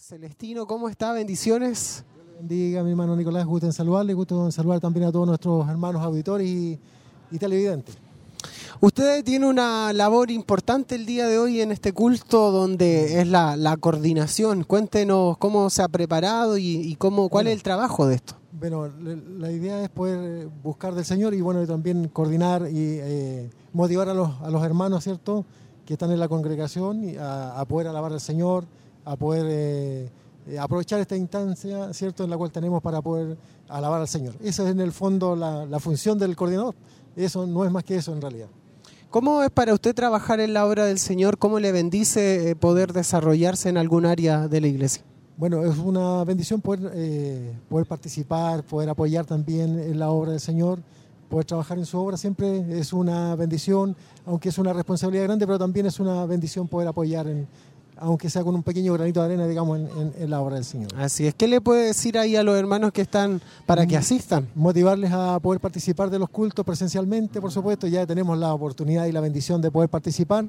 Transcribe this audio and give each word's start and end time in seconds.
Celestino, 0.00 0.66
¿cómo 0.66 0.88
está? 0.88 1.12
Bendiciones. 1.12 2.04
Bendiga, 2.38 2.82
mi 2.82 2.90
hermano 2.90 3.14
Nicolás, 3.14 3.46
gusto 3.46 3.66
en 3.66 3.72
saludarle, 3.72 4.12
gusto 4.12 4.44
en 4.44 4.52
saludar 4.52 4.80
también 4.80 5.06
a 5.06 5.12
todos 5.12 5.26
nuestros 5.26 5.68
hermanos 5.68 6.02
auditores 6.02 6.48
y, 6.48 6.78
y 7.30 7.38
televidentes. 7.38 7.96
Usted 8.80 9.22
tiene 9.24 9.46
una 9.46 9.92
labor 9.92 10.30
importante 10.30 10.96
el 10.96 11.06
día 11.06 11.28
de 11.28 11.38
hoy 11.38 11.60
en 11.60 11.70
este 11.70 11.92
culto 11.92 12.50
donde 12.50 13.20
es 13.20 13.28
la, 13.28 13.56
la 13.56 13.76
coordinación. 13.76 14.64
Cuéntenos 14.64 15.38
cómo 15.38 15.70
se 15.70 15.82
ha 15.82 15.88
preparado 15.88 16.58
y, 16.58 16.64
y 16.64 16.96
cómo, 16.96 17.28
cuál 17.28 17.44
Bueno. 17.44 17.50
es 17.50 17.56
el 17.56 17.62
trabajo 17.62 18.06
de 18.06 18.16
esto. 18.16 18.34
Bueno, 18.52 18.88
la 19.38 19.50
idea 19.50 19.82
es 19.82 19.88
poder 19.90 20.48
buscar 20.62 20.94
del 20.94 21.04
Señor 21.04 21.34
y 21.34 21.40
bueno, 21.40 21.62
y 21.62 21.66
también 21.66 22.08
coordinar 22.08 22.62
y 22.62 22.74
eh, 22.76 23.50
motivar 23.72 24.08
a 24.08 24.14
los, 24.14 24.30
a 24.42 24.50
los 24.50 24.62
hermanos, 24.64 25.04
¿cierto?, 25.04 25.44
que 25.86 25.94
están 25.94 26.10
en 26.10 26.18
la 26.18 26.28
congregación 26.28 27.04
y 27.04 27.16
a, 27.16 27.58
a 27.60 27.64
poder 27.66 27.88
alabar 27.88 28.12
al 28.12 28.20
Señor, 28.20 28.64
a 29.04 29.16
poder 29.16 29.46
eh, 29.48 30.58
aprovechar 30.58 31.00
esta 31.00 31.16
instancia, 31.16 31.92
¿cierto?, 31.92 32.24
en 32.24 32.30
la 32.30 32.36
cual 32.36 32.50
tenemos 32.50 32.82
para 32.82 33.00
poder 33.02 33.36
alabar 33.68 34.00
al 34.00 34.08
Señor. 34.08 34.34
Esa 34.42 34.64
es 34.64 34.70
en 34.70 34.80
el 34.80 34.92
fondo 34.92 35.36
la, 35.36 35.66
la 35.66 35.80
función 35.80 36.18
del 36.18 36.36
coordinador. 36.36 36.74
Eso 37.16 37.46
no 37.46 37.64
es 37.64 37.70
más 37.70 37.84
que 37.84 37.96
eso 37.96 38.12
en 38.12 38.20
realidad. 38.20 38.48
¿Cómo 39.10 39.42
es 39.42 39.50
para 39.50 39.72
usted 39.72 39.94
trabajar 39.94 40.40
en 40.40 40.52
la 40.54 40.66
obra 40.66 40.86
del 40.86 40.98
Señor? 40.98 41.38
¿Cómo 41.38 41.60
le 41.60 41.70
bendice 41.70 42.50
eh, 42.50 42.56
poder 42.56 42.92
desarrollarse 42.92 43.68
en 43.68 43.76
algún 43.76 44.06
área 44.06 44.48
de 44.48 44.60
la 44.60 44.66
iglesia? 44.66 45.04
Bueno, 45.36 45.64
es 45.64 45.78
una 45.78 46.24
bendición 46.24 46.60
poder, 46.60 46.92
eh, 46.94 47.56
poder 47.68 47.86
participar, 47.86 48.64
poder 48.64 48.88
apoyar 48.88 49.24
también 49.24 49.78
en 49.78 49.98
la 49.98 50.10
obra 50.10 50.32
del 50.32 50.40
Señor, 50.40 50.80
poder 51.28 51.44
trabajar 51.44 51.78
en 51.78 51.86
su 51.86 51.98
obra 51.98 52.16
siempre 52.16 52.78
es 52.78 52.92
una 52.92 53.34
bendición, 53.34 53.96
aunque 54.26 54.50
es 54.50 54.58
una 54.58 54.72
responsabilidad 54.72 55.24
grande, 55.24 55.46
pero 55.46 55.58
también 55.58 55.86
es 55.86 55.98
una 55.98 56.26
bendición 56.26 56.68
poder 56.68 56.88
apoyar, 56.88 57.26
en, 57.26 57.48
aunque 58.04 58.30
sea 58.30 58.44
con 58.44 58.54
un 58.54 58.62
pequeño 58.62 58.92
granito 58.92 59.20
de 59.20 59.26
arena, 59.26 59.46
digamos, 59.46 59.78
en, 59.80 59.86
en- 59.98 60.12
en 60.18 60.30
la 60.30 60.40
obra 60.40 60.54
del 60.56 60.64
Señor. 60.64 60.90
Así 60.96 61.26
es. 61.26 61.34
¿Qué 61.34 61.48
le 61.48 61.60
puede 61.60 61.86
decir 61.86 62.16
ahí 62.18 62.36
a 62.36 62.42
los 62.42 62.56
hermanos 62.56 62.92
que 62.92 63.02
están 63.02 63.40
para 63.66 63.86
que 63.86 63.96
Mm. 63.96 63.98
asistan? 64.00 64.48
Motivarles 64.54 65.10
a 65.12 65.38
poder 65.40 65.60
participar 65.60 66.10
de 66.10 66.18
los 66.18 66.28
cultos 66.28 66.64
presencialmente, 66.64 67.40
por 67.40 67.50
supuesto, 67.50 67.86
ya 67.86 68.06
tenemos 68.06 68.38
la 68.38 68.52
oportunidad 68.54 69.06
y 69.06 69.12
la 69.12 69.20
bendición 69.20 69.60
de 69.60 69.70
poder 69.70 69.88
participar. 69.90 70.46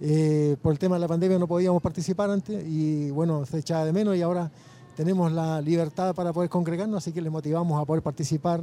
Eh, 0.00 0.56
por 0.60 0.72
el 0.72 0.78
tema 0.78 0.96
de 0.96 1.00
la 1.00 1.08
pandemia 1.08 1.38
no 1.38 1.46
podíamos 1.48 1.80
participar 1.82 2.30
antes 2.30 2.62
y 2.66 3.10
bueno, 3.12 3.46
se 3.46 3.58
echaba 3.58 3.84
de 3.86 3.94
menos 3.94 4.14
y 4.14 4.20
ahora 4.20 4.50
tenemos 4.94 5.32
la 5.32 5.60
libertad 5.62 6.14
para 6.14 6.32
poder 6.34 6.50
congregarnos, 6.50 6.98
así 6.98 7.12
que 7.12 7.22
les 7.22 7.32
motivamos 7.32 7.80
a 7.80 7.84
poder 7.86 8.02
participar 8.02 8.62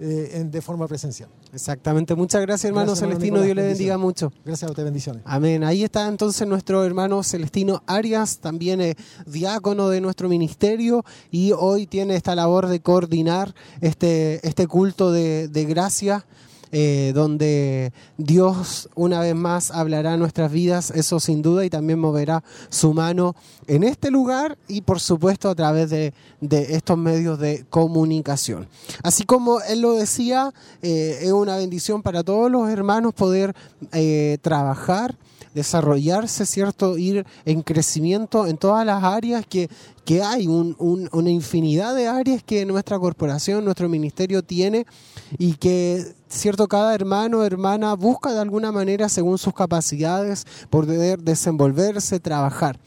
eh, 0.00 0.30
en- 0.34 0.50
de 0.50 0.62
forma 0.62 0.88
presencial. 0.88 1.28
Exactamente. 1.52 2.14
Muchas 2.14 2.40
gracias, 2.42 2.64
hermano 2.68 2.86
Gracias, 2.92 3.08
Celestino. 3.08 3.36
Nicolás. 3.36 3.46
Dios 3.46 3.56
le 3.56 3.62
bendiga 3.68 3.98
mucho. 3.98 4.32
Gracias 4.44 4.68
a 4.68 4.72
usted, 4.72 4.84
bendiciones. 4.84 5.22
Amén. 5.26 5.62
Ahí 5.64 5.84
está 5.84 6.08
entonces 6.08 6.46
nuestro 6.48 6.84
hermano 6.84 7.22
Celestino 7.22 7.82
Arias, 7.86 8.38
también 8.38 8.80
eh, 8.80 8.96
diácono 9.26 9.88
de 9.88 10.00
nuestro 10.00 10.28
ministerio 10.28 11.04
y 11.30 11.52
hoy 11.52 11.86
tiene 11.86 12.16
esta 12.16 12.34
labor 12.34 12.68
de 12.68 12.80
coordinar 12.80 13.54
este, 13.80 14.46
este 14.46 14.66
culto 14.66 15.12
de, 15.12 15.48
de 15.48 15.64
gracia. 15.66 16.24
Eh, 16.72 17.12
donde 17.14 17.92
Dios 18.16 18.88
una 18.94 19.20
vez 19.20 19.34
más 19.34 19.70
hablará 19.70 20.16
nuestras 20.16 20.52
vidas, 20.52 20.90
eso 20.92 21.18
sin 21.20 21.42
duda, 21.42 21.64
y 21.64 21.70
también 21.70 21.98
moverá 21.98 22.44
su 22.68 22.94
mano 22.94 23.34
en 23.66 23.82
este 23.82 24.10
lugar 24.10 24.56
y 24.68 24.80
por 24.82 25.00
supuesto 25.00 25.48
a 25.48 25.54
través 25.54 25.90
de, 25.90 26.12
estos 26.40 26.96
medios 26.96 27.38
de 27.38 27.64
comunicación. 27.70 28.68
Así 29.02 29.24
como 29.24 29.60
él 29.62 29.80
lo 29.80 29.94
decía, 29.94 30.52
eh, 30.82 31.18
es 31.22 31.32
una 31.32 31.56
bendición 31.56 32.02
para 32.02 32.22
todos 32.22 32.50
los 32.50 32.68
hermanos 32.68 33.14
poder 33.14 33.54
eh, 33.92 34.38
trabajar, 34.40 35.16
desarrollarse, 35.54 36.46
¿cierto? 36.46 36.96
Ir 36.96 37.26
en 37.44 37.62
crecimiento 37.62 38.46
en 38.46 38.56
todas 38.56 38.86
las 38.86 39.02
áreas 39.02 39.44
que, 39.44 39.68
que 40.04 40.22
hay, 40.22 40.46
un- 40.46 40.76
una 40.78 41.30
infinidad 41.30 41.94
de 41.94 42.06
áreas 42.06 42.42
que 42.44 42.64
nuestra 42.64 42.98
corporación, 42.98 43.64
nuestro 43.64 43.88
ministerio 43.88 44.42
tiene 44.42 44.86
y 45.38 45.54
que, 45.54 46.14
¿cierto? 46.30 46.66
Cada 46.68 46.94
hermano 46.94 47.38
o 47.40 47.44
hermana 47.44 47.94
busca 47.94 48.32
de 48.32 48.40
alguna 48.40 48.72
manera, 48.72 49.08
según 49.08 49.36
sus 49.36 49.52
capacidades, 49.52 50.46
poder 50.70 51.20
desenvolverse, 51.20 52.20
trabajar. 52.20 52.78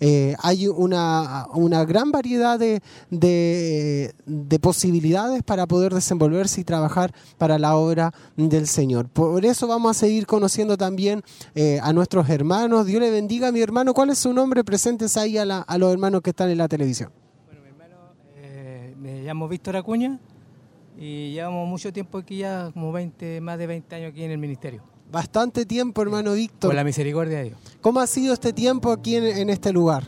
Eh, 0.00 0.34
hay 0.42 0.66
una, 0.66 1.46
una 1.54 1.84
gran 1.84 2.10
variedad 2.10 2.58
de, 2.58 2.82
de- 3.10 4.12
de 4.26 4.58
posibilidades 4.58 5.42
para 5.44 5.66
poder 5.66 5.94
desenvolverse 5.94 6.60
y 6.60 6.64
trabajar 6.64 7.14
para 7.38 7.58
la 7.60 7.76
obra 7.76 8.12
del 8.36 8.66
Señor. 8.66 9.08
Por 9.08 9.44
eso 9.44 9.66
vamos 9.68 9.96
a 9.96 10.00
seguir 10.00 10.26
conociendo 10.26 10.76
también 10.76 11.22
eh, 11.54 11.78
a 11.80 11.92
nuestros 11.92 12.28
hermanos. 12.28 12.86
Dios 12.86 13.00
le 13.00 13.10
bendiga 13.12 13.48
a 13.48 13.52
mi 13.52 13.60
hermano. 13.60 13.94
¿Cuál 13.94 14.10
es 14.10 14.18
su 14.18 14.32
nombre? 14.32 14.64
Presentes 14.64 15.16
ahí 15.16 15.38
a, 15.38 15.44
la- 15.44 15.60
a 15.60 15.78
los 15.78 15.92
hermanos 15.92 16.22
que 16.22 16.30
están 16.30 16.50
en 16.50 16.58
la 16.58 16.68
televisión. 16.68 17.10
Bueno, 17.46 17.62
mi 17.62 17.68
hermano, 17.68 17.96
eh, 18.36 18.94
me 18.98 19.22
llamo 19.22 19.46
Víctor 19.48 19.76
Acuña 19.76 20.18
y 20.96 21.32
llevamos 21.32 21.68
mucho 21.68 21.92
tiempo 21.92 22.18
aquí 22.18 22.38
ya, 22.38 22.70
como 22.72 22.92
20, 22.92 23.40
más 23.40 23.58
de 23.58 23.66
20 23.66 23.94
años 23.96 24.10
aquí 24.12 24.24
en 24.24 24.30
el 24.30 24.38
ministerio. 24.38 24.82
Bastante 25.10 25.64
tiempo, 25.66 26.02
hermano 26.02 26.30
Por 26.30 26.38
Víctor. 26.38 26.74
la 26.74 26.84
misericordia 26.84 27.38
de 27.38 27.44
Dios. 27.44 27.58
¿Cómo 27.80 28.00
ha 28.00 28.06
sido 28.06 28.32
este 28.34 28.52
tiempo 28.52 28.90
aquí 28.90 29.16
en, 29.16 29.24
en 29.24 29.50
este 29.50 29.72
lugar? 29.72 30.04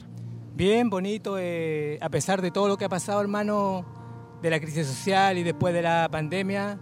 Bien, 0.55 0.89
bonito, 0.89 1.37
eh, 1.39 1.99
a 2.01 2.09
pesar 2.09 2.41
de 2.41 2.51
todo 2.51 2.67
lo 2.69 2.77
que 2.77 2.87
ha 2.87 2.89
pasado, 2.89 3.21
hermano, 3.21 3.85
de 4.43 4.51
la 4.51 4.59
crisis 4.59 4.87
social 4.87 5.37
y 5.39 5.43
después 5.43 5.75
de 5.75 5.83
la 5.83 6.09
pandemia, 6.11 6.79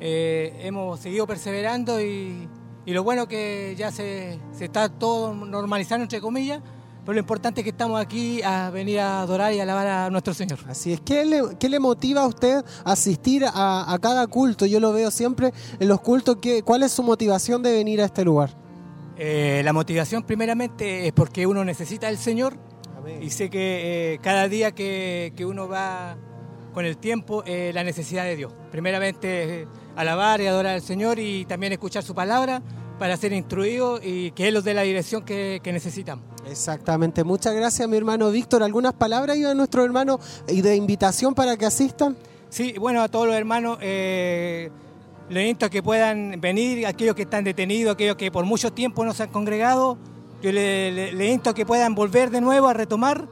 eh, 0.00 0.52
hemos 0.62 0.98
seguido 1.00 1.26
perseverando 1.26 2.00
y, 2.00 2.48
y 2.84 2.92
lo 2.92 3.04
bueno 3.04 3.28
que 3.28 3.74
ya 3.78 3.92
se, 3.92 4.38
se 4.52 4.64
está 4.64 4.88
todo 4.88 5.34
normalizando, 5.34 6.02
entre 6.02 6.20
comillas, 6.20 6.60
pero 7.04 7.14
lo 7.14 7.20
importante 7.20 7.60
es 7.60 7.64
que 7.64 7.70
estamos 7.70 8.00
aquí 8.00 8.42
a 8.42 8.70
venir 8.70 9.00
a 9.00 9.20
adorar 9.20 9.52
y 9.52 9.60
alabar 9.60 9.86
a 9.86 10.10
nuestro 10.10 10.34
Señor. 10.34 10.58
Así 10.68 10.92
es. 10.92 11.00
¿Qué 11.00 11.24
le, 11.24 11.42
qué 11.58 11.68
le 11.68 11.80
motiva 11.80 12.22
a 12.22 12.26
usted 12.26 12.64
a 12.84 12.92
asistir 12.92 13.44
a, 13.44 13.92
a 13.92 13.98
cada 13.98 14.26
culto? 14.26 14.66
Yo 14.66 14.80
lo 14.80 14.92
veo 14.92 15.10
siempre 15.10 15.52
en 15.78 15.88
los 15.88 16.00
cultos. 16.00 16.36
¿qué, 16.40 16.62
¿Cuál 16.62 16.82
es 16.82 16.92
su 16.92 17.02
motivación 17.02 17.62
de 17.62 17.72
venir 17.72 18.00
a 18.00 18.04
este 18.04 18.24
lugar? 18.24 18.56
Eh, 19.16 19.60
la 19.64 19.72
motivación 19.72 20.22
primeramente 20.22 21.06
es 21.06 21.12
porque 21.12 21.46
uno 21.46 21.64
necesita 21.64 22.08
al 22.08 22.16
Señor 22.16 22.56
y 23.20 23.30
sé 23.30 23.50
que 23.50 24.14
eh, 24.14 24.18
cada 24.22 24.48
día 24.48 24.72
que, 24.72 25.32
que 25.36 25.44
uno 25.44 25.68
va 25.68 26.16
con 26.72 26.84
el 26.84 26.96
tiempo, 26.96 27.42
eh, 27.46 27.70
la 27.74 27.84
necesidad 27.84 28.24
de 28.24 28.36
Dios. 28.36 28.54
Primeramente 28.70 29.66
alabar 29.96 30.40
y 30.40 30.46
adorar 30.46 30.74
al 30.74 30.82
Señor 30.82 31.18
y 31.18 31.44
también 31.44 31.72
escuchar 31.72 32.02
su 32.02 32.14
palabra 32.14 32.62
para 33.00 33.16
ser 33.16 33.32
instruido 33.32 33.98
y 34.02 34.30
que 34.32 34.46
Él 34.46 34.52
nos 34.52 34.62
dé 34.62 34.74
la 34.74 34.82
dirección 34.82 35.24
que, 35.24 35.60
que 35.64 35.72
necesitamos. 35.72 36.22
Exactamente. 36.46 37.24
Muchas 37.24 37.54
gracias, 37.54 37.88
mi 37.88 37.96
hermano 37.96 38.30
Víctor. 38.30 38.62
¿Algunas 38.62 38.92
palabras 38.92 39.38
y 39.38 39.44
a 39.46 39.54
nuestro 39.54 39.82
hermano 39.82 40.20
y 40.46 40.60
de 40.60 40.76
invitación 40.76 41.34
para 41.34 41.56
que 41.56 41.64
asistan? 41.64 42.14
Sí, 42.50 42.74
bueno, 42.78 43.00
a 43.00 43.08
todos 43.08 43.26
los 43.26 43.36
hermanos, 43.36 43.78
eh, 43.80 44.70
les 45.30 45.44
invito 45.44 45.64
a 45.64 45.70
que 45.70 45.82
puedan 45.82 46.42
venir, 46.42 46.86
aquellos 46.86 47.14
que 47.14 47.22
están 47.22 47.42
detenidos, 47.42 47.94
aquellos 47.94 48.16
que 48.16 48.30
por 48.30 48.44
mucho 48.44 48.70
tiempo 48.70 49.02
no 49.02 49.14
se 49.14 49.22
han 49.22 49.30
congregado, 49.30 49.96
yo 50.42 50.52
les 50.52 51.14
le, 51.14 51.26
invito 51.26 51.48
a 51.48 51.54
que 51.54 51.64
puedan 51.64 51.94
volver 51.94 52.28
de 52.28 52.42
nuevo 52.42 52.68
a 52.68 52.74
retomar 52.74 53.26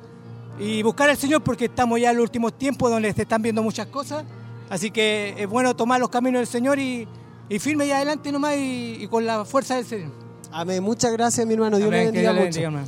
y 0.59 0.83
buscar 0.83 1.11
al 1.11 1.19
Señor 1.19 1.43
porque 1.45 1.67
estamos 1.67 2.01
ya 2.01 2.13
en 2.13 2.17
los 2.17 2.23
últimos 2.23 2.57
tiempos 2.57 2.91
donde 2.91 3.13
se 3.13 3.21
están 3.21 3.43
viendo 3.43 3.63
muchas 3.63 3.89
cosas, 3.89 4.25
así 4.71 4.91
que 4.91 5.35
es 5.37 5.47
bueno 5.47 5.77
tomar 5.77 6.01
los 6.01 6.09
caminos 6.09 6.41
del 6.41 6.47
Señor 6.47 6.79
y, 6.79 7.07
y 7.49 7.59
firme 7.59 7.87
y 7.87 7.91
adelante 7.91 8.31
nomás 8.33 8.57
y, 8.57 8.99
y 9.01 9.07
con 9.09 9.25
la 9.27 9.45
fuerza 9.45 9.77
del 9.77 9.87
Señor. 9.87 10.11
Amén. 10.51 10.83
Muchas 10.83 11.13
gracias, 11.13 11.47
mi 11.47 11.55
hermano. 11.55 11.77
Dios 11.77 11.89
Amén, 11.89 12.01
le 12.01 12.05
bendiga 12.13 12.33
mucho. 12.33 12.61
bendiga. 12.61 12.85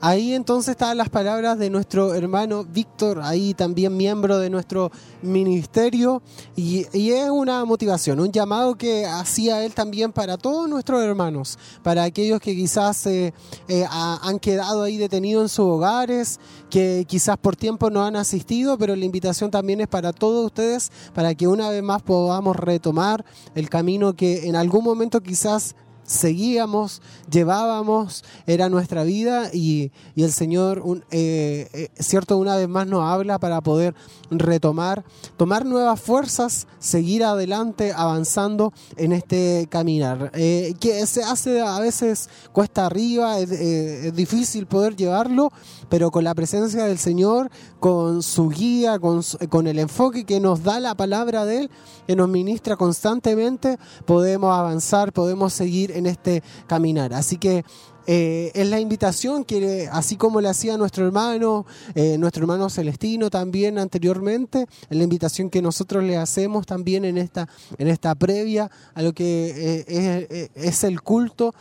Ahí 0.00 0.32
entonces 0.32 0.72
estaban 0.72 0.96
las 0.96 1.08
palabras 1.08 1.58
de 1.58 1.70
nuestro 1.70 2.14
hermano 2.14 2.64
Víctor, 2.64 3.20
ahí 3.20 3.52
también 3.52 3.96
miembro 3.96 4.38
de 4.38 4.48
nuestro 4.48 4.92
ministerio, 5.22 6.22
y, 6.54 6.86
es 7.10 7.30
una 7.30 7.64
motivación, 7.64 8.20
un 8.20 8.30
llamado 8.30 8.76
que 8.76 9.06
hacía 9.06 9.64
él 9.64 9.74
también 9.74 10.12
para 10.12 10.36
todos 10.36 10.68
nuestros 10.68 11.02
hermanos, 11.02 11.58
para 11.82 12.04
aquellos 12.04 12.40
que 12.40 12.54
quizás 12.54 13.06
eh, 13.06 13.34
eh, 13.66 13.84
ha- 13.90 14.20
han 14.22 14.38
quedado 14.38 14.84
ahí 14.84 14.98
detenidos 14.98 15.42
en 15.42 15.48
sus 15.48 15.64
hogares, 15.66 16.38
que 16.70 17.04
quizás 17.08 17.36
por 17.36 17.56
tiempo 17.56 17.90
no 17.90 18.04
han 18.04 18.14
asistido, 18.14 18.78
pero 18.78 18.94
la 18.94 19.04
invitación 19.04 19.50
también 19.50 19.80
es 19.80 19.88
para 19.88 20.12
todos 20.12 20.46
ustedes, 20.46 20.92
para 21.12 21.34
que 21.34 21.48
una 21.48 21.70
vez 21.70 21.82
más 21.82 22.02
podamos 22.02 22.54
retomar 22.54 23.24
el 23.56 23.68
camino 23.68 24.14
que 24.14 24.46
en 24.46 24.54
algún 24.54 24.84
momento 24.84 25.20
quizás 25.20 25.74
seguíamos, 26.08 27.02
llevábamos, 27.30 28.24
era 28.46 28.68
nuestra 28.68 29.04
vida 29.04 29.50
y, 29.52 29.92
y 30.16 30.24
el 30.24 30.32
Señor, 30.32 30.82
eh, 31.10 31.68
eh, 31.72 31.88
cierto, 31.98 32.38
una 32.38 32.56
vez 32.56 32.68
más 32.68 32.86
nos 32.86 33.02
habla 33.02 33.38
para 33.38 33.60
poder 33.60 33.94
retomar, 34.30 35.04
tomar 35.36 35.66
nuevas 35.66 36.00
fuerzas, 36.00 36.66
seguir 36.78 37.24
adelante, 37.24 37.92
avanzando 37.94 38.72
en 38.96 39.12
este 39.12 39.68
caminar. 39.70 40.32
Eh, 40.34 40.74
que 40.80 41.06
se 41.06 41.22
hace 41.22 41.60
a 41.60 41.78
veces 41.78 42.30
cuesta 42.52 42.86
arriba, 42.86 43.38
es, 43.38 43.50
es 43.50 44.14
difícil 44.14 44.66
poder 44.66 44.96
llevarlo, 44.96 45.52
pero 45.90 46.10
con 46.10 46.24
la 46.24 46.34
presencia 46.34 46.84
del 46.84 46.98
Señor, 46.98 47.50
con 47.80 48.22
su 48.22 48.48
guía, 48.48 48.98
con, 48.98 49.22
con 49.50 49.66
el 49.66 49.78
enfoque 49.78 50.24
que 50.24 50.40
nos 50.40 50.62
da 50.62 50.80
la 50.80 50.94
palabra 50.94 51.44
de 51.44 51.60
Él, 51.60 51.70
que 52.06 52.16
nos 52.16 52.28
ministra 52.30 52.76
constantemente, 52.76 53.78
podemos 54.06 54.56
avanzar, 54.56 55.12
podemos 55.12 55.52
seguir 55.52 55.97
en 55.98 56.06
este 56.06 56.42
caminar. 56.66 57.12
Así 57.14 57.36
que 57.36 57.64
eh, 58.06 58.50
es 58.54 58.66
la 58.68 58.80
invitación 58.80 59.44
que, 59.44 59.88
así 59.92 60.16
como 60.16 60.40
le 60.40 60.48
hacía 60.48 60.78
nuestro 60.78 61.06
hermano, 61.06 61.66
eh, 61.94 62.16
nuestro 62.18 62.44
hermano 62.44 62.70
Celestino 62.70 63.28
también 63.28 63.78
anteriormente, 63.78 64.66
es 64.88 64.96
la 64.96 65.04
invitación 65.04 65.50
que 65.50 65.60
nosotros 65.60 66.02
le 66.02 66.16
hacemos 66.16 66.64
también 66.64 67.04
en 67.04 67.18
esta, 67.18 67.48
en 67.76 67.88
esta 67.88 68.14
previa 68.14 68.70
a 68.94 69.02
lo 69.02 69.12
que 69.12 69.84
es, 69.86 70.50
es 70.54 70.84
el 70.84 71.02
culto 71.02 71.52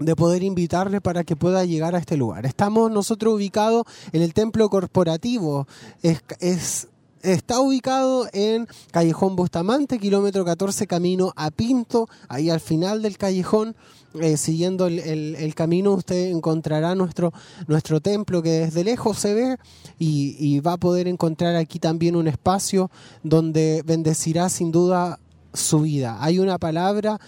de 0.00 0.16
poder 0.16 0.42
invitarle 0.42 1.00
para 1.00 1.24
que 1.24 1.36
pueda 1.36 1.64
llegar 1.64 1.94
a 1.94 1.98
este 1.98 2.16
lugar. 2.16 2.46
Estamos 2.46 2.90
nosotros 2.90 3.34
ubicados 3.34 3.84
en 4.12 4.22
el 4.22 4.34
templo 4.34 4.68
corporativo. 4.70 5.68
Es, 6.02 6.88
está 7.22 7.60
ubicado 7.60 8.28
en 8.32 8.66
Callejón 8.90 9.36
Bustamante, 9.36 9.98
kilómetro 9.98 10.44
14, 10.44 10.86
camino 10.86 11.32
a 11.36 11.50
Pinto. 11.50 12.08
Ahí 12.28 12.50
al 12.50 12.60
final 12.60 13.02
del 13.02 13.18
callejón, 13.18 13.76
eh, 14.20 14.36
siguiendo 14.36 14.86
el, 14.86 15.54
camino, 15.54 15.92
usted 15.92 16.28
encontrará 16.28 16.94
nuestro, 16.94 17.32
nuestro 17.66 18.00
templo 18.00 18.42
que 18.42 18.50
desde 18.50 18.84
lejos 18.84 19.18
se 19.18 19.34
ve 19.34 19.56
y, 19.98 20.36
y 20.38 20.60
va 20.60 20.74
a 20.74 20.78
poder 20.78 21.08
encontrar 21.08 21.56
aquí 21.56 21.78
también 21.78 22.16
un 22.16 22.28
espacio 22.28 22.90
donde 23.22 23.82
bendecirá 23.84 24.48
sin 24.48 24.72
duda 24.72 25.18
su 25.52 25.80
vida. 25.80 26.18
Hay 26.20 26.38
una 26.38 26.58
palabra 26.58 27.20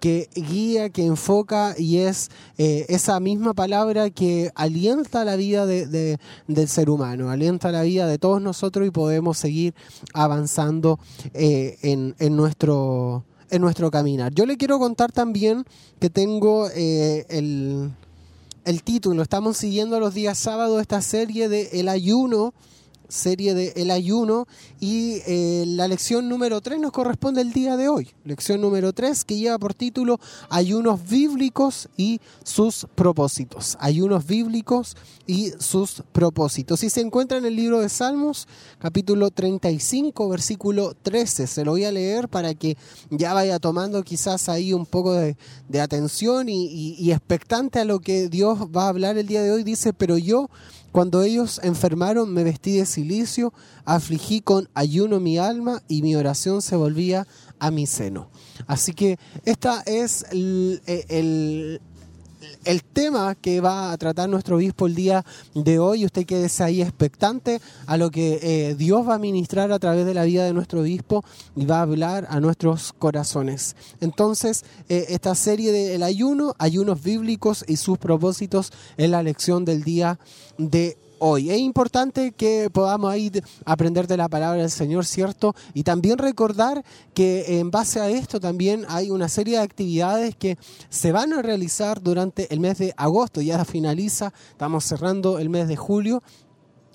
que 0.00 0.28
guía, 0.34 0.90
que 0.90 1.04
enfoca 1.04 1.74
y 1.78 1.98
es 1.98 2.30
eh, 2.58 2.86
esa 2.88 3.20
misma 3.20 3.54
palabra 3.54 4.10
que 4.10 4.50
alienta 4.54 5.24
la 5.24 5.36
vida 5.36 5.66
de, 5.66 6.18
del 6.48 6.68
ser 6.68 6.90
humano, 6.90 7.30
alienta 7.30 7.70
la 7.70 7.82
vida 7.82 8.06
de 8.06 8.18
todos 8.18 8.40
nosotros 8.40 8.86
y 8.86 8.90
podemos 8.90 9.38
seguir 9.38 9.74
avanzando 10.14 10.98
eh, 11.34 11.78
en, 11.82 12.16
en, 12.18 12.34
nuestro, 12.34 13.24
en 13.50 13.60
nuestro 13.60 13.90
caminar. 13.90 14.32
Yo 14.34 14.46
le 14.46 14.56
quiero 14.56 14.78
contar 14.78 15.12
también 15.12 15.64
que 16.00 16.08
tengo 16.08 16.68
eh, 16.74 17.26
el, 17.28 17.90
el 18.64 18.82
título, 18.82 19.22
estamos 19.22 19.58
siguiendo 19.58 20.00
los 20.00 20.14
días 20.14 20.38
sábados 20.38 20.80
esta 20.80 21.02
serie 21.02 21.48
de 21.48 21.68
El 21.74 21.88
ayuno 21.88 22.54
serie 23.10 23.54
de 23.54 23.72
El 23.76 23.90
Ayuno 23.90 24.46
y 24.80 25.20
eh, 25.26 25.64
la 25.66 25.88
lección 25.88 26.28
número 26.28 26.60
3 26.60 26.80
nos 26.80 26.92
corresponde 26.92 27.40
el 27.40 27.52
día 27.52 27.76
de 27.76 27.88
hoy. 27.88 28.10
Lección 28.24 28.60
número 28.60 28.92
3 28.92 29.24
que 29.24 29.36
lleva 29.36 29.58
por 29.58 29.74
título 29.74 30.18
Ayunos 30.48 31.06
bíblicos 31.08 31.88
y 31.96 32.20
sus 32.44 32.86
propósitos. 32.94 33.76
Ayunos 33.80 34.26
bíblicos 34.26 34.96
y 35.26 35.52
sus 35.58 36.02
propósitos. 36.12 36.82
Y 36.82 36.90
se 36.90 37.00
encuentra 37.00 37.38
en 37.38 37.44
el 37.44 37.56
libro 37.56 37.80
de 37.80 37.88
Salmos, 37.88 38.48
capítulo 38.78 39.30
35, 39.30 40.28
versículo 40.28 40.94
13. 41.02 41.46
Se 41.46 41.64
lo 41.64 41.72
voy 41.72 41.84
a 41.84 41.92
leer 41.92 42.28
para 42.28 42.54
que 42.54 42.76
ya 43.10 43.34
vaya 43.34 43.58
tomando 43.58 44.02
quizás 44.02 44.48
ahí 44.48 44.72
un 44.72 44.86
poco 44.86 45.12
de, 45.12 45.36
atención 45.80 46.48
y, 46.48 46.94
y 46.98 47.12
expectante 47.12 47.78
a 47.78 47.84
lo 47.84 48.00
que 48.00 48.28
Dios 48.28 48.58
va 48.74 48.84
a 48.84 48.88
hablar 48.88 49.18
el 49.18 49.26
día 49.26 49.42
de 49.42 49.50
hoy. 49.50 49.64
Dice, 49.64 49.92
pero 49.92 50.18
yo 50.18 50.48
cuando 50.92 51.22
ellos 51.22 51.60
enfermaron 51.62 52.32
me 52.32 52.44
vestí 52.44 52.76
de 52.76 52.86
silicio, 52.86 53.52
afligí 53.84 54.40
con 54.40 54.68
ayuno 54.74 55.20
mi 55.20 55.38
alma 55.38 55.82
y 55.88 56.02
mi 56.02 56.16
oración 56.16 56.62
se 56.62 56.76
volvía 56.76 57.26
a 57.58 57.70
mi 57.70 57.86
seno. 57.86 58.30
Así 58.66 58.92
que 58.92 59.18
esta 59.44 59.82
es 59.82 60.24
el, 60.32 60.82
el, 60.86 61.80
el 62.64 62.82
tema 62.82 63.34
que 63.34 63.60
va 63.60 63.92
a 63.92 63.98
tratar 63.98 64.28
nuestro 64.28 64.56
obispo 64.56 64.86
el 64.86 64.94
día 64.94 65.24
de 65.54 65.78
hoy. 65.78 66.04
Usted 66.04 66.26
quédese 66.26 66.62
ahí 66.62 66.82
expectante 66.82 67.60
a 67.86 67.96
lo 67.96 68.10
que 68.10 68.38
eh, 68.42 68.74
Dios 68.74 69.08
va 69.08 69.14
a 69.14 69.18
ministrar 69.18 69.72
a 69.72 69.78
través 69.78 70.06
de 70.06 70.14
la 70.14 70.24
vida 70.24 70.44
de 70.44 70.52
nuestro 70.52 70.80
obispo 70.80 71.24
y 71.56 71.66
va 71.66 71.78
a 71.78 71.82
hablar 71.82 72.26
a 72.30 72.40
nuestros 72.40 72.92
corazones. 72.92 73.76
Entonces, 74.00 74.64
eh, 74.88 75.06
esta 75.10 75.34
serie 75.34 75.72
del 75.72 76.02
ayuno, 76.02 76.54
ayunos 76.58 77.02
bíblicos 77.02 77.64
y 77.66 77.76
sus 77.76 77.98
propósitos 77.98 78.72
es 78.96 79.10
la 79.10 79.22
lección 79.22 79.64
del 79.64 79.84
día 79.84 80.18
de 80.58 80.96
hoy. 80.98 81.09
Es 81.20 81.58
importante 81.58 82.32
que 82.32 82.70
podamos 82.72 83.14
ir 83.14 83.44
aprender 83.66 84.06
de 84.06 84.16
la 84.16 84.30
palabra 84.30 84.62
del 84.62 84.70
Señor, 84.70 85.04
¿cierto? 85.04 85.54
Y 85.74 85.82
también 85.82 86.16
recordar 86.16 86.82
que 87.12 87.58
en 87.58 87.70
base 87.70 88.00
a 88.00 88.08
esto 88.08 88.40
también 88.40 88.86
hay 88.88 89.10
una 89.10 89.28
serie 89.28 89.58
de 89.58 89.62
actividades 89.62 90.34
que 90.34 90.56
se 90.88 91.12
van 91.12 91.34
a 91.34 91.42
realizar 91.42 92.00
durante 92.02 92.52
el 92.52 92.60
mes 92.60 92.78
de 92.78 92.94
agosto. 92.96 93.42
Ya 93.42 93.62
finaliza, 93.66 94.32
estamos 94.52 94.84
cerrando 94.84 95.38
el 95.38 95.50
mes 95.50 95.68
de 95.68 95.76
julio. 95.76 96.22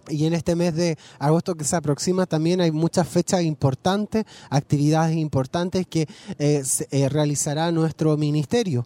Y 0.08 0.26
en 0.26 0.34
este 0.34 0.56
mes 0.56 0.76
de 0.76 0.98
agosto 1.20 1.56
que 1.56 1.64
se 1.64 1.76
aproxima 1.76 2.26
también 2.26 2.62
hay 2.62 2.72
muchas 2.72 3.08
fechas 3.08 3.42
importantes, 3.42 4.26
actividades 4.50 5.18
importantes 5.18 5.88
que 5.88 6.08
eh, 6.38 6.64
eh, 6.92 7.10
realizará 7.10 7.72
nuestro 7.72 8.16
ministerio 8.18 8.86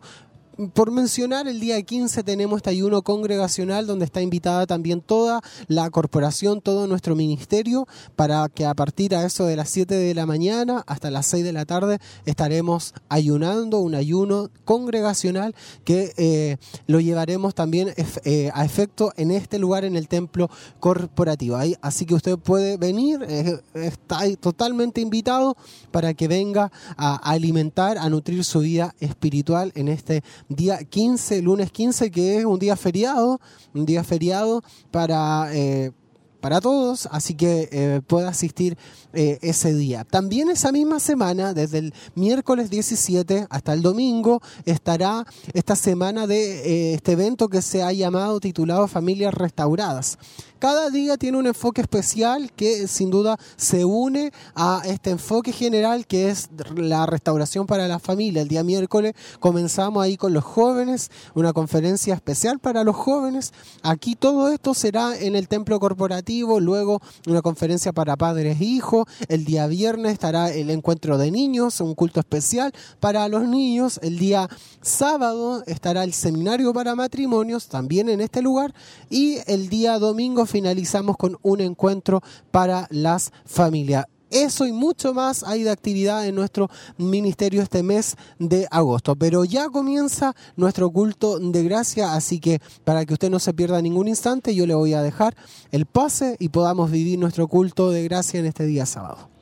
por 0.67 0.91
mencionar, 0.91 1.47
el 1.47 1.61
día 1.61 1.81
15 1.81 2.23
tenemos 2.23 2.57
este 2.57 2.71
ayuno 2.71 3.01
congregacional 3.01 3.87
donde 3.87 4.03
está 4.03 4.21
invitada 4.21 4.67
también 4.67 4.99
toda 4.99 5.41
la 5.67 5.89
corporación, 5.89 6.59
todo 6.59 6.85
nuestro 6.85 7.15
ministerio, 7.15 7.87
para 8.17 8.49
que 8.49 8.65
a 8.65 8.73
partir 8.73 9.15
a 9.15 9.25
eso 9.25 9.45
de 9.45 9.55
las 9.55 9.69
7 9.69 9.95
de 9.95 10.13
la 10.13 10.25
mañana 10.25 10.83
hasta 10.85 11.11
las 11.11 11.27
6 11.27 11.45
de 11.45 11.53
la 11.53 11.65
tarde 11.65 11.99
estaremos 12.25 12.93
ayunando, 13.07 13.79
un 13.79 13.95
ayuno 13.95 14.49
congregacional 14.65 15.55
que 15.85 16.13
eh, 16.17 16.57
lo 16.87 16.99
llevaremos 16.99 17.55
también 17.55 17.93
eh, 18.25 18.51
a 18.53 18.65
efecto 18.65 19.13
en 19.15 19.31
este 19.31 19.59
lugar, 19.59 19.85
en 19.85 19.95
el 19.95 20.09
templo 20.09 20.49
corporativo. 20.81 21.57
así 21.81 22.05
que 22.05 22.15
usted 22.15 22.37
puede 22.37 22.75
venir, 22.75 23.25
eh, 23.29 23.61
está 23.75 24.19
totalmente 24.41 24.99
invitado 24.99 25.55
para 25.91 26.13
que 26.13 26.27
venga 26.27 26.69
a 26.97 27.15
alimentar, 27.15 27.97
a 27.97 28.09
nutrir 28.09 28.43
su 28.43 28.59
vida 28.59 28.93
espiritual 28.99 29.71
en 29.75 29.87
este 29.87 30.21
día 30.49 30.83
15, 30.83 31.41
lunes 31.41 31.71
15, 31.71 32.11
que 32.11 32.39
es 32.39 32.45
un 32.45 32.59
día 32.59 32.75
feriado, 32.75 33.39
un 33.73 33.85
día 33.85 34.03
feriado 34.03 34.61
para... 34.91 35.49
Eh, 35.53 35.91
para 36.39 36.61
todos, 36.61 37.07
así 37.11 37.33
que 37.33 37.67
eh, 37.69 38.01
pueda 38.07 38.29
asistir 38.29 38.77
eh, 39.13 39.39
ese 39.41 39.73
día. 39.73 40.03
También 40.03 40.49
esa 40.49 40.71
misma 40.71 40.99
semana, 40.99 41.53
desde 41.53 41.79
el 41.79 41.93
miércoles 42.15 42.69
17 42.69 43.47
hasta 43.49 43.73
el 43.73 43.81
domingo, 43.81 44.41
estará 44.65 45.25
esta 45.53 45.75
semana 45.75 46.27
de 46.27 46.93
este 46.93 47.13
evento 47.13 47.49
que 47.49 47.61
se 47.61 47.83
ha 47.83 47.91
llamado, 47.91 48.39
titulado 48.39 48.87
Familias 48.87 49.33
Restauradas. 49.33 50.17
Cada 50.59 50.89
día 50.89 51.15
tiene 51.15 51.37
un 51.37 51.47
enfoque 51.47 51.79
especial 51.79 52.51
que 52.51 52.85
sin 52.89 53.09
duda 53.09 53.37
se 53.55 53.85
une 53.85 54.33
a 54.55 54.81
este 54.83 55.11
enfoque 55.11 55.53
general 55.53 56.05
que 56.05 56.29
es 56.29 56.49
la 56.75 57.05
restauración 57.05 57.65
para 57.65 57.87
la 57.87 57.97
familia. 57.97 58.41
El 58.41 58.49
día 58.49 58.61
miércoles 58.65 59.13
comenzamos 59.39 60.03
ahí 60.03 60.17
con 60.17 60.33
los 60.33 60.43
jóvenes, 60.43 61.11
una 61.33 61.53
conferencia 61.53 62.13
especial 62.13 62.59
para 62.59 62.83
los 62.83 62.97
jóvenes. 62.97 63.53
Aquí 63.83 64.15
todo 64.15 64.49
esto 64.49 64.73
será 64.73 65.17
en 65.17 65.37
el 65.37 65.47
templo 65.47 65.79
corporativo, 65.79 66.59
luego 66.59 67.01
una 67.25 67.41
conferencia 67.41 67.93
para 67.93 68.17
padres 68.17 68.59
e 68.59 68.65
hijos. 68.65 68.98
El 69.27 69.45
día 69.45 69.67
viernes 69.67 70.13
estará 70.13 70.51
el 70.51 70.69
encuentro 70.69 71.17
de 71.17 71.31
niños, 71.31 71.81
un 71.81 71.95
culto 71.95 72.19
especial 72.19 72.73
para 72.99 73.27
los 73.27 73.47
niños. 73.47 73.99
El 74.03 74.17
día 74.19 74.49
sábado 74.81 75.63
estará 75.67 76.03
el 76.03 76.13
seminario 76.13 76.73
para 76.73 76.95
matrimonios, 76.95 77.67
también 77.67 78.09
en 78.09 78.21
este 78.21 78.41
lugar. 78.41 78.73
Y 79.09 79.37
el 79.47 79.69
día 79.69 79.99
domingo 79.99 80.45
finalizamos 80.45 81.17
con 81.17 81.37
un 81.41 81.61
encuentro 81.61 82.21
para 82.51 82.87
las 82.89 83.31
familias. 83.45 84.05
Eso 84.29 84.65
y 84.65 84.71
mucho 84.71 85.13
más 85.13 85.43
hay 85.43 85.63
de 85.63 85.71
actividad 85.71 86.25
en 86.27 86.35
nuestro 86.35 86.69
ministerio 86.97 87.61
este 87.61 87.83
mes 87.83 88.15
de 88.37 88.67
agosto. 88.71 89.15
Pero 89.15 89.45
ya 89.45 89.69
comienza 89.69 90.35
nuestro 90.55 90.89
culto 90.91 91.39
de 91.39 91.63
gracia, 91.63 92.13
así 92.13 92.39
que 92.39 92.61
para 92.83 93.05
que 93.05 93.13
usted 93.13 93.29
no 93.29 93.39
se 93.39 93.53
pierda 93.53 93.81
ningún 93.81 94.07
instante, 94.07 94.53
yo 94.53 94.65
le 94.65 94.75
voy 94.75 94.93
a 94.93 95.01
dejar 95.01 95.35
el 95.71 95.85
pase 95.85 96.35
y 96.39 96.49
podamos 96.49 96.91
vivir 96.91 97.17
nuestro 97.19 97.47
culto 97.47 97.91
de 97.91 98.03
gracia 98.03 98.39
en 98.39 98.45
este 98.45 98.65
día 98.65 98.85
sábado. 98.85 99.38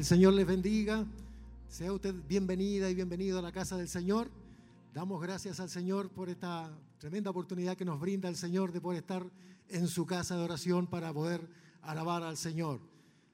El 0.00 0.06
Señor 0.06 0.32
les 0.32 0.46
bendiga. 0.46 1.04
Sea 1.68 1.92
usted 1.92 2.14
bienvenida 2.26 2.88
y 2.88 2.94
bienvenido 2.94 3.38
a 3.38 3.42
la 3.42 3.52
casa 3.52 3.76
del 3.76 3.86
Señor. 3.86 4.30
Damos 4.94 5.20
gracias 5.20 5.60
al 5.60 5.68
Señor 5.68 6.08
por 6.08 6.30
esta 6.30 6.74
tremenda 6.96 7.28
oportunidad 7.28 7.76
que 7.76 7.84
nos 7.84 8.00
brinda 8.00 8.26
el 8.30 8.36
Señor 8.36 8.72
de 8.72 8.80
poder 8.80 9.00
estar 9.00 9.30
en 9.68 9.86
su 9.88 10.06
casa 10.06 10.38
de 10.38 10.42
oración 10.42 10.86
para 10.86 11.12
poder 11.12 11.46
alabar 11.82 12.22
al 12.22 12.38
Señor. 12.38 12.80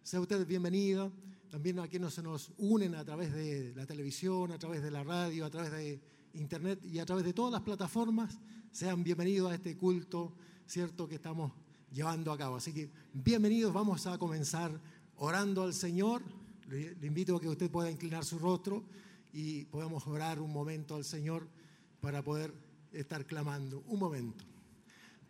Sea 0.03 0.21
usted 0.21 0.45
bienvenida. 0.45 1.09
También 1.53 1.79
a 1.79 1.87
quienes 1.87 2.15
se 2.15 2.23
nos 2.25 2.51
unen 2.59 2.97
a 2.97 3.05
través 3.05 3.33
de 3.33 3.73
la 3.77 3.87
televisión, 3.87 4.51
a 4.51 4.59
través 4.59 4.83
de 4.83 4.91
la 4.91 5.05
radio, 5.05 5.47
a 5.47 5.51
través 5.51 5.71
de 5.71 6.01
internet 6.35 6.85
y 6.85 6.99
a 6.99 7.07
través 7.07 7.25
de 7.25 7.33
todas 7.33 7.53
las 7.53 7.63
plataformas. 7.63 8.41
Sean 8.73 9.05
bienvenidos 9.05 9.53
a 9.53 9.55
este 9.55 9.77
culto, 9.77 10.35
¿cierto?, 10.67 11.07
que 11.07 11.15
estamos 11.15 11.53
llevando 11.93 12.33
a 12.33 12.37
cabo. 12.37 12.57
Así 12.57 12.73
que 12.73 12.91
bienvenidos, 13.13 13.73
vamos 13.73 14.05
a 14.09 14.19
comenzar 14.19 14.81
orando 15.15 15.63
al 15.63 15.73
Señor. 15.73 16.23
Le, 16.69 17.07
invito 17.07 17.37
a 17.37 17.41
que 17.41 17.49
usted 17.49 17.71
pueda 17.71 17.91
inclinar 17.91 18.25
su 18.25 18.41
rostro 18.41 18.83
y 19.33 19.65
podamos 19.67 20.05
orar 20.09 20.41
un 20.41 20.53
momento 20.53 20.97
al 20.97 21.05
Señor 21.05 21.47
para 22.01 22.23
poder 22.23 22.53
estar 22.93 23.25
clamando. 23.25 23.85
Un 23.87 24.01
momento. 24.01 24.45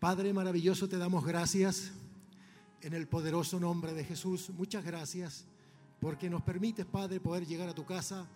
Padre 0.00 0.32
maravilloso, 0.32 0.88
te 0.88 0.96
damos 0.96 1.26
gracias 1.26 1.92
en 2.80 2.94
el 2.94 3.06
poderoso 3.06 3.60
nombre 3.60 3.92
de 3.92 4.04
Jesús. 4.04 4.48
Muchas 4.50 4.82
gracias 4.82 5.44
porque 6.00 6.30
nos 6.30 6.42
permites, 6.42 6.86
Padre, 6.86 7.20
poder 7.20 7.46
llegar 7.46 7.68
a 7.68 7.74
tu 7.74 7.84
casa 7.84 8.26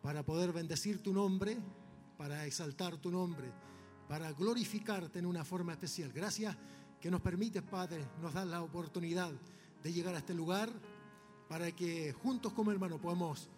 para 0.00 0.22
poder 0.22 0.52
bendecir 0.52 1.02
tu 1.02 1.12
nombre, 1.12 1.58
para 2.16 2.46
exaltar 2.46 2.96
tu 2.96 3.10
nombre, 3.10 3.52
para 4.08 4.32
glorificarte 4.32 5.18
en 5.18 5.26
una 5.26 5.44
forma 5.44 5.72
especial. 5.72 6.10
Gracias 6.10 6.56
que 7.02 7.10
nos 7.10 7.20
permites, 7.20 7.62
Padre, 7.62 8.02
nos 8.22 8.32
das 8.32 8.46
la 8.46 8.62
oportunidad 8.62 9.30
de 9.82 9.92
llegar 9.92 10.14
a 10.14 10.18
este 10.18 10.32
lugar 10.32 10.70
para 11.48 11.72
que 11.72 12.12
juntos 12.12 12.52
como 12.52 12.70
hermanos 12.70 13.00
podamos 13.00 13.48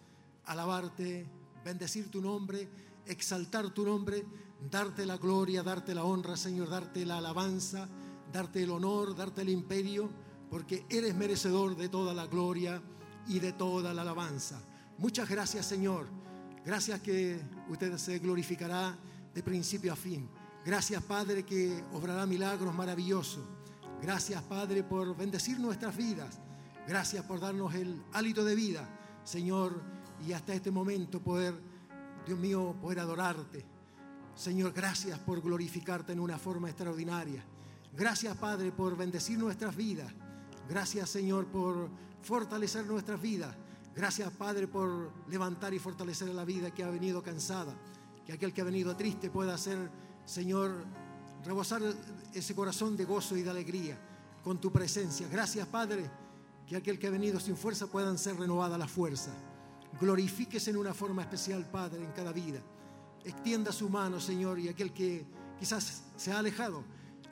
alabarte, 0.45 1.25
bendecir 1.63 2.09
tu 2.09 2.21
nombre, 2.21 2.67
exaltar 3.05 3.69
tu 3.71 3.85
nombre, 3.85 4.25
darte 4.69 5.05
la 5.05 5.17
gloria, 5.17 5.63
darte 5.63 5.95
la 5.95 6.03
honra, 6.03 6.37
Señor, 6.37 6.69
darte 6.69 7.05
la 7.05 7.17
alabanza, 7.17 7.87
darte 8.31 8.63
el 8.63 8.71
honor, 8.71 9.15
darte 9.15 9.41
el 9.41 9.49
imperio, 9.49 10.09
porque 10.49 10.85
eres 10.89 11.15
merecedor 11.15 11.75
de 11.75 11.89
toda 11.89 12.13
la 12.13 12.27
gloria 12.27 12.81
y 13.27 13.39
de 13.39 13.53
toda 13.53 13.93
la 13.93 14.01
alabanza. 14.01 14.61
Muchas 14.97 15.29
gracias, 15.29 15.65
Señor. 15.65 16.07
Gracias 16.65 16.99
que 17.01 17.39
usted 17.69 17.97
se 17.97 18.19
glorificará 18.19 18.97
de 19.33 19.43
principio 19.43 19.93
a 19.93 19.95
fin. 19.95 20.27
Gracias, 20.65 21.01
Padre, 21.03 21.43
que 21.43 21.83
obrará 21.93 22.25
milagros 22.25 22.73
maravillosos. 22.75 23.43
Gracias, 24.01 24.41
Padre, 24.43 24.83
por 24.83 25.15
bendecir 25.15 25.59
nuestras 25.59 25.95
vidas. 25.95 26.39
Gracias 26.89 27.23
por 27.23 27.39
darnos 27.39 27.75
el 27.75 28.01
hálito 28.13 28.43
de 28.43 28.55
vida, 28.55 28.89
Señor, 29.23 29.79
y 30.25 30.33
hasta 30.33 30.55
este 30.55 30.71
momento 30.71 31.21
poder, 31.21 31.53
Dios 32.25 32.39
mío, 32.39 32.75
poder 32.81 33.01
adorarte. 33.01 33.63
Señor, 34.33 34.73
gracias 34.73 35.19
por 35.19 35.39
glorificarte 35.39 36.13
en 36.13 36.19
una 36.19 36.39
forma 36.39 36.67
extraordinaria. 36.67 37.43
Gracias, 37.95 38.35
Padre, 38.37 38.71
por 38.71 38.97
bendecir 38.97 39.37
nuestras 39.37 39.75
vidas. 39.75 40.11
Gracias, 40.67 41.11
Señor, 41.11 41.45
por 41.45 41.91
fortalecer 42.23 42.87
nuestras 42.87 43.21
vidas. 43.21 43.55
Gracias, 43.95 44.31
Padre, 44.31 44.67
por 44.67 45.11
levantar 45.27 45.71
y 45.75 45.77
fortalecer 45.77 46.29
la 46.29 46.43
vida 46.43 46.71
que 46.71 46.83
ha 46.83 46.89
venido 46.89 47.21
cansada. 47.21 47.75
Que 48.25 48.33
aquel 48.33 48.51
que 48.51 48.61
ha 48.61 48.65
venido 48.65 48.95
triste 48.95 49.29
pueda 49.29 49.55
ser, 49.59 49.91
Señor, 50.25 50.71
rebosar 51.45 51.83
ese 52.33 52.55
corazón 52.55 52.97
de 52.97 53.05
gozo 53.05 53.37
y 53.37 53.43
de 53.43 53.51
alegría 53.51 53.95
con 54.43 54.59
tu 54.59 54.71
presencia. 54.71 55.27
Gracias, 55.27 55.67
Padre, 55.67 56.09
que 56.69 56.77
aquel 56.77 56.99
que 56.99 57.07
ha 57.07 57.09
venido 57.09 57.39
sin 57.39 57.57
fuerza 57.57 57.87
puedan 57.87 58.19
ser 58.19 58.37
renovada 58.37 58.77
la 58.77 58.87
fuerza. 58.87 59.31
Glorifíquese 59.99 60.69
en 60.69 60.77
una 60.77 60.93
forma 60.93 61.23
especial, 61.23 61.65
Padre, 61.65 62.03
en 62.03 62.11
cada 62.11 62.31
vida. 62.31 62.61
Extienda 63.25 63.71
su 63.71 63.89
mano, 63.89 64.19
Señor, 64.19 64.59
y 64.59 64.69
aquel 64.69 64.93
que 64.93 65.25
quizás 65.59 66.03
se 66.15 66.31
ha 66.31 66.37
alejado 66.37 66.83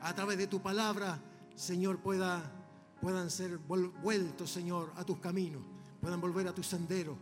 a 0.02 0.14
través 0.16 0.40
de 0.40 0.48
tu 0.48 0.60
palabra, 0.60 1.20
Señor, 1.56 2.00
pueda, 2.00 2.52
puedan 3.00 3.30
ser 3.30 3.60
vueltos, 3.60 4.50
Señor, 4.50 4.92
a 4.96 5.04
tus 5.04 5.20
caminos, 5.20 5.62
puedan 6.02 6.20
volver 6.20 6.48
a 6.48 6.56
tu 6.56 6.64
sendero, 6.64 7.16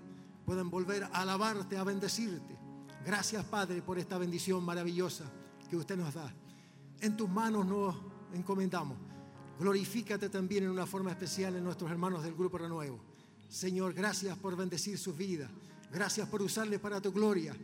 puedan 0.45 0.69
volver 0.69 1.03
a 1.03 1.07
alabarte, 1.07 1.77
a 1.77 1.83
bendecirte. 1.83 2.57
Gracias, 3.05 3.43
Padre, 3.43 3.81
por 3.81 3.99
esta 3.99 4.17
bendición 4.17 4.63
maravillosa 4.63 5.25
que 5.69 5.75
usted 5.75 5.97
nos 5.97 6.13
da. 6.13 6.33
En 7.01 7.17
tus 7.17 7.29
manos 7.29 7.65
nos 7.65 7.93
encomendamos. 8.33 9.14
Glorifícate 9.59 10.29
también 10.29 10.65
en 10.65 10.69
una 10.69 10.85
forma 10.85 11.11
especial 11.11 11.55
en 11.55 11.63
nuestros 11.63 11.89
hermanos 11.89 12.23
del 12.23 12.35
Grupo 12.35 12.57
Renuevo. 12.57 12.99
Señor, 13.47 13.93
gracias 13.93 14.37
por 14.37 14.55
bendecir 14.55 14.97
sus 14.97 15.15
vidas. 15.15 15.49
Gracias 15.91 16.27
por 16.27 16.41
usarles 16.41 16.79
para 16.79 16.99
tu 16.99 17.11
gloria. 17.11 17.55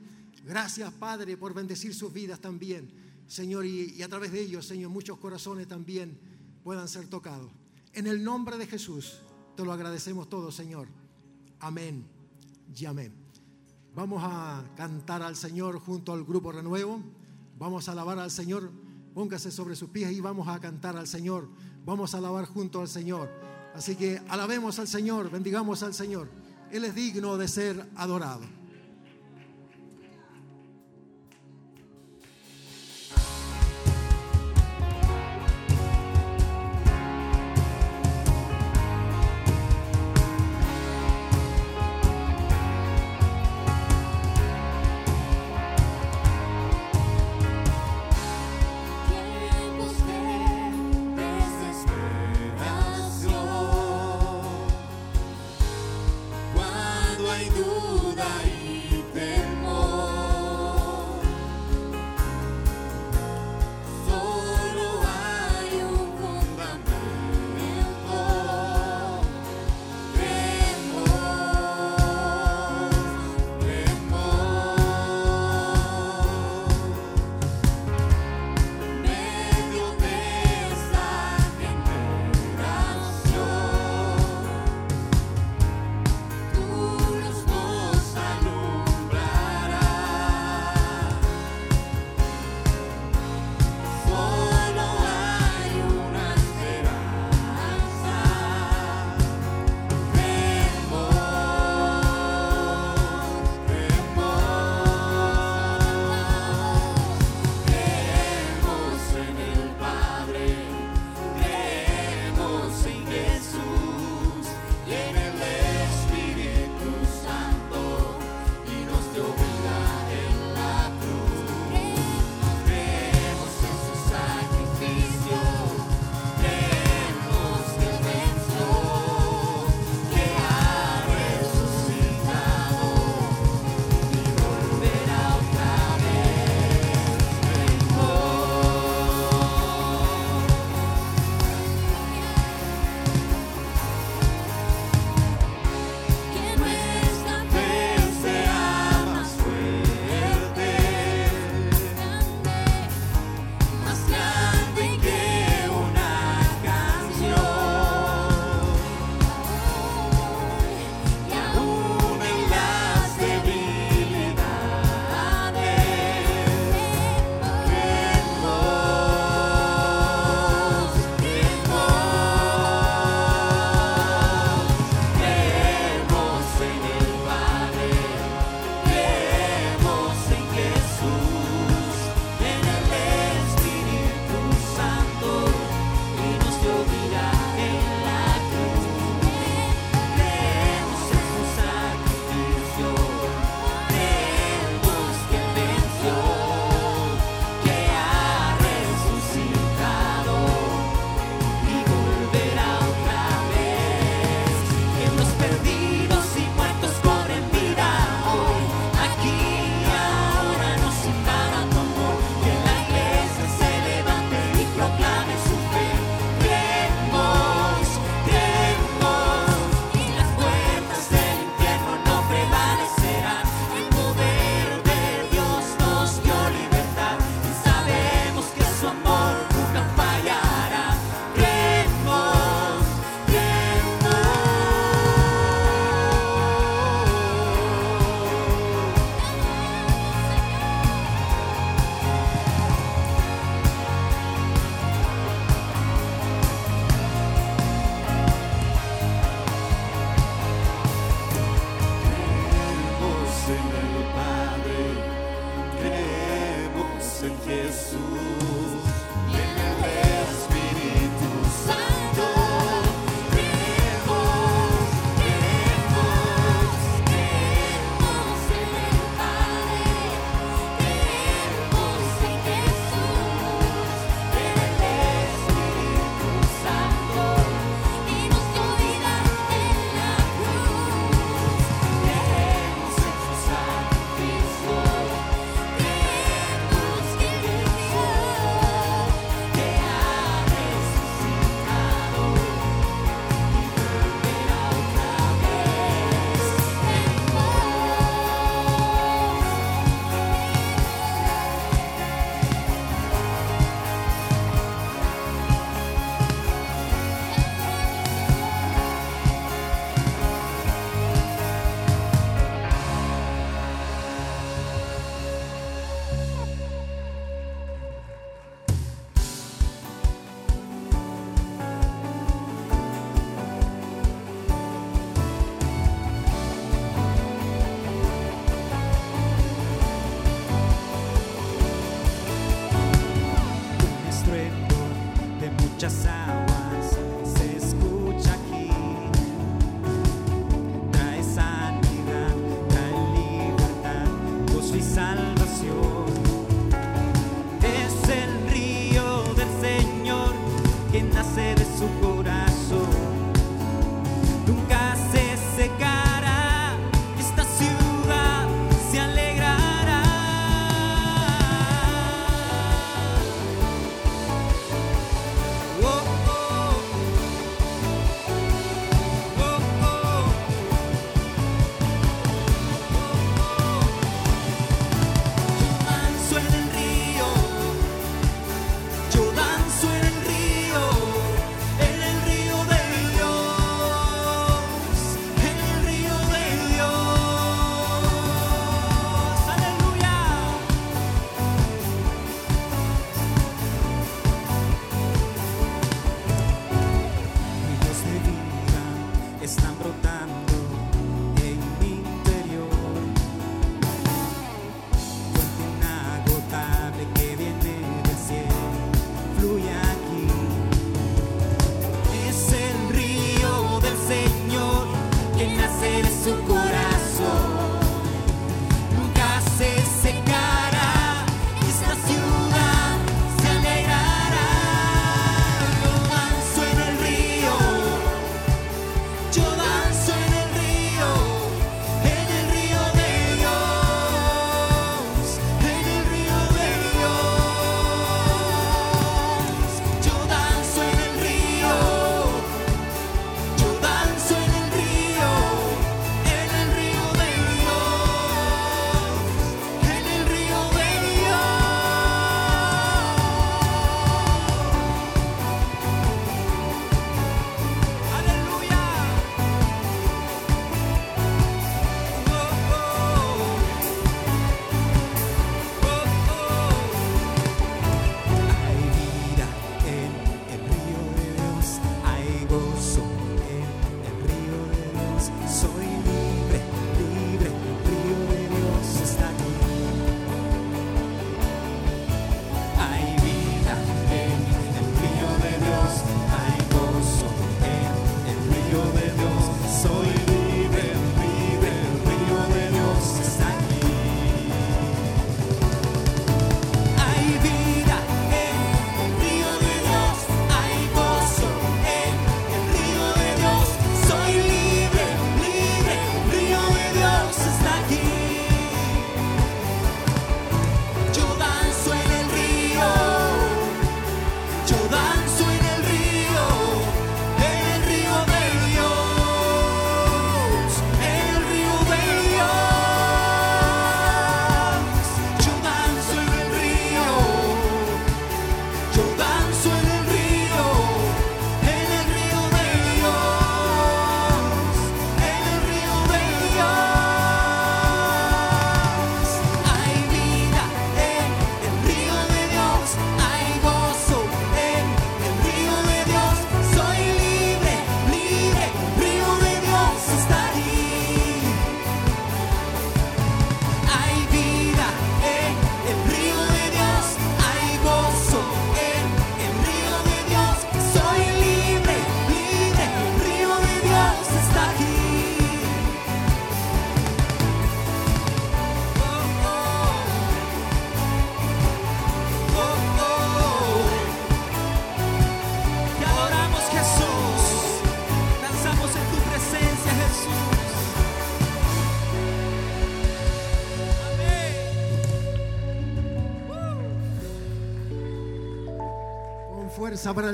Gracias, 0.46 0.92
Padre, 0.94 1.38
por 1.38 1.54
bendecir 1.54 1.94
sus 1.94 2.14
vidas 2.14 2.40
también. 2.40 2.92
Señor, 3.28 3.66
y, 3.66 3.94
y, 3.96 4.02
a 4.04 4.08
través 4.08 4.32
de 4.32 4.42
ellos, 4.42 4.66
Señor, 4.66 4.90
muchos 4.90 5.18
corazones 5.18 5.68
también 5.68 6.18
puedan 6.64 6.88
ser 6.88 7.08
tocados. 7.08 7.52
En 7.94 8.08
el 8.08 8.24
nombre 8.24 8.58
de 8.58 8.68
Jesús, 8.68 9.20
te 9.56 9.66
lo 9.66 9.74
agradecemos 9.74 10.30
todos, 10.30 10.56
Señor. 10.56 10.88
Amén 11.60 12.06
y 12.76 12.86
amén. 12.86 13.14
Vamos 13.94 14.24
a 14.24 14.64
cantar 14.78 15.22
al 15.22 15.36
Señor 15.36 15.80
junto 15.80 16.14
al 16.14 16.24
Grupo 16.24 16.54
Renuevo. 16.54 17.02
Vamos 17.60 17.90
a 17.90 17.92
alabar 17.92 18.18
al 18.20 18.32
Señor. 18.32 18.72
Póngase 19.14 19.52
sobre 19.52 19.76
sus 19.76 19.90
pies 19.90 20.12
y 20.14 20.22
vamos 20.22 20.48
a 20.48 20.60
cantar 20.60 20.96
al 20.96 21.08
Señor. 21.08 21.50
Vamos 21.86 22.14
a 22.14 22.20
alabar 22.20 22.46
junto 22.46 22.82
al 22.82 22.88
Señor. 22.88 23.30
Así 23.74 23.96
que 23.96 24.22
alabemos 24.30 24.80
al 24.80 24.88
Señor, 24.88 25.30
bendigamos 25.30 25.82
al 25.84 25.94
Señor. 25.94 26.28
Él 26.72 26.86
es 26.86 26.96
digno 26.96 27.38
de 27.38 27.48
ser 27.48 27.90
adorado. 27.96 28.61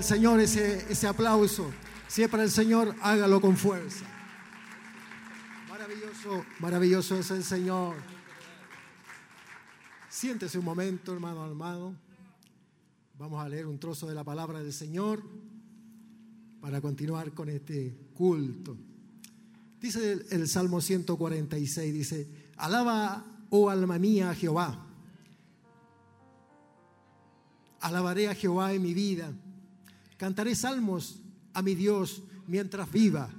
Señor 0.07 0.39
ese, 0.39 0.89
ese 0.89 1.05
aplauso. 1.05 1.69
Si 2.07 2.23
es 2.23 2.29
para 2.29 2.43
el 2.43 2.49
Señor, 2.49 2.95
hágalo 3.01 3.41
con 3.41 3.57
fuerza. 3.57 4.05
Maravilloso, 5.67 6.45
maravilloso 6.59 7.19
es 7.19 7.29
el 7.31 7.43
Señor. 7.43 7.97
Siéntese 10.09 10.57
un 10.57 10.63
momento, 10.63 11.11
hermano 11.11 11.43
armado. 11.43 11.93
Vamos 13.19 13.43
a 13.43 13.49
leer 13.49 13.65
un 13.65 13.79
trozo 13.79 14.07
de 14.07 14.15
la 14.15 14.23
palabra 14.23 14.59
del 14.63 14.71
Señor 14.71 15.21
para 16.61 16.79
continuar 16.79 17.33
con 17.33 17.49
este 17.49 17.93
culto. 18.13 18.77
Dice 19.81 20.25
el, 20.29 20.47
Salmo 20.47 20.79
146, 20.79 21.93
dice, 21.93 22.29
alaba, 22.55 23.25
oh 23.49 23.69
alma 23.69 23.99
mía, 23.99 24.29
a 24.29 24.35
Jehová. 24.35 24.87
Alabaré 27.81 28.29
a 28.29 28.35
Jehová 28.35 28.71
en 28.71 28.81
mi 28.81 28.93
vida 28.93 29.33
Cantaré 30.17 30.55
salmos 30.55 31.21
a 31.53 31.61
mi 31.61 31.75
Dios 31.75 32.23
mientras 32.47 32.91
viva. 32.91 33.29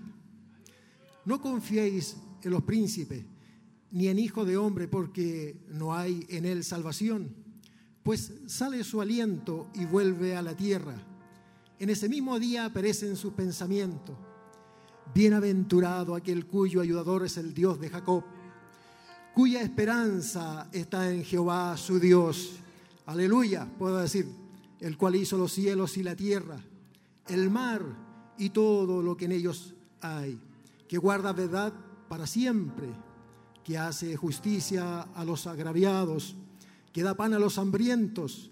No 1.25 1.41
confiéis 1.41 2.17
en 2.43 2.51
los 2.53 2.62
príncipes, 2.62 3.25
ni 3.91 4.09
en 4.09 4.19
hijo 4.19 4.45
de 4.45 4.57
hombre, 4.57 4.87
porque 4.87 5.67
no 5.71 5.95
hay 5.95 6.25
en 6.31 6.47
él 6.47 6.62
salvación. 6.62 7.35
Pues 8.03 8.33
sale 8.47 8.85
su 8.85 9.01
aliento 9.01 9.71
y 9.75 9.85
vuelve 9.85 10.37
a 10.37 10.43
la 10.43 10.57
tierra. 10.57 10.95
En 11.79 11.91
ese 11.91 12.09
mismo 12.09 12.38
día 12.38 12.64
aparecen 12.64 13.17
sus 13.17 13.33
pensamientos. 13.35 14.17
Bienaventurado 15.14 16.14
aquel 16.14 16.47
cuyo 16.47 16.81
ayudador 16.81 17.25
es 17.25 17.37
el 17.38 17.55
Dios 17.55 17.81
de 17.81 17.88
Jacob, 17.88 18.25
cuya 19.35 19.62
esperanza 19.62 20.69
está 20.73 21.11
en 21.12 21.25
Jehová 21.25 21.77
su 21.77 21.99
Dios. 21.99 22.57
Aleluya, 23.07 23.67
puedo 23.79 23.99
decir 23.99 24.48
el 24.81 24.97
cual 24.97 25.17
hizo 25.17 25.37
los 25.37 25.53
cielos 25.53 25.97
y 25.97 26.03
la 26.03 26.17
tierra, 26.17 26.61
el 27.27 27.51
mar 27.51 27.83
y 28.38 28.51
todo 28.51 29.03
lo 29.03 29.17
que 29.17 29.25
en 29.27 29.33
ellos 29.33 29.75
hay, 30.01 30.41
que 30.87 30.99
guarda 30.99 31.33
verdad 31.33 31.73
para 32.09 32.27
siempre, 32.27 32.88
que 33.64 33.77
hace 33.77 34.17
justicia 34.17 35.03
a 35.03 35.25
los 35.25 35.47
agraviados, 35.47 36.37
que 36.93 37.03
da 37.03 37.14
pan 37.14 37.35
a 37.35 37.38
los 37.38 37.59
hambrientos. 37.59 38.51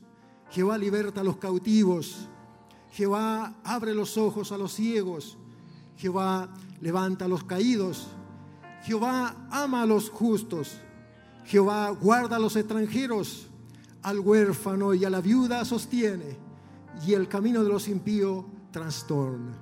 Jehová 0.51 0.77
liberta 0.79 1.23
a 1.23 1.25
los 1.25 1.39
cautivos. 1.39 2.29
Jehová 2.93 3.55
abre 3.65 3.95
los 3.95 4.19
ojos 4.19 4.53
a 4.53 4.59
los 4.59 4.73
ciegos. 4.73 5.39
Jehová 5.97 6.53
levanta 6.81 7.25
a 7.25 7.29
los 7.29 7.45
caídos. 7.45 8.09
Jehová 8.85 9.49
ama 9.51 9.83
a 9.83 9.87
los 9.87 10.11
justos. 10.11 10.79
Jehová 11.45 11.91
guarda 11.91 12.37
a 12.37 12.39
los 12.39 12.57
extranjeros. 12.57 13.46
Al 14.07 14.21
huérfano 14.21 14.95
y 14.95 15.05
a 15.05 15.11
la 15.11 15.21
viuda 15.21 15.65
sostiene. 15.65 16.39
Y 17.05 17.15
el 17.15 17.27
camino 17.27 17.65
de 17.65 17.69
los 17.69 17.89
impíos 17.89 18.45
trastorna. 18.71 19.59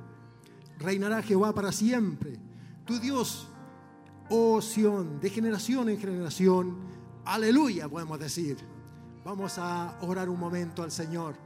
Reinará 0.78 1.22
Jehová 1.22 1.54
para 1.54 1.72
siempre. 1.72 2.38
Tu 2.84 3.00
Dios, 3.00 3.48
oh 4.28 4.60
Sión, 4.60 5.18
de 5.18 5.30
generación 5.30 5.88
en 5.88 5.98
generación. 5.98 6.76
Aleluya, 7.24 7.88
podemos 7.88 8.18
decir. 8.18 8.58
Vamos 9.24 9.56
a 9.56 9.96
orar 10.02 10.28
un 10.28 10.38
momento 10.38 10.82
al 10.82 10.90
Señor. 10.90 11.36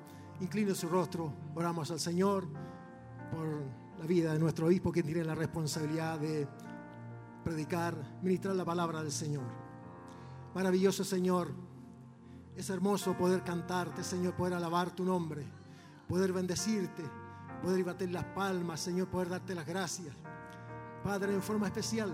Incline 0.41 0.75
su 0.75 0.89
rostro, 0.89 1.33
oramos 1.55 1.93
al 1.93 2.01
Señor 2.01 2.49
por 3.31 3.47
la 4.01 4.07
vida 4.07 4.33
de 4.33 4.41
nuestro 4.41 4.67
obispo 4.67 4.91
que 4.91 5.05
tiene 5.05 5.23
la 5.23 5.37
responsabilidad 5.37 6.19
de 6.19 6.49
predicar, 7.45 8.19
ministrar 8.23 8.57
la 8.57 8.65
palabra 8.65 9.05
del 9.05 9.13
Señor. 9.13 9.47
Maravilloso 10.53 11.05
Señor, 11.05 11.68
es 12.59 12.71
hermoso 12.71 13.17
poder 13.17 13.45
cantarte, 13.45 14.03
Señor, 14.03 14.35
poder 14.35 14.55
alabar 14.55 14.91
tu 14.91 15.05
nombre, 15.05 15.47
poder 16.09 16.33
bendecirte, 16.33 17.05
poder 17.63 17.85
bater 17.85 18.11
las 18.11 18.25
palmas, 18.25 18.81
Señor, 18.81 19.07
poder 19.07 19.29
darte 19.29 19.55
las 19.55 19.65
gracias. 19.65 20.13
Padre, 21.05 21.35
en 21.35 21.41
forma 21.41 21.69
especial, 21.69 22.11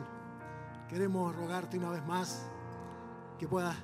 queremos 0.87 1.35
rogarte 1.35 1.79
una 1.79 1.89
vez 1.89 2.05
más 2.05 2.45
que 3.39 3.49
puedas 3.49 3.75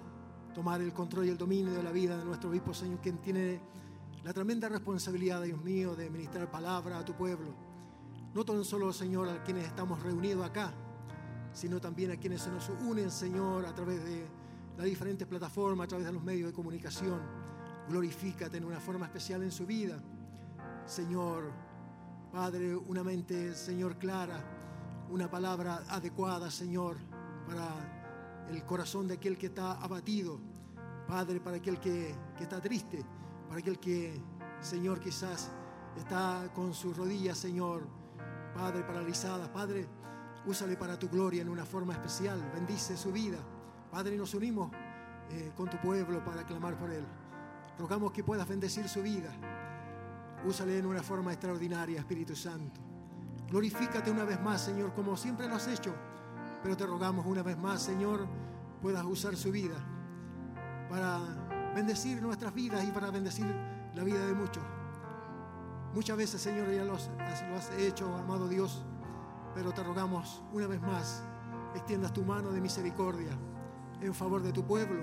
tomar 0.54 0.82
el 0.82 0.92
control 0.92 1.24
y 1.24 1.30
el 1.30 1.38
dominio 1.38 1.72
de 1.72 1.82
la 1.82 1.92
vida 1.92 2.18
de 2.18 2.26
nuestro 2.26 2.50
obispo, 2.50 2.74
Señor, 2.74 3.00
quien 3.00 3.16
tiene 3.16 3.58
la 4.22 4.34
tremenda 4.34 4.68
responsabilidad, 4.68 5.40
Dios 5.42 5.62
mío, 5.62 5.96
de 5.96 6.10
ministrar 6.10 6.50
palabra 6.50 6.98
a 6.98 7.04
tu 7.06 7.14
pueblo. 7.14 7.54
No 8.34 8.44
tan 8.44 8.62
solo, 8.66 8.92
Señor, 8.92 9.30
a 9.30 9.42
quienes 9.42 9.64
estamos 9.64 10.02
reunidos 10.02 10.44
acá, 10.44 10.74
sino 11.54 11.80
también 11.80 12.10
a 12.10 12.16
quienes 12.18 12.42
se 12.42 12.50
nos 12.50 12.68
unen, 12.68 13.10
Señor, 13.10 13.64
a 13.64 13.74
través 13.74 14.04
de 14.04 14.39
las 14.76 14.86
diferentes 14.86 15.26
plataformas, 15.26 15.84
a 15.84 15.88
través 15.88 16.06
de 16.06 16.12
los 16.12 16.22
medios 16.22 16.48
de 16.48 16.54
comunicación. 16.54 17.20
Glorifícate 17.88 18.56
en 18.56 18.64
una 18.64 18.80
forma 18.80 19.06
especial 19.06 19.42
en 19.42 19.50
su 19.50 19.66
vida. 19.66 20.00
Señor, 20.86 21.50
Padre, 22.32 22.76
una 22.76 23.02
mente, 23.02 23.54
Señor, 23.54 23.98
clara, 23.98 24.42
una 25.10 25.30
palabra 25.30 25.82
adecuada, 25.88 26.50
Señor, 26.50 26.96
para 27.46 28.46
el 28.48 28.64
corazón 28.64 29.08
de 29.08 29.14
aquel 29.14 29.36
que 29.36 29.46
está 29.46 29.72
abatido. 29.72 30.38
Padre, 31.06 31.40
para 31.40 31.56
aquel 31.56 31.80
que, 31.80 32.14
que 32.36 32.44
está 32.44 32.60
triste, 32.60 33.04
para 33.48 33.60
aquel 33.60 33.80
que, 33.80 34.20
Señor, 34.60 35.00
quizás 35.00 35.50
está 35.96 36.50
con 36.54 36.72
sus 36.72 36.96
rodillas, 36.96 37.36
Señor, 37.36 37.82
Padre, 38.54 38.82
paralizadas. 38.84 39.48
Padre, 39.48 39.88
úsale 40.46 40.76
para 40.76 40.98
tu 40.98 41.08
gloria 41.08 41.42
en 41.42 41.48
una 41.48 41.64
forma 41.64 41.92
especial. 41.94 42.40
Bendice 42.54 42.96
su 42.96 43.12
vida. 43.12 43.38
Padre, 43.90 44.16
nos 44.16 44.34
unimos 44.34 44.70
eh, 45.30 45.52
con 45.56 45.68
tu 45.68 45.76
pueblo 45.78 46.24
para 46.24 46.44
clamar 46.44 46.78
por 46.78 46.90
él. 46.90 47.04
Rogamos 47.76 48.12
que 48.12 48.22
puedas 48.22 48.46
bendecir 48.46 48.88
su 48.88 49.02
vida. 49.02 49.32
Úsale 50.44 50.78
en 50.78 50.86
una 50.86 51.02
forma 51.02 51.32
extraordinaria, 51.32 51.98
Espíritu 51.98 52.36
Santo. 52.36 52.80
Glorifícate 53.48 54.12
una 54.12 54.24
vez 54.24 54.40
más, 54.40 54.60
Señor, 54.60 54.94
como 54.94 55.16
siempre 55.16 55.48
lo 55.48 55.56
has 55.56 55.66
hecho. 55.66 55.92
Pero 56.62 56.76
te 56.76 56.86
rogamos 56.86 57.26
una 57.26 57.42
vez 57.42 57.58
más, 57.58 57.82
Señor, 57.82 58.28
puedas 58.80 59.04
usar 59.04 59.34
su 59.34 59.50
vida 59.50 59.76
para 60.88 61.18
bendecir 61.74 62.22
nuestras 62.22 62.54
vidas 62.54 62.84
y 62.84 62.92
para 62.92 63.10
bendecir 63.10 63.46
la 63.94 64.04
vida 64.04 64.24
de 64.24 64.34
muchos. 64.34 64.62
Muchas 65.94 66.16
veces, 66.16 66.40
Señor, 66.40 66.70
ya 66.70 66.84
lo 66.84 66.94
has, 66.94 67.10
lo 67.48 67.56
has 67.56 67.70
hecho, 67.76 68.14
amado 68.16 68.48
Dios, 68.48 68.84
pero 69.52 69.72
te 69.72 69.82
rogamos 69.82 70.44
una 70.52 70.68
vez 70.68 70.80
más, 70.80 71.24
extiendas 71.74 72.12
tu 72.12 72.24
mano 72.24 72.52
de 72.52 72.60
misericordia 72.60 73.36
en 74.00 74.14
favor 74.14 74.42
de 74.42 74.52
tu 74.52 74.64
pueblo, 74.64 75.02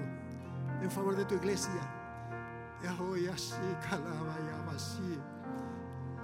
en 0.81 0.91
favor 0.91 1.15
de 1.15 1.25
tu 1.25 1.35
iglesia. 1.35 1.93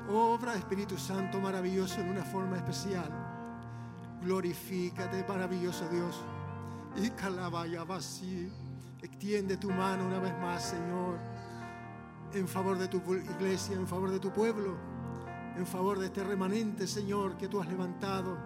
Obra 0.10 0.56
Espíritu 0.56 0.98
Santo 0.98 1.40
maravilloso 1.40 2.02
en 2.02 2.10
una 2.10 2.24
forma 2.24 2.58
especial. 2.58 3.10
Glorifícate, 4.22 5.26
maravilloso 5.28 5.88
Dios. 5.90 6.24
Y 6.96 7.12
así. 7.94 8.52
Extiende 9.02 9.58
tu 9.58 9.70
mano 9.70 10.06
una 10.06 10.20
vez 10.20 10.34
más, 10.40 10.64
Señor, 10.64 11.18
en 12.34 12.48
favor 12.48 12.78
de 12.78 12.88
tu 12.88 13.02
iglesia, 13.14 13.76
en 13.76 13.86
favor 13.86 14.10
de 14.10 14.18
tu 14.18 14.32
pueblo, 14.32 14.78
en 15.58 15.66
favor 15.68 16.00
de 16.00 16.06
este 16.06 16.24
remanente, 16.24 16.88
Señor, 16.88 17.36
que 17.36 17.50
tú 17.50 17.60
has 17.60 17.68
levantado. 17.68 18.38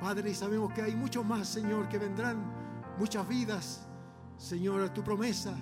Padre, 0.00 0.30
y 0.30 0.34
sabemos 0.34 0.72
que 0.72 0.82
hay 0.82 0.96
muchos 0.96 1.24
más, 1.24 1.46
Señor, 1.46 1.88
que 1.88 1.98
vendrán, 1.98 2.59
muchas 2.98 3.26
vidas, 3.28 3.86
Señor, 4.36 4.88
tu 4.90 5.02
promesa, 5.02 5.54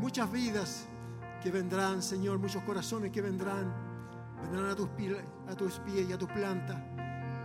muchas 0.00 0.30
vidas 0.30 0.86
que 1.42 1.50
vendrán, 1.50 2.02
Señor, 2.02 2.38
muchos 2.38 2.62
corazones 2.64 3.12
que 3.12 3.22
vendrán, 3.22 3.72
vendrán 4.42 4.70
a 4.70 4.76
tus, 4.76 4.88
a 5.48 5.54
tus 5.54 5.78
pies 5.80 6.08
y 6.08 6.12
a 6.12 6.18
tus 6.18 6.28
plantas. 6.28 6.80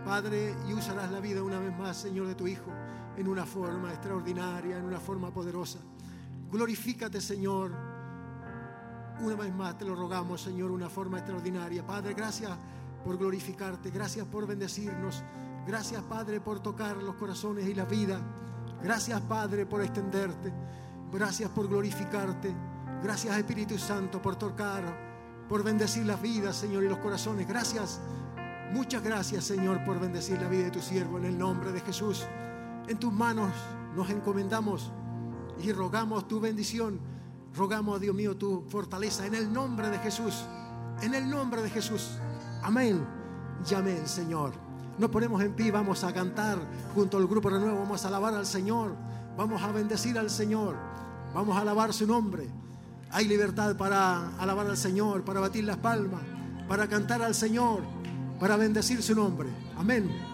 Padre, 0.04 0.54
y 0.68 0.74
usarás 0.74 1.10
la 1.10 1.20
vida 1.20 1.42
una 1.42 1.58
vez 1.58 1.76
más, 1.76 1.96
Señor, 1.96 2.26
de 2.26 2.34
tu 2.34 2.46
Hijo, 2.46 2.70
en 3.16 3.28
una 3.28 3.46
forma 3.46 3.90
extraordinaria, 3.90 4.76
en 4.76 4.84
una 4.84 5.00
forma 5.00 5.32
poderosa. 5.32 5.78
Glorifícate, 6.50 7.20
Señor. 7.20 7.72
Una 9.20 9.36
vez 9.36 9.54
más 9.54 9.78
te 9.78 9.84
lo 9.84 9.94
rogamos, 9.94 10.42
Señor, 10.42 10.70
una 10.70 10.90
forma 10.90 11.18
extraordinaria. 11.18 11.86
Padre, 11.86 12.14
gracias 12.14 12.50
por 13.04 13.16
glorificarte, 13.16 13.90
gracias 13.90 14.26
por 14.26 14.46
bendecirnos, 14.46 15.22
gracias, 15.66 16.02
Padre, 16.02 16.40
por 16.40 16.60
tocar 16.60 16.96
los 16.96 17.14
corazones 17.14 17.66
y 17.66 17.74
la 17.74 17.84
vida. 17.84 18.20
Gracias, 18.84 19.18
Padre, 19.22 19.64
por 19.64 19.80
extenderte. 19.80 20.52
Gracias 21.10 21.48
por 21.48 21.66
glorificarte. 21.68 22.54
Gracias, 23.02 23.34
Espíritu 23.34 23.78
Santo, 23.78 24.20
por 24.20 24.36
tocar, 24.36 24.84
por 25.48 25.64
bendecir 25.64 26.04
las 26.04 26.20
vidas, 26.20 26.54
Señor, 26.54 26.84
y 26.84 26.88
los 26.90 26.98
corazones. 26.98 27.48
Gracias, 27.48 27.98
muchas 28.72 29.02
gracias, 29.02 29.44
Señor, 29.44 29.82
por 29.84 29.98
bendecir 29.98 30.38
la 30.38 30.48
vida 30.48 30.64
de 30.64 30.70
tu 30.70 30.82
siervo 30.82 31.16
en 31.16 31.24
el 31.24 31.38
nombre 31.38 31.72
de 31.72 31.80
Jesús. 31.80 32.26
En 32.86 32.98
tus 32.98 33.10
manos 33.10 33.50
nos 33.96 34.10
encomendamos 34.10 34.92
y 35.62 35.72
rogamos 35.72 36.28
tu 36.28 36.38
bendición. 36.38 37.00
Rogamos, 37.56 38.02
Dios 38.02 38.14
mío, 38.14 38.36
tu 38.36 38.66
fortaleza 38.68 39.24
en 39.24 39.34
el 39.34 39.50
nombre 39.50 39.88
de 39.88 39.98
Jesús. 39.98 40.44
En 41.00 41.14
el 41.14 41.30
nombre 41.30 41.62
de 41.62 41.70
Jesús. 41.70 42.18
Amén 42.62 43.02
y 43.66 43.74
amén, 43.74 44.06
Señor. 44.06 44.63
Nos 44.98 45.10
ponemos 45.10 45.42
en 45.42 45.54
pie, 45.54 45.70
vamos 45.70 46.04
a 46.04 46.12
cantar 46.12 46.58
junto 46.94 47.16
al 47.16 47.26
grupo 47.26 47.50
renuevo, 47.50 47.78
vamos 47.78 48.04
a 48.04 48.08
alabar 48.08 48.34
al 48.34 48.46
Señor, 48.46 48.94
vamos 49.36 49.62
a 49.62 49.72
bendecir 49.72 50.18
al 50.18 50.30
Señor, 50.30 50.76
vamos 51.34 51.56
a 51.56 51.60
alabar 51.62 51.92
su 51.92 52.06
nombre. 52.06 52.48
Hay 53.10 53.26
libertad 53.26 53.76
para 53.76 54.36
alabar 54.38 54.66
al 54.66 54.76
Señor, 54.76 55.24
para 55.24 55.40
batir 55.40 55.64
las 55.64 55.76
palmas, 55.78 56.20
para 56.68 56.88
cantar 56.88 57.22
al 57.22 57.34
Señor, 57.34 57.82
para 58.38 58.56
bendecir 58.56 59.02
su 59.02 59.14
nombre. 59.14 59.48
Amén. 59.76 60.33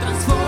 transforma. 0.00 0.43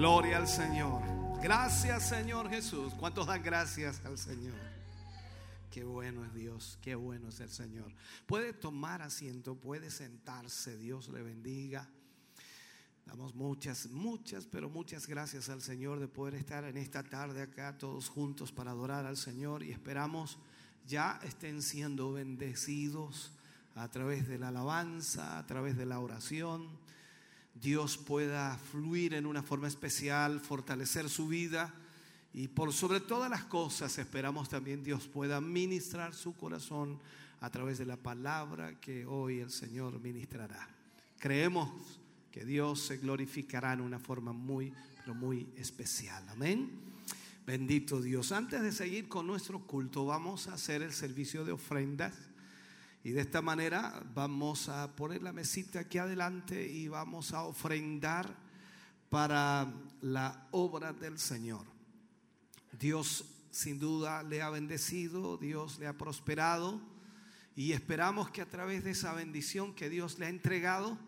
Gloria 0.00 0.38
al 0.38 0.48
Señor. 0.48 1.02
Gracias 1.42 2.08
Señor 2.08 2.48
Jesús. 2.48 2.94
¿Cuántos 2.94 3.26
dan 3.26 3.42
gracias 3.42 4.00
al 4.06 4.16
Señor? 4.16 4.56
Qué 5.70 5.84
bueno 5.84 6.24
es 6.24 6.32
Dios, 6.32 6.78
qué 6.80 6.94
bueno 6.94 7.28
es 7.28 7.38
el 7.40 7.50
Señor. 7.50 7.92
Puede 8.24 8.54
tomar 8.54 9.02
asiento, 9.02 9.56
puede 9.56 9.90
sentarse, 9.90 10.78
Dios 10.78 11.10
le 11.10 11.20
bendiga. 11.20 11.86
Damos 13.04 13.34
muchas, 13.34 13.90
muchas, 13.90 14.46
pero 14.46 14.70
muchas 14.70 15.06
gracias 15.06 15.50
al 15.50 15.60
Señor 15.60 16.00
de 16.00 16.08
poder 16.08 16.36
estar 16.36 16.64
en 16.64 16.78
esta 16.78 17.02
tarde 17.02 17.42
acá 17.42 17.76
todos 17.76 18.08
juntos 18.08 18.52
para 18.52 18.70
adorar 18.70 19.04
al 19.04 19.18
Señor 19.18 19.62
y 19.62 19.70
esperamos 19.70 20.38
ya 20.86 21.20
estén 21.22 21.60
siendo 21.60 22.14
bendecidos 22.14 23.32
a 23.74 23.86
través 23.90 24.26
de 24.26 24.38
la 24.38 24.48
alabanza, 24.48 25.36
a 25.36 25.44
través 25.44 25.76
de 25.76 25.84
la 25.84 26.00
oración. 26.00 26.79
Dios 27.60 27.98
pueda 27.98 28.56
fluir 28.56 29.14
en 29.14 29.26
una 29.26 29.42
forma 29.42 29.68
especial, 29.68 30.40
fortalecer 30.40 31.08
su 31.08 31.28
vida 31.28 31.74
y 32.32 32.48
por 32.48 32.72
sobre 32.72 33.00
todas 33.00 33.28
las 33.28 33.44
cosas 33.44 33.98
esperamos 33.98 34.48
también 34.48 34.82
Dios 34.82 35.08
pueda 35.08 35.40
ministrar 35.40 36.14
su 36.14 36.36
corazón 36.36 36.98
a 37.40 37.50
través 37.50 37.78
de 37.78 37.86
la 37.86 37.96
palabra 37.96 38.78
que 38.80 39.04
hoy 39.04 39.40
el 39.40 39.50
Señor 39.50 40.00
ministrará. 40.00 40.68
Creemos 41.18 41.70
que 42.30 42.44
Dios 42.44 42.80
se 42.80 42.98
glorificará 42.98 43.72
en 43.72 43.80
una 43.80 43.98
forma 43.98 44.32
muy, 44.32 44.72
pero 45.00 45.14
muy 45.14 45.48
especial. 45.56 46.26
Amén. 46.28 46.70
Bendito 47.46 48.00
Dios. 48.00 48.30
Antes 48.32 48.62
de 48.62 48.72
seguir 48.72 49.08
con 49.08 49.26
nuestro 49.26 49.58
culto, 49.66 50.06
vamos 50.06 50.46
a 50.48 50.54
hacer 50.54 50.82
el 50.82 50.92
servicio 50.92 51.44
de 51.44 51.52
ofrendas. 51.52 52.14
Y 53.02 53.12
de 53.12 53.22
esta 53.22 53.40
manera 53.40 54.02
vamos 54.14 54.68
a 54.68 54.94
poner 54.94 55.22
la 55.22 55.32
mesita 55.32 55.80
aquí 55.80 55.98
adelante 55.98 56.66
y 56.66 56.88
vamos 56.88 57.32
a 57.32 57.44
ofrendar 57.44 58.36
para 59.08 59.72
la 60.02 60.48
obra 60.50 60.92
del 60.92 61.18
Señor. 61.18 61.64
Dios 62.78 63.24
sin 63.50 63.78
duda 63.78 64.22
le 64.22 64.42
ha 64.42 64.50
bendecido, 64.50 65.36
Dios 65.36 65.78
le 65.78 65.86
ha 65.86 65.96
prosperado 65.96 66.80
y 67.56 67.72
esperamos 67.72 68.30
que 68.30 68.42
a 68.42 68.48
través 68.48 68.84
de 68.84 68.92
esa 68.92 69.12
bendición 69.12 69.74
que 69.74 69.90
Dios 69.90 70.18
le 70.18 70.26
ha 70.26 70.30
entregado 70.30 70.98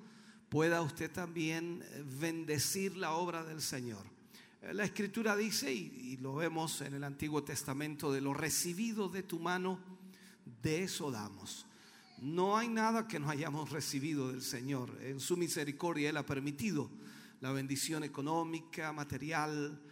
pueda 0.49 0.83
usted 0.83 1.11
también 1.11 1.85
bendecir 2.21 2.97
la 2.97 3.13
obra 3.13 3.45
del 3.45 3.63
Señor. 3.63 4.05
La 4.73 4.85
escritura 4.85 5.35
dice, 5.35 5.73
y, 5.73 6.19
lo 6.19 6.35
vemos 6.35 6.83
en 6.83 6.95
el 6.95 7.05
Antiguo 7.05 7.43
Testamento, 7.43 8.13
de 8.13 8.21
lo 8.21 8.33
recibido 8.33 9.09
de 9.09 9.23
tu 9.23 9.41
mano, 9.41 9.81
de 10.63 10.85
eso 10.85 11.11
damos. 11.11 11.67
No 12.23 12.57
hay 12.57 12.69
nada 12.69 13.09
que 13.09 13.19
no 13.19 13.29
hayamos 13.29 13.71
recibido 13.73 14.29
del 14.29 14.43
Señor. 14.43 14.97
En 15.03 15.19
su 15.19 15.37
misericordia 15.37 16.09
Él 16.09 16.17
ha 16.17 16.25
permitido 16.25 16.89
la 17.41 17.51
bendición 17.51 18.05
económica, 18.05 18.93
material 18.93 19.83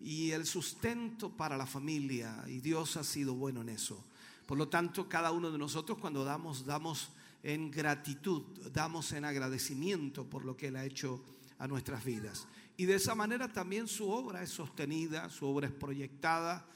y 0.00 0.30
el 0.30 0.46
sustento 0.46 1.36
para 1.36 1.58
la 1.58 1.66
familia. 1.66 2.42
Y 2.46 2.60
Dios 2.60 2.96
ha 2.96 3.04
sido 3.04 3.34
bueno 3.34 3.60
en 3.60 3.68
eso. 3.68 4.02
Por 4.46 4.56
lo 4.56 4.70
tanto, 4.70 5.10
cada 5.10 5.30
uno 5.30 5.50
de 5.50 5.58
nosotros 5.58 5.98
cuando 5.98 6.24
damos, 6.24 6.64
damos 6.64 7.10
en 7.42 7.70
gratitud, 7.70 8.44
damos 8.72 9.12
en 9.12 9.26
agradecimiento 9.26 10.24
por 10.24 10.46
lo 10.46 10.56
que 10.56 10.68
Él 10.68 10.76
ha 10.76 10.86
hecho 10.86 11.22
a 11.58 11.68
nuestras 11.68 12.02
vidas. 12.02 12.48
Y 12.78 12.86
de 12.86 12.94
esa 12.94 13.14
manera 13.14 13.52
también 13.52 13.88
su 13.88 14.08
obra 14.08 14.42
es 14.42 14.48
sostenida, 14.48 15.28
su 15.28 15.44
obra 15.46 15.66
es 15.66 15.72
proyectada 15.74 16.66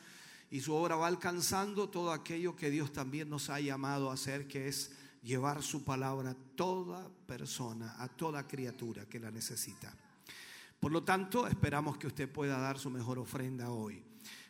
y 0.51 0.61
su 0.61 0.75
obra 0.75 0.97
va 0.97 1.07
alcanzando 1.07 1.89
todo 1.89 2.13
aquello 2.13 2.57
que 2.57 2.71
Dios 2.71 2.93
también 2.93 3.29
nos 3.29 3.51
ha 3.51 3.61
llamado 3.61 4.11
a 4.11 4.15
hacer, 4.15 4.49
que 4.49 4.69
es 4.69 4.93
llevar 5.23 5.63
su 5.63 5.85
palabra 5.85 6.31
a 6.31 6.37
toda 6.57 7.09
persona, 7.27 7.95
a 7.99 8.09
toda 8.09 8.47
criatura 8.47 9.07
que 9.07 9.21
la 9.21 9.31
necesita. 9.31 9.95
Por 10.81 10.93
lo 10.93 11.03
tanto, 11.03 11.47
esperamos 11.47 11.99
que 11.99 12.07
usted 12.07 12.31
pueda 12.31 12.59
dar 12.59 12.79
su 12.79 12.89
mejor 12.89 13.19
ofrenda 13.19 13.71
hoy. 13.71 14.03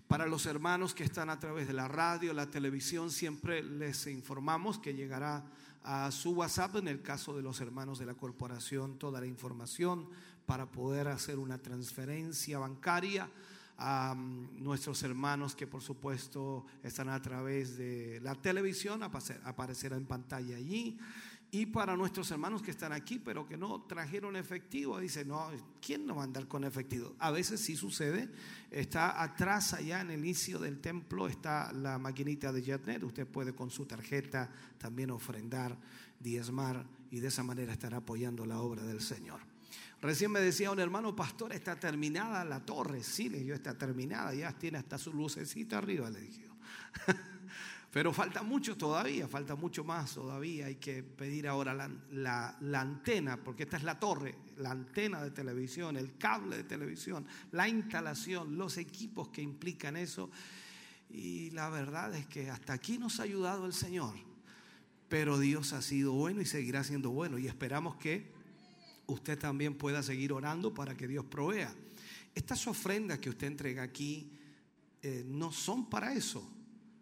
Para 0.07 0.27
los 0.27 0.47
hermanos 0.47 0.95
que 0.95 1.05
están 1.05 1.31
a 1.31 1.39
través 1.39 1.67
de 1.67 1.75
la 1.75 1.89
radio, 1.89 2.33
la 2.33 2.51
televisión, 2.51 3.11
siempre 3.11 3.63
les 3.63 4.07
informamos 4.07 4.79
que 4.79 4.95
llegará 4.95 5.45
a 5.83 6.11
su 6.11 6.33
WhatsApp, 6.33 6.77
en 6.77 6.89
el 6.89 7.03
caso 7.03 7.35
de 7.37 7.43
los 7.43 7.61
hermanos 7.61 7.99
de 7.99 8.07
la 8.07 8.15
corporación, 8.15 8.99
toda 8.99 9.21
la 9.21 9.27
información 9.27 10.09
para 10.47 10.67
poder 10.71 11.09
hacer 11.09 11.39
una 11.39 11.59
transferencia 11.59 12.59
bancaria 12.59 13.31
a 13.79 14.13
um, 14.13 14.49
nuestros 14.63 15.03
hermanos 15.05 15.55
que 15.55 15.67
por 15.67 15.81
supuesto 15.81 16.67
están 16.83 17.09
a 17.09 17.23
través 17.23 17.79
de 17.79 18.21
la 18.23 18.35
televisión, 18.35 19.03
aparecerá 19.03 19.97
en 19.97 20.05
pantalla 20.05 20.57
allí. 20.57 20.99
Y 21.51 21.65
para 21.65 21.97
nuestros 21.97 22.31
hermanos 22.31 22.61
que 22.61 22.73
están 22.73 22.93
aquí, 22.93 23.19
pero 23.19 23.47
que 23.47 23.57
no 23.57 23.81
trajeron 23.83 24.37
efectivo, 24.37 24.99
dice, 24.99 25.25
no, 25.25 25.49
¿quién 25.81 26.05
no 26.05 26.17
va 26.17 26.23
a 26.23 26.25
andar 26.25 26.47
con 26.47 26.63
efectivo? 26.65 27.15
A 27.19 27.31
veces 27.31 27.61
sí 27.61 27.75
sucede. 27.75 28.29
Está 28.71 29.23
atrás, 29.23 29.73
allá 29.73 30.03
en 30.03 30.11
el 30.11 30.19
inicio 30.19 30.59
del 30.59 30.79
templo, 30.81 31.27
está 31.27 31.73
la 31.73 31.99
maquinita 31.99 32.53
de 32.53 32.63
JetNet. 32.63 33.03
Usted 33.03 33.27
puede 33.27 33.55
con 33.55 33.71
su 33.71 33.87
tarjeta 33.87 34.51
también 34.77 35.11
ofrendar, 35.11 35.79
diezmar 36.21 36.85
y 37.11 37.21
de 37.21 37.29
esa 37.29 37.43
manera 37.43 37.73
estar 37.73 37.95
apoyando 37.95 38.45
la 38.45 38.61
obra 38.61 38.83
del 38.83 39.01
Señor. 39.01 39.48
Recién 40.01 40.31
me 40.31 40.41
decía 40.41 40.71
un 40.71 40.79
hermano 40.79 41.15
pastor, 41.17 41.53
está 41.53 41.75
terminada 41.79 42.45
la 42.45 42.65
torre. 42.65 43.03
Sí, 43.03 43.29
le 43.29 43.39
digo, 43.39 43.55
está 43.55 43.77
terminada, 43.77 44.33
ya 44.33 44.53
tiene 44.53 44.79
hasta 44.79 44.97
su 44.97 45.13
lucecita 45.13 45.79
arriba, 45.79 46.09
le 46.09 46.21
dije. 46.21 46.49
Pero 47.91 48.13
falta 48.13 48.43
mucho 48.43 48.77
todavía, 48.77 49.27
falta 49.27 49.57
mucho 49.57 49.83
más 49.83 50.15
todavía. 50.15 50.67
Hay 50.67 50.77
que 50.77 51.03
pedir 51.03 51.49
ahora 51.49 51.75
la, 51.75 51.91
la, 52.13 52.57
la, 52.61 52.81
antena, 52.81 53.39
porque 53.43 53.65
esta 53.65 53.79
es 53.79 53.83
la 53.83 53.99
torre, 53.99 54.37
la 54.59 54.71
antena 54.71 55.23
de 55.23 55.31
televisión, 55.31 55.97
el 55.97 56.17
cable 56.17 56.59
de 56.59 56.65
televisión, 56.65 57.27
la 57.51 57.67
instalación, 57.67 58.57
los 58.57 58.77
equipos 58.77 59.31
que 59.31 59.43
implican 59.43 59.97
eso. 59.97 60.31
Y 61.11 61.51
la 61.51 61.71
verdad 61.71 62.15
es 62.15 62.27
que 62.27 62.51
hasta 62.51 62.75
aquí 62.75 62.99
nos 62.99 63.19
ha 63.19 63.25
ayudado 63.25 63.67
el 63.67 63.73
Señor. 63.73 64.15
Pero 65.09 65.39
Dios 65.39 65.73
ha 65.73 65.81
sido 65.81 66.13
bueno 66.13 66.43
y 66.43 66.47
seguirá 66.47 66.85
siendo 66.85 67.11
bueno. 67.11 67.39
Y 67.39 67.49
esperamos 67.49 67.97
que 67.97 68.38
usted 69.09 69.39
también 69.39 69.75
pueda 69.75 70.03
seguir 70.03 70.33
orando 70.33 70.73
para 70.73 70.97
que 70.97 71.09
Dios 71.09 71.25
provea. 71.25 71.75
Estas 72.35 72.67
ofrendas 72.69 73.19
que 73.19 73.31
usted 73.31 73.49
entrega 73.49 73.83
aquí 73.83 74.31
eh, 75.03 75.25
no 75.27 75.51
son 75.51 75.91
para 75.91 76.13
eso. 76.13 76.49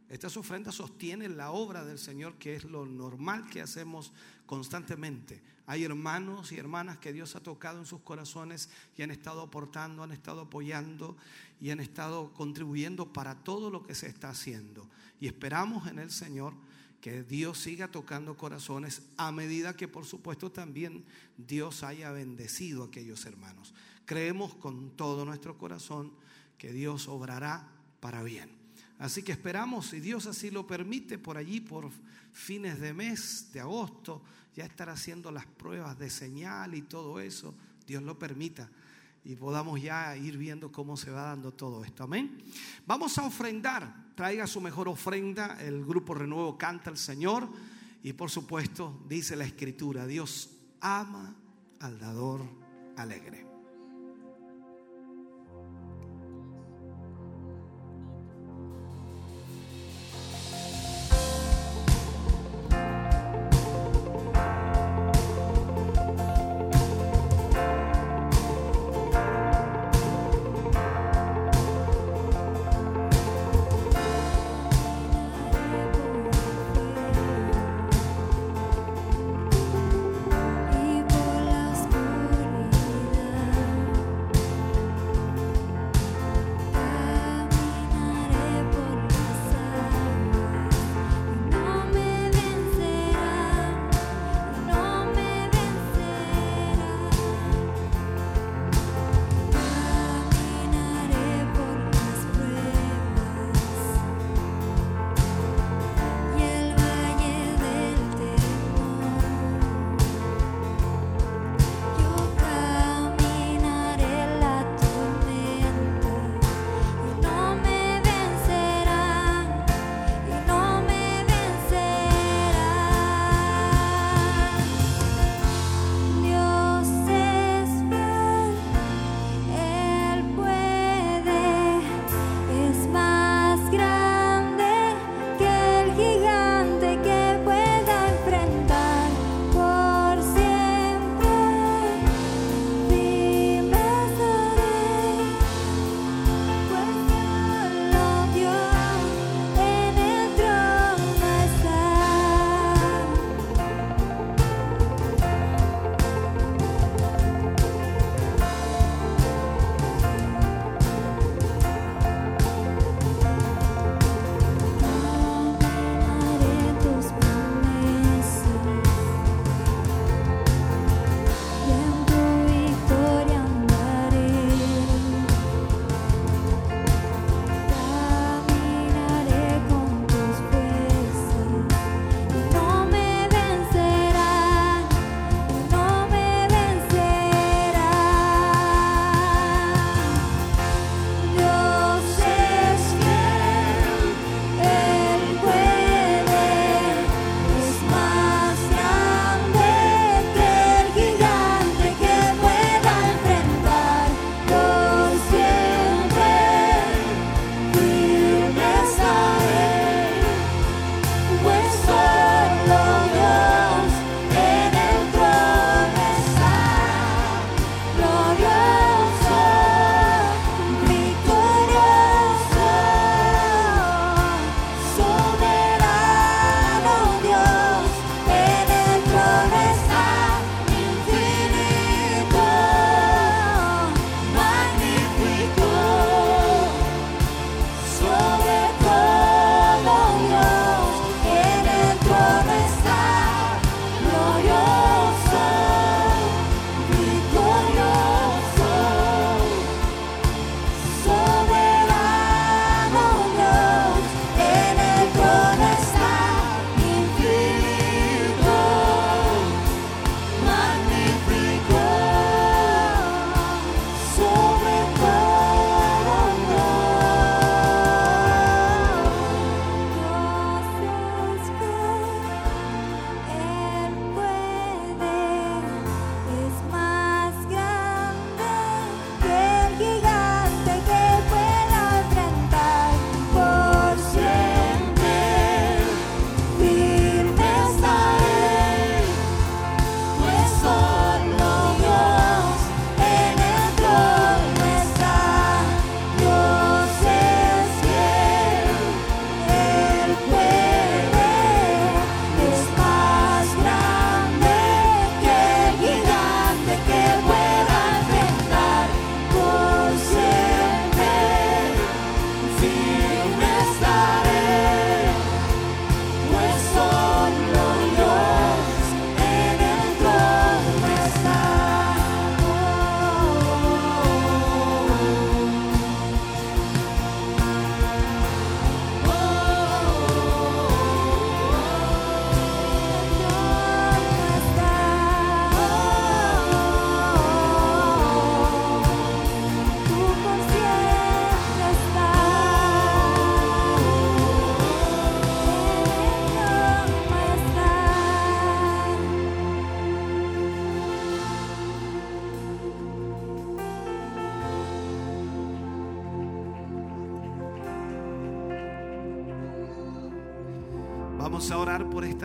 Estas 0.09 0.37
ofrendas 0.37 0.77
sostienen 0.77 1.37
la 1.37 1.51
obra 1.51 1.85
del 1.85 1.99
Señor, 1.99 2.37
que 2.39 2.55
es 2.55 2.65
lo 2.65 2.87
normal 2.87 3.51
que 3.51 3.61
hacemos 3.61 4.13
constantemente. 4.47 5.43
Hay 5.67 5.83
hermanos 5.83 6.53
y 6.53 6.59
hermanas 6.59 6.99
que 6.99 7.13
Dios 7.13 7.35
ha 7.35 7.43
tocado 7.43 7.81
en 7.81 7.87
sus 7.87 8.01
corazones 8.03 8.71
y 8.97 9.03
han 9.03 9.11
estado 9.11 9.43
aportando, 9.43 10.05
han 10.05 10.13
estado 10.13 10.43
apoyando 10.43 11.17
y 11.61 11.71
han 11.71 11.81
estado 11.81 12.33
contribuyendo 12.35 13.13
para 13.13 13.35
todo 13.35 13.69
lo 13.69 13.85
que 13.85 13.97
se 13.97 14.07
está 14.07 14.29
haciendo. 14.29 14.89
Y 15.19 15.27
esperamos 15.27 15.89
en 15.89 15.99
el 15.99 16.13
Señor 16.13 16.55
que 17.01 17.23
Dios 17.23 17.59
siga 17.59 17.89
tocando 17.89 18.37
corazones 18.37 19.03
a 19.17 19.31
medida 19.33 19.77
que 19.77 19.89
por 19.89 20.07
supuesto 20.07 20.51
también 20.51 21.05
Dios 21.37 21.83
haya 21.83 22.11
bendecido 22.11 22.83
a 22.83 22.87
aquellos 22.87 23.25
hermanos. 23.27 23.75
Creemos 24.05 24.55
con 24.55 24.91
todo 24.97 25.25
nuestro 25.25 25.59
corazón 25.59 26.13
que 26.59 26.73
Dios 26.73 27.09
obrará 27.09 27.69
para 28.01 28.23
bien. 28.23 28.51
Así 28.99 29.23
que 29.23 29.33
esperamos, 29.33 29.89
si 29.89 30.01
Dios 30.01 30.27
así 30.27 30.51
lo 30.51 30.67
permite, 30.67 31.19
por 31.19 31.37
allí, 31.37 31.61
por 31.61 31.91
fines 32.33 32.81
de 32.81 32.95
mes 32.95 33.53
de 33.53 33.61
agosto, 33.61 34.23
ya 34.55 34.65
estar 34.65 34.89
haciendo 34.89 35.31
las 35.31 35.45
pruebas 35.45 35.99
de 35.99 36.09
señal 36.09 36.75
y 36.75 36.83
todo 36.83 37.21
eso, 37.21 37.55
Dios 37.87 38.03
lo 38.03 38.19
permita 38.19 38.71
y 39.27 39.35
podamos 39.35 39.83
ya 39.83 40.17
ir 40.17 40.39
viendo 40.39 40.71
cómo 40.71 40.97
se 40.97 41.11
va 41.11 41.23
dando 41.23 41.53
todo 41.53 41.85
esto. 41.85 42.05
Amén. 42.05 42.39
Vamos 42.87 43.19
a 43.19 43.25
ofrendar. 43.25 44.13
Traiga 44.15 44.47
su 44.47 44.61
mejor 44.61 44.89
ofrenda. 44.89 45.59
El 45.61 45.85
grupo 45.85 46.15
Renuevo 46.15 46.57
canta 46.57 46.91
al 46.91 46.97
Señor. 46.97 47.49
Y 48.05 48.13
por 48.13 48.31
supuesto, 48.31 49.05
dice 49.09 49.35
la 49.35 49.45
Escritura, 49.45 50.07
Dios 50.07 50.51
ama 50.81 51.35
al 51.81 51.99
dador 51.99 52.43
alegre. 52.97 53.46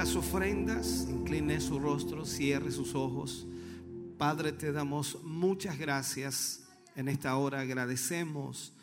Ofrendas. 0.02 1.08
Incline 1.10 1.62
su 1.62 1.80
rostro, 1.80 2.26
cierre 2.26 2.72
sus 2.72 2.95
ojos. 2.95 3.45
Padre, 4.18 4.52
te 4.52 4.72
damos 4.72 5.20
muchas 5.24 5.78
gracias 5.78 6.64
en 6.95 7.08
esta 7.08 7.38
hora. 7.38 7.60
Agradecemos 7.60 8.74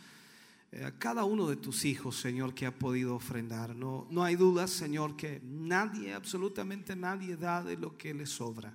eh, 0.70 0.84
a 0.84 0.96
cada 0.96 1.24
uno 1.24 1.48
de 1.48 1.56
tus 1.56 1.84
hijos, 1.84 2.16
Señor, 2.20 2.54
que 2.54 2.66
ha 2.66 2.78
podido 2.78 3.16
ofrendar. 3.16 3.74
No, 3.74 4.06
no 4.10 4.22
hay 4.22 4.36
duda, 4.36 4.68
Señor, 4.68 5.16
que 5.16 5.40
nadie, 5.42 6.14
absolutamente 6.14 6.94
nadie 6.94 7.36
da 7.36 7.64
de 7.64 7.76
lo 7.76 7.96
que 7.96 8.14
le 8.14 8.24
sobra. 8.24 8.72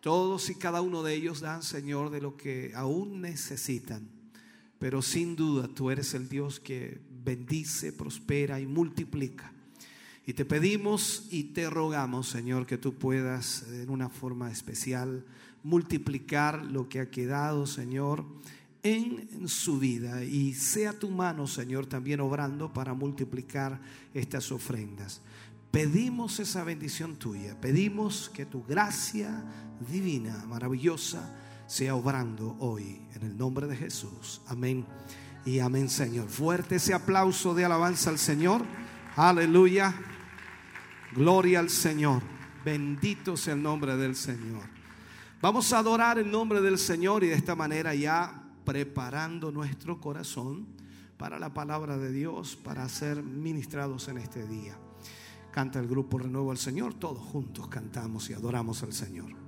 Todos 0.00 0.50
y 0.50 0.54
cada 0.54 0.82
uno 0.82 1.02
de 1.02 1.14
ellos 1.14 1.40
dan, 1.40 1.62
Señor, 1.62 2.10
de 2.10 2.20
lo 2.20 2.36
que 2.36 2.72
aún 2.74 3.22
necesitan. 3.22 4.06
Pero 4.78 5.00
sin 5.00 5.34
duda 5.34 5.66
tú 5.66 5.90
eres 5.90 6.12
el 6.12 6.28
Dios 6.28 6.60
que 6.60 7.00
bendice, 7.24 7.92
prospera 7.92 8.60
y 8.60 8.66
multiplica. 8.66 9.52
Y 10.28 10.34
te 10.34 10.44
pedimos 10.44 11.26
y 11.30 11.44
te 11.54 11.70
rogamos, 11.70 12.28
Señor, 12.28 12.66
que 12.66 12.76
tú 12.76 12.92
puedas 12.92 13.64
en 13.72 13.88
una 13.88 14.10
forma 14.10 14.50
especial 14.50 15.24
multiplicar 15.62 16.66
lo 16.66 16.86
que 16.86 17.00
ha 17.00 17.10
quedado, 17.10 17.66
Señor, 17.66 18.26
en 18.82 19.48
su 19.48 19.78
vida. 19.78 20.22
Y 20.24 20.52
sea 20.52 20.92
tu 20.92 21.08
mano, 21.08 21.46
Señor, 21.46 21.86
también 21.86 22.20
obrando 22.20 22.74
para 22.74 22.92
multiplicar 22.92 23.80
estas 24.12 24.52
ofrendas. 24.52 25.22
Pedimos 25.70 26.40
esa 26.40 26.62
bendición 26.62 27.16
tuya. 27.16 27.58
Pedimos 27.58 28.28
que 28.28 28.44
tu 28.44 28.62
gracia 28.64 29.42
divina, 29.90 30.44
maravillosa, 30.46 31.34
sea 31.66 31.94
obrando 31.94 32.54
hoy. 32.58 33.00
En 33.14 33.22
el 33.22 33.38
nombre 33.38 33.66
de 33.66 33.76
Jesús. 33.76 34.42
Amén. 34.46 34.84
Y 35.46 35.60
amén, 35.60 35.88
Señor. 35.88 36.28
Fuerte 36.28 36.76
ese 36.76 36.92
aplauso 36.92 37.54
de 37.54 37.64
alabanza 37.64 38.10
al 38.10 38.18
Señor. 38.18 38.62
Aleluya. 39.16 39.94
Gloria 41.18 41.58
al 41.58 41.68
Señor. 41.68 42.22
Bendito 42.64 43.36
sea 43.36 43.54
el 43.54 43.62
nombre 43.62 43.96
del 43.96 44.14
Señor. 44.14 44.62
Vamos 45.42 45.72
a 45.72 45.80
adorar 45.80 46.16
el 46.16 46.30
nombre 46.30 46.60
del 46.60 46.78
Señor 46.78 47.24
y 47.24 47.26
de 47.26 47.34
esta 47.34 47.56
manera 47.56 47.92
ya 47.92 48.44
preparando 48.64 49.50
nuestro 49.50 50.00
corazón 50.00 50.68
para 51.16 51.40
la 51.40 51.52
palabra 51.52 51.98
de 51.98 52.12
Dios, 52.12 52.54
para 52.54 52.88
ser 52.88 53.20
ministrados 53.24 54.06
en 54.06 54.18
este 54.18 54.46
día. 54.46 54.78
Canta 55.50 55.80
el 55.80 55.88
grupo 55.88 56.18
Renuevo 56.18 56.52
al 56.52 56.58
Señor, 56.58 56.94
todos 56.94 57.18
juntos 57.18 57.66
cantamos 57.66 58.30
y 58.30 58.34
adoramos 58.34 58.84
al 58.84 58.92
Señor. 58.92 59.47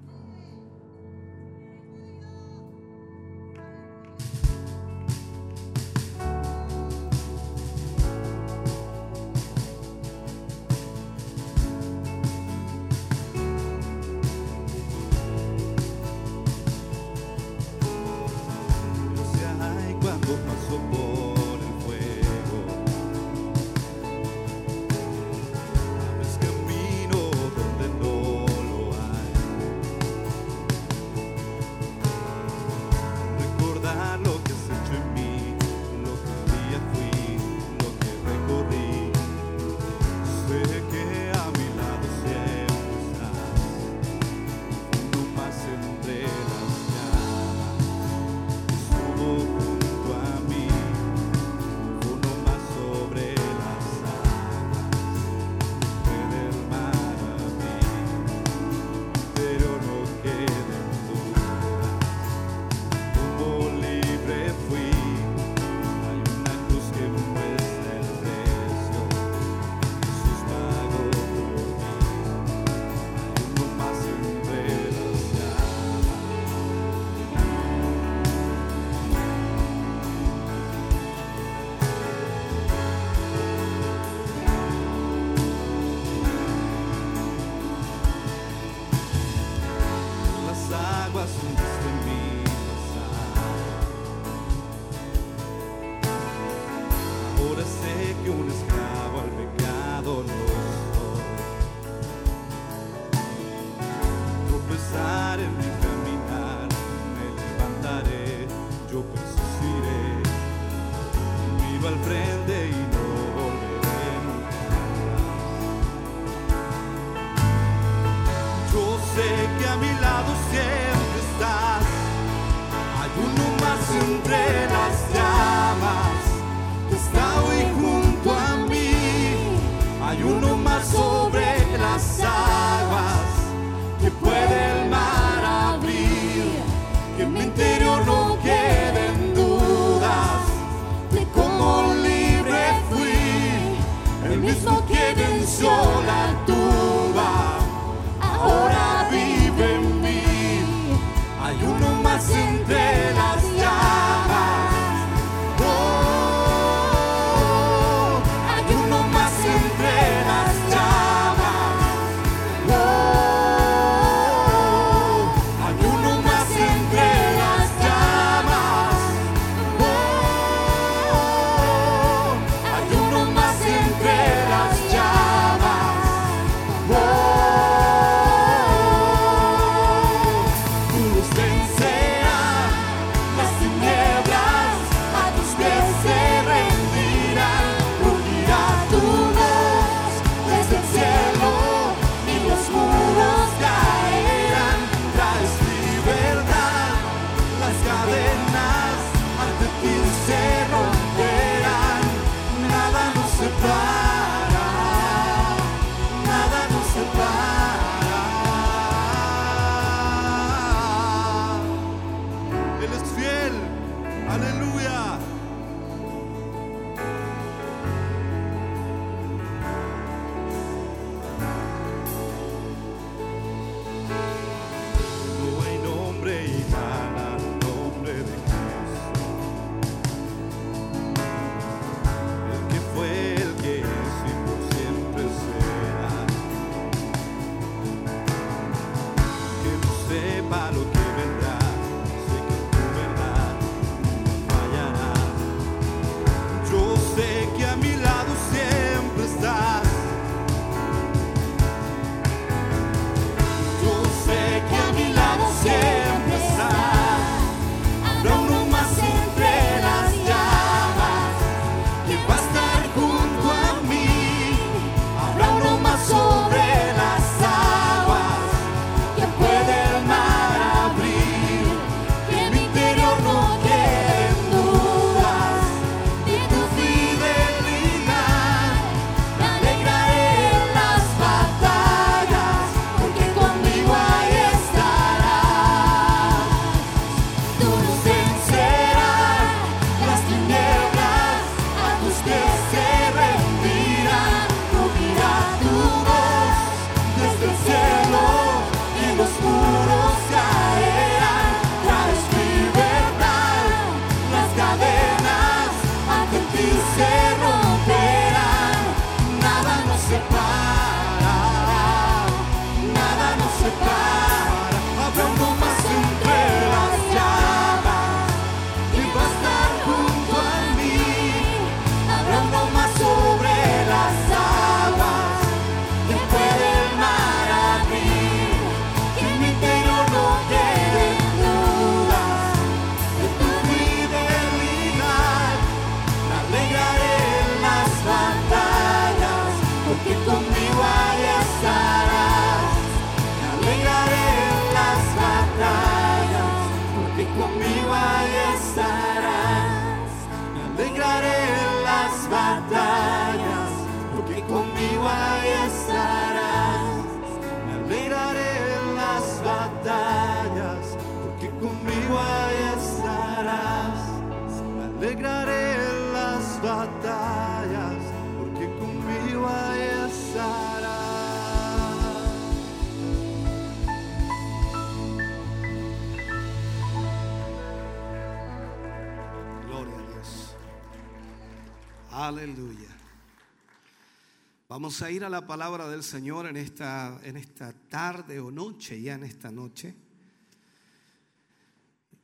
Vamos 384.91 385.03
a 385.03 385.11
ir 385.13 385.23
a 385.23 385.31
la 385.31 385.47
palabra 385.47 385.89
del 385.89 386.03
Señor 386.03 386.47
en 386.49 386.57
esta, 386.57 387.21
en 387.23 387.37
esta 387.37 387.73
tarde 387.73 388.41
o 388.41 388.51
noche, 388.51 389.01
ya 389.01 389.15
en 389.15 389.23
esta 389.23 389.49
noche. 389.53 389.95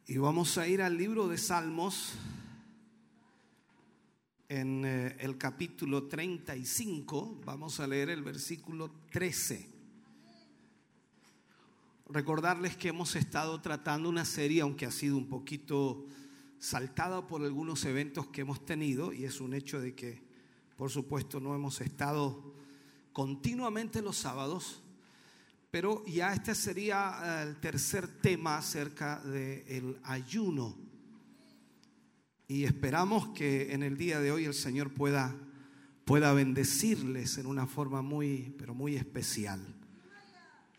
Y 0.08 0.18
vamos 0.18 0.58
a 0.58 0.66
ir 0.66 0.82
al 0.82 0.96
libro 0.96 1.28
de 1.28 1.38
Salmos 1.38 2.14
en 4.48 4.84
eh, 4.84 5.16
el 5.20 5.38
capítulo 5.38 6.08
35. 6.08 7.42
Vamos 7.44 7.78
a 7.78 7.86
leer 7.86 8.10
el 8.10 8.24
versículo 8.24 8.90
13. 9.12 9.70
Recordarles 12.08 12.76
que 12.76 12.88
hemos 12.88 13.14
estado 13.14 13.60
tratando 13.60 14.08
una 14.08 14.24
serie, 14.24 14.62
aunque 14.62 14.86
ha 14.86 14.90
sido 14.90 15.16
un 15.16 15.28
poquito 15.28 16.04
saltada 16.58 17.28
por 17.28 17.44
algunos 17.44 17.84
eventos 17.84 18.26
que 18.26 18.40
hemos 18.40 18.66
tenido, 18.66 19.12
y 19.12 19.24
es 19.24 19.40
un 19.40 19.54
hecho 19.54 19.80
de 19.80 19.94
que, 19.94 20.20
por 20.76 20.90
supuesto, 20.90 21.38
no 21.38 21.54
hemos 21.54 21.80
estado 21.80 22.55
continuamente 23.16 24.02
los 24.02 24.18
sábados, 24.18 24.82
pero 25.70 26.04
ya 26.04 26.34
este 26.34 26.54
sería 26.54 27.14
eh, 27.24 27.48
el 27.48 27.56
tercer 27.56 28.06
tema 28.20 28.58
acerca 28.58 29.20
del 29.20 29.98
ayuno. 30.02 30.76
Y 32.46 32.64
esperamos 32.64 33.28
que 33.28 33.72
en 33.72 33.82
el 33.82 33.96
día 33.96 34.20
de 34.20 34.32
hoy 34.32 34.44
el 34.44 34.52
Señor 34.52 34.92
pueda, 34.92 35.34
pueda 36.04 36.34
bendecirles 36.34 37.38
en 37.38 37.46
una 37.46 37.66
forma 37.66 38.02
muy, 38.02 38.54
pero 38.58 38.74
muy 38.74 38.96
especial. 38.96 39.62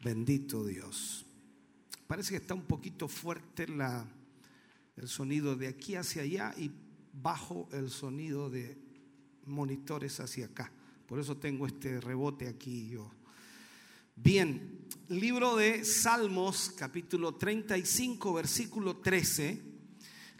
Bendito 0.04 0.64
Dios. 0.64 1.26
Parece 2.06 2.34
que 2.34 2.38
está 2.38 2.54
un 2.54 2.68
poquito 2.68 3.08
fuerte 3.08 3.68
la, 3.68 4.06
el 4.96 5.08
sonido 5.08 5.56
de 5.56 5.70
aquí 5.70 5.96
hacia 5.96 6.22
allá 6.22 6.54
y 6.56 6.70
bajo 7.14 7.68
el 7.72 7.90
sonido 7.90 8.52
de 8.52 8.78
monitores 9.44 10.20
hacia 10.20 10.46
acá. 10.46 10.72
Por 11.08 11.22
eso 11.22 11.38
tengo 11.38 11.66
este 11.66 12.02
rebote 12.02 12.50
aquí 12.50 12.90
yo. 12.90 13.10
Bien, 14.14 14.86
libro 15.08 15.56
de 15.56 15.86
Salmos, 15.86 16.74
capítulo 16.76 17.36
35, 17.36 18.34
versículo 18.34 18.98
13. 18.98 19.62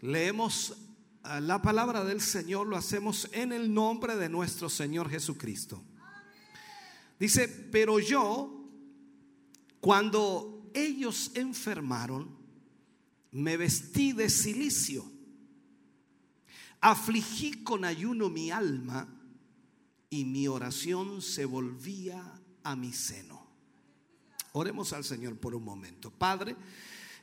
Leemos 0.02 0.76
ah, 1.22 1.40
la 1.40 1.62
palabra 1.62 2.04
del 2.04 2.20
Señor, 2.20 2.66
lo 2.66 2.76
hacemos 2.76 3.30
en 3.32 3.52
el 3.52 3.72
nombre 3.72 4.16
de 4.16 4.28
nuestro 4.28 4.68
Señor 4.68 5.08
Jesucristo. 5.08 5.82
Dice, 7.18 7.48
pero 7.48 7.98
yo, 7.98 8.68
cuando 9.80 10.70
ellos 10.74 11.30
enfermaron, 11.34 12.36
me 13.32 13.56
vestí 13.56 14.12
de 14.12 14.28
silicio, 14.28 15.10
afligí 16.82 17.62
con 17.62 17.86
ayuno 17.86 18.28
mi 18.28 18.50
alma 18.50 19.14
y 20.10 20.24
mi 20.24 20.48
oración 20.48 21.22
se 21.22 21.44
volvía 21.44 22.22
a 22.62 22.76
mi 22.76 22.92
seno. 22.92 23.46
Oremos 24.52 24.92
al 24.92 25.04
Señor 25.04 25.36
por 25.36 25.54
un 25.54 25.64
momento. 25.64 26.10
Padre, 26.10 26.56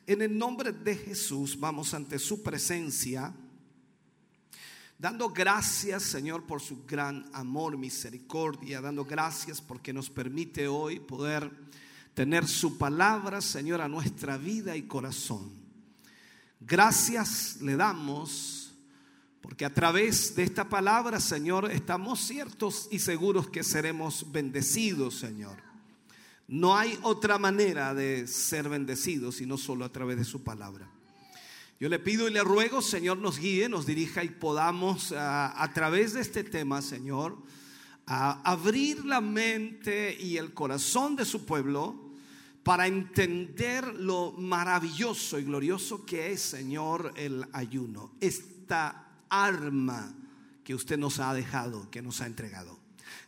en 0.07 0.21
el 0.21 0.37
nombre 0.37 0.71
de 0.71 0.95
Jesús 0.95 1.59
vamos 1.59 1.93
ante 1.93 2.19
su 2.19 2.43
presencia, 2.43 3.33
dando 4.99 5.29
gracias, 5.29 6.03
Señor, 6.03 6.45
por 6.45 6.61
su 6.61 6.85
gran 6.85 7.29
amor, 7.33 7.77
misericordia, 7.77 8.81
dando 8.81 9.03
gracias 9.03 9.61
porque 9.61 9.91
nos 9.91 10.09
permite 10.09 10.67
hoy 10.67 10.99
poder 10.99 11.51
tener 12.13 12.47
su 12.47 12.77
palabra, 12.77 13.41
Señor, 13.41 13.81
a 13.81 13.89
nuestra 13.89 14.37
vida 14.37 14.77
y 14.77 14.83
corazón. 14.83 15.51
Gracias 16.59 17.57
le 17.61 17.75
damos 17.75 18.64
porque 19.45 19.63
a 19.63 19.71
través 19.71 20.35
de 20.35 20.41
esta 20.41 20.67
palabra, 20.67 21.19
Señor, 21.19 21.69
estamos 21.71 22.19
ciertos 22.19 22.87
y 22.89 22.97
seguros 22.97 23.47
que 23.47 23.63
seremos 23.63 24.31
bendecidos, 24.31 25.19
Señor. 25.19 25.57
No 26.47 26.75
hay 26.75 26.97
otra 27.03 27.37
manera 27.37 27.93
de 27.93 28.25
ser 28.25 28.67
bendecidos 28.69 29.35
sino 29.35 29.59
solo 29.59 29.85
a 29.85 29.91
través 29.91 30.17
de 30.17 30.23
su 30.23 30.43
palabra. 30.43 30.89
Yo 31.79 31.89
le 31.89 31.99
pido 31.99 32.27
y 32.27 32.31
le 32.31 32.43
ruego, 32.43 32.81
Señor, 32.81 33.19
nos 33.19 33.37
guíe, 33.37 33.69
nos 33.69 33.85
dirija 33.85 34.23
y 34.23 34.29
podamos 34.29 35.11
a, 35.11 35.61
a 35.61 35.73
través 35.73 36.13
de 36.13 36.21
este 36.21 36.43
tema, 36.43 36.81
Señor, 36.81 37.37
a 38.07 38.41
abrir 38.49 39.05
la 39.05 39.21
mente 39.21 40.17
y 40.19 40.37
el 40.37 40.55
corazón 40.55 41.15
de 41.15 41.23
su 41.23 41.45
pueblo 41.45 42.15
para 42.63 42.87
entender 42.87 43.93
lo 43.93 44.31
maravilloso 44.31 45.37
y 45.37 45.43
glorioso 45.43 46.03
que 46.03 46.31
es, 46.31 46.41
Señor, 46.41 47.13
el 47.15 47.45
ayuno. 47.53 48.13
Esta 48.19 49.04
arma 49.43 50.13
que 50.63 50.75
usted 50.75 50.97
nos 50.97 51.19
ha 51.19 51.33
dejado, 51.33 51.89
que 51.91 52.01
nos 52.01 52.21
ha 52.21 52.25
entregado. 52.25 52.79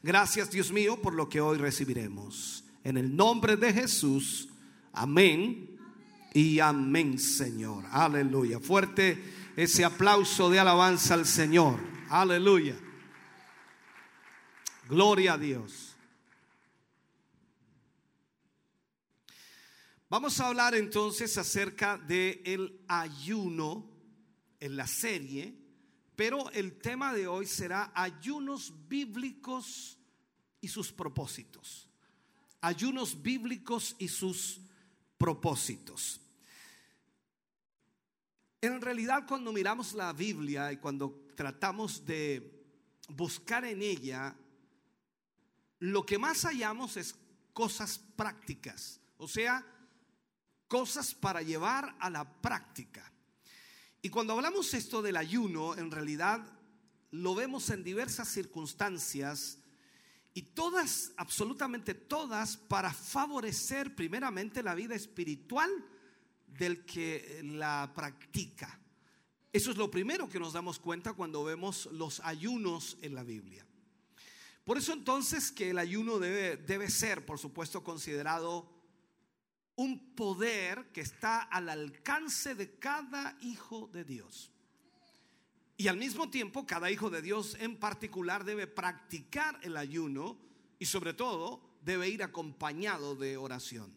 Gracias, 0.04 0.52
Dios 0.52 0.72
mío, 0.72 1.02
por 1.02 1.14
lo 1.14 1.30
que 1.30 1.42
hoy 1.42 1.58
recibiremos. 1.58 2.64
En 2.84 2.98
el 2.98 3.16
nombre 3.16 3.58
de 3.58 3.74
Jesús, 3.74 4.50
amén 4.94 5.78
y 6.34 6.60
amén, 6.60 7.20
Señor. 7.20 7.86
Aleluya. 7.92 8.60
Fuerte 8.60 9.22
ese 9.56 9.84
aplauso 9.84 10.50
de 10.50 10.60
alabanza 10.60 11.14
al 11.14 11.26
Señor. 11.26 11.80
Aleluya. 12.10 12.76
Gloria 14.88 15.34
a 15.34 15.38
Dios. 15.38 15.96
Vamos 20.10 20.40
a 20.40 20.48
hablar 20.48 20.74
entonces 20.74 21.38
acerca 21.38 21.98
del 21.98 22.42
el 22.46 22.82
ayuno 22.88 23.90
en 24.62 24.78
la 24.78 24.88
serie, 24.88 25.54
pero 26.18 26.50
el 26.50 26.80
tema 26.80 27.14
de 27.14 27.28
hoy 27.28 27.46
será 27.46 27.92
ayunos 27.94 28.74
bíblicos 28.90 30.00
y 30.60 30.68
sus 30.68 30.92
propósitos. 30.92 31.88
Ayunos 32.60 33.22
bíblicos 33.22 33.96
y 34.00 34.08
sus 34.08 34.60
propósitos. 35.20 36.20
En 38.60 38.82
realidad 38.82 39.28
cuando 39.28 39.54
miramos 39.54 39.94
la 39.94 40.12
Biblia 40.12 40.72
y 40.72 40.78
cuando 40.78 41.28
tratamos 41.36 42.04
de 42.04 42.66
buscar 43.10 43.64
en 43.66 43.84
ella, 43.84 44.36
lo 45.78 46.04
que 46.04 46.18
más 46.18 46.42
hallamos 46.46 46.98
es 46.98 47.14
cosas 47.54 48.00
prácticas. 48.16 49.00
O 49.18 49.28
sea, 49.28 49.64
cosas 50.68 51.14
para 51.14 51.44
llevar 51.44 51.96
a 52.00 52.10
la 52.10 52.28
práctica. 52.42 53.14
Y 54.02 54.10
cuando 54.10 54.34
hablamos 54.34 54.74
esto 54.74 55.02
del 55.02 55.18
ayuno, 55.18 55.76
en 55.76 55.92
realidad 55.92 56.46
lo 57.12 57.36
vemos 57.36 57.70
en 57.70 57.84
diversas 57.84 58.28
circunstancias 58.28 59.60
y 60.34 60.42
todas, 60.44 61.14
absolutamente 61.18 61.94
todas, 61.94 62.58
para 62.58 62.94
favorecer 62.94 63.96
primeramente 63.96 64.62
la 64.62 64.76
vida 64.76 64.96
espiritual 64.96 65.70
del 66.46 66.86
que 66.86 67.42
la 67.44 67.92
practica. 67.96 68.80
Eso 69.52 69.72
es 69.72 69.78
lo 69.78 69.90
primero 69.90 70.30
que 70.30 70.40
nos 70.40 70.54
damos 70.54 70.78
cuenta 70.78 71.14
cuando 71.14 71.44
vemos 71.44 71.88
los 71.92 72.20
ayunos 72.20 72.98
en 73.02 73.16
la 73.16 73.24
Biblia. 73.24 73.66
Por 74.64 74.78
eso 74.78 74.94
entonces 74.94 75.52
que 75.52 75.70
el 75.70 75.80
ayuno 75.80 76.20
debe, 76.20 76.90
ser, 76.90 77.26
por 77.26 77.40
supuesto, 77.40 77.84
considerado 77.84 78.70
un 79.78 80.16
poder 80.16 80.92
que 80.92 81.02
está 81.02 81.44
al 81.44 81.70
alcance 81.70 82.56
de 82.56 82.78
cada 82.78 83.38
hijo 83.42 83.88
de 83.94 84.04
Dios. 84.04 84.52
Y 85.78 85.88
al 85.88 85.98
mismo 85.98 86.30
tiempo, 86.32 86.66
cada 86.66 86.90
hijo 86.90 87.12
de 87.12 87.22
Dios 87.22 87.56
en 87.60 87.78
particular 87.78 88.44
debe 88.44 88.66
practicar 88.66 89.60
el 89.62 89.78
ayuno 89.78 90.40
y 90.80 90.88
sobre 90.88 91.14
todo 91.14 91.62
debe 91.84 92.10
ir 92.10 92.24
acompañado 92.24 93.16
de 93.16 93.38
oración. 93.38 93.94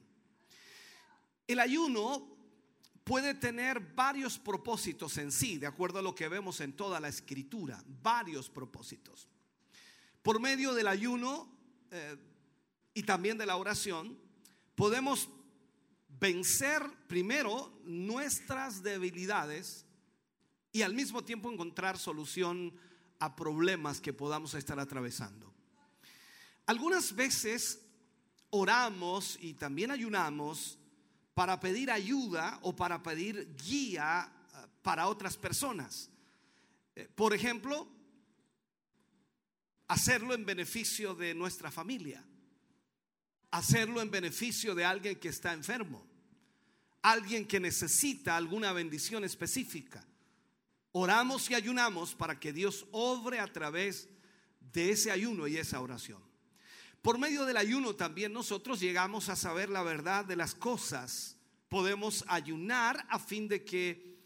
El 1.47 1.59
ayuno 1.59 2.29
puede 3.03 3.33
tener 3.35 3.81
varios 3.81 4.39
propósitos 4.39 5.17
en 5.17 5.33
sí, 5.33 5.57
de 5.57 5.67
acuerdo 5.67 5.99
a 5.99 6.03
lo 6.03 6.15
que 6.15 6.29
vemos 6.29 6.61
en 6.61 6.75
toda 6.75 7.01
la 7.01 7.09
escritura, 7.09 7.83
varios 8.03 8.51
propósitos. 8.51 9.27
Por 10.23 10.41
medio 10.41 10.75
del 10.75 10.89
ayuno 10.89 11.51
eh, 11.91 12.19
y 12.93 13.03
también 13.05 13.39
de 13.39 13.47
la 13.47 13.57
oración, 13.57 14.19
podemos 14.75 15.31
vencer 16.21 16.83
primero 17.09 17.81
nuestras 17.85 18.83
debilidades 18.83 19.87
y 20.71 20.83
al 20.83 20.95
mismo 20.95 21.25
tiempo 21.25 21.51
encontrar 21.51 21.99
solución 21.99 22.73
a 23.19 23.35
problemas 23.35 24.01
que 24.01 24.13
podamos 24.13 24.55
estar 24.55 24.79
atravesando. 24.79 25.53
Algunas 26.67 27.15
veces 27.15 27.81
oramos 28.51 29.39
y 29.41 29.55
también 29.55 29.91
ayunamos 29.91 30.79
para 31.35 31.59
pedir 31.59 31.91
ayuda 31.91 32.59
o 32.63 32.77
para 32.77 33.03
pedir 33.03 33.57
guía 33.57 34.31
eh, 34.55 34.67
para 34.83 35.09
otras 35.09 35.37
personas. 35.37 36.11
Eh, 36.95 37.09
por 37.15 37.35
ejemplo, 37.35 37.89
hacerlo 39.89 40.35
en 40.35 40.45
beneficio 40.45 41.15
de 41.15 41.35
nuestra 41.35 41.71
familia 41.71 42.25
hacerlo 43.51 44.01
en 44.01 44.11
beneficio 44.11 44.75
de 44.75 44.85
alguien 44.85 45.17
que 45.17 45.29
está 45.29 45.53
enfermo, 45.53 46.07
alguien 47.03 47.47
que 47.47 47.61
necesita 47.61 48.37
alguna 48.37 48.73
bendición 48.73 49.25
específica. 49.25 50.05
Oramos 50.93 51.49
y 51.51 51.55
ayunamos 51.55 52.15
para 52.15 52.39
que 52.39 52.53
Dios 52.53 52.87
obre 52.91 53.39
a 53.39 53.47
través 53.47 54.09
de 54.73 54.91
ese 54.91 55.11
ayuno 55.11 55.47
y 55.47 55.57
esa 55.57 55.81
oración. 55.81 56.23
Por 57.03 57.19
medio 57.19 57.47
del 57.47 57.57
ayuno 57.57 57.95
también 57.95 58.33
nosotros 58.33 58.81
llegamos 58.81 59.29
a 59.29 59.37
saber 59.37 59.71
la 59.71 59.83
verdad 59.83 60.25
de 60.25 60.37
las 60.37 60.55
cosas. 60.55 61.37
Podemos 61.69 62.25
ayunar 62.29 63.07
a 63.09 63.19
fin 63.19 63.49
de 63.49 63.65
que 63.65 64.19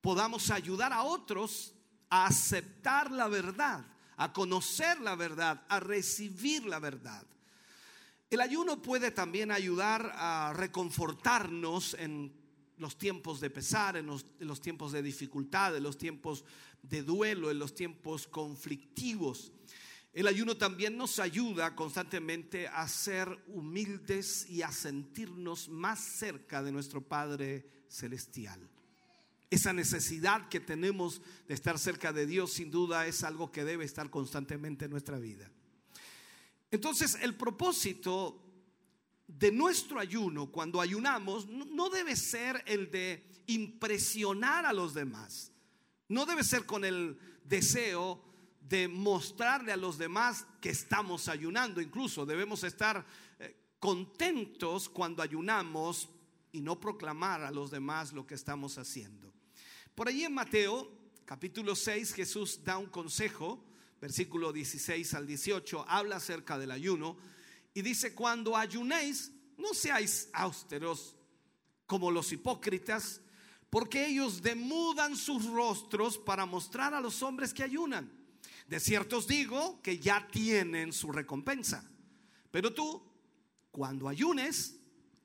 podamos 0.00 0.50
ayudar 0.50 0.92
a 0.92 1.02
otros 1.02 1.74
a 2.08 2.26
aceptar 2.26 3.10
la 3.10 3.28
verdad, 3.28 3.84
a 4.16 4.32
conocer 4.32 5.00
la 5.00 5.14
verdad, 5.14 5.64
a 5.68 5.80
recibir 5.80 6.64
la 6.64 6.78
verdad. 6.78 7.24
El 8.28 8.40
ayuno 8.40 8.82
puede 8.82 9.12
también 9.12 9.52
ayudar 9.52 10.12
a 10.14 10.52
reconfortarnos 10.52 11.94
en 11.94 12.32
los 12.76 12.98
tiempos 12.98 13.40
de 13.40 13.50
pesar, 13.50 13.96
en 13.96 14.06
los, 14.06 14.60
tiempos 14.60 14.92
de 14.92 15.02
dificultad, 15.02 15.76
en 15.76 15.84
los 15.84 15.96
tiempos 15.96 16.44
de 16.82 17.02
duelo, 17.02 17.50
en 17.50 17.58
los 17.58 17.74
tiempos 17.74 18.26
conflictivos. 18.26 19.52
El 20.12 20.26
ayuno 20.26 20.56
también 20.56 20.96
nos 20.96 21.18
ayuda 21.20 21.76
constantemente 21.76 22.66
a 22.66 22.88
ser 22.88 23.28
humildes 23.46 24.48
y 24.48 24.62
a 24.62 24.72
sentirnos 24.72 25.68
más 25.68 26.00
cerca 26.00 26.62
de 26.62 26.72
nuestro 26.72 27.02
Padre 27.02 27.66
Celestial. 27.88 28.68
Esa 29.50 29.72
necesidad 29.72 30.48
que 30.48 30.58
tenemos 30.58 31.22
de 31.46 31.54
estar 31.54 31.78
cerca 31.78 32.12
de 32.12 32.26
Dios 32.26 32.54
sin 32.54 32.72
duda 32.72 33.06
es 33.06 33.22
algo 33.22 33.52
que 33.52 33.64
debe 33.64 33.84
estar 33.84 34.10
constantemente 34.10 34.86
en 34.86 34.90
nuestra 34.90 35.18
vida. 35.18 35.48
Entonces 36.70 37.16
el 37.20 37.34
propósito 37.34 38.42
de 39.26 39.50
nuestro 39.50 39.98
ayuno 39.98 40.50
cuando 40.50 40.80
ayunamos 40.80 41.46
no 41.46 41.90
debe 41.90 42.16
ser 42.16 42.62
el 42.66 42.90
de 42.90 43.26
impresionar 43.46 44.66
a 44.66 44.72
los 44.72 44.94
demás. 44.94 45.52
No 46.08 46.26
debe 46.26 46.44
ser 46.44 46.66
con 46.66 46.84
el 46.84 47.18
deseo 47.44 48.22
de 48.60 48.88
mostrarle 48.88 49.72
a 49.72 49.76
los 49.76 49.98
demás 49.98 50.46
que 50.60 50.70
estamos 50.70 51.28
ayunando. 51.28 51.80
Incluso 51.80 52.26
debemos 52.26 52.64
estar 52.64 53.04
eh, 53.38 53.56
contentos 53.78 54.88
cuando 54.88 55.22
ayunamos 55.22 56.08
y 56.52 56.60
no 56.60 56.80
proclamar 56.80 57.42
a 57.42 57.50
los 57.50 57.70
demás 57.70 58.12
lo 58.12 58.26
que 58.26 58.34
estamos 58.34 58.78
haciendo. 58.78 59.32
Por 59.94 60.08
allí 60.08 60.24
en 60.24 60.34
Mateo 60.34 60.90
capítulo 61.24 61.74
6 61.74 62.14
Jesús 62.14 62.62
da 62.64 62.78
un 62.78 62.86
consejo, 62.86 63.64
versículo 64.00 64.52
16 64.52 65.14
al 65.14 65.26
18, 65.26 65.84
habla 65.88 66.16
acerca 66.16 66.58
del 66.58 66.70
ayuno 66.70 67.16
y 67.74 67.82
dice, 67.82 68.14
cuando 68.14 68.56
ayunéis, 68.56 69.32
no 69.58 69.74
seáis 69.74 70.28
austeros 70.32 71.16
como 71.86 72.10
los 72.10 72.32
hipócritas, 72.32 73.20
porque 73.70 74.06
ellos 74.06 74.42
demudan 74.42 75.16
sus 75.16 75.44
rostros 75.46 76.18
para 76.18 76.46
mostrar 76.46 76.94
a 76.94 77.00
los 77.00 77.22
hombres 77.22 77.52
que 77.52 77.62
ayunan. 77.62 78.10
De 78.66 78.80
cierto 78.80 79.18
os 79.18 79.26
digo 79.26 79.80
que 79.82 79.98
ya 79.98 80.26
tienen 80.28 80.92
su 80.92 81.12
recompensa. 81.12 81.88
Pero 82.50 82.72
tú, 82.72 83.02
cuando 83.70 84.08
ayunes, 84.08 84.76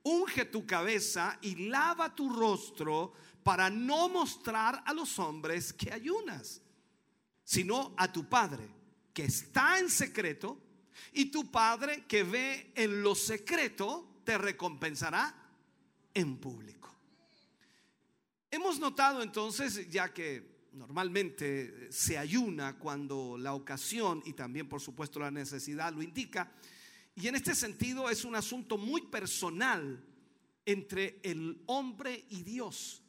unge 0.04 0.46
tu 0.46 0.66
cabeza 0.66 1.38
y 1.42 1.68
lava 1.68 2.14
tu 2.14 2.30
rostro 2.30 3.14
para 3.44 3.70
no 3.70 4.10
mostrar 4.10 4.84
a 4.86 4.94
los 4.94 5.18
hombres 5.20 5.74
que 5.74 5.92
ayunas, 5.92 6.62
sino 7.44 7.94
a 7.98 8.12
tu 8.12 8.28
Padre 8.28 8.70
que 9.14 9.26
está 9.26 9.80
en 9.80 9.90
secreto, 9.90 10.58
y 11.14 11.26
tu 11.26 11.52
Padre 11.52 12.06
que 12.08 12.24
ve 12.24 12.72
en 12.76 13.02
lo 13.02 13.16
secreto 13.16 14.22
te 14.24 14.38
recompensará 14.38 15.36
en 16.14 16.38
público. 16.38 16.94
Hemos 18.50 18.80
notado 18.80 19.22
entonces, 19.22 19.90
ya 19.90 20.14
que 20.14 20.68
normalmente 20.74 21.92
se 21.92 22.18
ayuna 22.18 22.78
cuando 22.78 23.38
la 23.38 23.54
ocasión 23.54 24.22
y 24.26 24.34
también 24.34 24.70
por 24.70 24.82
supuesto 24.82 25.20
la 25.20 25.32
necesidad 25.32 25.94
lo 25.94 26.02
indica. 26.02 26.52
Y 27.16 27.28
en 27.28 27.36
este 27.36 27.56
sentido 27.56 28.10
es 28.10 28.24
un 28.24 28.36
asunto 28.36 28.78
muy 28.78 29.02
personal 29.08 30.04
entre 30.66 31.20
el 31.24 31.62
hombre 31.66 32.26
y 32.30 32.44
Dios. 32.44 33.02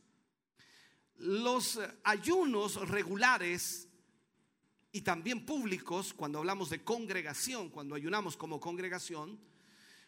Los 1.17 1.79
ayunos 2.03 2.89
regulares 2.89 3.89
y 4.93 5.01
también 5.01 5.47
públicos, 5.47 6.13
cuando 6.13 6.39
hablamos 6.39 6.69
de 6.69 6.85
congregación, 6.85 7.71
cuando 7.71 7.95
ayunamos 7.95 8.37
como 8.37 8.61
congregación, 8.61 9.41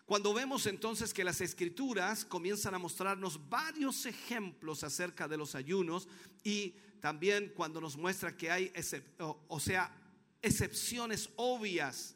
cuando 0.05 0.35
vemos 0.35 0.67
entonces 0.67 1.15
que 1.15 1.25
las 1.25 1.41
escrituras 1.41 2.27
comienzan 2.27 2.75
a 2.75 2.79
mostrarnos 2.79 3.49
varios 3.49 4.05
ejemplos 4.05 4.85
acerca 4.85 5.27
de 5.27 5.39
los 5.39 5.55
ayunos 5.55 6.07
y 6.43 6.75
también 7.01 7.53
cuando 7.57 7.81
nos 7.81 7.97
muestra 7.97 8.37
que 8.37 8.51
hay, 8.51 8.71
o 9.49 9.59
sea, 9.59 9.91
excepciones 10.43 11.31
obvias 11.37 12.15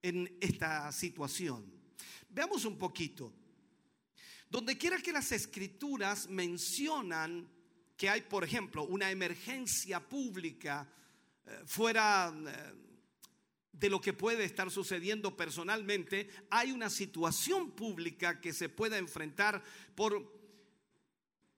en 0.00 0.34
esta 0.40 0.90
situación. 0.92 1.70
Veamos 2.30 2.64
un 2.64 2.78
poquito. 2.78 3.30
Donde 4.48 4.78
quiera 4.78 4.96
que 4.98 5.12
las 5.12 5.32
escrituras 5.32 6.28
mencionan 6.30 7.46
que 7.96 8.08
hay, 8.08 8.22
por 8.22 8.44
ejemplo, 8.44 8.84
una 8.84 9.10
emergencia 9.10 10.00
pública 10.00 10.88
fuera 11.66 12.32
eh, 12.46 12.72
de 13.72 13.90
lo 13.90 14.00
que 14.00 14.12
puede 14.12 14.44
estar 14.44 14.70
sucediendo 14.70 15.36
personalmente, 15.36 16.28
hay 16.50 16.72
una 16.72 16.90
situación 16.90 17.72
pública 17.72 18.40
que 18.40 18.52
se 18.52 18.68
pueda 18.68 18.98
enfrentar 18.98 19.62
por 19.94 20.32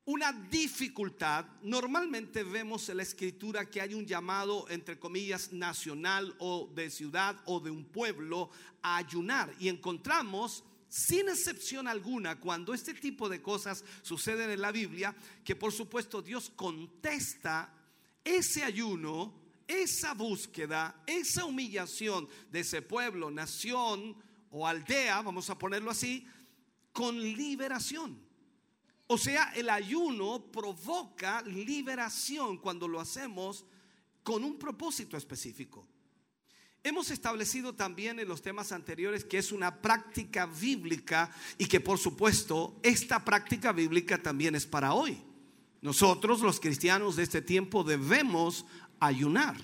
una 0.07 0.33
dificultad, 0.33 1.47
normalmente 1.63 2.45
vemos 2.45 2.89
en 2.89 2.99
la 2.99 3.03
escritura 3.03 3.69
que 3.69 3.81
hay 3.81 3.93
un 3.93 4.07
llamado, 4.07 4.67
entre 4.69 5.01
comillas, 5.01 5.53
nacional 5.53 6.33
o 6.39 6.71
de 6.75 6.91
ciudad 6.91 7.37
o 7.45 7.59
de 7.59 7.71
un 7.71 7.85
pueblo 7.87 8.51
a 8.83 8.99
ayunar. 8.99 9.53
Y 9.59 9.69
encontramos, 9.69 10.63
sin 10.89 11.29
excepción 11.29 11.89
alguna, 11.89 12.39
cuando 12.39 12.73
este 12.73 12.95
tipo 12.95 13.29
de 13.29 13.43
cosas 13.43 13.85
suceden 14.03 14.51
en 14.51 14.61
la 14.61 14.71
Biblia, 14.71 15.15
que 15.45 15.57
por 15.57 15.73
supuesto 15.73 16.23
Dios 16.23 16.53
contesta 16.55 17.75
ese 18.23 18.63
ayuno, 18.63 19.46
esa 19.67 20.15
búsqueda, 20.15 21.03
esa 21.07 21.45
humillación 21.45 22.29
de 22.51 22.61
ese 22.61 22.83
pueblo, 22.83 23.31
nación 23.31 24.17
o 24.51 24.67
aldea, 24.67 25.23
vamos 25.23 25.51
a 25.51 25.59
ponerlo 25.59 25.91
así, 25.91 26.27
con 26.93 27.21
liberación. 27.21 28.19
O 29.09 29.19
sea, 29.19 29.53
el 29.55 29.71
ayuno 29.71 30.51
provoca 30.51 31.43
liberación 31.43 32.59
cuando 32.59 32.89
lo 32.89 33.01
hacemos 33.01 33.65
con 34.23 34.43
un 34.43 34.59
propósito 34.59 35.17
específico. 35.17 35.87
Hemos 36.83 37.11
establecido 37.11 37.75
también 37.75 38.21
en 38.21 38.29
los 38.29 38.43
temas 38.43 38.71
anteriores 38.73 39.25
que 39.25 39.39
es 39.39 39.53
una 39.53 39.83
práctica 39.83 40.47
bíblica 40.47 41.31
y 41.59 41.67
que 41.67 41.81
por 41.81 41.99
supuesto 41.99 42.79
esta 42.83 43.25
práctica 43.25 43.73
bíblica 43.73 44.23
también 44.23 44.55
es 44.55 44.67
para 44.67 44.93
hoy. 44.95 45.21
Nosotros 45.83 46.41
los 46.41 46.59
cristianos 46.59 47.17
de 47.17 47.25
este 47.25 47.43
tiempo 47.43 47.85
debemos 47.85 48.67
ayunar. 49.01 49.57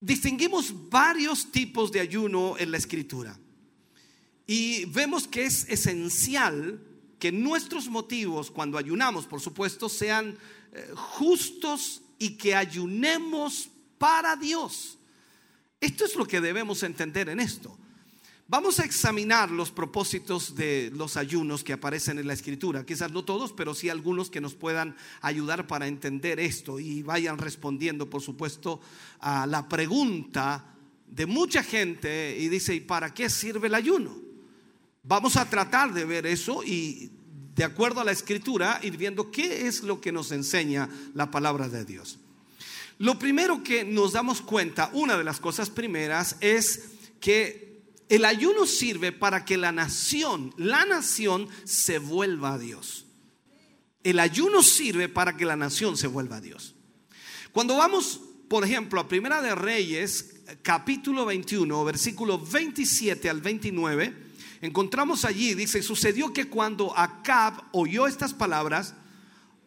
Distinguimos 0.00 0.72
varios 0.90 1.50
tipos 1.52 1.92
de 1.92 2.00
ayuno 2.00 2.56
en 2.58 2.70
la 2.70 2.78
escritura 2.78 3.38
y 4.46 4.84
vemos 4.86 5.28
que 5.28 5.44
es 5.44 5.68
esencial 5.68 6.80
que 7.18 7.30
nuestros 7.30 7.88
motivos 7.88 8.50
cuando 8.50 8.78
ayunamos, 8.78 9.26
por 9.26 9.40
supuesto, 9.40 9.88
sean 9.88 10.36
eh, 10.72 10.90
justos 10.94 12.02
y 12.18 12.36
que 12.36 12.54
ayunemos 12.54 13.68
para 13.98 14.34
Dios. 14.34 14.98
Esto 15.80 16.04
es 16.04 16.16
lo 16.16 16.26
que 16.26 16.40
debemos 16.40 16.82
entender 16.82 17.28
en 17.28 17.38
esto. 17.38 17.78
Vamos 18.52 18.80
a 18.80 18.84
examinar 18.84 19.50
los 19.50 19.70
propósitos 19.70 20.54
de 20.54 20.92
los 20.94 21.16
ayunos 21.16 21.64
que 21.64 21.72
aparecen 21.72 22.18
en 22.18 22.26
la 22.26 22.34
escritura. 22.34 22.84
Quizás 22.84 23.10
no 23.10 23.24
todos, 23.24 23.50
pero 23.50 23.74
sí 23.74 23.88
algunos 23.88 24.28
que 24.28 24.42
nos 24.42 24.52
puedan 24.52 24.94
ayudar 25.22 25.66
para 25.66 25.86
entender 25.86 26.38
esto 26.38 26.78
y 26.78 27.02
vayan 27.02 27.38
respondiendo, 27.38 28.10
por 28.10 28.20
supuesto, 28.20 28.78
a 29.20 29.46
la 29.46 29.70
pregunta 29.70 30.66
de 31.06 31.24
mucha 31.24 31.62
gente 31.62 32.36
y 32.38 32.48
dice, 32.48 32.74
¿y 32.74 32.80
para 32.80 33.14
qué 33.14 33.30
sirve 33.30 33.68
el 33.68 33.74
ayuno? 33.74 34.14
Vamos 35.02 35.38
a 35.38 35.48
tratar 35.48 35.94
de 35.94 36.04
ver 36.04 36.26
eso 36.26 36.62
y 36.62 37.10
de 37.54 37.64
acuerdo 37.64 38.02
a 38.02 38.04
la 38.04 38.12
escritura 38.12 38.80
ir 38.82 38.98
viendo 38.98 39.30
qué 39.30 39.66
es 39.66 39.82
lo 39.82 39.98
que 39.98 40.12
nos 40.12 40.30
enseña 40.30 40.90
la 41.14 41.30
palabra 41.30 41.70
de 41.70 41.86
Dios. 41.86 42.18
Lo 42.98 43.18
primero 43.18 43.62
que 43.62 43.82
nos 43.82 44.12
damos 44.12 44.42
cuenta, 44.42 44.90
una 44.92 45.16
de 45.16 45.24
las 45.24 45.40
cosas 45.40 45.70
primeras, 45.70 46.36
es 46.42 46.90
que 47.18 47.71
el 48.12 48.26
ayuno 48.26 48.66
sirve 48.66 49.10
para 49.10 49.46
que 49.46 49.56
la 49.56 49.72
nación, 49.72 50.52
la 50.58 50.84
nación 50.84 51.48
se 51.64 51.98
vuelva 51.98 52.52
a 52.52 52.58
Dios. 52.58 53.06
El 54.04 54.18
ayuno 54.18 54.62
sirve 54.62 55.08
para 55.08 55.34
que 55.34 55.46
la 55.46 55.56
nación 55.56 55.96
se 55.96 56.08
vuelva 56.08 56.36
a 56.36 56.40
Dios. 56.42 56.74
Cuando 57.52 57.74
vamos, 57.78 58.20
por 58.50 58.66
ejemplo, 58.66 59.00
a 59.00 59.08
Primera 59.08 59.40
de 59.40 59.54
Reyes, 59.54 60.42
capítulo 60.60 61.24
21, 61.24 61.84
versículo 61.86 62.38
27 62.38 63.30
al 63.30 63.40
29, 63.40 64.14
encontramos 64.60 65.24
allí, 65.24 65.54
dice, 65.54 65.82
sucedió 65.82 66.34
que 66.34 66.50
cuando 66.50 66.94
Acab 66.94 67.64
oyó 67.72 68.06
estas 68.06 68.34
palabras, 68.34 68.94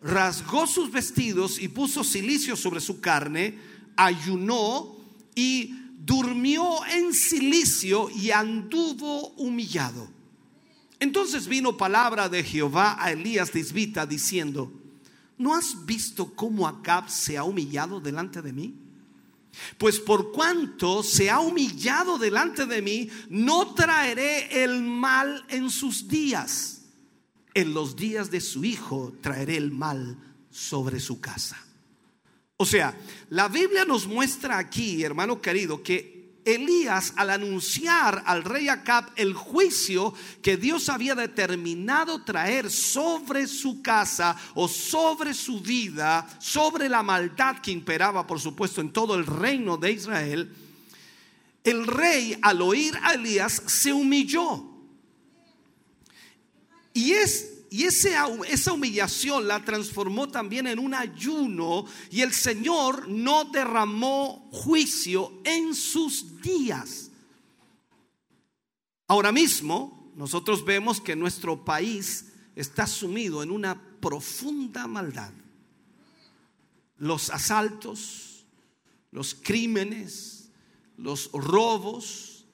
rasgó 0.03 0.67
sus 0.67 0.91
vestidos 0.91 1.57
y 1.57 1.67
puso 1.67 2.03
silicio 2.03 2.55
sobre 2.55 2.79
su 2.79 3.01
carne, 3.01 3.57
ayunó 3.95 4.97
y 5.33 5.84
durmió 6.05 6.85
en 6.85 7.13
silicio 7.13 8.09
y 8.09 8.31
anduvo 8.31 9.29
humillado. 9.37 10.07
Entonces 10.99 11.47
vino 11.47 11.77
palabra 11.77 12.29
de 12.29 12.43
Jehová 12.43 12.97
a 12.99 13.11
Elías 13.11 13.51
Tisbita 13.51 14.05
diciendo, 14.05 14.71
¿no 15.37 15.55
has 15.55 15.85
visto 15.85 16.33
cómo 16.35 16.67
Acab 16.67 17.09
se 17.09 17.37
ha 17.37 17.43
humillado 17.43 17.99
delante 17.99 18.41
de 18.41 18.53
mí? 18.53 18.75
Pues 19.77 19.99
por 19.99 20.31
cuanto 20.31 21.01
se 21.01 21.29
ha 21.29 21.39
humillado 21.39 22.17
delante 22.17 22.65
de 22.65 22.81
mí, 22.81 23.09
no 23.29 23.73
traeré 23.73 24.63
el 24.63 24.81
mal 24.83 25.45
en 25.49 25.69
sus 25.69 26.07
días. 26.07 26.83
En 27.53 27.73
los 27.73 27.95
días 27.95 28.29
de 28.29 28.41
su 28.41 28.63
hijo 28.65 29.13
traeré 29.21 29.57
el 29.57 29.71
mal 29.71 30.17
sobre 30.51 30.99
su 30.99 31.19
casa. 31.19 31.64
O 32.57 32.65
sea, 32.65 32.97
la 33.29 33.47
Biblia 33.49 33.83
nos 33.83 34.07
muestra 34.07 34.57
aquí, 34.57 35.03
hermano 35.03 35.41
querido, 35.41 35.83
que 35.83 36.15
Elías 36.45 37.13
al 37.17 37.31
anunciar 37.31 38.23
al 38.25 38.43
rey 38.43 38.69
Acab 38.69 39.11
el 39.15 39.33
juicio 39.33 40.13
que 40.43 40.55
Dios 40.55 40.89
había 40.89 41.15
determinado 41.15 42.23
traer 42.23 42.69
sobre 42.69 43.47
su 43.47 43.81
casa 43.81 44.37
o 44.53 44.67
sobre 44.67 45.33
su 45.33 45.59
vida, 45.59 46.27
sobre 46.39 46.87
la 46.87 47.01
maldad 47.01 47.57
que 47.57 47.71
imperaba, 47.71 48.27
por 48.27 48.39
supuesto, 48.39 48.79
en 48.79 48.93
todo 48.93 49.15
el 49.15 49.25
reino 49.25 49.75
de 49.75 49.91
Israel, 49.91 50.55
el 51.63 51.87
rey 51.87 52.37
al 52.43 52.61
oír 52.61 52.95
a 53.01 53.15
Elías 53.15 53.63
se 53.65 53.91
humilló. 53.91 54.63
Y 56.93 57.11
es 57.11 57.54
y 57.69 57.83
esa 57.83 58.73
humillación 58.73 59.47
la 59.47 59.63
transformó 59.63 60.27
también 60.29 60.67
en 60.67 60.79
un 60.79 60.93
ayuno 60.93 61.85
y 62.11 62.21
el 62.21 62.33
Señor 62.33 63.07
no 63.07 63.45
derramó 63.45 64.49
juicio 64.51 65.41
en 65.43 65.73
sus 65.73 66.41
días. 66.41 67.11
Ahora 69.07 69.31
mismo 69.31 70.11
nosotros 70.15 70.63
vemos 70.63 71.01
que 71.01 71.15
nuestro 71.15 71.65
país 71.65 72.31
está 72.55 72.87
sumido 72.87 73.43
en 73.43 73.51
una 73.51 73.81
profunda 73.99 74.87
maldad. 74.87 75.31
Los 76.97 77.29
asaltos, 77.29 78.45
los 79.11 79.35
crímenes, 79.35 80.49
los 80.97 81.29
robos, 81.33 82.45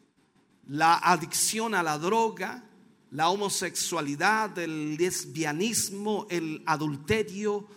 la 0.68 0.98
adicción 0.98 1.76
a 1.76 1.84
la 1.84 1.98
droga, 1.98 2.64
la 3.12 3.30
homosexualidad, 3.30 4.58
el 4.58 4.96
lesbianismo, 4.96 6.28
el 6.30 6.64
adulterio, 6.66 7.68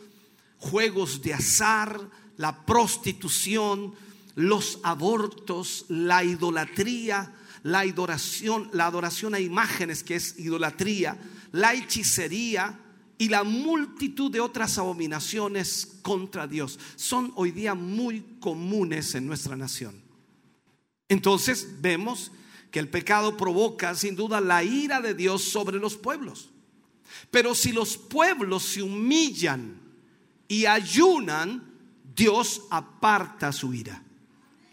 juegos 0.58 1.20
de 1.22 1.34
azar, 1.34 2.00
la 2.36 2.64
prostitución, 2.64 3.94
los 4.36 4.80
abortos, 4.82 5.86
la 5.88 6.24
idolatría, 6.24 7.34
la 7.64 7.80
adoración, 7.80 8.70
la 8.72 8.86
adoración 8.86 9.34
a 9.34 9.40
imágenes 9.40 10.04
que 10.04 10.16
es 10.16 10.38
idolatría, 10.38 11.18
la 11.52 11.74
hechicería 11.74 12.78
y 13.18 13.28
la 13.28 13.42
multitud 13.42 14.30
de 14.30 14.40
otras 14.40 14.78
abominaciones 14.78 15.98
contra 16.02 16.46
Dios 16.46 16.78
son 16.96 17.32
hoy 17.36 17.50
día 17.50 17.74
muy 17.74 18.20
comunes 18.40 19.14
en 19.14 19.26
nuestra 19.26 19.56
nación. 19.56 20.00
Entonces 21.08 21.80
vemos 21.80 22.32
que 22.74 22.80
el 22.80 22.88
pecado 22.88 23.36
provoca 23.36 23.94
sin 23.94 24.16
duda 24.16 24.40
la 24.40 24.64
ira 24.64 25.00
de 25.00 25.14
Dios 25.14 25.44
sobre 25.44 25.78
los 25.78 25.96
pueblos. 25.96 26.50
Pero 27.30 27.54
si 27.54 27.70
los 27.70 27.96
pueblos 27.96 28.64
se 28.64 28.82
humillan 28.82 29.80
y 30.48 30.66
ayunan, 30.66 31.72
Dios 32.16 32.62
aparta 32.70 33.52
su 33.52 33.72
ira. 33.72 34.02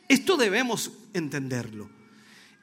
Esto 0.08 0.36
debemos 0.36 0.90
entenderlo. 1.14 1.92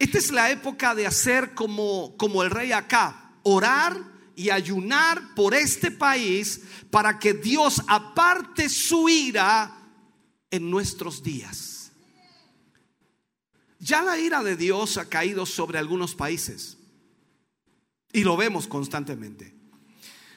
Esta 0.01 0.19
es 0.19 0.33
la 0.33 0.51
época 0.51 0.97
de 0.97 1.07
hacer 1.07 1.55
como, 1.55 2.17
como 2.17 2.43
el 2.43 2.51
rey 2.51 2.73
acá, 2.73 3.31
orar 3.45 3.97
y 4.35 4.51
ayunar 4.51 5.37
por 5.37 5.55
este 5.55 5.93
país 5.93 6.63
para 6.91 7.21
que 7.21 7.35
Dios 7.35 7.81
aparte 7.87 8.69
su 8.69 9.09
ira 9.09 9.87
en 10.51 10.69
nuestros 10.69 11.23
días. 11.23 11.78
Ya 13.79 14.03
la 14.03 14.19
ira 14.19 14.43
de 14.43 14.57
Dios 14.57 14.97
ha 14.97 15.09
caído 15.09 15.47
sobre 15.47 15.79
algunos 15.79 16.15
países 16.15 16.77
y 18.13 18.25
lo 18.25 18.37
vemos 18.37 18.67
constantemente. 18.67 19.55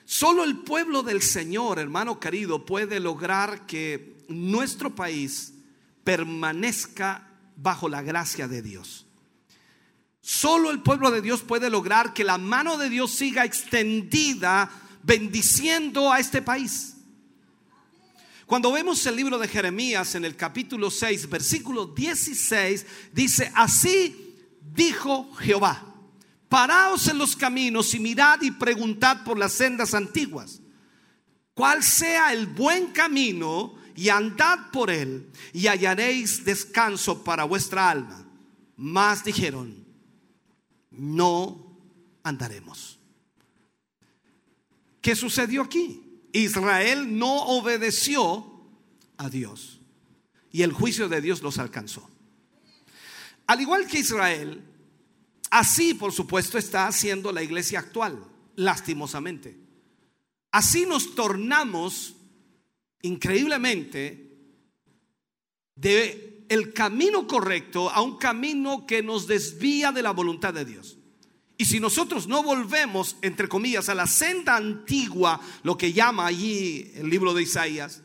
Solo 0.05 0.43
el 0.43 0.57
pueblo 0.59 1.03
del 1.03 1.21
Señor, 1.21 1.79
hermano 1.79 2.19
querido, 2.19 2.65
puede 2.65 2.99
lograr 2.99 3.65
que 3.65 4.17
nuestro 4.27 4.93
país 4.93 5.53
permanezca 6.03 7.29
bajo 7.55 7.89
la 7.89 8.01
gracia 8.01 8.47
de 8.47 8.61
Dios. 8.61 9.05
Solo 10.21 10.69
el 10.69 10.81
pueblo 10.81 11.09
de 11.09 11.21
Dios 11.21 11.41
puede 11.41 11.69
lograr 11.69 12.13
que 12.13 12.23
la 12.23 12.37
mano 12.37 12.77
de 12.77 12.89
Dios 12.89 13.11
siga 13.11 13.45
extendida 13.45 14.69
bendiciendo 15.01 16.11
a 16.11 16.19
este 16.19 16.41
país. 16.41 16.97
Cuando 18.51 18.73
vemos 18.73 19.05
el 19.05 19.15
libro 19.15 19.39
de 19.39 19.47
Jeremías 19.47 20.13
en 20.15 20.25
el 20.25 20.35
capítulo 20.35 20.91
6, 20.91 21.29
versículo 21.29 21.85
16, 21.85 22.85
dice, 23.13 23.49
así 23.55 24.35
dijo 24.75 25.33
Jehová, 25.35 25.81
paraos 26.49 27.07
en 27.07 27.17
los 27.17 27.37
caminos 27.37 27.93
y 27.93 27.99
mirad 28.01 28.41
y 28.41 28.51
preguntad 28.51 29.23
por 29.23 29.39
las 29.39 29.53
sendas 29.53 29.93
antiguas, 29.93 30.59
cuál 31.53 31.81
sea 31.81 32.33
el 32.33 32.45
buen 32.47 32.87
camino 32.87 33.75
y 33.95 34.09
andad 34.09 34.69
por 34.73 34.89
él 34.91 35.31
y 35.53 35.67
hallaréis 35.67 36.43
descanso 36.43 37.23
para 37.23 37.45
vuestra 37.45 37.89
alma. 37.89 38.27
Mas 38.75 39.23
dijeron, 39.23 39.85
no 40.89 41.79
andaremos. 42.21 42.99
¿Qué 44.99 45.15
sucedió 45.15 45.61
aquí? 45.61 46.10
Israel 46.33 47.17
no 47.17 47.43
obedeció 47.43 48.45
a 49.17 49.29
Dios 49.29 49.81
y 50.51 50.63
el 50.63 50.71
juicio 50.73 51.09
de 51.09 51.21
Dios 51.21 51.41
los 51.41 51.57
alcanzó. 51.57 52.09
Al 53.47 53.61
igual 53.61 53.87
que 53.87 53.99
Israel, 53.99 54.63
así 55.49 55.93
por 55.93 56.11
supuesto 56.11 56.57
está 56.57 56.87
haciendo 56.87 57.31
la 57.31 57.43
iglesia 57.43 57.79
actual, 57.79 58.23
lastimosamente. 58.55 59.57
Así 60.51 60.85
nos 60.85 61.15
tornamos 61.15 62.15
increíblemente 63.01 64.31
de 65.75 66.45
el 66.49 66.73
camino 66.73 67.27
correcto 67.27 67.89
a 67.89 68.01
un 68.01 68.17
camino 68.17 68.85
que 68.85 69.01
nos 69.01 69.25
desvía 69.25 69.91
de 69.93 70.01
la 70.01 70.11
voluntad 70.11 70.53
de 70.53 70.65
Dios. 70.65 70.97
Y 71.61 71.65
si 71.65 71.79
nosotros 71.79 72.27
no 72.27 72.41
volvemos, 72.41 73.17
entre 73.21 73.47
comillas, 73.47 73.87
a 73.87 73.93
la 73.93 74.07
senda 74.07 74.55
antigua, 74.55 75.39
lo 75.61 75.77
que 75.77 75.93
llama 75.93 76.25
allí 76.25 76.91
el 76.95 77.07
libro 77.07 77.35
de 77.35 77.43
Isaías, 77.43 78.01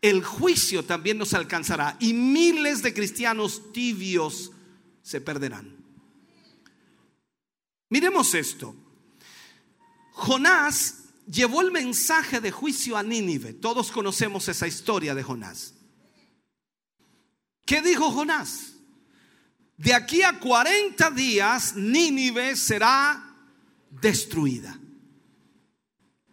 el 0.00 0.24
juicio 0.24 0.86
también 0.86 1.18
nos 1.18 1.34
alcanzará 1.34 1.98
y 2.00 2.14
miles 2.14 2.82
de 2.82 2.94
cristianos 2.94 3.74
tibios 3.74 4.52
se 5.02 5.20
perderán. 5.20 5.76
Miremos 7.90 8.32
esto. 8.32 8.74
Jonás 10.12 11.04
llevó 11.30 11.60
el 11.60 11.72
mensaje 11.72 12.40
de 12.40 12.52
juicio 12.52 12.96
a 12.96 13.02
Nínive. 13.02 13.52
Todos 13.52 13.92
conocemos 13.92 14.48
esa 14.48 14.66
historia 14.66 15.14
de 15.14 15.22
Jonás. 15.22 15.74
¿Qué 17.66 17.82
dijo 17.82 18.10
Jonás? 18.10 18.73
De 19.76 19.92
aquí 19.92 20.22
a 20.22 20.38
40 20.38 21.10
días 21.10 21.74
Nínive 21.74 22.56
será 22.56 23.36
destruida. 23.90 24.78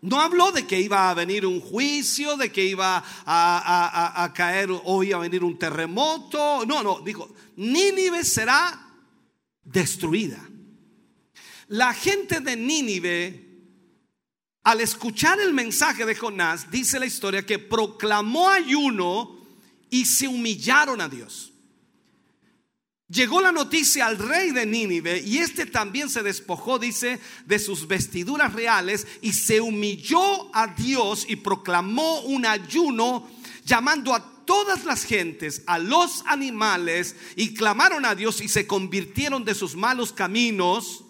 No 0.01 0.19
habló 0.19 0.51
de 0.51 0.65
que 0.65 0.79
iba 0.79 1.09
a 1.09 1.13
venir 1.13 1.45
un 1.45 1.61
juicio, 1.61 2.35
de 2.35 2.51
que 2.51 2.65
iba 2.65 3.03
a, 3.25 4.31
caer 4.33 4.69
o 4.71 5.03
iba 5.03 5.17
a 5.17 5.21
venir 5.21 5.43
un 5.43 5.59
terremoto. 5.59 6.65
No, 6.65 6.81
no, 6.81 7.01
dijo, 7.01 7.33
Nínive 7.55 8.23
será 8.23 8.89
destruida. 9.63 10.39
La 11.67 11.93
gente 11.93 12.39
de 12.39 12.55
Nínive, 12.55 13.47
al 14.63 14.81
escuchar 14.81 15.39
el 15.39 15.53
mensaje 15.53 16.03
de 16.03 16.15
Jonás, 16.15 16.71
dice 16.71 16.99
la 16.99 17.05
historia 17.05 17.45
que 17.45 17.59
proclamó 17.59 18.49
ayuno 18.49 19.39
y 19.91 20.05
se 20.05 20.27
humillaron 20.27 20.99
a 20.99 21.09
Dios. 21.09 21.50
Llegó 23.11 23.41
la 23.41 23.51
noticia 23.51 24.05
al 24.05 24.17
rey 24.17 24.51
de 24.51 24.65
Nínive 24.65 25.19
y 25.19 25.39
este 25.39 25.65
también 25.65 26.09
se 26.09 26.23
despojó, 26.23 26.79
dice, 26.79 27.19
de 27.45 27.59
sus 27.59 27.85
vestiduras 27.87 28.53
reales 28.53 29.05
y 29.21 29.33
se 29.33 29.59
humilló 29.59 30.55
a 30.55 30.67
Dios 30.67 31.25
y 31.27 31.35
proclamó 31.35 32.21
un 32.21 32.45
ayuno 32.45 33.27
llamando 33.65 34.13
a 34.13 34.45
todas 34.45 34.85
las 34.85 35.03
gentes, 35.03 35.61
a 35.67 35.77
los 35.77 36.23
animales 36.25 37.17
y 37.35 37.53
clamaron 37.53 38.05
a 38.05 38.15
Dios 38.15 38.39
y 38.39 38.47
se 38.47 38.65
convirtieron 38.65 39.43
de 39.43 39.55
sus 39.55 39.75
malos 39.75 40.13
caminos 40.13 41.03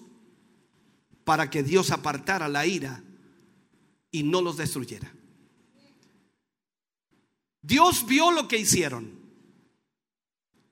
para 1.24 1.52
que 1.52 1.62
Dios 1.62 1.92
apartara 1.92 2.48
la 2.48 2.66
ira 2.66 3.04
y 4.10 4.24
no 4.24 4.42
los 4.42 4.58
destruyera. 4.58 5.14
Dios 7.62 8.08
vio 8.08 8.32
lo 8.32 8.48
que 8.48 8.58
hicieron 8.58 9.21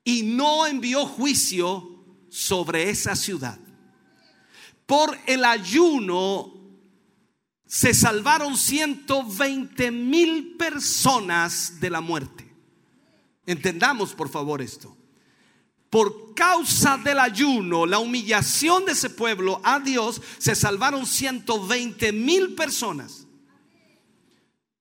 y 0.10 0.24
no 0.24 0.66
envió 0.66 1.06
juicio 1.06 1.88
sobre 2.30 2.90
esa 2.90 3.16
ciudad. 3.16 3.60
Por 4.88 5.16
el 5.28 5.46
ayuno 5.46 6.52
se 7.68 7.94
salvaron 7.94 8.58
120 8.58 9.92
mil 9.92 10.58
personas 10.58 11.80
de 11.80 11.92
la 11.92 12.02
muerte. 12.02 12.52
Entendamos 13.46 14.16
por 14.16 14.30
favor 14.30 14.64
esto. 14.64 14.98
Por 15.92 16.34
causa 16.34 16.98
del 16.98 17.20
ayuno, 17.20 17.86
la 17.86 18.00
humillación 18.00 18.86
de 18.86 18.94
ese 18.94 19.12
pueblo 19.12 19.62
a 19.64 19.80
Dios, 19.80 20.24
se 20.40 20.56
salvaron 20.56 21.06
120 21.06 22.12
mil 22.14 22.56
personas. 22.56 23.28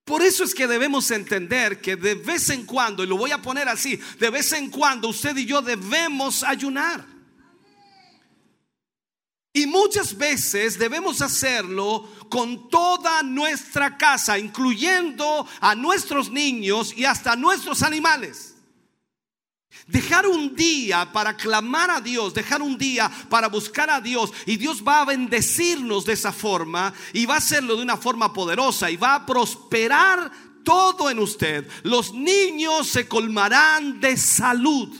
Por 0.09 0.23
eso 0.23 0.43
es 0.43 0.55
que 0.55 0.65
debemos 0.65 1.11
entender 1.11 1.79
que 1.81 1.95
de 1.95 2.15
vez 2.15 2.49
en 2.49 2.65
cuando, 2.65 3.03
y 3.03 3.07
lo 3.07 3.15
voy 3.15 3.29
a 3.29 3.43
poner 3.43 3.69
así, 3.69 3.95
de 4.17 4.31
vez 4.31 4.51
en 4.53 4.71
cuando 4.71 5.07
usted 5.07 5.37
y 5.37 5.45
yo 5.45 5.61
debemos 5.61 6.41
ayunar. 6.41 7.05
Y 9.53 9.67
muchas 9.67 10.17
veces 10.17 10.79
debemos 10.79 11.21
hacerlo 11.21 12.09
con 12.27 12.69
toda 12.69 13.21
nuestra 13.21 13.99
casa, 13.99 14.39
incluyendo 14.39 15.47
a 15.61 15.75
nuestros 15.75 16.31
niños 16.31 16.91
y 16.97 17.05
hasta 17.05 17.35
nuestros 17.35 17.83
animales. 17.83 18.48
Dejar 19.89 20.27
un 20.27 20.55
día 20.55 21.11
para 21.11 21.35
clamar 21.35 21.89
a 21.89 21.99
Dios, 21.99 22.35
dejar 22.35 22.61
un 22.61 22.77
día 22.77 23.09
para 23.27 23.47
buscar 23.47 23.89
a 23.89 23.99
Dios 23.99 24.31
y 24.45 24.55
Dios 24.55 24.83
va 24.87 25.01
a 25.01 25.05
bendecirnos 25.05 26.05
de 26.05 26.13
esa 26.13 26.31
forma 26.31 26.93
y 27.11 27.25
va 27.25 27.33
a 27.33 27.37
hacerlo 27.39 27.75
de 27.75 27.81
una 27.81 27.97
forma 27.97 28.31
poderosa 28.31 28.91
y 28.91 28.97
va 28.97 29.15
a 29.15 29.25
prosperar 29.25 30.31
todo 30.63 31.09
en 31.09 31.17
usted. 31.17 31.67
Los 31.81 32.13
niños 32.13 32.87
se 32.87 33.07
colmarán 33.07 33.99
de 33.99 34.15
salud. 34.15 34.95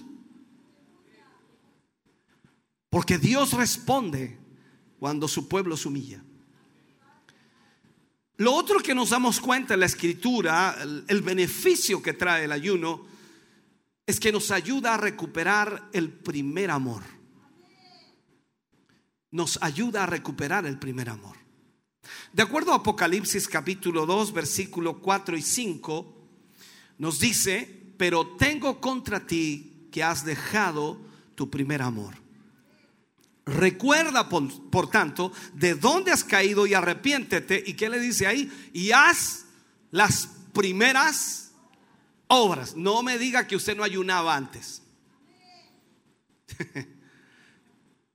Porque 2.89 3.19
Dios 3.19 3.53
responde 3.53 4.39
cuando 4.97 5.27
su 5.27 5.47
pueblo 5.47 5.77
se 5.77 5.87
humilla. 5.87 6.23
Lo 8.37 8.53
otro 8.53 8.79
que 8.79 8.95
nos 8.95 9.11
damos 9.11 9.39
cuenta 9.39 9.75
en 9.75 9.81
la 9.81 9.85
escritura, 9.85 10.77
el, 11.07 11.21
beneficio 11.21 12.01
que 12.01 12.13
trae 12.13 12.45
el 12.45 12.51
ayuno, 12.51 13.05
es 14.10 14.19
que 14.19 14.31
nos 14.31 14.49
ayuda 14.49 14.95
a 14.95 14.98
recuperar 14.98 15.88
el 15.94 16.10
primer 16.10 16.72
amor. 16.72 17.03
Nos 19.30 19.60
ayuda 19.61 20.02
a 20.02 20.07
recuperar 20.07 20.65
el 20.65 20.80
primer 20.80 21.10
amor. 21.10 21.38
De 22.34 22.41
acuerdo 22.41 22.73
a 22.73 22.77
Apocalipsis 22.77 23.48
capítulo 23.48 24.07
2, 24.07 24.34
versículo 24.34 24.99
4 24.99 25.38
y 25.38 25.44
5, 25.44 26.27
nos 26.98 27.19
dice, 27.19 27.94
pero 27.98 28.36
tengo 28.36 28.81
contra 28.81 29.27
ti 29.27 29.88
que 29.91 30.02
has 30.02 30.26
dejado 30.26 30.99
tu 31.36 31.52
primer 31.52 31.84
amor. 31.84 32.15
Recuerda, 33.45 34.27
por, 34.27 34.72
por, 34.72 34.90
tanto, 34.90 35.31
de 35.53 35.76
dónde 35.76 36.11
has 36.11 36.23
caído 36.23 36.65
y 36.65 36.73
arrepiéntete. 36.73 37.64
¿Y 37.64 37.76
qué 37.76 37.90
le 37.90 37.99
dice 37.99 38.26
ahí? 38.26 38.52
Y 38.73 38.90
haz 38.90 39.45
las 39.91 40.30
primeras 40.52 41.48
obras. 42.30 42.76
No 42.76 43.03
me 43.03 43.18
diga 43.18 43.45
que 43.45 43.57
usted 43.57 43.76
no 43.76 43.84
ayunaba 43.84 44.35
antes. 44.35 44.81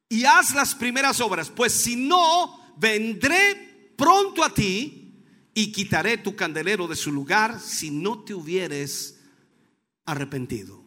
y 0.09 0.25
haz 0.25 0.55
las 0.55 0.75
primeras 0.75 1.21
obras, 1.21 1.51
pues 1.51 1.73
si 1.73 1.97
no, 1.97 2.75
vendré 2.79 3.93
pronto 3.97 4.43
a 4.43 4.53
ti 4.53 5.13
y 5.53 5.71
quitaré 5.71 6.19
tu 6.19 6.35
candelero 6.35 6.89
de 6.89 6.97
su 6.97 7.13
lugar 7.13 7.61
si 7.61 7.91
no 7.91 8.25
te 8.25 8.35
hubieres 8.35 9.21
arrepentido. 10.05 10.83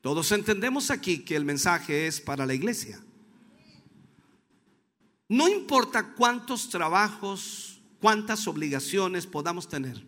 Todos 0.00 0.32
entendemos 0.32 0.90
aquí 0.90 1.20
que 1.24 1.36
el 1.36 1.44
mensaje 1.44 2.06
es 2.06 2.20
para 2.20 2.46
la 2.46 2.54
iglesia. 2.54 3.02
No 5.28 5.48
importa 5.48 6.14
cuántos 6.14 6.70
trabajos, 6.70 7.80
cuántas 8.00 8.48
obligaciones 8.48 9.26
podamos 9.26 9.68
tener. 9.68 10.02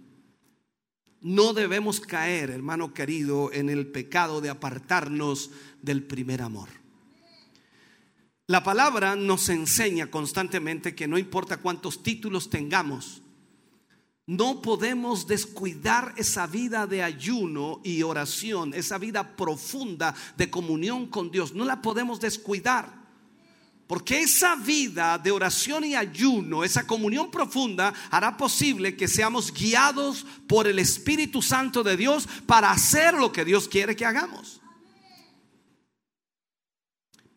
No 1.22 1.52
debemos 1.52 2.00
caer, 2.00 2.50
hermano 2.50 2.92
querido, 2.92 3.52
en 3.52 3.70
el 3.70 3.86
pecado 3.86 4.40
de 4.40 4.50
apartarnos 4.50 5.50
del 5.80 6.02
primer 6.02 6.42
amor. 6.42 6.68
La 8.48 8.64
palabra 8.64 9.14
nos 9.14 9.48
enseña 9.48 10.10
constantemente 10.10 10.94
que 10.94 11.06
no 11.06 11.16
importa 11.16 11.58
cuántos 11.58 12.02
títulos 12.02 12.50
tengamos, 12.50 13.22
no 14.26 14.62
podemos 14.62 15.26
descuidar 15.26 16.14
esa 16.16 16.46
vida 16.46 16.86
de 16.86 17.02
ayuno 17.02 17.80
y 17.82 18.02
oración, 18.02 18.72
esa 18.72 18.98
vida 18.98 19.36
profunda 19.36 20.14
de 20.36 20.48
comunión 20.48 21.06
con 21.08 21.30
Dios. 21.30 21.54
No 21.54 21.64
la 21.64 21.82
podemos 21.82 22.20
descuidar. 22.20 23.01
Porque 23.92 24.20
esa 24.20 24.56
vida 24.56 25.18
de 25.18 25.30
oración 25.30 25.84
y 25.84 25.94
ayuno, 25.94 26.64
esa 26.64 26.86
comunión 26.86 27.30
profunda, 27.30 27.92
hará 28.10 28.38
posible 28.38 28.96
que 28.96 29.06
seamos 29.06 29.52
guiados 29.52 30.24
por 30.46 30.66
el 30.66 30.78
Espíritu 30.78 31.42
Santo 31.42 31.82
de 31.82 31.98
Dios 31.98 32.26
para 32.46 32.70
hacer 32.70 33.12
lo 33.12 33.30
que 33.30 33.44
Dios 33.44 33.68
quiere 33.68 33.94
que 33.94 34.06
hagamos. 34.06 34.62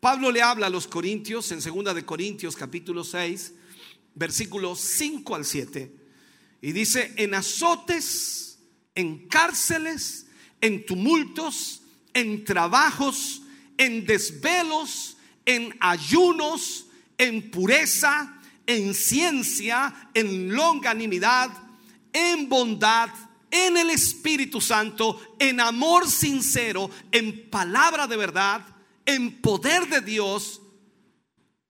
Pablo 0.00 0.32
le 0.32 0.40
habla 0.40 0.68
a 0.68 0.70
los 0.70 0.86
corintios 0.86 1.52
en 1.52 1.60
2 1.60 1.94
de 1.94 2.06
Corintios 2.06 2.56
capítulo 2.56 3.04
6, 3.04 3.52
versículos 4.14 4.80
5 4.80 5.34
al 5.34 5.44
7, 5.44 5.94
y 6.62 6.72
dice, 6.72 7.12
en 7.18 7.34
azotes, 7.34 8.60
en 8.94 9.28
cárceles, 9.28 10.26
en 10.62 10.86
tumultos, 10.86 11.82
en 12.14 12.44
trabajos, 12.44 13.42
en 13.76 14.06
desvelos, 14.06 15.15
en 15.46 15.74
ayunos, 15.80 16.88
en 17.16 17.50
pureza, 17.50 18.38
en 18.66 18.92
ciencia, 18.94 20.10
en 20.12 20.52
longanimidad, 20.54 21.50
en 22.12 22.48
bondad, 22.48 23.08
en 23.50 23.76
el 23.76 23.90
Espíritu 23.90 24.60
Santo, 24.60 25.36
en 25.38 25.60
amor 25.60 26.10
sincero, 26.10 26.90
en 27.12 27.48
palabra 27.48 28.06
de 28.06 28.16
verdad, 28.16 28.62
en 29.06 29.40
poder 29.40 29.88
de 29.88 30.00
Dios, 30.00 30.60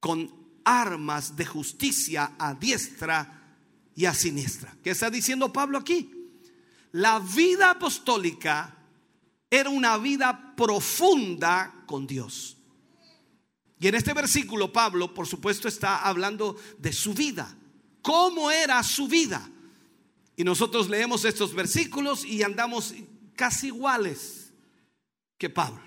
con 0.01 0.35
armas 0.65 1.36
de 1.36 1.44
justicia 1.44 2.32
a 2.39 2.55
diestra 2.55 3.59
y 3.94 4.07
a 4.07 4.15
siniestra. 4.15 4.74
¿Qué 4.82 4.90
está 4.90 5.11
diciendo 5.11 5.53
Pablo 5.53 5.78
aquí? 5.78 6.11
La 6.93 7.19
vida 7.19 7.70
apostólica 7.70 8.77
era 9.51 9.70
una 9.70 9.98
vida 9.98 10.55
profunda 10.57 11.85
con 11.86 12.07
Dios. 12.07 12.55
Y 13.78 13.89
en 13.89 13.94
este 13.94 14.15
versículo 14.15 14.73
Pablo, 14.73 15.12
por 15.12 15.27
supuesto, 15.27 15.69
está 15.69 15.98
hablando 15.98 16.57
de 16.78 16.93
su 16.93 17.12
vida. 17.12 17.55
¿Cómo 18.01 18.51
era 18.51 18.82
su 18.82 19.07
vida? 19.07 19.51
Y 20.36 20.44
nosotros 20.44 20.89
leemos 20.89 21.24
estos 21.24 21.55
versículos 21.55 22.24
y 22.24 22.43
andamos 22.43 22.94
casi 23.35 23.69
iguales 23.69 24.53
que 25.36 25.51
Pablo. 25.51 25.82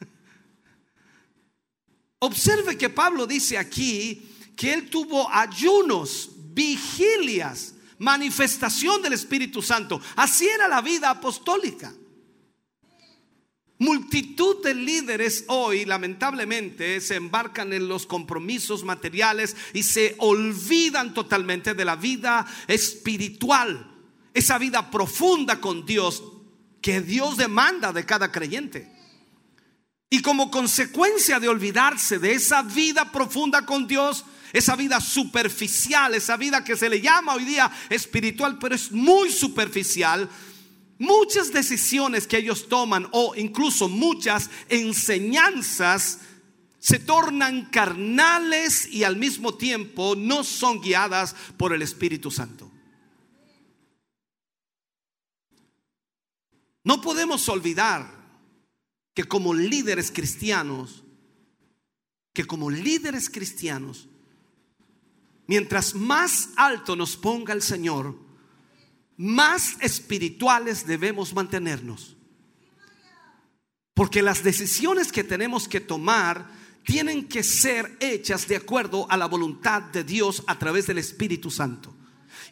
Observe 2.20 2.78
que 2.78 2.90
Pablo 2.90 3.26
dice 3.26 3.58
aquí 3.58 4.28
que 4.56 4.72
él 4.72 4.88
tuvo 4.90 5.28
ayunos, 5.30 6.30
vigilias, 6.52 7.74
manifestación 7.98 9.02
del 9.02 9.14
Espíritu 9.14 9.62
Santo. 9.62 10.00
Así 10.16 10.46
era 10.46 10.68
la 10.68 10.80
vida 10.80 11.10
apostólica. 11.10 11.92
Multitud 13.80 14.62
de 14.62 14.74
líderes 14.74 15.44
hoy 15.46 15.84
lamentablemente 15.84 17.00
se 17.00 17.14
embarcan 17.14 17.72
en 17.72 17.86
los 17.86 18.06
compromisos 18.06 18.82
materiales 18.82 19.56
y 19.72 19.84
se 19.84 20.16
olvidan 20.18 21.14
totalmente 21.14 21.74
de 21.74 21.84
la 21.84 21.94
vida 21.94 22.44
espiritual, 22.66 23.88
esa 24.34 24.58
vida 24.58 24.90
profunda 24.90 25.60
con 25.60 25.86
Dios 25.86 26.24
que 26.80 27.00
Dios 27.00 27.36
demanda 27.36 27.92
de 27.92 28.04
cada 28.04 28.32
creyente. 28.32 28.90
Y 30.10 30.22
como 30.22 30.50
consecuencia 30.50 31.38
de 31.38 31.48
olvidarse 31.48 32.18
de 32.18 32.32
esa 32.32 32.62
vida 32.62 33.12
profunda 33.12 33.64
con 33.64 33.86
Dios, 33.86 34.24
esa 34.52 34.74
vida 34.74 35.00
superficial, 35.00 36.14
esa 36.14 36.36
vida 36.36 36.64
que 36.64 36.76
se 36.76 36.88
le 36.88 37.00
llama 37.00 37.34
hoy 37.34 37.44
día 37.44 37.70
espiritual, 37.90 38.58
pero 38.58 38.74
es 38.74 38.90
muy 38.90 39.30
superficial, 39.30 40.28
muchas 40.98 41.52
decisiones 41.52 42.26
que 42.26 42.38
ellos 42.38 42.68
toman 42.68 43.08
o 43.12 43.34
incluso 43.36 43.88
muchas 43.88 44.50
enseñanzas 44.68 46.20
se 46.78 46.98
tornan 46.98 47.66
carnales 47.66 48.86
y 48.86 49.04
al 49.04 49.16
mismo 49.16 49.54
tiempo 49.54 50.14
no 50.16 50.44
son 50.44 50.80
guiadas 50.80 51.34
por 51.56 51.72
el 51.72 51.82
Espíritu 51.82 52.30
Santo. 52.30 52.70
No 56.84 57.00
podemos 57.00 57.48
olvidar 57.48 58.18
que 59.12 59.24
como 59.24 59.52
líderes 59.52 60.10
cristianos, 60.10 61.02
que 62.32 62.44
como 62.46 62.70
líderes 62.70 63.28
cristianos, 63.28 64.08
mientras 65.46 65.94
más 65.94 66.50
alto 66.56 66.94
nos 66.94 67.16
ponga 67.16 67.52
el 67.52 67.62
Señor, 67.62 68.27
más 69.18 69.76
espirituales 69.80 70.86
debemos 70.86 71.34
mantenernos. 71.34 72.16
Porque 73.92 74.22
las 74.22 74.44
decisiones 74.44 75.10
que 75.10 75.24
tenemos 75.24 75.66
que 75.66 75.80
tomar 75.80 76.48
tienen 76.84 77.28
que 77.28 77.42
ser 77.42 77.98
hechas 78.00 78.46
de 78.46 78.56
acuerdo 78.56 79.10
a 79.10 79.16
la 79.16 79.26
voluntad 79.26 79.82
de 79.82 80.04
Dios 80.04 80.44
a 80.46 80.56
través 80.56 80.86
del 80.86 80.98
Espíritu 80.98 81.50
Santo. 81.50 81.94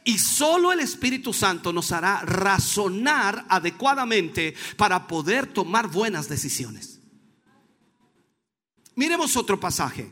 Y 0.05 0.19
solo 0.19 0.73
el 0.73 0.81
Espíritu 0.81 1.33
Santo 1.33 1.73
nos 1.73 1.93
hará 1.93 2.21
razonar 2.23 3.47
adecuadamente 3.49 4.55
para 4.77 5.07
poder 5.07 5.47
tomar 5.47 5.89
buenas 5.89 6.29
decisiones. 6.29 7.01
Miremos 8.97 9.37
otro 9.37 9.61
pasaje. 9.61 10.11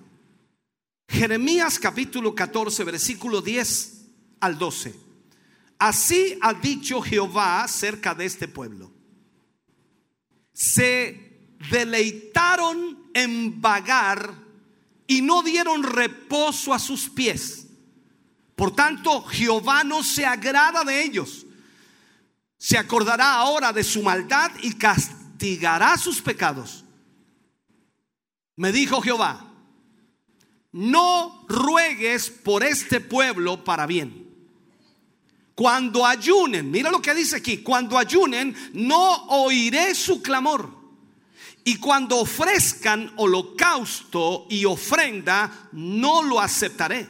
Jeremías 1.09 1.81
capítulo 1.81 2.33
14, 2.35 2.85
versículo 2.85 3.43
10 3.43 4.05
al 4.41 4.57
12. 4.57 5.04
Así 5.85 6.39
ha 6.41 6.55
dicho 6.55 7.03
Jehová 7.03 7.63
acerca 7.63 8.15
de 8.15 8.25
este 8.25 8.49
pueblo. 8.49 8.91
Se 10.55 11.59
deleitaron 11.71 13.11
en 13.13 13.61
vagar 13.61 14.33
y 15.07 15.21
no 15.21 15.43
dieron 15.43 15.83
reposo 15.83 16.73
a 16.73 16.79
sus 16.79 17.11
pies. 17.11 17.67
Por 18.57 18.75
tanto, 18.75 19.25
Jehová 19.25 19.85
no 19.85 20.03
se 20.03 20.25
agrada 20.25 20.85
de 20.85 21.05
ellos. 21.05 21.45
Se 22.57 22.79
acordará 22.79 23.35
ahora 23.35 23.71
de 23.71 23.85
su 23.85 24.03
maldad 24.03 24.53
y 24.63 24.73
castigará 24.77 25.99
sus 25.99 26.23
pecados. 26.23 26.83
Me 28.57 28.73
dijo 28.73 29.03
Jehová, 29.03 29.53
no 30.73 31.45
ruegues 31.47 32.31
por 32.31 32.65
este 32.65 33.03
pueblo 33.03 33.65
para 33.65 33.85
bien. 33.85 34.24
Cuando 35.55 36.05
ayunen, 36.05 36.71
mira 36.71 36.91
lo 36.91 37.01
que 37.01 37.15
dice 37.15 37.37
aquí, 37.37 37.59
cuando 37.59 37.97
ayunen, 37.97 38.55
no 38.73 39.27
oiré 39.27 39.95
su 39.95 40.21
clamor. 40.21 40.69
Y 41.63 41.77
cuando 41.77 42.19
ofrezcan 42.19 43.13
holocausto 43.17 44.47
y 44.51 44.65
ofrenda, 44.65 45.71
no 45.73 46.23
lo 46.23 46.41
aceptaré, 46.41 47.09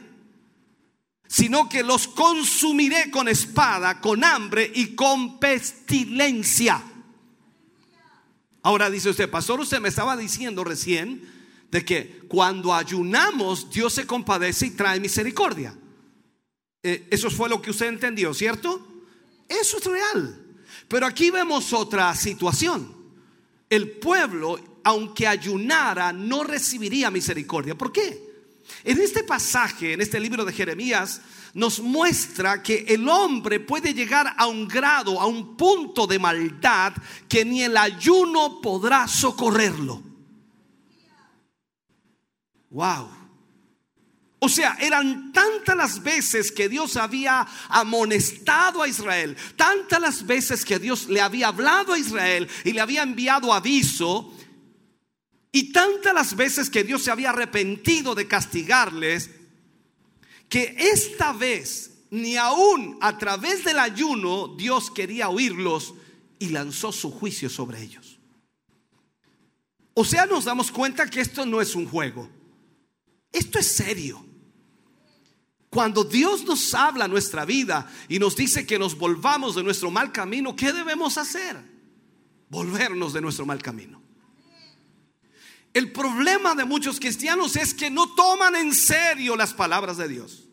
sino 1.27 1.67
que 1.67 1.83
los 1.83 2.07
consumiré 2.07 3.11
con 3.11 3.27
espada, 3.27 3.99
con 3.99 4.23
hambre 4.23 4.71
y 4.73 4.95
con 4.95 5.39
pestilencia. 5.39 6.81
Ahora 8.61 8.89
dice 8.89 9.09
usted, 9.09 9.29
pastor, 9.29 9.59
usted 9.59 9.81
me 9.81 9.89
estaba 9.89 10.15
diciendo 10.15 10.63
recién 10.63 11.29
de 11.71 11.83
que 11.83 12.21
cuando 12.29 12.73
ayunamos, 12.73 13.69
Dios 13.69 13.93
se 13.93 14.07
compadece 14.07 14.67
y 14.67 14.71
trae 14.71 14.99
misericordia. 14.99 15.75
Eh, 16.87 17.07
eso 17.09 17.31
fue 17.31 17.49
lo 17.49 17.59
que 17.63 17.71
usted 17.71 17.87
entendió, 17.87 18.31
¿cierto? 18.31 18.79
Eso 19.49 19.79
es 19.79 19.85
real. 19.85 20.39
Pero 20.87 21.07
aquí 21.07 21.31
vemos 21.31 21.73
otra 21.73 22.13
situación. 22.13 22.95
El 23.67 23.93
pueblo, 23.93 24.79
aunque 24.83 25.25
ayunara, 25.25 26.13
no 26.13 26.43
recibiría 26.43 27.09
misericordia. 27.09 27.75
¿Por 27.75 27.91
qué? 27.91 28.21
En 28.83 29.01
este 29.01 29.23
pasaje, 29.23 29.93
en 29.93 30.01
este 30.01 30.19
libro 30.19 30.45
de 30.45 30.53
Jeremías, 30.53 31.21
nos 31.55 31.79
muestra 31.79 32.61
que 32.61 32.85
el 32.87 33.09
hombre 33.09 33.59
puede 33.59 33.95
llegar 33.95 34.35
a 34.37 34.45
un 34.45 34.67
grado, 34.67 35.19
a 35.19 35.25
un 35.25 35.57
punto 35.57 36.05
de 36.05 36.19
maldad 36.19 36.93
que 37.27 37.43
ni 37.43 37.63
el 37.63 37.77
ayuno 37.77 38.61
podrá 38.61 39.07
socorrerlo. 39.07 40.03
Wow. 42.69 43.24
O 44.39 44.49
sea, 44.49 44.77
eran 44.79 45.31
tantas 45.31 45.75
las 45.75 46.03
veces 46.03 46.51
que 46.51 46.69
Dios 46.69 46.97
había 46.97 47.47
amonestado 47.69 48.81
a 48.81 48.87
Israel, 48.87 49.35
tantas 49.55 49.99
las 50.01 50.25
veces 50.25 50.65
que 50.65 50.77
Dios 50.77 51.07
le 51.07 51.21
había 51.21 51.47
hablado 51.47 51.93
a 51.93 51.99
Israel 51.99 52.47
y 52.63 52.73
le 52.73 52.81
había 52.81 53.03
enviado 53.03 53.53
aviso, 53.53 54.33
y 55.51 55.71
tantas 55.71 56.13
las 56.13 56.35
veces 56.35 56.69
que 56.69 56.83
Dios 56.83 57.03
se 57.03 57.11
había 57.11 57.29
arrepentido 57.29 58.13
de 58.13 58.27
castigarles, 58.27 59.31
que 60.49 60.75
esta 60.77 61.31
vez, 61.31 61.91
ni 62.11 62.35
aún 62.35 62.97
a 62.99 63.17
través 63.17 63.63
del 63.63 63.79
ayuno, 63.79 64.49
Dios 64.57 64.91
quería 64.91 65.29
oírlos 65.29 65.93
y 66.39 66.49
lanzó 66.49 66.91
su 66.91 67.09
juicio 67.09 67.49
sobre 67.49 67.81
ellos. 67.81 68.19
O 69.93 70.03
sea, 70.03 70.25
nos 70.25 70.43
damos 70.43 70.71
cuenta 70.71 71.09
que 71.09 71.21
esto 71.21 71.45
no 71.45 71.61
es 71.61 71.73
un 71.73 71.87
juego. 71.87 72.29
Esto 73.31 73.59
es 73.59 73.67
serio. 73.67 74.24
Cuando 75.75 76.05
Dios 76.05 76.45
nos 76.45 76.73
habla 76.73 77.05
nuestra 77.05 77.43
vida 77.43 77.91
y 78.07 78.17
nos 78.17 78.37
dice 78.37 78.65
que 78.65 78.79
nos 78.79 78.97
volvamos 78.97 79.55
de 79.55 79.63
nuestro 79.63 79.91
mal 79.91 80.09
camino, 80.13 80.55
¿qué 80.55 80.71
debemos 80.71 81.17
hacer? 81.17 81.57
Volvernos 82.47 83.11
de 83.11 83.19
nuestro 83.19 83.45
mal 83.45 83.61
camino. 83.61 84.01
El 85.73 85.91
problema 85.91 86.55
de 86.55 86.63
muchos 86.63 86.97
cristianos 86.97 87.57
es 87.57 87.73
que 87.73 87.89
no 87.89 88.15
toman 88.15 88.55
en 88.55 88.73
serio 88.73 89.35
las 89.35 89.53
palabras 89.53 89.97
de 89.97 90.07
Dios. 90.07 90.47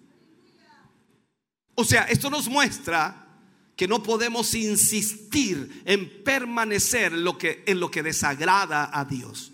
O 1.77 1.85
sea, 1.85 2.03
esto 2.03 2.29
nos 2.29 2.49
muestra 2.49 3.25
que 3.77 3.87
no 3.87 4.03
podemos 4.03 4.53
insistir 4.57 5.85
en 5.85 6.25
permanecer 6.25 7.13
en 7.13 7.23
lo 7.23 7.39
que, 7.39 7.63
en 7.69 7.79
lo 7.79 7.93
que 7.93 8.03
desagrada 8.03 8.91
a 8.93 9.05
Dios. 9.05 9.52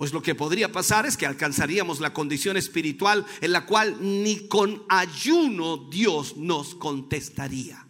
Pues 0.00 0.14
lo 0.14 0.22
que 0.22 0.34
podría 0.34 0.72
pasar 0.72 1.04
es 1.04 1.18
que 1.18 1.26
alcanzaríamos 1.26 2.00
la 2.00 2.14
condición 2.14 2.56
espiritual 2.56 3.26
en 3.42 3.52
la 3.52 3.66
cual 3.66 3.98
ni 4.00 4.48
con 4.48 4.82
ayuno 4.88 5.76
Dios 5.90 6.38
nos 6.38 6.74
contestaría. 6.74 7.86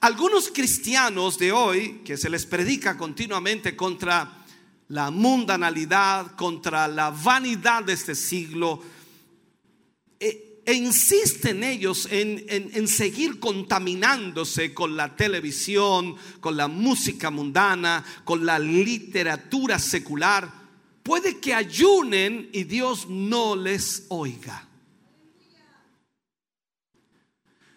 Algunos 0.00 0.48
cristianos 0.48 1.36
de 1.36 1.52
hoy, 1.52 2.00
que 2.06 2.16
se 2.16 2.30
les 2.30 2.46
predica 2.46 2.96
continuamente 2.96 3.76
contra 3.76 4.46
la 4.88 5.10
mundanalidad, 5.10 6.36
contra 6.36 6.88
la 6.88 7.10
vanidad 7.10 7.84
de 7.84 7.92
este 7.92 8.14
siglo, 8.14 8.82
eh, 10.18 10.45
e 10.66 10.74
insisten 10.74 11.62
ellos 11.62 12.08
en, 12.10 12.44
en, 12.48 12.88
seguir 12.88 13.38
contaminándose 13.38 14.74
con 14.74 14.96
la 14.96 15.14
televisión, 15.14 16.16
con 16.40 16.56
la 16.56 16.66
música 16.66 17.30
mundana, 17.30 18.04
con 18.24 18.44
la 18.44 18.58
literatura 18.58 19.78
secular, 19.78 20.52
puede 21.04 21.38
que 21.38 21.54
ayunen 21.54 22.50
y 22.52 22.64
Dios 22.64 23.08
no 23.08 23.54
les 23.54 24.06
oiga. 24.08 24.68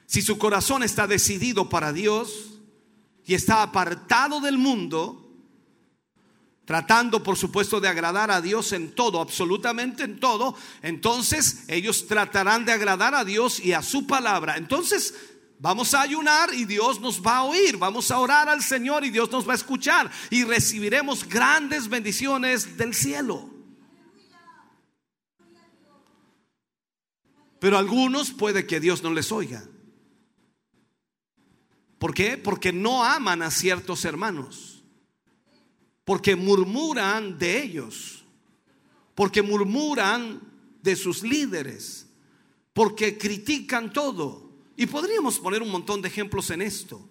Si 0.08 0.24
su 0.24 0.40
corazón 0.40 0.82
está 0.82 1.06
decidido 1.06 1.70
para 1.70 1.94
Dios 1.94 2.60
y 3.24 3.36
está 3.36 3.62
apartado 3.62 4.42
del 4.42 4.58
mundo, 4.58 5.29
tratando 6.70 7.24
por 7.24 7.36
supuesto 7.36 7.82
de 7.82 7.88
agradar 7.88 8.30
a 8.30 8.42
Dios 8.42 8.74
en 8.74 8.92
todo, 8.92 9.22
absolutamente 9.22 10.04
en 10.04 10.20
todo, 10.20 10.56
entonces 10.84 11.64
ellos 11.68 12.06
tratarán 12.06 12.64
de 12.64 12.72
agradar 12.72 13.16
a 13.16 13.26
Dios 13.26 13.60
y 13.60 13.74
a 13.74 13.82
su 13.82 14.06
palabra. 14.06 14.56
Entonces 14.56 15.16
vamos 15.58 15.96
a 15.96 16.02
ayunar 16.02 16.54
y 16.54 16.66
Dios 16.66 17.02
nos 17.02 17.26
va 17.26 17.38
a 17.38 17.44
oír, 17.46 17.78
vamos 17.78 18.12
a 18.12 18.20
orar 18.20 18.50
al 18.50 18.62
Señor 18.62 19.04
y 19.04 19.10
Dios 19.10 19.32
nos 19.32 19.48
va 19.48 19.54
a 19.54 19.56
escuchar 19.56 20.12
y 20.30 20.44
recibiremos 20.44 21.28
grandes 21.28 21.88
bendiciones 21.88 22.78
del 22.78 22.94
cielo. 22.94 23.50
Pero 27.60 27.80
algunos 27.80 28.30
puede 28.30 28.68
que 28.68 28.80
Dios 28.80 29.02
no 29.02 29.12
les 29.12 29.32
oiga. 29.32 29.64
¿Por 31.98 32.14
qué? 32.14 32.38
Porque 32.38 32.72
no 32.72 33.04
aman 33.04 33.42
a 33.42 33.50
ciertos 33.50 34.06
hermanos 34.06 34.69
porque 36.10 36.36
murmuran 36.36 37.38
de 37.38 37.62
ellos, 37.62 38.26
porque 39.14 39.44
murmuran 39.44 40.42
de 40.82 40.96
sus 40.96 41.22
líderes, 41.22 42.08
porque 42.74 43.16
critican 43.16 43.94
todo. 43.94 44.50
Y 44.76 44.88
podríamos 44.88 45.38
poner 45.38 45.62
un 45.62 45.70
montón 45.70 46.02
de 46.02 46.08
ejemplos 46.08 46.50
en 46.50 46.64
esto. 46.64 47.08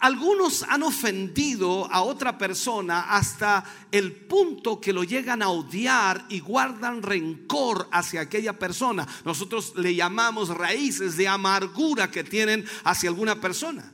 Algunos 0.00 0.64
han 0.64 0.82
ofendido 0.82 1.88
a 1.88 2.02
otra 2.02 2.36
persona 2.36 3.02
hasta 3.02 3.62
el 3.92 4.10
punto 4.10 4.80
que 4.80 4.92
lo 4.92 5.04
llegan 5.04 5.40
a 5.40 5.50
odiar 5.50 6.26
y 6.28 6.40
guardan 6.40 7.02
rencor 7.02 7.88
hacia 7.92 8.22
aquella 8.22 8.58
persona. 8.58 9.06
Nosotros 9.24 9.74
le 9.76 9.94
llamamos 9.94 10.48
raíces 10.48 11.16
de 11.16 11.28
amargura 11.28 12.10
que 12.10 12.24
tienen 12.24 12.64
hacia 12.82 13.10
alguna 13.10 13.40
persona. 13.40 13.92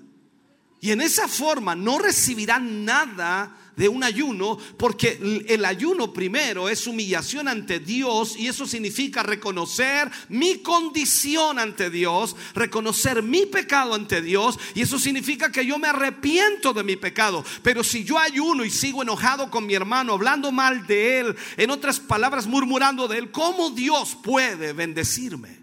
Y 0.81 0.93
en 0.93 1.03
esa 1.03 1.29
forma 1.29 1.75
no 1.75 1.99
recibirán 1.99 2.87
nada 2.87 3.59
de 3.77 3.89
un 3.89 4.05
ayuno, 4.05 4.59
porque 4.77 5.45
el 5.49 5.65
ayuno 5.65 6.13
primero 6.13 6.69
es 6.69 6.87
humillación 6.87 7.49
ante 7.49 7.81
Dios 7.81 8.37
y 8.37 8.49
eso 8.49 8.67
significa 8.67 9.23
reconocer 9.23 10.11
mi 10.29 10.59
condición 10.59 11.59
ante 11.59 11.89
Dios, 11.89 12.37
reconocer 12.55 13.23
mi 13.23 13.47
pecado 13.47 13.95
ante 13.95 14.21
Dios 14.21 14.59
y 14.75 14.83
eso 14.83 14.99
significa 14.99 15.51
que 15.51 15.65
yo 15.65 15.79
me 15.79 15.89
arrepiento 15.89 16.73
de 16.73 16.85
mi 16.85 16.97
pecado. 16.97 17.45
Pero 17.63 17.83
si 17.83 18.05
yo 18.05 18.19
ayuno 18.19 18.65
y 18.65 18.71
sigo 18.71 19.03
enojado 19.03 19.51
con 19.51 19.67
mi 19.67 19.75
hermano, 19.75 20.13
hablando 20.13 20.53
mal 20.53 20.87
de 20.87 21.21
él, 21.21 21.37
en 21.57 21.71
otras 21.71 21.99
palabras 21.99 22.47
murmurando 22.47 23.09
de 23.09 23.19
él, 23.19 23.31
¿cómo 23.31 23.71
Dios 23.71 24.17
puede 24.23 24.73
bendecirme? 24.73 25.63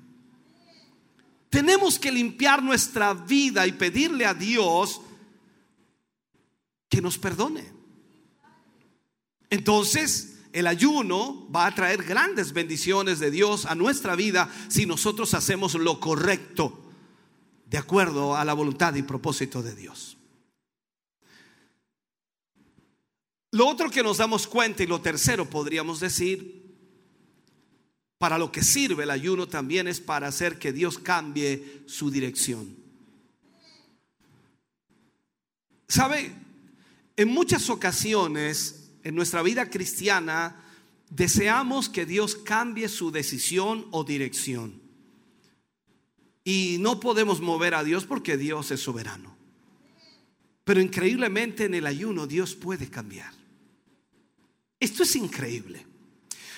Tenemos 1.49 1.97
que 1.97 2.11
limpiar 2.11 2.61
nuestra 2.61 3.13
vida 3.13 3.65
y 3.65 3.71
pedirle 3.71 4.25
a 4.25 4.33
Dios 4.33 5.01
que 6.87 7.01
nos 7.01 7.17
perdone. 7.17 7.78
Entonces, 9.49 10.37
el 10.51 10.67
ayuno 10.67 11.47
va 11.51 11.67
a 11.67 11.75
traer 11.75 12.03
grandes 12.03 12.53
bendiciones 12.53 13.19
de 13.19 13.31
Dios 13.31 13.65
a 13.65 13.75
nuestra 13.75 14.15
vida 14.15 14.51
si 14.67 14.85
nosotros 14.85 15.33
hacemos 15.33 15.75
lo 15.75 15.99
correcto 15.99 16.85
de 17.65 17.77
acuerdo 17.77 18.35
a 18.35 18.43
la 18.43 18.53
voluntad 18.53 18.95
y 18.95 19.03
propósito 19.03 19.61
de 19.61 19.75
Dios. 19.75 20.17
Lo 23.51 23.67
otro 23.67 23.89
que 23.89 24.03
nos 24.03 24.17
damos 24.17 24.47
cuenta 24.47 24.83
y 24.83 24.87
lo 24.87 25.01
tercero 25.01 25.49
podríamos 25.49 25.99
decir, 25.99 26.59
para 28.17 28.37
lo 28.37 28.51
que 28.51 28.63
sirve 28.63 29.03
el 29.03 29.11
ayuno 29.11 29.47
también 29.47 29.87
es 29.87 30.01
para 30.01 30.27
hacer 30.27 30.59
que 30.59 30.73
Dios 30.73 30.99
cambie 30.99 31.83
su 31.87 32.11
dirección. 32.11 32.75
¿Sabe? 35.87 36.35
En 37.15 37.29
muchas 37.29 37.69
ocasiones 37.69 38.78
en 39.03 39.15
nuestra 39.15 39.41
vida 39.41 39.69
cristiana 39.69 40.63
deseamos 41.09 41.89
que 41.89 42.05
Dios 42.05 42.35
cambie 42.35 42.87
su 42.89 43.11
decisión 43.11 43.87
o 43.91 44.03
dirección. 44.03 44.81
Y 46.43 46.77
no 46.79 46.99
podemos 46.99 47.41
mover 47.41 47.75
a 47.75 47.83
Dios 47.83 48.05
porque 48.05 48.37
Dios 48.37 48.71
es 48.71 48.79
soberano. 48.79 49.35
Pero 50.63 50.81
increíblemente 50.81 51.65
en 51.65 51.73
el 51.73 51.85
ayuno 51.85 52.27
Dios 52.27 52.55
puede 52.55 52.89
cambiar. 52.89 53.33
Esto 54.79 55.03
es 55.03 55.15
increíble. 55.15 55.85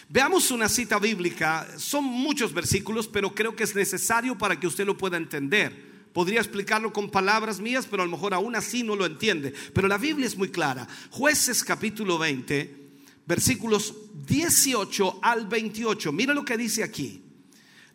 Veamos 0.10 0.52
una 0.52 0.68
cita 0.68 1.00
bíblica. 1.00 1.68
Son 1.78 2.04
muchos 2.04 2.54
versículos, 2.54 3.08
pero 3.08 3.34
creo 3.34 3.56
que 3.56 3.64
es 3.64 3.74
necesario 3.74 4.38
para 4.38 4.60
que 4.60 4.68
usted 4.68 4.86
lo 4.86 4.98
pueda 4.98 5.18
entender. 5.18 5.91
Podría 6.14 6.42
explicarlo 6.42 6.92
con 6.92 7.10
palabras 7.10 7.60
mías, 7.60 7.88
pero 7.90 8.04
a 8.04 8.06
lo 8.06 8.12
mejor 8.12 8.34
aún 8.34 8.56
así 8.56 8.84
no 8.84 8.96
lo 8.96 9.06
entiende. 9.06 9.54
Pero 9.74 9.88
la 9.88 9.98
Biblia 9.98 10.28
es 10.28 10.38
muy 10.38 10.50
clara. 10.50 10.88
Jueces 11.10 11.64
capítulo 11.64 12.18
20, 12.18 12.90
versículos 13.26 13.94
18 14.28 15.20
al 15.22 15.48
28. 15.48 16.12
Mira 16.12 16.34
lo 16.34 16.44
que 16.44 16.58
dice 16.58 16.84
aquí. 16.84 17.24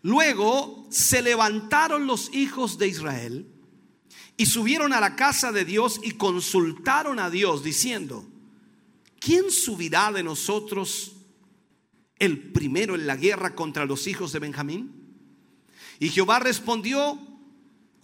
Luego 0.02 0.86
se 0.90 1.20
levantaron 1.20 2.06
los 2.06 2.32
hijos 2.32 2.78
de 2.78 2.88
Israel 2.88 3.47
y 4.36 4.47
subieron 4.47 4.93
a 4.93 5.01
la 5.01 5.16
casa 5.16 5.52
de 5.52 5.64
Dios 5.64 6.01
y 6.02 6.12
consultaron 6.12 7.18
a 7.18 7.28
Dios 7.28 7.64
diciendo, 7.64 8.24
¿quién 9.18 9.51
subirá 9.51 10.12
de 10.12 10.22
nosotros 10.22 11.16
el 12.18 12.52
primero 12.52 12.94
en 12.94 13.06
la 13.06 13.16
guerra 13.16 13.55
contra 13.55 13.84
los 13.84 14.06
hijos 14.06 14.32
de 14.32 14.38
Benjamín? 14.38 14.93
Y 15.98 16.10
Jehová 16.10 16.38
respondió, 16.38 17.18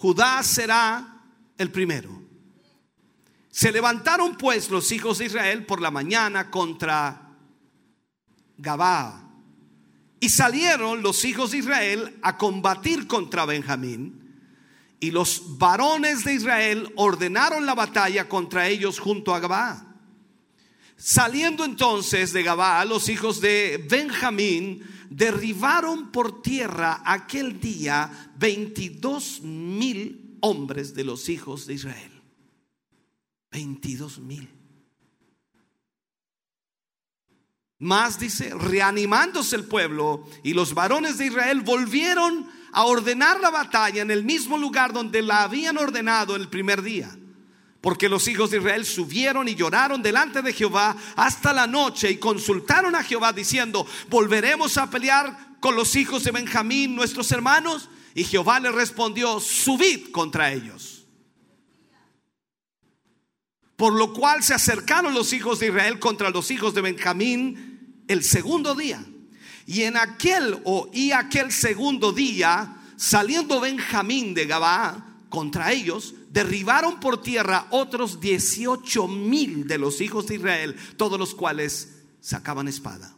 Judá 0.02 0.42
será 0.42 1.22
el 1.56 1.70
primero. 1.70 2.10
Se 3.48 3.70
levantaron 3.70 4.36
pues 4.36 4.68
los 4.68 4.90
hijos 4.90 5.18
de 5.18 5.26
Israel 5.26 5.64
por 5.64 5.80
la 5.80 5.92
mañana 5.92 6.50
contra 6.50 7.30
Gabá. 8.58 9.30
Y 10.18 10.28
salieron 10.28 11.02
los 11.02 11.24
hijos 11.24 11.52
de 11.52 11.58
Israel 11.58 12.18
a 12.20 12.36
combatir 12.36 13.06
contra 13.06 13.46
Benjamín. 13.46 14.40
Y 14.98 15.12
los 15.12 15.56
varones 15.56 16.24
de 16.24 16.34
Israel 16.34 16.92
ordenaron 16.96 17.64
la 17.64 17.76
batalla 17.76 18.28
contra 18.28 18.66
ellos 18.66 18.98
junto 18.98 19.32
a 19.32 19.38
Gabá. 19.38 19.86
Saliendo 20.96 21.64
entonces 21.64 22.32
de 22.32 22.42
Gabá, 22.42 22.84
los 22.84 23.08
hijos 23.08 23.40
de 23.40 23.86
Benjamín 23.88 24.82
derribaron 25.16 26.10
por 26.10 26.42
tierra 26.42 27.02
aquel 27.04 27.60
día 27.60 28.32
22 28.38 29.42
mil 29.42 30.38
hombres 30.40 30.94
de 30.94 31.04
los 31.04 31.28
hijos 31.28 31.66
de 31.66 31.74
Israel. 31.74 32.22
22 33.50 34.18
mil. 34.20 34.48
Más 37.78 38.18
dice, 38.18 38.54
reanimándose 38.54 39.56
el 39.56 39.64
pueblo 39.64 40.24
y 40.44 40.54
los 40.54 40.72
varones 40.72 41.18
de 41.18 41.26
Israel 41.26 41.62
volvieron 41.62 42.48
a 42.72 42.84
ordenar 42.84 43.40
la 43.40 43.50
batalla 43.50 44.02
en 44.02 44.10
el 44.10 44.24
mismo 44.24 44.56
lugar 44.56 44.92
donde 44.92 45.20
la 45.20 45.42
habían 45.42 45.76
ordenado 45.76 46.36
el 46.36 46.48
primer 46.48 46.80
día. 46.80 47.14
Porque 47.82 48.08
los 48.08 48.28
hijos 48.28 48.50
de 48.50 48.58
Israel 48.58 48.86
subieron 48.86 49.48
y 49.48 49.56
lloraron 49.56 50.00
delante 50.02 50.40
de 50.40 50.52
Jehová 50.52 50.96
hasta 51.16 51.52
la 51.52 51.66
noche 51.66 52.12
y 52.12 52.16
consultaron 52.16 52.94
a 52.94 53.02
Jehová 53.02 53.32
diciendo, 53.32 53.84
¿volveremos 54.08 54.78
a 54.78 54.88
pelear 54.88 55.58
con 55.58 55.74
los 55.74 55.96
hijos 55.96 56.22
de 56.22 56.30
Benjamín, 56.30 56.94
nuestros 56.94 57.32
hermanos? 57.32 57.88
Y 58.14 58.22
Jehová 58.22 58.60
le 58.60 58.70
respondió, 58.70 59.40
subid 59.40 60.12
contra 60.12 60.52
ellos. 60.52 61.08
Por 63.74 63.94
lo 63.94 64.12
cual 64.12 64.44
se 64.44 64.54
acercaron 64.54 65.12
los 65.12 65.32
hijos 65.32 65.58
de 65.58 65.66
Israel 65.66 65.98
contra 65.98 66.30
los 66.30 66.52
hijos 66.52 66.74
de 66.74 66.82
Benjamín 66.82 68.04
el 68.06 68.22
segundo 68.22 68.76
día. 68.76 69.04
Y 69.66 69.82
en 69.82 69.96
aquel 69.96 70.60
o 70.62 70.88
y 70.92 71.10
aquel 71.10 71.50
segundo 71.50 72.12
día, 72.12 72.76
saliendo 72.96 73.58
Benjamín 73.58 74.34
de 74.34 74.46
Gabá 74.46 75.04
contra 75.28 75.72
ellos, 75.72 76.14
derribaron 76.32 76.98
por 76.98 77.20
tierra 77.20 77.66
otros 77.70 78.18
18 78.18 79.06
mil 79.06 79.66
de 79.66 79.78
los 79.78 80.00
hijos 80.00 80.26
de 80.26 80.36
Israel, 80.36 80.76
todos 80.96 81.18
los 81.18 81.34
cuales 81.34 82.04
sacaban 82.20 82.68
espada. 82.68 83.14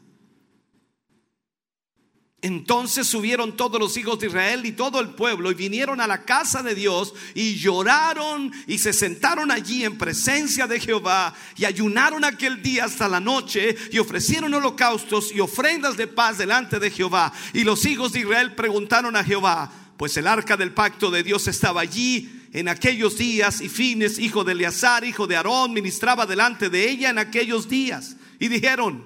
Entonces 2.42 3.06
subieron 3.06 3.56
todos 3.56 3.80
los 3.80 3.96
hijos 3.96 4.18
de 4.18 4.26
Israel 4.26 4.66
y 4.66 4.72
todo 4.72 5.00
el 5.00 5.10
pueblo 5.10 5.50
y 5.50 5.54
vinieron 5.54 5.98
a 6.00 6.06
la 6.06 6.24
casa 6.24 6.62
de 6.62 6.74
Dios 6.74 7.14
y 7.34 7.54
lloraron 7.54 8.52
y 8.66 8.78
se 8.78 8.92
sentaron 8.92 9.50
allí 9.50 9.82
en 9.84 9.96
presencia 9.96 10.66
de 10.66 10.78
Jehová 10.78 11.32
y 11.56 11.64
ayunaron 11.64 12.22
aquel 12.22 12.62
día 12.62 12.84
hasta 12.84 13.08
la 13.08 13.20
noche 13.20 13.76
y 13.92 13.98
ofrecieron 13.98 14.52
holocaustos 14.52 15.32
y 15.32 15.40
ofrendas 15.40 15.96
de 15.96 16.06
paz 16.06 16.36
delante 16.36 16.78
de 16.78 16.90
Jehová. 16.90 17.32
Y 17.54 17.64
los 17.64 17.86
hijos 17.86 18.12
de 18.12 18.20
Israel 18.20 18.54
preguntaron 18.54 19.16
a 19.16 19.24
Jehová, 19.24 19.72
pues 19.96 20.14
el 20.18 20.26
arca 20.26 20.58
del 20.58 20.74
pacto 20.74 21.10
de 21.10 21.22
Dios 21.22 21.46
estaba 21.46 21.80
allí 21.80 22.43
en 22.54 22.68
aquellos 22.68 23.18
días 23.18 23.60
y 23.60 23.68
fines, 23.68 24.20
hijo 24.20 24.44
de 24.44 24.52
Eleazar, 24.52 25.04
hijo 25.04 25.26
de 25.26 25.34
Aarón, 25.34 25.72
ministraba 25.72 26.24
delante 26.24 26.70
de 26.70 26.88
ella 26.88 27.10
en 27.10 27.18
aquellos 27.18 27.68
días. 27.68 28.16
Y 28.38 28.46
dijeron, 28.46 29.04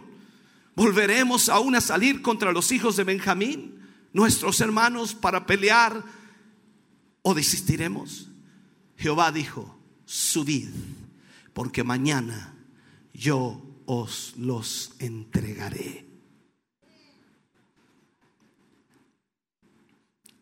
¿volveremos 0.77 1.49
aún 1.49 1.75
a 1.75 1.81
salir 1.81 2.21
contra 2.21 2.53
los 2.53 2.71
hijos 2.73 2.97
de 2.97 3.05
Benjamín, 3.05 3.81
nuestros 4.13 4.61
hermanos, 4.61 5.15
para 5.15 5.47
pelear 5.47 6.05
o 7.23 7.33
desistiremos? 7.33 8.29
Jehová 8.99 9.33
dijo, 9.33 9.81
subid, 10.05 10.69
porque 11.55 11.83
mañana 11.83 12.55
yo 13.15 13.63
os 13.87 14.35
los 14.37 14.93
entregaré. 14.99 16.05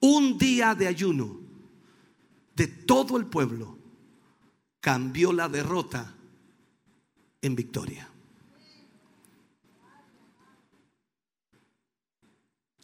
Un 0.00 0.36
día 0.38 0.74
de 0.74 0.88
ayuno 0.88 1.45
de 2.56 2.66
todo 2.66 3.18
el 3.18 3.26
pueblo 3.26 3.78
cambió 4.80 5.32
la 5.32 5.48
derrota 5.48 6.14
en 7.42 7.54
victoria. 7.54 8.08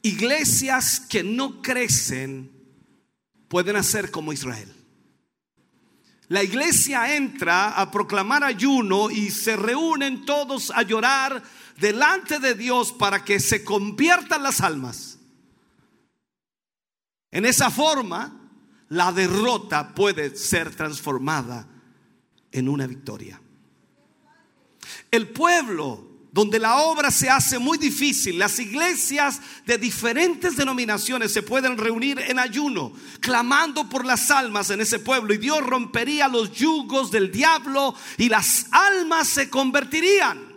Iglesias 0.03 1.01
que 1.01 1.23
no 1.23 1.63
crecen 1.63 2.51
pueden 3.49 3.77
hacer 3.77 4.11
como 4.11 4.33
Israel. 4.33 4.71
La 6.29 6.43
iglesia 6.43 7.15
entra 7.15 7.71
a 7.71 7.91
proclamar 7.91 8.43
ayuno 8.45 9.11
y 9.11 9.31
se 9.31 9.57
reúnen 9.57 10.25
todos 10.25 10.71
a 10.71 10.83
llorar 10.83 11.43
delante 11.79 12.39
de 12.39 12.55
Dios 12.55 12.93
para 12.93 13.25
que 13.25 13.39
se 13.39 13.65
conviertan 13.65 14.43
las 14.43 14.61
almas. 14.61 15.19
En 17.31 17.47
esa 17.47 17.71
forma, 17.71 18.42
la 18.93 19.11
derrota 19.11 19.95
puede 19.95 20.37
ser 20.37 20.75
transformada 20.75 21.67
en 22.51 22.69
una 22.69 22.87
victoria. 22.87 23.41
El 25.11 25.29
pueblo 25.29 26.09
donde 26.31 26.59
la 26.59 26.77
obra 26.77 27.11
se 27.11 27.31
hace 27.31 27.59
muy 27.59 27.79
difícil, 27.79 28.39
las 28.39 28.59
iglesias 28.59 29.41
de 29.65 29.79
diferentes 29.79 30.57
denominaciones 30.57 31.33
se 31.33 31.43
pueden 31.43 31.79
reunir 31.79 32.19
en 32.19 32.39
ayuno, 32.39 32.93
clamando 33.21 33.89
por 33.89 34.05
las 34.05 34.31
almas 34.31 34.69
en 34.69 34.83
ese 34.83 34.99
pueblo, 34.99 35.33
y 35.33 35.39
Dios 35.39 35.63
rompería 35.63 36.29
los 36.29 36.53
yugos 36.53 37.11
del 37.11 37.33
diablo 37.33 37.95
y 38.19 38.29
las 38.29 38.67
almas 38.73 39.27
se 39.29 39.49
convertirían. 39.49 40.53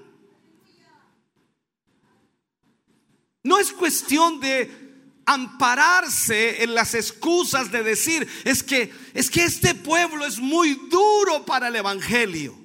No 3.43 3.59
es 3.59 3.71
cuestión 3.71 4.41
de 4.41 4.84
ampararse 5.25 6.63
en 6.63 6.75
las 6.75 6.93
excusas 6.93 7.71
de 7.71 7.83
decir, 7.83 8.27
es 8.43 8.63
que 8.63 8.93
es 9.13 9.29
que 9.29 9.43
este 9.43 9.73
pueblo 9.73 10.25
es 10.25 10.39
muy 10.39 10.75
duro 10.89 11.45
para 11.45 11.69
el 11.69 11.75
evangelio. 11.75 12.57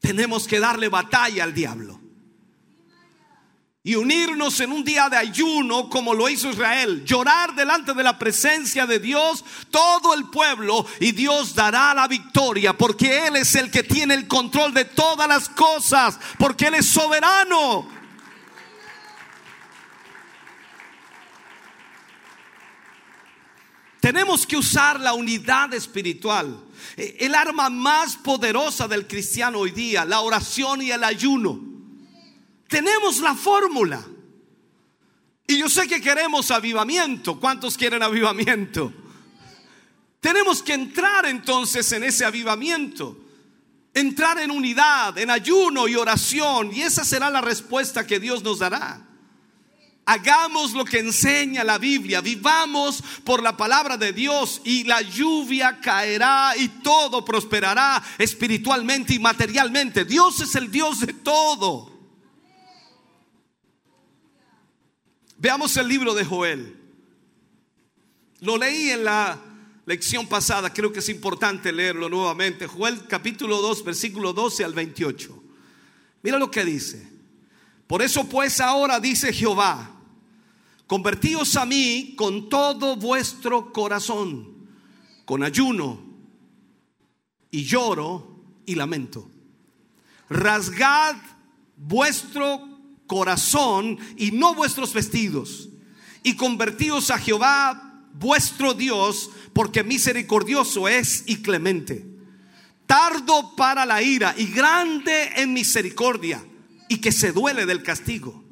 Tenemos 0.00 0.46
que 0.46 0.60
darle 0.60 0.88
batalla 0.88 1.44
al 1.44 1.54
diablo. 1.54 2.00
y 3.86 3.96
unirnos 3.96 4.60
en 4.60 4.72
un 4.72 4.82
día 4.82 5.10
de 5.10 5.18
ayuno 5.18 5.90
como 5.90 6.14
lo 6.14 6.26
hizo 6.30 6.48
Israel, 6.48 7.04
llorar 7.04 7.54
delante 7.54 7.92
de 7.92 8.02
la 8.02 8.18
presencia 8.18 8.86
de 8.86 8.98
Dios, 8.98 9.44
todo 9.70 10.14
el 10.14 10.30
pueblo, 10.30 10.86
y 11.00 11.12
Dios 11.12 11.54
dará 11.54 11.92
la 11.92 12.08
victoria, 12.08 12.72
porque 12.72 13.26
Él 13.26 13.36
es 13.36 13.54
el 13.56 13.70
que 13.70 13.82
tiene 13.82 14.14
el 14.14 14.26
control 14.26 14.72
de 14.72 14.86
todas 14.86 15.28
las 15.28 15.50
cosas, 15.50 16.18
porque 16.38 16.68
Él 16.68 16.76
es 16.76 16.88
soberano. 16.88 17.86
Tenemos 24.04 24.46
que 24.46 24.58
usar 24.58 25.00
la 25.00 25.14
unidad 25.14 25.72
espiritual. 25.72 26.62
Eh, 26.94 27.16
El 27.20 27.34
arma 27.34 27.70
más 27.70 28.16
poderosa 28.16 28.86
del 28.86 29.06
cristiano 29.06 29.60
hoy 29.60 29.70
día, 29.70 30.04
la 30.04 30.20
oración 30.20 30.82
y 30.82 30.90
el 30.90 31.02
ayuno. 31.02 31.58
Tenemos 32.68 33.20
la 33.20 33.34
fórmula. 33.34 34.04
Y 35.46 35.56
yo 35.56 35.70
sé 35.70 35.88
que 35.88 36.02
queremos 36.02 36.50
avivamiento. 36.50 37.40
¿Cuántos 37.40 37.78
quieren 37.78 38.02
avivamiento? 38.02 38.92
Tenemos 40.20 40.62
que 40.62 40.74
entrar 40.74 41.24
entonces 41.24 41.90
en 41.92 42.04
ese 42.04 42.26
avivamiento. 42.26 43.16
Entrar 43.94 44.38
en 44.38 44.50
unidad, 44.50 45.16
en 45.16 45.30
ayuno 45.30 45.88
y 45.88 45.94
oración. 45.94 46.74
Y 46.74 46.82
esa 46.82 47.06
será 47.06 47.30
la 47.30 47.40
respuesta 47.40 48.06
que 48.06 48.20
Dios 48.20 48.42
nos 48.42 48.58
dará. 48.58 49.03
Hagamos 50.06 50.72
lo 50.72 50.84
que 50.84 50.98
enseña 50.98 51.64
la 51.64 51.78
Biblia, 51.78 52.20
vivamos 52.20 53.02
por 53.24 53.42
la 53.42 53.56
palabra 53.56 53.96
de 53.96 54.12
Dios 54.12 54.60
y 54.62 54.84
la 54.84 55.00
lluvia 55.00 55.80
caerá 55.80 56.52
y 56.58 56.68
todo 56.68 57.24
prosperará 57.24 58.02
espiritualmente 58.18 59.14
y 59.14 59.18
materialmente. 59.18 60.04
Dios 60.04 60.40
es 60.40 60.54
el 60.56 60.70
Dios 60.70 61.00
de 61.00 61.14
todo. 61.14 61.90
Veamos 65.38 65.74
el 65.78 65.88
libro 65.88 66.12
de 66.12 66.24
Joel. 66.24 66.76
Lo 68.40 68.58
leí 68.58 68.90
en 68.90 69.04
la 69.04 69.38
lección 69.86 70.26
pasada, 70.26 70.70
creo 70.70 70.92
que 70.92 70.98
es 70.98 71.08
importante 71.08 71.72
leerlo 71.72 72.10
nuevamente. 72.10 72.66
Joel 72.66 73.06
capítulo 73.06 73.62
2, 73.62 73.84
versículo 73.84 74.34
12 74.34 74.64
al 74.64 74.74
28. 74.74 75.42
Mira 76.22 76.38
lo 76.38 76.50
que 76.50 76.62
dice. 76.62 77.08
Por 77.86 78.02
eso 78.02 78.28
pues 78.28 78.60
ahora 78.60 79.00
dice 79.00 79.32
Jehová, 79.32 79.93
convertíos 80.86 81.56
a 81.56 81.64
mí 81.64 82.14
con 82.16 82.48
todo 82.48 82.96
vuestro 82.96 83.72
corazón, 83.72 84.68
con 85.24 85.42
ayuno 85.42 86.00
y 87.50 87.64
lloro 87.64 88.42
y 88.66 88.74
lamento. 88.74 89.30
Rasgad 90.28 91.16
vuestro 91.76 92.68
corazón 93.06 93.98
y 94.16 94.32
no 94.32 94.54
vuestros 94.54 94.92
vestidos, 94.92 95.68
y 96.22 96.36
convertíos 96.36 97.10
a 97.10 97.18
Jehová 97.18 98.02
vuestro 98.14 98.74
Dios, 98.74 99.30
porque 99.52 99.84
misericordioso 99.84 100.88
es 100.88 101.24
y 101.26 101.36
clemente, 101.42 102.06
tardo 102.86 103.54
para 103.56 103.84
la 103.84 104.02
ira 104.02 104.34
y 104.36 104.46
grande 104.46 105.32
en 105.36 105.52
misericordia, 105.52 106.44
y 106.88 106.98
que 106.98 107.12
se 107.12 107.32
duele 107.32 107.66
del 107.66 107.82
castigo. 107.82 108.43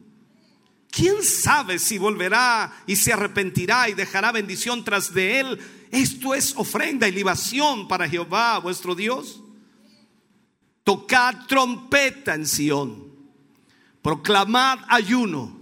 ¿Quién 0.92 1.22
sabe 1.22 1.78
si 1.78 1.96
volverá 1.96 2.70
y 2.86 2.96
se 2.96 3.14
arrepentirá 3.14 3.88
y 3.88 3.94
dejará 3.94 4.30
bendición 4.30 4.84
tras 4.84 5.14
de 5.14 5.40
él? 5.40 5.58
Esto 5.90 6.34
es 6.34 6.52
ofrenda 6.54 7.08
y 7.08 7.12
libación 7.12 7.88
para 7.88 8.06
Jehová 8.06 8.58
vuestro 8.58 8.94
Dios. 8.94 9.40
Tocad 10.84 11.46
trompeta 11.48 12.34
en 12.34 12.46
Sión, 12.46 13.10
proclamad 14.02 14.80
ayuno, 14.86 15.58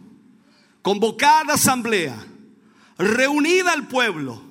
convocad 0.82 1.48
asamblea, 1.48 2.16
reunid 2.98 3.68
al 3.68 3.86
pueblo, 3.86 4.42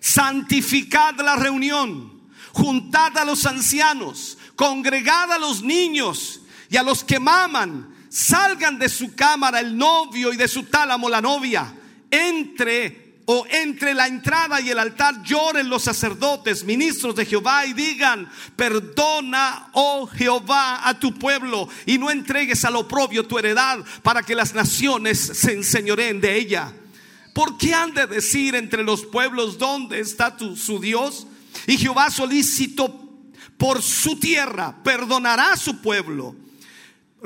santificad 0.00 1.18
la 1.18 1.36
reunión, 1.36 2.28
juntad 2.52 3.16
a 3.16 3.24
los 3.24 3.46
ancianos, 3.46 4.36
congregad 4.54 5.32
a 5.32 5.38
los 5.38 5.62
niños 5.62 6.42
y 6.68 6.76
a 6.76 6.82
los 6.82 7.04
que 7.04 7.18
maman, 7.18 7.95
salgan 8.16 8.78
de 8.78 8.88
su 8.88 9.14
cámara 9.14 9.60
el 9.60 9.76
novio 9.76 10.32
y 10.32 10.38
de 10.38 10.48
su 10.48 10.62
tálamo 10.62 11.10
la 11.10 11.20
novia, 11.20 11.70
entre 12.10 13.20
o 13.26 13.44
entre 13.50 13.92
la 13.92 14.06
entrada 14.06 14.58
y 14.60 14.70
el 14.70 14.78
altar 14.78 15.22
lloren 15.22 15.68
los 15.68 15.82
sacerdotes, 15.82 16.64
ministros 16.64 17.14
de 17.14 17.26
Jehová 17.26 17.66
y 17.66 17.74
digan, 17.74 18.26
perdona, 18.54 19.68
oh 19.72 20.06
Jehová, 20.06 20.88
a 20.88 20.98
tu 20.98 21.12
pueblo 21.18 21.68
y 21.84 21.98
no 21.98 22.10
entregues 22.10 22.64
al 22.64 22.76
oprobio 22.76 23.26
tu 23.26 23.38
heredad 23.38 23.80
para 24.02 24.22
que 24.22 24.34
las 24.34 24.54
naciones 24.54 25.18
se 25.18 25.52
enseñoreen 25.52 26.18
de 26.20 26.38
ella. 26.38 26.72
¿Por 27.34 27.58
qué 27.58 27.74
han 27.74 27.92
de 27.92 28.06
decir 28.06 28.54
entre 28.54 28.82
los 28.82 29.04
pueblos 29.04 29.58
dónde 29.58 30.00
está 30.00 30.38
tu, 30.38 30.56
su 30.56 30.78
Dios? 30.78 31.26
Y 31.66 31.76
Jehová 31.76 32.10
solicitó 32.10 32.98
por 33.58 33.82
su 33.82 34.18
tierra, 34.18 34.74
perdonará 34.82 35.52
a 35.52 35.56
su 35.58 35.82
pueblo. 35.82 36.45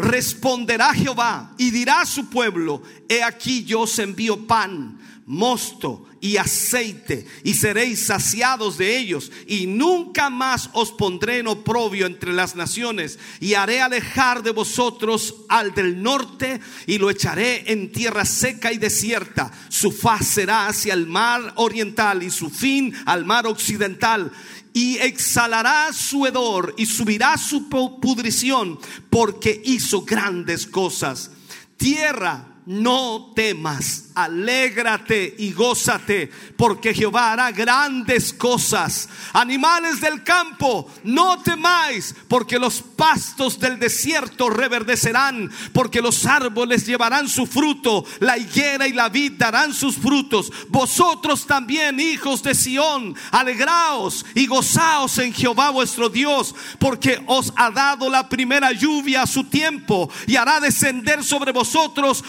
Responderá 0.00 0.94
Jehová 0.94 1.54
y 1.58 1.70
dirá 1.70 2.02
a 2.02 2.06
su 2.06 2.28
pueblo, 2.30 2.82
he 3.08 3.22
aquí 3.22 3.64
yo 3.64 3.80
os 3.80 3.98
envío 3.98 4.46
pan, 4.46 4.98
mosto 5.26 6.06
y 6.20 6.36
aceite 6.36 7.26
y 7.44 7.54
seréis 7.54 8.06
saciados 8.06 8.76
de 8.76 8.98
ellos 8.98 9.30
y 9.46 9.66
nunca 9.66 10.28
más 10.28 10.70
os 10.72 10.92
pondré 10.92 11.38
en 11.38 11.46
oprobio 11.46 12.06
entre 12.06 12.32
las 12.32 12.56
naciones 12.56 13.18
y 13.40 13.54
haré 13.54 13.80
alejar 13.80 14.42
de 14.42 14.50
vosotros 14.50 15.36
al 15.48 15.74
del 15.74 16.02
norte 16.02 16.60
y 16.86 16.98
lo 16.98 17.10
echaré 17.10 17.70
en 17.72 17.90
tierra 17.92 18.24
seca 18.24 18.72
y 18.72 18.78
desierta. 18.78 19.50
Su 19.68 19.92
faz 19.92 20.26
será 20.26 20.66
hacia 20.66 20.94
el 20.94 21.06
mar 21.06 21.52
oriental 21.56 22.22
y 22.22 22.30
su 22.30 22.50
fin 22.50 22.94
al 23.06 23.24
mar 23.24 23.46
occidental 23.46 24.32
y 24.72 24.98
exhalará 24.98 25.92
su 25.92 26.26
hedor 26.26 26.74
y 26.76 26.86
subirá 26.86 27.36
su 27.36 27.68
pudrición 27.68 28.78
porque 29.08 29.60
hizo 29.64 30.02
grandes 30.02 30.66
cosas. 30.66 31.30
Tierra, 31.76 32.49
no 32.66 33.32
temas, 33.34 34.10
alégrate 34.14 35.34
y 35.38 35.52
gózate, 35.52 36.30
porque 36.56 36.94
Jehová 36.94 37.32
hará 37.32 37.50
grandes 37.52 38.32
cosas. 38.32 39.08
Animales 39.32 40.00
del 40.00 40.22
campo, 40.22 40.88
no 41.04 41.40
temáis, 41.42 42.14
porque 42.28 42.58
los 42.58 42.82
pastos 42.82 43.58
del 43.58 43.78
desierto 43.78 44.50
reverdecerán, 44.50 45.50
porque 45.72 46.02
los 46.02 46.26
árboles 46.26 46.86
llevarán 46.86 47.28
su 47.28 47.46
fruto, 47.46 48.04
la 48.20 48.36
higuera 48.36 48.86
y 48.86 48.92
la 48.92 49.08
vid 49.08 49.32
darán 49.32 49.72
sus 49.72 49.96
frutos. 49.96 50.52
Vosotros 50.68 51.46
también, 51.46 51.98
hijos 51.98 52.42
de 52.42 52.54
Sión, 52.54 53.16
alegraos 53.30 54.24
y 54.34 54.46
gozaos 54.46 55.18
en 55.18 55.32
Jehová 55.32 55.70
vuestro 55.70 56.08
Dios, 56.08 56.54
porque 56.78 57.22
os 57.26 57.52
ha 57.56 57.70
dado 57.70 58.08
la 58.10 58.28
primera 58.28 58.72
lluvia 58.72 59.22
a 59.22 59.26
su 59.26 59.44
tiempo 59.44 60.10
y 60.26 60.36
hará 60.36 60.60
descender 60.60 61.24
sobre 61.24 61.52
vosotros 61.52 62.22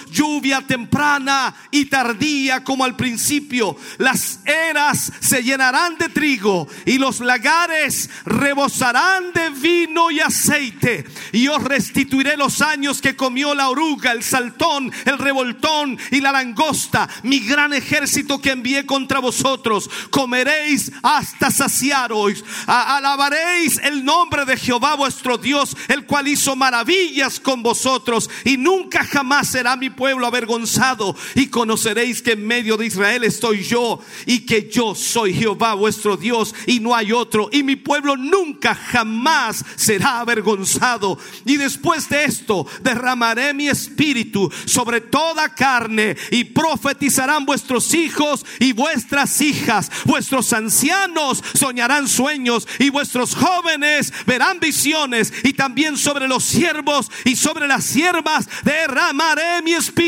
temprana 0.68 1.54
y 1.72 1.86
tardía 1.86 2.64
como 2.64 2.84
al 2.84 2.96
principio. 2.96 3.76
Las 3.98 4.40
eras 4.46 5.12
se 5.20 5.44
llenarán 5.44 5.98
de 5.98 6.10
trigo 6.10 6.68
y 6.86 6.98
los 6.98 7.20
lagares 7.20 8.10
rebosarán 8.26 9.34
de 9.34 9.50
vino 9.50 10.12
y 10.12 10.20
aceite. 10.20 11.06
Y 11.32 11.48
os 11.48 11.64
restituiré 11.64 12.38
los 12.38 12.62
años 12.62 13.02
que 13.02 13.16
comió 13.16 13.56
la 13.56 13.70
oruga, 13.70 14.12
el 14.12 14.24
saltón, 14.24 14.92
el 15.06 15.18
revoltón 15.18 15.98
y 16.12 16.22
la 16.22 16.32
langosta, 16.32 17.10
mi 17.24 17.40
gran 17.40 17.74
ejército 17.74 18.40
que 18.40 18.52
envié 18.52 18.86
contra 18.86 19.20
vosotros. 19.20 19.90
Comeréis 20.10 20.92
hasta 21.02 21.52
saciaros. 21.52 22.44
Alabaréis 22.68 23.80
el 23.84 24.04
nombre 24.04 24.46
de 24.46 24.58
Jehová 24.58 24.96
vuestro 24.96 25.38
Dios, 25.38 25.76
el 25.88 26.06
cual 26.06 26.28
hizo 26.28 26.56
maravillas 26.56 27.40
con 27.40 27.64
vosotros 27.64 28.30
y 28.44 28.58
nunca 28.58 29.04
jamás 29.04 29.48
será 29.48 29.76
mi 29.76 29.90
pueblo 29.90 30.11
avergonzado 30.20 31.16
y 31.36 31.48
conoceréis 31.48 32.22
que 32.22 32.34
en 32.34 32.46
medio 32.46 32.78
de 32.78 32.86
Israel 32.86 33.24
estoy 33.24 33.64
yo 33.64 34.00
y 34.26 34.40
que 34.40 34.70
yo 34.70 34.94
soy 34.94 35.34
Jehová 35.34 35.74
vuestro 35.74 36.18
Dios 36.18 36.54
y 36.68 36.80
no 36.80 36.96
hay 36.96 37.12
otro 37.12 37.50
y 37.52 37.64
mi 37.64 37.76
pueblo 37.76 38.18
nunca 38.18 38.76
jamás 38.76 39.64
será 39.76 40.20
avergonzado. 40.20 41.18
Y 41.46 41.58
después 41.58 42.10
de 42.10 42.26
esto 42.26 42.68
derramaré 42.82 43.54
mi 43.54 43.68
espíritu 43.68 44.52
sobre 44.66 45.02
toda 45.02 45.50
carne 45.50 46.18
y 46.32 46.44
profetizarán 46.44 47.46
vuestros 47.46 47.94
hijos 47.94 48.46
y 48.60 48.74
vuestras 48.74 49.42
hijas. 49.42 49.90
Vuestros 50.06 50.52
ancianos 50.54 51.44
soñarán 51.54 52.08
sueños 52.08 52.68
y 52.80 52.90
vuestros 52.90 53.36
jóvenes 53.36 54.14
verán 54.26 54.60
visiones. 54.60 55.34
Y 55.44 55.54
también 55.54 55.98
sobre 55.98 56.28
los 56.28 56.44
siervos 56.44 57.10
y 57.26 57.36
sobre 57.36 57.68
las 57.68 57.86
siervas 57.86 58.50
derramaré 58.64 59.62
mi 59.64 59.74
espíritu 59.74 60.01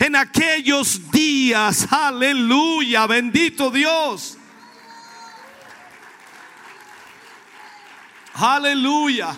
en 0.00 0.14
aquellos 0.14 1.10
días. 1.10 1.86
Aleluya, 1.90 3.06
bendito 3.06 3.70
Dios. 3.70 4.38
Aleluya. 8.34 9.36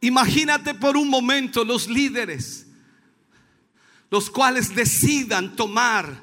Imagínate 0.00 0.74
por 0.74 0.96
un 0.96 1.08
momento 1.08 1.64
los 1.64 1.88
líderes, 1.88 2.66
los 4.10 4.30
cuales 4.30 4.74
decidan 4.74 5.56
tomar 5.56 6.22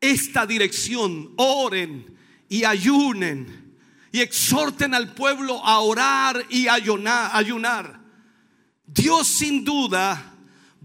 esta 0.00 0.46
dirección, 0.46 1.32
oren 1.36 2.16
y 2.48 2.64
ayunen 2.64 3.69
y 4.12 4.20
exhorten 4.20 4.94
al 4.94 5.14
pueblo 5.14 5.64
a 5.64 5.80
orar 5.80 6.44
y 6.48 6.68
ayunar. 6.68 8.00
Dios 8.86 9.26
sin 9.26 9.64
duda 9.64 10.34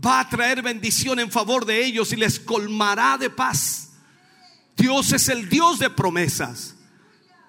va 0.03 0.19
a 0.19 0.29
traer 0.29 0.61
bendición 0.61 1.19
en 1.19 1.31
favor 1.31 1.65
de 1.65 1.83
ellos 1.85 2.11
y 2.11 2.15
les 2.15 2.39
colmará 2.39 3.17
de 3.17 3.29
paz. 3.29 3.93
Dios 4.75 5.11
es 5.11 5.29
el 5.29 5.49
Dios 5.49 5.79
de 5.79 5.89
promesas. 5.89 6.75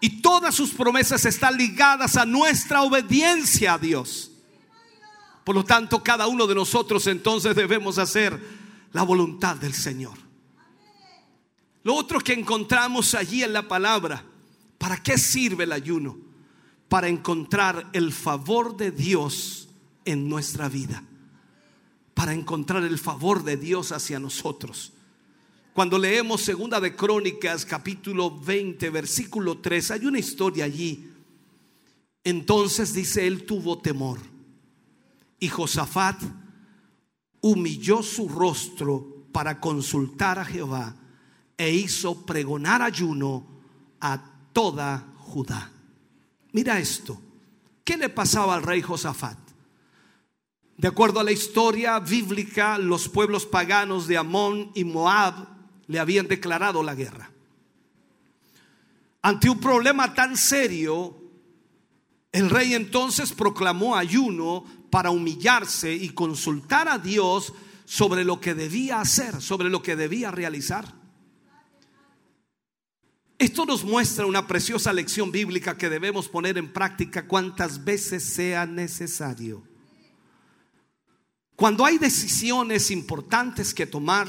Y 0.01 0.20
todas 0.20 0.55
sus 0.55 0.70
promesas 0.70 1.24
están 1.24 1.57
ligadas 1.57 2.16
a 2.16 2.24
nuestra 2.24 2.82
obediencia 2.82 3.74
a 3.74 3.78
Dios. 3.78 4.31
Por 5.44 5.55
lo 5.55 5.65
tanto, 5.65 6.03
cada 6.03 6.27
uno 6.27 6.47
de 6.47 6.55
nosotros 6.55 7.07
entonces 7.07 7.55
debemos 7.55 7.98
hacer 7.98 8.39
la 8.93 9.03
voluntad 9.03 9.57
del 9.57 9.74
Señor. 9.74 10.19
Lo 11.82 11.94
otro 11.94 12.20
que 12.20 12.32
encontramos 12.32 13.15
allí 13.15 13.43
en 13.43 13.53
la 13.53 13.69
palabra, 13.69 14.24
¿para 14.78 15.03
qué 15.03 15.19
sirve 15.19 15.65
el 15.65 15.73
ayuno? 15.73 16.19
Para 16.89 17.09
encontrar 17.09 17.90
el 17.93 18.12
favor 18.12 18.77
de 18.77 18.90
Dios 18.90 19.69
en 20.05 20.28
nuestra 20.28 20.69
vida. 20.69 21.03
Para 22.15 22.32
encontrar 22.32 22.85
el 22.85 22.98
favor 22.98 23.44
de 23.44 23.57
Dios 23.57 23.93
hacia 23.93 24.19
nosotros. 24.19 24.93
Cuando 25.74 25.98
leemos 25.98 26.40
Segunda 26.40 26.81
de 26.81 26.97
Crónicas, 26.97 27.66
capítulo 27.66 28.31
20, 28.31 28.89
versículo 28.89 29.59
3, 29.59 29.90
hay 29.90 30.07
una 30.07 30.19
historia 30.19 30.65
allí. 30.65 31.12
Entonces 32.24 32.94
dice, 32.94 33.27
él 33.27 33.44
tuvo 33.44 33.78
temor. 33.78 34.19
Y 35.39 35.48
Josafat 35.48 36.23
humilló 37.43 38.03
su 38.03 38.28
rostro 38.28 39.27
para 39.32 39.61
consultar 39.61 40.39
a 40.39 40.44
Jehová 40.44 40.97
e 41.59 41.74
hizo 41.74 42.24
pregonar 42.24 42.81
ayuno 42.81 43.47
a 44.01 44.36
toda 44.57 45.05
Judá. 45.19 45.70
Mira 46.53 46.78
esto. 46.78 47.20
¿Qué 47.85 47.99
le 47.99 48.09
pasaba 48.09 48.55
al 48.55 48.62
rey 48.62 48.81
Josafat? 48.81 49.37
De 50.78 50.89
acuerdo 50.89 51.20
a 51.20 51.24
la 51.24 51.31
historia 51.31 51.99
bíblica, 52.01 52.78
los 52.78 53.07
pueblos 53.07 53.45
paganos 53.45 54.07
de 54.07 54.16
Amón 54.16 54.73
y 54.74 54.85
Moab 54.85 55.47
le 55.89 55.99
habían 55.99 56.27
declarado 56.27 56.83
la 56.83 56.95
guerra. 56.95 57.31
Ante 59.20 59.51
un 59.51 59.61
problema 59.61 60.15
tan 60.15 60.39
serio, 60.39 61.15
el 62.33 62.49
rey 62.49 62.73
entonces 62.73 63.35
proclamó 63.35 63.95
ayuno 63.95 64.65
para 64.89 65.11
humillarse 65.11 65.93
y 65.93 66.09
consultar 66.15 66.89
a 66.89 66.97
Dios 66.97 67.53
sobre 67.85 68.24
lo 68.24 68.41
que 68.41 68.55
debía 68.55 69.03
hacer, 69.03 69.43
sobre 69.43 69.69
lo 69.69 69.83
que 69.83 69.97
debía 69.97 70.31
realizar. 70.31 71.06
Esto 73.39 73.67
nos 73.67 73.85
muestra 73.85 74.25
una 74.25 74.47
preciosa 74.47 74.95
lección 74.95 75.31
bíblica 75.31 75.77
que 75.77 75.91
debemos 75.91 76.27
poner 76.27 76.57
en 76.57 76.73
práctica 76.73 77.27
cuantas 77.27 77.85
veces 77.85 78.25
sea 78.25 78.65
necesario. 78.65 79.63
Cuando 81.55 81.85
hay 81.85 81.99
decisiones 81.99 82.91
importantes 82.91 83.75
que 83.75 83.87
tomar 83.87 84.27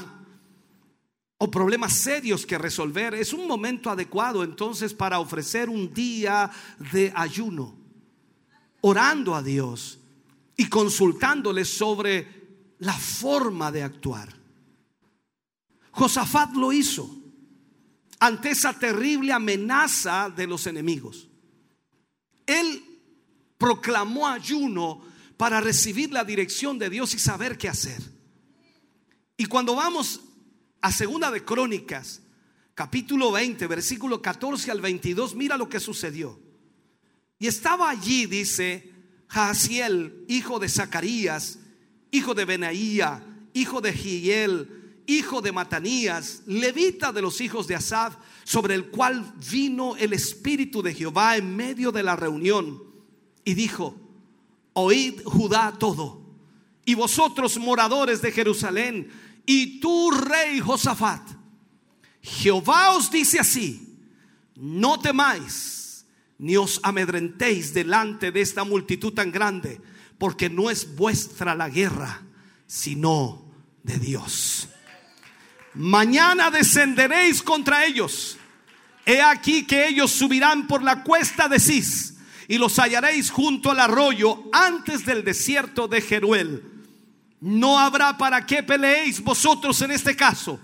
o 1.38 1.50
problemas 1.50 1.94
serios 1.94 2.44
que 2.44 2.58
resolver, 2.58 3.14
es 3.14 3.32
un 3.32 3.46
momento 3.46 3.88
adecuado 3.88 4.44
entonces 4.44 4.92
para 4.92 5.20
ofrecer 5.20 5.70
un 5.70 5.94
día 5.94 6.50
de 6.92 7.10
ayuno, 7.14 7.76
orando 8.82 9.34
a 9.34 9.42
Dios 9.42 10.00
y 10.54 10.68
consultándole 10.68 11.64
sobre 11.64 12.74
la 12.78 12.94
forma 12.94 13.72
de 13.72 13.84
actuar. 13.84 14.36
Josafat 15.92 16.54
lo 16.54 16.72
hizo 16.72 17.17
ante 18.20 18.50
esa 18.50 18.72
terrible 18.72 19.32
amenaza 19.32 20.30
de 20.34 20.46
los 20.46 20.66
enemigos. 20.66 21.28
Él 22.46 22.82
proclamó 23.58 24.26
ayuno 24.26 25.02
para 25.36 25.60
recibir 25.60 26.12
la 26.12 26.24
dirección 26.24 26.78
de 26.78 26.90
Dios 26.90 27.14
y 27.14 27.18
saber 27.18 27.58
qué 27.58 27.68
hacer. 27.68 28.02
Y 29.36 29.46
cuando 29.46 29.76
vamos 29.76 30.20
a 30.80 30.90
Segunda 30.90 31.30
de 31.30 31.44
Crónicas, 31.44 32.22
capítulo 32.74 33.32
20, 33.32 33.66
versículo 33.66 34.20
14 34.20 34.70
al 34.70 34.80
22, 34.80 35.34
mira 35.34 35.56
lo 35.56 35.68
que 35.68 35.80
sucedió. 35.80 36.40
Y 37.38 37.46
estaba 37.46 37.90
allí, 37.90 38.26
dice, 38.26 38.92
Jaasiel, 39.28 40.24
hijo 40.28 40.58
de 40.58 40.68
Zacarías, 40.68 41.60
hijo 42.10 42.34
de 42.34 42.44
Benaía, 42.44 43.24
hijo 43.52 43.80
de 43.80 43.92
Giel, 43.92 44.77
hijo 45.08 45.40
de 45.40 45.52
Matanías, 45.52 46.42
levita 46.46 47.12
de 47.12 47.22
los 47.22 47.40
hijos 47.40 47.66
de 47.66 47.74
Asaf, 47.74 48.16
sobre 48.44 48.74
el 48.74 48.90
cual 48.90 49.34
vino 49.50 49.96
el 49.96 50.12
Espíritu 50.12 50.82
de 50.82 50.94
Jehová 50.94 51.38
en 51.38 51.56
medio 51.56 51.90
de 51.90 52.02
la 52.02 52.14
reunión, 52.14 52.82
y 53.42 53.54
dijo, 53.54 53.96
oíd 54.74 55.22
Judá 55.24 55.74
todo, 55.78 56.22
y 56.84 56.94
vosotros 56.94 57.56
moradores 57.56 58.20
de 58.20 58.32
Jerusalén, 58.32 59.10
y 59.46 59.80
tú 59.80 60.10
rey 60.10 60.60
Josafat, 60.60 61.22
Jehová 62.20 62.94
os 62.94 63.10
dice 63.10 63.40
así, 63.40 63.96
no 64.56 65.00
temáis, 65.00 66.04
ni 66.36 66.58
os 66.58 66.80
amedrentéis 66.82 67.72
delante 67.72 68.30
de 68.30 68.42
esta 68.42 68.62
multitud 68.64 69.14
tan 69.14 69.32
grande, 69.32 69.80
porque 70.18 70.50
no 70.50 70.68
es 70.68 70.96
vuestra 70.96 71.54
la 71.54 71.70
guerra, 71.70 72.26
sino 72.66 73.50
de 73.82 73.98
Dios. 73.98 74.68
Mañana 75.74 76.50
descenderéis 76.50 77.42
contra 77.42 77.84
ellos. 77.84 78.36
He 79.06 79.20
aquí 79.20 79.66
que 79.66 79.88
ellos 79.88 80.10
subirán 80.10 80.66
por 80.66 80.82
la 80.82 81.02
cuesta 81.02 81.48
de 81.48 81.58
Cis 81.58 82.14
y 82.46 82.58
los 82.58 82.78
hallaréis 82.78 83.30
junto 83.30 83.70
al 83.70 83.80
arroyo 83.80 84.44
antes 84.52 85.04
del 85.04 85.24
desierto 85.24 85.88
de 85.88 86.00
Jeruel. 86.00 86.62
No 87.40 87.78
habrá 87.78 88.18
para 88.18 88.44
qué 88.44 88.62
peleéis 88.62 89.22
vosotros 89.22 89.80
en 89.82 89.92
este 89.92 90.16
caso. 90.16 90.58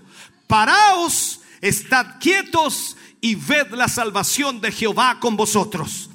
Paraos, 0.47 1.41
estad 1.61 2.19
quietos 2.19 2.97
y 3.21 3.35
ved 3.35 3.71
la 3.71 3.87
salvación 3.87 4.59
de 4.61 4.71
Jehová 4.71 5.19
con 5.19 5.35
vosotros. 5.35 6.09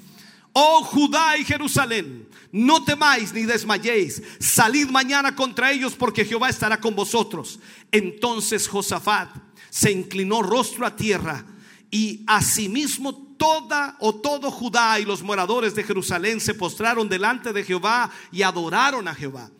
Oh 0.62 0.84
Judá 0.84 1.38
y 1.38 1.44
Jerusalén, 1.46 2.28
no 2.52 2.84
temáis 2.84 3.32
ni 3.32 3.44
desmayéis. 3.44 4.22
Salid 4.38 4.90
mañana 4.90 5.34
contra 5.34 5.72
ellos 5.72 5.94
porque 5.94 6.22
Jehová 6.22 6.50
estará 6.50 6.78
con 6.78 6.94
vosotros. 6.94 7.58
Entonces 7.90 8.68
Josafat 8.68 9.30
se 9.70 9.90
inclinó 9.90 10.42
rostro 10.42 10.84
a 10.84 10.94
tierra 10.94 11.46
y 11.90 12.24
asimismo 12.26 13.14
toda 13.38 13.96
o 14.00 14.14
todo 14.14 14.50
Judá 14.50 15.00
y 15.00 15.06
los 15.06 15.22
moradores 15.22 15.74
de 15.74 15.82
Jerusalén 15.82 16.40
se 16.40 16.52
postraron 16.52 17.08
delante 17.08 17.54
de 17.54 17.64
Jehová 17.64 18.10
y 18.30 18.42
adoraron 18.42 19.08
a 19.08 19.14
Jehová. 19.14 19.50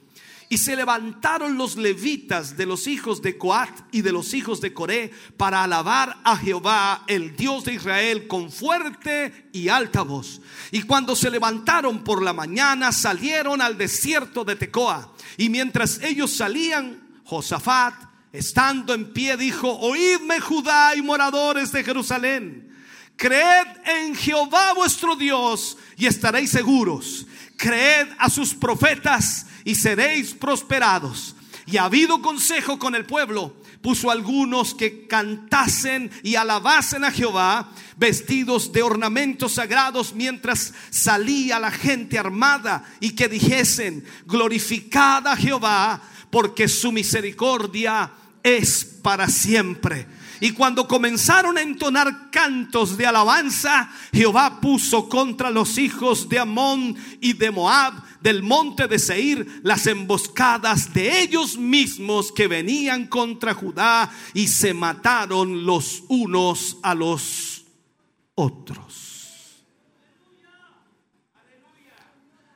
Y 0.53 0.59
se 0.59 0.75
levantaron 0.75 1.57
los 1.57 1.77
levitas 1.77 2.57
de 2.57 2.67
los 2.67 2.89
hijos 2.89 3.23
de 3.23 3.39
Coat 3.39 3.71
y 3.93 4.03
de 4.03 4.11
los 4.11 4.35
hijos 4.35 4.61
de 4.61 4.75
Coré 4.75 5.13
para 5.37 5.63
alabar 5.63 6.19
a 6.25 6.37
Jehová, 6.37 7.05
el 7.07 7.37
Dios 7.37 7.65
de 7.65 7.75
Israel, 7.75 8.27
con 8.27 8.51
fuerte 8.51 9.49
y 9.53 9.69
alta 9.69 10.03
voz. 10.03 10.41
Y 10.73 10.83
cuando 10.83 11.15
se 11.15 11.31
levantaron 11.31 12.03
por 12.03 12.21
la 12.21 12.33
mañana, 12.33 12.91
salieron 12.91 13.63
al 13.63 13.79
desierto 13.79 14.45
de 14.45 14.57
Tecoa. 14.57 15.15
Y 15.37 15.51
mientras 15.51 16.01
ellos 16.03 16.33
salían, 16.33 17.01
Josafat, 17.23 17.95
estando 18.33 18.93
en 18.93 19.13
pie, 19.13 19.37
dijo, 19.37 19.71
oídme 19.79 20.41
Judá 20.41 20.97
y 20.97 21.03
moradores 21.03 21.71
de 21.71 21.85
Jerusalén. 21.85 22.77
Creed 23.15 23.69
en 23.85 24.17
Jehová 24.17 24.73
vuestro 24.73 25.15
Dios 25.15 25.79
y 25.97 26.07
estaréis 26.07 26.51
seguros. 26.51 27.25
Creed 27.57 28.09
a 28.19 28.29
sus 28.29 28.53
profetas 28.53 29.47
y 29.71 29.77
seréis 29.77 30.35
prosperados. 30.35 31.37
Y 31.65 31.77
ha 31.77 31.85
habido 31.85 32.21
consejo 32.21 32.77
con 32.81 32.97
el 32.97 33.07
pueblo, 33.07 33.55
puso 33.81 34.11
algunos 34.11 34.75
que 34.75 35.07
cantasen 35.07 36.11
y 36.25 36.35
alabasen 36.35 37.05
a 37.05 37.13
Jehová, 37.13 37.71
vestidos 37.97 38.73
de 38.73 38.83
ornamentos 38.83 39.53
sagrados, 39.53 40.13
mientras 40.13 40.75
salía 40.91 41.61
la 41.61 41.71
gente 41.71 42.19
armada, 42.19 42.85
y 42.99 43.11
que 43.11 43.29
dijesen, 43.29 44.05
glorificad 44.27 45.25
a 45.29 45.37
Jehová, 45.37 46.03
porque 46.31 46.67
su 46.67 46.91
misericordia 46.91 48.11
es 48.43 48.85
para 48.85 49.29
siempre. 49.29 50.09
Y 50.41 50.53
cuando 50.53 50.89
comenzaron 50.89 51.59
a 51.59 51.63
entonar 51.63 52.31
cantos 52.31 52.97
de 52.97 53.07
alabanza, 53.07 53.93
Jehová 54.13 54.61
puso 54.61 55.09
contra 55.09 55.51
los 55.51 55.77
hijos 55.77 56.29
de 56.31 56.39
Amón 56.39 56.97
y 57.21 57.35
de 57.35 57.51
Moab 57.51 58.03
del 58.23 58.43
monte 58.43 58.87
de 58.87 58.99
Seir 58.99 59.61
las 59.63 59.87
emboscadas 59.87 60.93
de 60.95 61.21
ellos 61.21 61.59
mismos 61.59 62.33
que 62.33 62.49
venían 62.49 63.07
contra 63.07 63.55
Judá 63.55 64.11
y 64.35 64.49
se 64.49 64.73
mataron 64.73 65.67
los 65.67 66.05
unos 66.09 66.79
a 66.83 66.95
los 66.95 67.65
otros. 68.35 69.11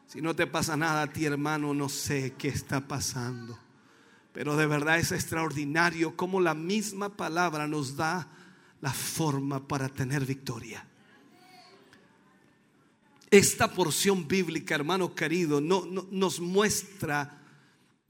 Si 0.06 0.22
no 0.22 0.34
te 0.34 0.46
pasa 0.46 0.76
nada 0.76 1.02
a 1.02 1.12
ti, 1.12 1.24
hermano, 1.24 1.74
no 1.74 1.88
sé 1.88 2.34
qué 2.38 2.48
está 2.48 2.86
pasando. 2.86 3.58
Pero 4.34 4.56
de 4.56 4.66
verdad 4.66 4.98
es 4.98 5.12
extraordinario 5.12 6.16
cómo 6.16 6.40
la 6.40 6.54
misma 6.54 7.16
palabra 7.16 7.68
nos 7.68 7.96
da 7.96 8.28
la 8.80 8.92
forma 8.92 9.66
para 9.66 9.88
tener 9.88 10.26
victoria. 10.26 10.84
Esta 13.30 13.72
porción 13.72 14.26
bíblica, 14.26 14.74
hermano 14.74 15.14
querido, 15.14 15.60
no, 15.60 15.86
no- 15.86 16.06
nos 16.10 16.40
muestra 16.40 17.40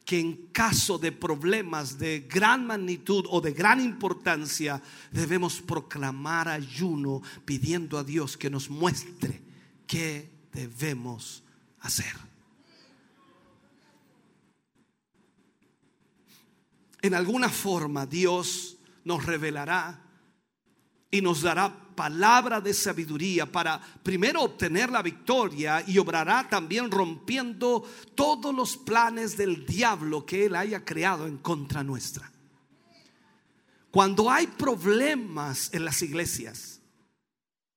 que 0.06 0.18
en 0.18 0.46
caso 0.48 0.98
de 0.98 1.12
problemas 1.12 1.98
de 1.98 2.20
gran 2.20 2.66
magnitud 2.66 3.26
o 3.30 3.40
de 3.42 3.52
gran 3.52 3.80
importancia, 3.80 4.82
debemos 5.12 5.60
proclamar 5.60 6.48
ayuno 6.48 7.20
pidiendo 7.44 7.98
a 7.98 8.04
Dios 8.04 8.36
que 8.38 8.48
nos 8.50 8.70
muestre 8.70 9.42
qué 9.86 10.30
debemos 10.52 11.42
hacer. 11.80 12.33
En 17.04 17.12
alguna 17.12 17.50
forma 17.50 18.06
Dios 18.06 18.78
nos 19.04 19.26
revelará 19.26 20.00
y 21.10 21.20
nos 21.20 21.42
dará 21.42 21.70
palabra 21.94 22.62
de 22.62 22.72
sabiduría 22.72 23.44
para 23.44 23.78
primero 23.78 24.40
obtener 24.40 24.88
la 24.88 25.02
victoria 25.02 25.84
y 25.86 25.98
obrará 25.98 26.48
también 26.48 26.90
rompiendo 26.90 27.86
todos 28.14 28.54
los 28.54 28.78
planes 28.78 29.36
del 29.36 29.66
diablo 29.66 30.24
que 30.24 30.46
él 30.46 30.56
haya 30.56 30.82
creado 30.82 31.26
en 31.26 31.36
contra 31.36 31.84
nuestra. 31.84 32.32
Cuando 33.90 34.30
hay 34.30 34.46
problemas 34.46 35.74
en 35.74 35.84
las 35.84 36.00
iglesias, 36.00 36.80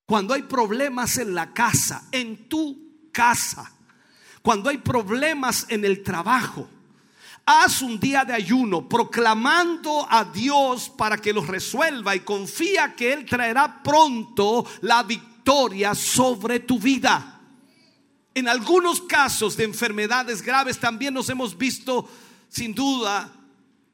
cuando 0.05 0.35
hay 0.35 0.43
problemas 0.43 1.17
en 1.17 1.35
la 1.35 1.53
casa, 1.53 2.07
en 2.13 2.47
tu 2.47 3.09
casa, 3.11 3.73
cuando 4.41 4.69
hay 4.69 4.77
problemas 4.77 5.65
en 5.67 5.83
el 5.83 6.01
trabajo, 6.01 6.69
Haz 7.49 7.81
un 7.81 7.97
día 7.97 8.25
de 8.25 8.33
ayuno 8.33 8.89
proclamando 8.89 10.05
a 10.09 10.25
Dios 10.25 10.89
para 10.89 11.17
que 11.17 11.31
los 11.31 11.47
resuelva 11.47 12.13
y 12.13 12.19
confía 12.19 12.93
que 12.93 13.13
Él 13.13 13.23
traerá 13.23 13.81
pronto 13.81 14.65
la 14.81 15.01
victoria 15.03 15.95
sobre 15.95 16.59
tu 16.59 16.77
vida. 16.77 17.39
En 18.33 18.49
algunos 18.49 18.99
casos 19.01 19.55
de 19.55 19.63
enfermedades 19.63 20.41
graves 20.41 20.77
también 20.77 21.13
nos 21.13 21.29
hemos 21.29 21.57
visto 21.57 22.09
sin 22.49 22.75
duda 22.75 23.31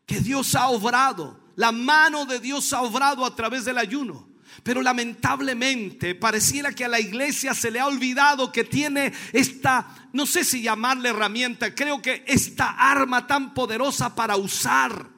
que 0.07 0.19
Dios 0.19 0.55
ha 0.55 0.69
obrado. 0.69 1.39
La 1.55 1.71
mano 1.71 2.25
de 2.25 2.39
Dios 2.39 2.73
ha 2.73 2.81
obrado 2.81 3.23
a 3.23 3.35
través 3.35 3.65
del 3.65 3.77
ayuno. 3.77 4.32
Pero 4.61 4.81
lamentablemente 4.81 6.15
pareciera 6.15 6.71
que 6.73 6.85
a 6.85 6.89
la 6.89 6.99
iglesia 6.99 7.53
se 7.53 7.71
le 7.71 7.80
ha 7.80 7.88
olvidado 7.88 8.51
que 8.51 8.63
tiene 8.63 9.11
esta, 9.31 10.09
no 10.13 10.25
sé 10.25 10.43
si 10.43 10.61
llamarle 10.61 11.09
herramienta, 11.09 11.73
creo 11.73 12.01
que 12.01 12.23
esta 12.27 12.69
arma 12.69 13.25
tan 13.25 13.53
poderosa 13.53 14.13
para 14.15 14.38
usar. 14.38 15.09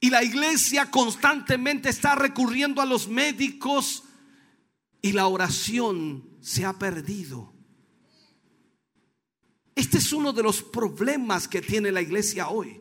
Y 0.00 0.08
la 0.08 0.24
iglesia 0.24 0.90
constantemente 0.90 1.90
está 1.90 2.14
recurriendo 2.14 2.80
a 2.80 2.86
los 2.86 3.08
médicos 3.08 4.04
y 5.02 5.12
la 5.12 5.26
oración 5.26 6.38
se 6.40 6.64
ha 6.64 6.78
perdido. 6.78 7.52
Este 9.74 9.98
es 9.98 10.12
uno 10.12 10.32
de 10.32 10.42
los 10.42 10.62
problemas 10.62 11.48
que 11.48 11.60
tiene 11.60 11.92
la 11.92 12.02
iglesia 12.02 12.48
hoy. 12.48 12.79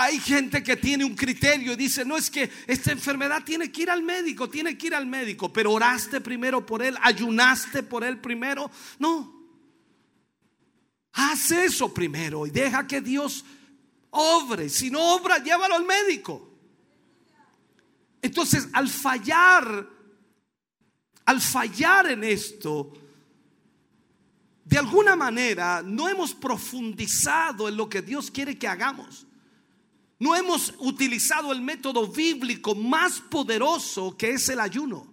Hay 0.00 0.20
gente 0.20 0.62
que 0.62 0.76
tiene 0.76 1.04
un 1.04 1.16
criterio 1.16 1.72
y 1.72 1.76
dice, 1.76 2.04
no 2.04 2.16
es 2.16 2.30
que 2.30 2.48
esta 2.68 2.92
enfermedad 2.92 3.42
tiene 3.42 3.72
que 3.72 3.82
ir 3.82 3.90
al 3.90 4.04
médico, 4.04 4.48
tiene 4.48 4.78
que 4.78 4.86
ir 4.86 4.94
al 4.94 5.06
médico, 5.06 5.52
pero 5.52 5.72
oraste 5.72 6.20
primero 6.20 6.64
por 6.64 6.84
él, 6.84 6.96
ayunaste 7.02 7.82
por 7.82 8.04
él 8.04 8.20
primero. 8.20 8.70
No. 9.00 9.42
Haz 11.14 11.50
eso 11.50 11.92
primero 11.92 12.46
y 12.46 12.50
deja 12.50 12.86
que 12.86 13.00
Dios 13.00 13.44
obre. 14.10 14.68
Si 14.68 14.88
no 14.88 15.16
obra, 15.16 15.38
llévalo 15.38 15.74
al 15.74 15.84
médico. 15.84 16.48
Entonces, 18.22 18.68
al 18.74 18.88
fallar, 18.88 19.84
al 21.24 21.40
fallar 21.40 22.06
en 22.06 22.22
esto, 22.22 22.92
de 24.64 24.78
alguna 24.78 25.16
manera 25.16 25.82
no 25.84 26.08
hemos 26.08 26.34
profundizado 26.34 27.68
en 27.68 27.76
lo 27.76 27.88
que 27.88 28.00
Dios 28.00 28.30
quiere 28.30 28.56
que 28.56 28.68
hagamos. 28.68 29.27
No 30.18 30.34
hemos 30.34 30.74
utilizado 30.78 31.52
el 31.52 31.60
método 31.60 32.06
bíblico 32.08 32.74
más 32.74 33.20
poderoso 33.20 34.16
que 34.16 34.30
es 34.30 34.48
el 34.48 34.60
ayuno. 34.60 35.06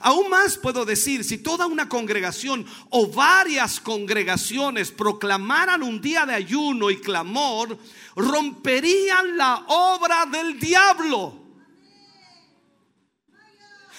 Aún 0.00 0.28
más 0.28 0.58
puedo 0.58 0.84
decir, 0.84 1.24
si 1.24 1.38
toda 1.38 1.66
una 1.66 1.88
congregación 1.88 2.66
o 2.90 3.06
varias 3.06 3.80
congregaciones 3.80 4.90
proclamaran 4.90 5.82
un 5.82 6.00
día 6.00 6.26
de 6.26 6.34
ayuno 6.34 6.90
y 6.90 7.00
clamor, 7.00 7.78
romperían 8.16 9.36
la 9.36 9.64
obra 9.68 10.26
del 10.26 10.58
diablo. 10.58 11.45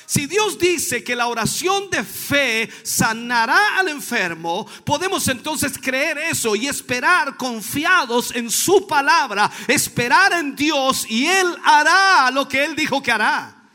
Si 0.10 0.26
Dios 0.26 0.58
dice 0.58 1.04
que 1.04 1.18
la 1.18 1.28
oración 1.28 1.90
de 1.90 2.02
fe 2.02 2.70
sanará 2.82 3.78
al 3.78 3.90
enfermo, 3.90 4.66
podemos 4.86 5.28
entonces 5.28 5.78
creer 5.78 6.18
eso 6.18 6.56
y 6.56 6.66
esperar 6.66 7.36
confiados 7.36 8.34
en 8.34 8.50
su 8.50 8.88
palabra, 8.88 9.52
esperar 9.68 10.32
en 10.32 10.56
Dios 10.56 11.06
y 11.10 11.26
Él 11.26 11.48
hará 11.62 12.32
lo 12.32 12.48
que 12.48 12.64
Él 12.64 12.74
dijo 12.74 13.04
que 13.04 13.12
hará. 13.12 13.70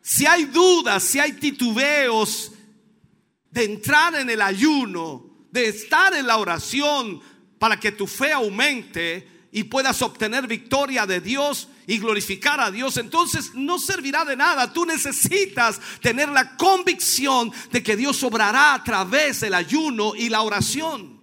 Si 0.00 0.24
hay 0.24 0.46
dudas, 0.46 1.02
si 1.02 1.20
hay 1.20 1.34
titubeos 1.34 2.52
de 3.50 3.64
entrar 3.64 4.14
en 4.14 4.30
el 4.30 4.40
ayuno, 4.40 5.26
de 5.50 5.68
estar 5.68 6.14
en 6.14 6.26
la 6.26 6.38
oración 6.38 7.20
para 7.58 7.78
que 7.78 7.92
tu 7.92 8.06
fe 8.06 8.32
aumente 8.32 9.28
y 9.52 9.64
puedas 9.64 10.00
obtener 10.00 10.46
victoria 10.46 11.04
de 11.04 11.20
Dios 11.20 11.68
y 11.88 11.98
glorificar 11.98 12.60
a 12.60 12.70
Dios, 12.70 12.98
entonces 12.98 13.54
no 13.54 13.78
servirá 13.78 14.26
de 14.26 14.36
nada. 14.36 14.74
Tú 14.74 14.84
necesitas 14.84 15.80
tener 16.02 16.28
la 16.28 16.54
convicción 16.58 17.50
de 17.72 17.82
que 17.82 17.96
Dios 17.96 18.22
obrará 18.22 18.74
a 18.74 18.84
través 18.84 19.40
del 19.40 19.54
ayuno 19.54 20.14
y 20.14 20.28
la 20.28 20.42
oración. 20.42 21.18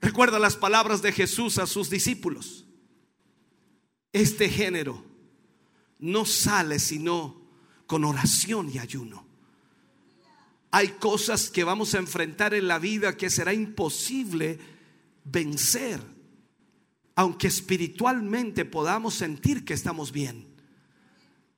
Recuerda 0.00 0.40
las 0.40 0.56
palabras 0.56 1.02
de 1.02 1.12
Jesús 1.12 1.58
a 1.58 1.68
sus 1.68 1.88
discípulos. 1.88 2.66
Este 4.12 4.48
género 4.48 5.04
no 6.00 6.24
sale 6.24 6.80
sino 6.80 7.40
con 7.86 8.04
oración 8.04 8.68
y 8.68 8.78
ayuno. 8.78 9.24
Hay 10.72 10.88
cosas 10.98 11.48
que 11.48 11.62
vamos 11.62 11.94
a 11.94 11.98
enfrentar 11.98 12.54
en 12.54 12.66
la 12.66 12.80
vida 12.80 13.16
que 13.16 13.30
será 13.30 13.54
imposible 13.54 14.58
vencer, 15.22 16.00
aunque 17.18 17.48
espiritualmente 17.48 18.64
podamos 18.64 19.12
sentir 19.12 19.64
que 19.64 19.74
estamos 19.74 20.12
bien. 20.12 20.46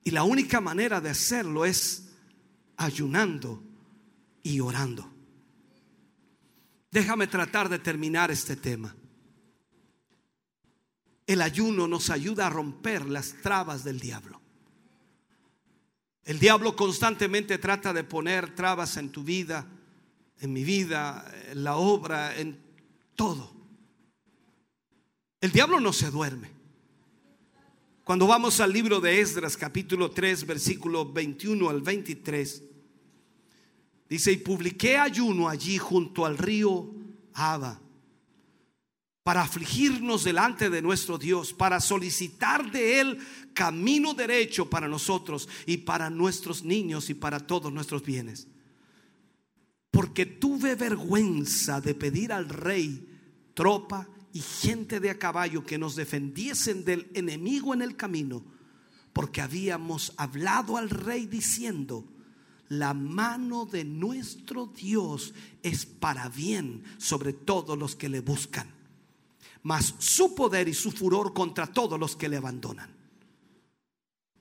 Y 0.02 0.10
la 0.10 0.22
única 0.22 0.58
manera 0.58 1.02
de 1.02 1.10
hacerlo 1.10 1.66
es 1.66 2.12
ayunando 2.78 3.62
y 4.42 4.60
orando. 4.60 5.12
Déjame 6.90 7.26
tratar 7.26 7.68
de 7.68 7.78
terminar 7.78 8.30
este 8.30 8.56
tema. 8.56 8.96
El 11.26 11.42
ayuno 11.42 11.86
nos 11.86 12.08
ayuda 12.08 12.46
a 12.46 12.50
romper 12.50 13.04
las 13.04 13.34
trabas 13.42 13.84
del 13.84 14.00
diablo. 14.00 14.40
El 16.24 16.38
diablo 16.38 16.74
constantemente 16.74 17.58
trata 17.58 17.92
de 17.92 18.04
poner 18.04 18.54
trabas 18.54 18.96
en 18.96 19.10
tu 19.10 19.24
vida, 19.24 19.66
en 20.38 20.54
mi 20.54 20.64
vida, 20.64 21.30
en 21.50 21.64
la 21.64 21.76
obra, 21.76 22.34
en 22.38 22.58
todo. 23.14 23.59
El 25.40 25.52
diablo 25.52 25.80
no 25.80 25.92
se 25.92 26.10
duerme. 26.10 26.50
Cuando 28.04 28.26
vamos 28.26 28.60
al 28.60 28.72
libro 28.72 29.00
de 29.00 29.20
Esdras, 29.20 29.56
capítulo 29.56 30.10
3, 30.10 30.46
versículo 30.46 31.10
21 31.10 31.70
al 31.70 31.80
23, 31.80 32.62
dice, 34.08 34.32
y 34.32 34.36
publiqué 34.38 34.98
ayuno 34.98 35.48
allí 35.48 35.78
junto 35.78 36.26
al 36.26 36.36
río 36.36 36.92
Aba 37.34 37.80
para 39.22 39.42
afligirnos 39.42 40.24
delante 40.24 40.70
de 40.70 40.82
nuestro 40.82 41.16
Dios, 41.18 41.52
para 41.52 41.80
solicitar 41.80 42.70
de 42.72 43.00
Él 43.00 43.18
camino 43.54 44.12
derecho 44.14 44.68
para 44.68 44.88
nosotros 44.88 45.48
y 45.66 45.76
para 45.78 46.10
nuestros 46.10 46.64
niños 46.64 47.10
y 47.10 47.14
para 47.14 47.38
todos 47.38 47.72
nuestros 47.72 48.02
bienes. 48.02 48.48
Porque 49.90 50.26
tuve 50.26 50.74
vergüenza 50.74 51.80
de 51.80 51.94
pedir 51.94 52.32
al 52.32 52.48
rey 52.48 53.06
tropa 53.54 54.08
y 54.32 54.40
gente 54.40 55.00
de 55.00 55.10
a 55.10 55.18
caballo 55.18 55.64
que 55.64 55.78
nos 55.78 55.96
defendiesen 55.96 56.84
del 56.84 57.10
enemigo 57.14 57.74
en 57.74 57.82
el 57.82 57.96
camino, 57.96 58.44
porque 59.12 59.40
habíamos 59.40 60.12
hablado 60.16 60.76
al 60.76 60.90
rey 60.90 61.26
diciendo, 61.26 62.04
la 62.68 62.94
mano 62.94 63.66
de 63.66 63.84
nuestro 63.84 64.66
Dios 64.66 65.34
es 65.62 65.86
para 65.86 66.28
bien 66.28 66.84
sobre 66.98 67.32
todos 67.32 67.76
los 67.76 67.96
que 67.96 68.08
le 68.08 68.20
buscan 68.20 68.80
mas 69.62 69.94
su 69.98 70.34
poder 70.34 70.68
y 70.68 70.74
su 70.74 70.90
furor 70.90 71.32
contra 71.32 71.66
todos 71.66 71.98
los 71.98 72.16
que 72.16 72.28
le 72.28 72.36
abandonan. 72.36 72.90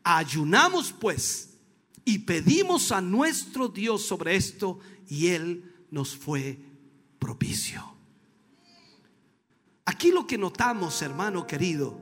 Ayunamos 0.03 0.93
pues 0.93 1.57
y 2.05 2.19
pedimos 2.19 2.91
a 2.91 3.01
nuestro 3.01 3.67
Dios 3.67 4.03
sobre 4.03 4.35
esto 4.35 4.79
y 5.07 5.27
Él 5.27 5.85
nos 5.91 6.15
fue 6.15 6.57
propicio. 7.19 7.98
Aquí 9.89 10.11
lo 10.11 10.27
que 10.27 10.37
notamos, 10.37 11.01
hermano 11.01 11.47
querido, 11.47 11.97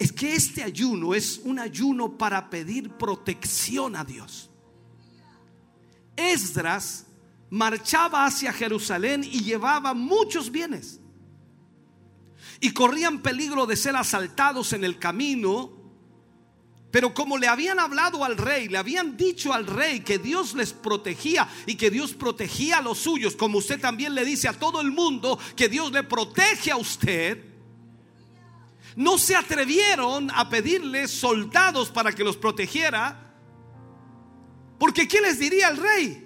es 0.00 0.10
que 0.10 0.34
este 0.34 0.64
ayuno 0.64 1.14
es 1.14 1.38
un 1.44 1.60
ayuno 1.60 2.18
para 2.18 2.50
pedir 2.50 2.90
protección 2.90 3.94
a 3.94 4.04
Dios. 4.04 4.50
Esdras 6.16 7.06
marchaba 7.50 8.26
hacia 8.26 8.52
Jerusalén 8.52 9.22
y 9.22 9.44
llevaba 9.44 9.94
muchos 9.94 10.50
bienes. 10.50 10.98
Y 12.58 12.72
corrían 12.72 13.22
peligro 13.22 13.66
de 13.66 13.76
ser 13.76 13.94
asaltados 13.94 14.72
en 14.72 14.82
el 14.82 14.98
camino 14.98 15.70
pero 16.90 17.12
como 17.12 17.36
le 17.36 17.48
habían 17.48 17.78
hablado 17.78 18.24
al 18.24 18.36
rey, 18.36 18.68
le 18.68 18.78
habían 18.78 19.16
dicho 19.16 19.52
al 19.52 19.66
rey 19.66 20.00
que 20.00 20.18
Dios 20.18 20.54
les 20.54 20.72
protegía 20.72 21.48
y 21.66 21.74
que 21.74 21.90
Dios 21.90 22.14
protegía 22.14 22.78
a 22.78 22.82
los 22.82 22.98
suyos, 22.98 23.36
como 23.36 23.58
usted 23.58 23.80
también 23.80 24.14
le 24.14 24.24
dice 24.24 24.48
a 24.48 24.58
todo 24.58 24.80
el 24.80 24.92
mundo 24.92 25.38
que 25.56 25.68
Dios 25.68 25.92
le 25.92 26.04
protege 26.04 26.70
a 26.70 26.76
usted, 26.76 27.44
no 28.94 29.18
se 29.18 29.36
atrevieron 29.36 30.30
a 30.34 30.48
pedirle 30.48 31.06
soldados 31.06 31.90
para 31.90 32.12
que 32.12 32.24
los 32.24 32.36
protegiera, 32.36 33.34
porque 34.78 35.06
¿qué 35.06 35.20
les 35.20 35.38
diría 35.38 35.68
el 35.68 35.76
rey? 35.76 36.22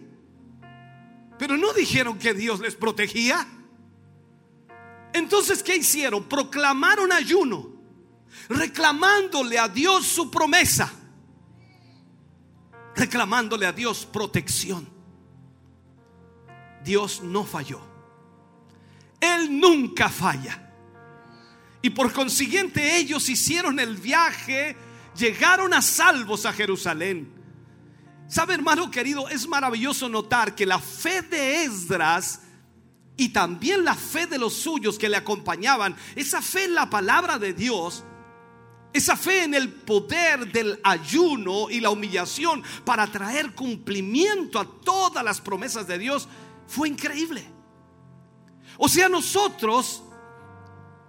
Pero 1.39 1.57
no 1.57 1.73
dijeron 1.73 2.19
que 2.19 2.35
Dios 2.35 2.61
les 2.61 2.77
protegía. 2.77 3.47
Entonces, 5.13 5.63
¿qué 5.63 5.77
hicieron? 5.77 6.25
Proclamaron 6.25 7.11
ayuno 7.11 7.70
reclamándole 8.49 9.59
a 9.59 9.69
Dios 9.69 10.07
su 10.07 10.31
promesa, 10.31 10.93
reclamándole 12.95 13.67
a 13.67 13.73
Dios 13.73 14.07
protección. 14.07 14.89
Dios 16.85 17.23
no 17.23 17.45
falló. 17.45 17.81
Él 19.21 19.61
nunca 19.61 20.09
falla. 20.09 20.67
Y 21.83 21.91
por 21.91 22.13
consiguiente 22.13 22.97
ellos 22.97 23.29
hicieron 23.29 23.79
el 23.79 23.97
viaje, 23.97 24.77
llegaron 25.17 25.73
a 25.75 25.83
salvos 25.83 26.47
a 26.47 26.53
Jerusalén. 26.53 27.33
¿Sabe 28.29 28.55
hermano 28.55 28.91
querido? 28.91 29.29
Es 29.29 29.49
maravilloso 29.49 30.09
notar 30.09 30.55
que 30.55 30.67
la 30.67 30.79
fe 30.79 31.23
de 31.23 31.65
Esdras 31.65 32.41
y 33.17 33.31
también 33.31 33.85
la 33.85 33.95
fe 33.95 34.27
de 34.27 34.39
los 34.39 34.55
suyos 34.55 34.99
que 34.99 35.09
le 35.09 35.17
acompañaban, 35.17 35.97
esa 36.17 36.41
fe 36.41 36.65
en 36.65 36.75
la 36.75 36.89
palabra 36.89 37.39
de 37.39 37.53
Dios, 37.53 38.05
esa 38.93 39.17
fe 39.17 39.45
en 39.45 39.55
el 39.55 39.73
poder 39.73 40.51
del 40.51 40.81
ayuno 40.83 41.71
y 41.71 41.81
la 41.81 41.91
humillación 41.91 42.63
para 42.85 43.07
traer 43.07 43.55
cumplimiento 43.55 44.59
a 44.59 44.65
todas 44.65 45.25
las 45.25 45.41
promesas 45.41 45.87
de 45.87 45.99
Dios 45.99 46.29
fue 46.67 46.89
increíble. 46.89 47.45
O 48.79 48.89
sea, 48.89 49.09
nosotros 49.09 50.03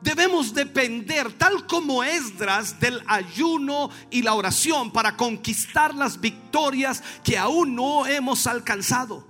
debemos 0.02 0.54
depender, 0.54 1.34
tal 1.34 1.66
como 1.66 2.04
Esdras, 2.04 2.80
del 2.80 3.02
ayuno 3.08 3.90
y 4.12 4.22
la 4.22 4.36
oración 4.36 4.92
para 4.92 5.18
conquistar 5.18 5.96
las 5.96 6.20
victorias 6.20 7.02
que 7.24 7.38
aún 7.38 7.76
no 7.76 8.06
hemos 8.06 8.46
alcanzado. 8.46 9.28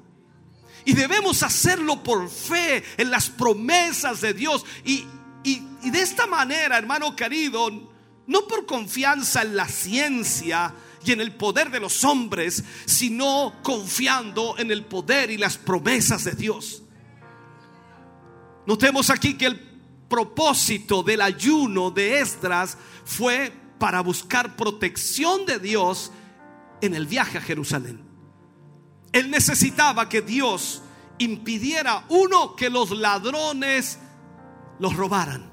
Y 0.84 0.94
debemos 0.94 1.44
hacerlo 1.44 2.04
por 2.04 2.28
fe 2.30 2.84
en 2.98 3.12
las 3.12 3.30
promesas 3.30 4.20
de 4.20 4.34
Dios. 4.34 4.66
Y, 4.84 5.06
y, 5.44 5.62
y 5.84 5.90
de 5.90 6.02
esta 6.02 6.26
manera, 6.26 6.78
hermano 6.78 7.16
querido, 7.16 7.91
no 8.28 8.48
por 8.48 8.66
confianza 8.66 9.42
en 9.42 9.56
la 9.56 9.68
ciencia 9.68 10.74
y 11.04 11.12
en 11.12 11.22
el 11.22 11.36
poder 11.36 11.72
de 11.72 11.80
los 11.80 12.04
hombres, 12.04 12.64
sino 12.86 13.56
confiando 13.64 14.56
en 14.58 14.72
el 14.72 14.86
poder 14.86 15.32
y 15.32 15.38
las 15.38 15.58
promesas 15.58 16.24
de 16.24 16.34
Dios. 16.34 16.84
Notemos 18.66 19.10
aquí 19.10 19.36
que 19.36 19.48
el 19.48 19.60
propósito 20.08 21.04
del 21.04 21.22
ayuno 21.22 21.90
de 21.90 22.20
Esdras 22.20 22.78
fue 23.06 23.52
para 23.80 24.02
buscar 24.02 24.56
protección 24.56 25.46
de 25.46 25.58
Dios 25.58 26.12
en 26.82 26.94
el 26.94 27.08
viaje 27.08 27.38
a 27.38 27.42
Jerusalén. 27.42 28.02
Él 29.12 29.30
necesitaba 29.30 30.08
que 30.08 30.22
Dios 30.22 30.84
impidiera, 31.18 32.06
uno, 32.10 32.56
que 32.56 32.70
los 32.70 32.92
ladrones 32.92 34.00
los 34.80 34.96
robaran. 34.96 35.51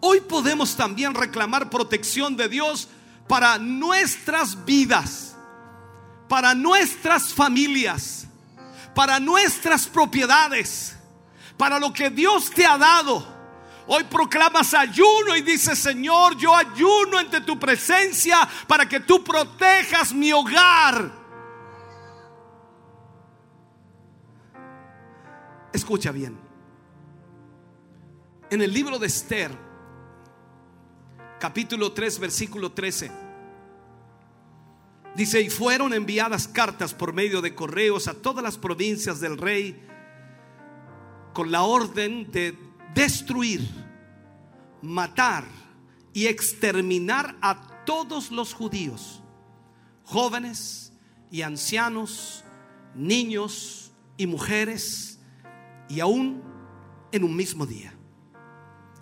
Hoy 0.00 0.20
podemos 0.20 0.76
también 0.76 1.14
reclamar 1.14 1.70
protección 1.70 2.36
de 2.36 2.48
Dios 2.48 2.88
para 3.28 3.58
nuestras 3.58 4.64
vidas, 4.64 5.36
para 6.28 6.54
nuestras 6.54 7.32
familias, 7.32 8.26
para 8.94 9.18
nuestras 9.18 9.86
propiedades, 9.86 10.96
para 11.56 11.78
lo 11.78 11.92
que 11.92 12.10
Dios 12.10 12.50
te 12.50 12.66
ha 12.66 12.78
dado. 12.78 13.34
Hoy 13.88 14.04
proclamas 14.04 14.74
ayuno 14.74 15.36
y 15.36 15.42
dices, 15.42 15.78
Señor, 15.78 16.36
yo 16.36 16.54
ayuno 16.54 17.18
ante 17.18 17.40
tu 17.40 17.58
presencia 17.58 18.48
para 18.66 18.88
que 18.88 19.00
tú 19.00 19.22
protejas 19.22 20.12
mi 20.12 20.32
hogar. 20.32 21.12
Escucha 25.72 26.10
bien. 26.10 26.36
En 28.50 28.62
el 28.62 28.72
libro 28.72 28.98
de 28.98 29.06
Esther, 29.06 29.65
capítulo 31.38 31.92
3, 31.92 32.18
versículo 32.18 32.72
13. 32.72 33.10
Dice, 35.14 35.40
y 35.40 35.50
fueron 35.50 35.94
enviadas 35.94 36.46
cartas 36.46 36.92
por 36.92 37.12
medio 37.12 37.40
de 37.40 37.54
correos 37.54 38.06
a 38.06 38.14
todas 38.14 38.42
las 38.42 38.58
provincias 38.58 39.20
del 39.20 39.38
rey 39.38 39.82
con 41.32 41.50
la 41.50 41.62
orden 41.62 42.30
de 42.30 42.56
destruir, 42.94 43.66
matar 44.82 45.44
y 46.12 46.26
exterminar 46.26 47.36
a 47.40 47.84
todos 47.84 48.30
los 48.30 48.52
judíos, 48.52 49.22
jóvenes 50.04 50.92
y 51.30 51.42
ancianos, 51.42 52.44
niños 52.94 53.92
y 54.16 54.26
mujeres, 54.26 55.18
y 55.88 56.00
aún 56.00 56.42
en 57.12 57.24
un 57.24 57.36
mismo 57.36 57.64
día 57.64 57.95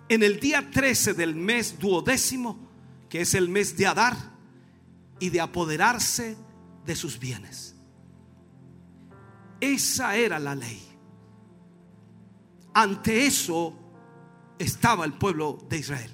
en 0.09 0.23
el 0.23 0.39
día 0.39 0.69
13 0.69 1.13
del 1.13 1.35
mes 1.35 1.79
duodécimo, 1.79 2.59
que 3.09 3.21
es 3.21 3.33
el 3.33 3.49
mes 3.49 3.75
de 3.77 3.87
Adar, 3.87 4.35
y 5.19 5.29
de 5.29 5.41
apoderarse 5.41 6.37
de 6.85 6.95
sus 6.95 7.19
bienes. 7.19 7.75
Esa 9.59 10.15
era 10.15 10.39
la 10.39 10.55
ley. 10.55 10.81
Ante 12.73 13.25
eso 13.25 13.73
estaba 14.59 15.05
el 15.05 15.13
pueblo 15.13 15.65
de 15.69 15.77
Israel. 15.77 16.11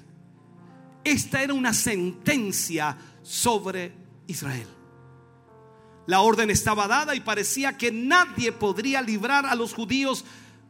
Esta 1.04 1.42
era 1.42 1.52
una 1.52 1.74
sentencia 1.74 2.96
sobre 3.22 3.92
Israel. 4.28 4.68
La 6.06 6.20
orden 6.20 6.50
estaba 6.50 6.86
dada 6.86 7.14
y 7.14 7.20
parecía 7.20 7.76
que 7.76 7.90
nadie 7.90 8.52
podría 8.52 9.02
librar 9.02 9.46
a 9.46 9.54
los 9.54 9.74
judíos 9.74 10.24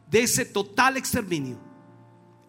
de 0.09 0.23
ese 0.23 0.45
total 0.45 0.97
exterminio. 0.97 1.72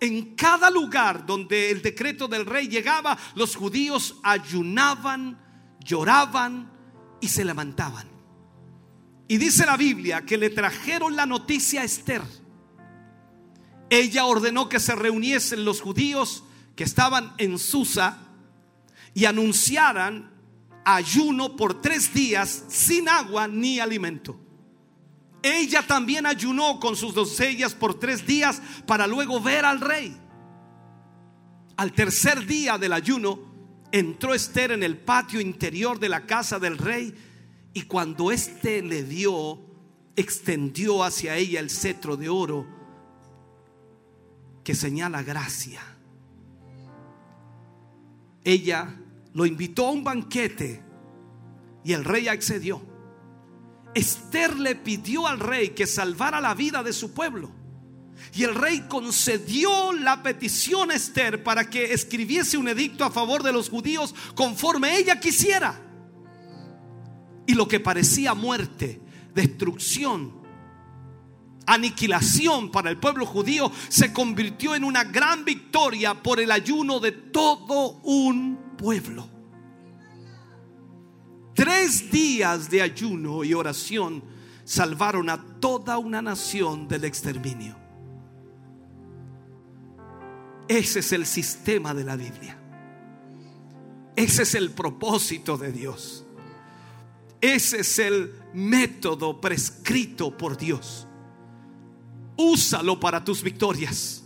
En 0.04 0.34
cada 0.34 0.68
lugar 0.68 1.24
donde 1.24 1.70
el 1.70 1.80
decreto 1.80 2.28
del 2.28 2.44
rey 2.44 2.68
llegaba, 2.68 3.16
los 3.36 3.56
judíos 3.56 4.16
ayunaban, 4.22 5.40
lloraban 5.82 6.70
y 7.22 7.28
se 7.28 7.42
levantaban. 7.42 8.06
Y 9.28 9.38
dice 9.38 9.64
la 9.64 9.78
Biblia 9.78 10.26
que 10.26 10.36
le 10.36 10.50
trajeron 10.50 11.16
la 11.16 11.24
noticia 11.24 11.80
a 11.80 11.84
Esther. 11.84 12.20
Ella 13.88 14.26
ordenó 14.26 14.68
que 14.68 14.78
se 14.78 14.94
reuniesen 14.94 15.64
los 15.64 15.80
judíos 15.80 16.44
que 16.76 16.84
estaban 16.84 17.32
en 17.38 17.58
Susa 17.58 18.18
y 19.14 19.24
anunciaran 19.24 20.34
ayuno 20.84 21.56
por 21.56 21.80
tres 21.80 22.12
días 22.12 22.64
sin 22.68 23.08
agua 23.08 23.48
ni 23.48 23.80
alimento. 23.80 24.38
Ella 25.44 25.86
también 25.86 26.24
ayunó 26.24 26.80
con 26.80 26.96
sus 26.96 27.12
doncellas 27.12 27.74
por 27.74 27.98
tres 28.00 28.26
días 28.26 28.62
para 28.86 29.06
luego 29.06 29.42
ver 29.42 29.66
al 29.66 29.78
rey. 29.78 30.16
Al 31.76 31.92
tercer 31.92 32.46
día 32.46 32.78
del 32.78 32.94
ayuno, 32.94 33.38
entró 33.92 34.32
Esther 34.32 34.72
en 34.72 34.82
el 34.82 34.96
patio 34.96 35.42
interior 35.42 35.98
de 36.00 36.08
la 36.08 36.24
casa 36.24 36.58
del 36.58 36.78
rey 36.78 37.14
y 37.74 37.82
cuando 37.82 38.32
éste 38.32 38.80
le 38.80 39.02
dio, 39.02 39.60
extendió 40.16 41.04
hacia 41.04 41.36
ella 41.36 41.60
el 41.60 41.68
cetro 41.68 42.16
de 42.16 42.30
oro 42.30 42.66
que 44.64 44.74
señala 44.74 45.22
gracia. 45.22 45.82
Ella 48.44 48.98
lo 49.34 49.44
invitó 49.44 49.88
a 49.88 49.90
un 49.90 50.04
banquete 50.04 50.82
y 51.84 51.92
el 51.92 52.02
rey 52.02 52.28
accedió. 52.28 52.93
Esther 53.94 54.58
le 54.58 54.74
pidió 54.74 55.26
al 55.26 55.38
rey 55.38 55.70
que 55.70 55.86
salvara 55.86 56.40
la 56.40 56.54
vida 56.54 56.82
de 56.82 56.92
su 56.92 57.12
pueblo. 57.12 57.50
Y 58.32 58.42
el 58.42 58.54
rey 58.54 58.84
concedió 58.88 59.92
la 59.92 60.22
petición 60.22 60.90
a 60.90 60.94
Esther 60.94 61.44
para 61.44 61.70
que 61.70 61.92
escribiese 61.92 62.56
un 62.56 62.68
edicto 62.68 63.04
a 63.04 63.10
favor 63.10 63.42
de 63.42 63.52
los 63.52 63.70
judíos 63.70 64.14
conforme 64.34 64.96
ella 64.96 65.20
quisiera. 65.20 65.80
Y 67.46 67.54
lo 67.54 67.68
que 67.68 67.78
parecía 67.78 68.34
muerte, 68.34 69.00
destrucción, 69.34 70.42
aniquilación 71.66 72.70
para 72.70 72.90
el 72.90 72.98
pueblo 72.98 73.26
judío, 73.26 73.70
se 73.88 74.12
convirtió 74.12 74.74
en 74.74 74.84
una 74.84 75.04
gran 75.04 75.44
victoria 75.44 76.22
por 76.22 76.40
el 76.40 76.50
ayuno 76.50 77.00
de 77.00 77.12
todo 77.12 78.00
un 78.02 78.76
pueblo. 78.76 79.33
Tres 81.54 82.10
días 82.10 82.68
de 82.68 82.82
ayuno 82.82 83.44
y 83.44 83.54
oración 83.54 84.22
salvaron 84.64 85.30
a 85.30 85.42
toda 85.60 85.98
una 85.98 86.20
nación 86.20 86.88
del 86.88 87.04
exterminio. 87.04 87.76
Ese 90.66 91.00
es 91.00 91.12
el 91.12 91.26
sistema 91.26 91.94
de 91.94 92.04
la 92.04 92.16
Biblia. 92.16 92.58
Ese 94.16 94.42
es 94.42 94.54
el 94.54 94.70
propósito 94.70 95.56
de 95.56 95.70
Dios. 95.72 96.24
Ese 97.40 97.80
es 97.80 97.98
el 97.98 98.32
método 98.54 99.40
prescrito 99.40 100.36
por 100.36 100.56
Dios. 100.56 101.06
Úsalo 102.36 102.98
para 102.98 103.22
tus 103.22 103.42
victorias. 103.42 104.23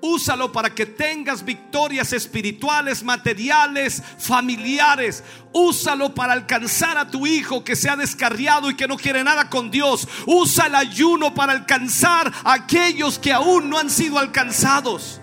Úsalo 0.00 0.52
para 0.52 0.72
que 0.72 0.86
tengas 0.86 1.44
victorias 1.44 2.12
espirituales, 2.12 3.02
materiales, 3.02 4.00
familiares. 4.18 5.24
Úsalo 5.52 6.14
para 6.14 6.34
alcanzar 6.34 6.96
a 6.96 7.10
tu 7.10 7.26
hijo 7.26 7.64
que 7.64 7.74
se 7.74 7.90
ha 7.90 7.96
descarriado 7.96 8.70
y 8.70 8.76
que 8.76 8.86
no 8.86 8.96
quiere 8.96 9.24
nada 9.24 9.50
con 9.50 9.70
Dios. 9.70 10.06
Usa 10.26 10.66
el 10.66 10.76
ayuno 10.76 11.34
para 11.34 11.52
alcanzar 11.52 12.32
a 12.44 12.52
aquellos 12.52 13.18
que 13.18 13.32
aún 13.32 13.68
no 13.68 13.78
han 13.78 13.90
sido 13.90 14.18
alcanzados. 14.18 15.20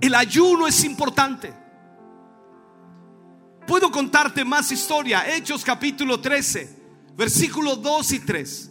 El 0.00 0.14
ayuno 0.16 0.66
es 0.66 0.82
importante. 0.82 1.54
Puedo 3.68 3.90
contarte 3.90 4.44
más 4.44 4.72
historia. 4.72 5.32
Hechos 5.32 5.62
capítulo 5.62 6.20
13, 6.20 7.14
versículos 7.16 7.80
2 7.82 8.12
y 8.12 8.20
3. 8.20 8.67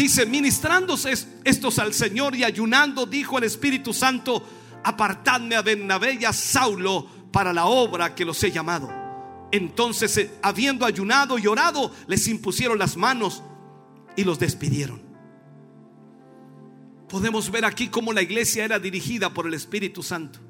Dice, 0.00 0.24
ministrándose 0.24 1.12
estos 1.44 1.78
al 1.78 1.92
Señor 1.92 2.34
y 2.34 2.42
ayunando, 2.42 3.04
dijo 3.04 3.36
el 3.36 3.44
Espíritu 3.44 3.92
Santo, 3.92 4.42
apartadme 4.82 5.56
a 5.56 5.60
Bernabé 5.60 6.14
y 6.14 6.24
a 6.24 6.32
Saulo 6.32 7.06
para 7.30 7.52
la 7.52 7.66
obra 7.66 8.14
que 8.14 8.24
los 8.24 8.42
he 8.42 8.50
llamado. 8.50 8.90
Entonces, 9.52 10.16
eh, 10.16 10.30
habiendo 10.40 10.86
ayunado 10.86 11.38
y 11.38 11.46
orado, 11.46 11.92
les 12.06 12.28
impusieron 12.28 12.78
las 12.78 12.96
manos 12.96 13.42
y 14.16 14.24
los 14.24 14.38
despidieron. 14.38 15.02
Podemos 17.06 17.50
ver 17.50 17.66
aquí 17.66 17.88
cómo 17.88 18.14
la 18.14 18.22
iglesia 18.22 18.64
era 18.64 18.78
dirigida 18.78 19.34
por 19.34 19.46
el 19.46 19.52
Espíritu 19.52 20.02
Santo. 20.02 20.40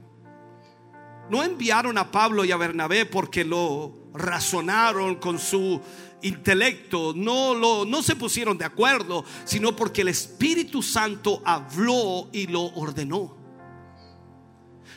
No 1.29 1.43
enviaron 1.43 1.99
a 1.99 2.13
Pablo 2.13 2.45
y 2.45 2.53
a 2.53 2.57
Bernabé 2.57 3.05
porque 3.05 3.45
lo 3.45 4.11
razonaron 4.15 5.17
con 5.17 5.41
su 5.41 5.81
intelecto, 6.23 7.13
no, 7.15 7.55
lo, 7.55 7.85
no 7.85 8.03
se 8.03 8.17
pusieron 8.17 8.59
de 8.59 8.65
acuerdo, 8.65 9.25
sino 9.45 9.75
porque 9.75 10.03
el 10.03 10.09
Espíritu 10.09 10.83
Santo 10.83 11.43
habló 11.45 12.29
y 12.33 12.47
lo 12.47 12.63
ordenó. 12.63 13.41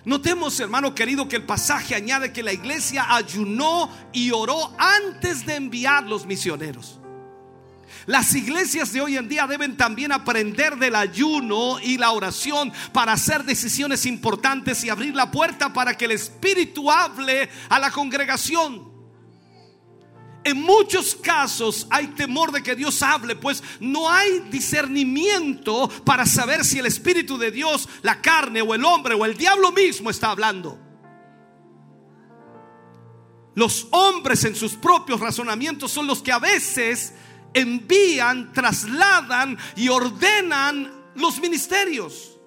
Notemos, 0.06 0.60
hermano 0.60 0.94
querido, 0.94 1.28
que 1.30 1.38
el 1.38 1.46
pasaje 1.46 1.96
añade 1.96 2.34
que 2.34 2.44
la 2.44 2.52
iglesia 2.52 3.06
ayunó 3.16 3.90
y 4.12 4.32
oró 4.32 4.76
antes 4.78 5.46
de 5.46 5.56
enviar 5.56 6.04
los 6.04 6.26
misioneros. 6.26 7.00
Las 8.06 8.36
iglesias 8.36 8.92
de 8.92 9.00
hoy 9.00 9.16
en 9.16 9.30
día 9.30 9.48
deben 9.48 9.78
también 9.78 10.12
aprender 10.12 10.76
del 10.76 10.96
ayuno 10.96 11.80
y 11.80 11.98
la 11.98 12.12
oración 12.12 12.74
para 12.92 13.14
hacer 13.14 13.46
decisiones 13.46 14.06
importantes 14.06 14.84
y 14.84 14.90
abrir 14.90 15.16
la 15.16 15.32
puerta 15.32 15.72
para 15.72 15.96
que 15.96 16.06
el 16.06 16.12
Espíritu 16.12 16.92
hable 16.92 17.50
a 17.70 17.80
la 17.80 17.92
congregación. 17.92 18.93
En 20.46 20.62
muchos 20.62 21.16
casos 21.16 21.88
hay 21.90 22.08
temor 22.08 22.52
de 22.52 22.62
que 22.62 22.76
Dios 22.76 23.02
hable, 23.02 23.36
pues 23.36 23.64
no 23.80 24.10
hay 24.10 24.40
discernimiento 24.50 25.90
para 26.04 26.26
saber 26.26 26.66
si 26.66 26.80
el 26.80 26.86
Espíritu 26.86 27.38
de 27.38 27.50
Dios, 27.50 27.88
la 28.02 28.22
carne 28.22 28.62
o 28.62 28.74
el 28.74 28.84
hombre 28.84 29.16
o 29.16 29.24
el 29.24 29.38
diablo 29.38 29.72
mismo 29.72 30.10
está 30.10 30.32
hablando. 30.32 30.78
Los 33.56 33.88
hombres 33.92 34.44
en 34.44 34.56
sus 34.56 34.74
propios 34.74 35.20
razonamientos 35.20 35.92
son 35.92 36.08
los 36.08 36.22
que 36.22 36.32
a 36.32 36.40
veces 36.40 37.14
envían, 37.54 38.52
trasladan 38.52 39.58
y 39.78 39.88
ordenan 39.88 40.92
los 41.16 41.40
ministerios. 41.40 42.38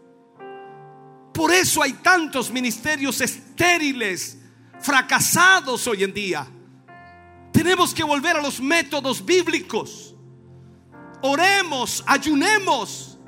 Por 1.33 1.53
eso 1.53 1.83
hay 1.83 1.95
tantos 1.95 2.51
ministerios 2.51 3.21
estériles, 3.21 4.39
fracasados 4.81 5.87
hoy 5.87 6.05
en 6.05 6.13
día. 6.13 6.47
Tenemos 7.57 7.95
que 7.95 8.05
volver 8.05 8.37
a 8.37 8.43
los 8.43 8.61
métodos 8.61 9.25
bíblicos. 9.25 10.15
Oremos, 11.23 12.05
ayunemos 12.07 13.19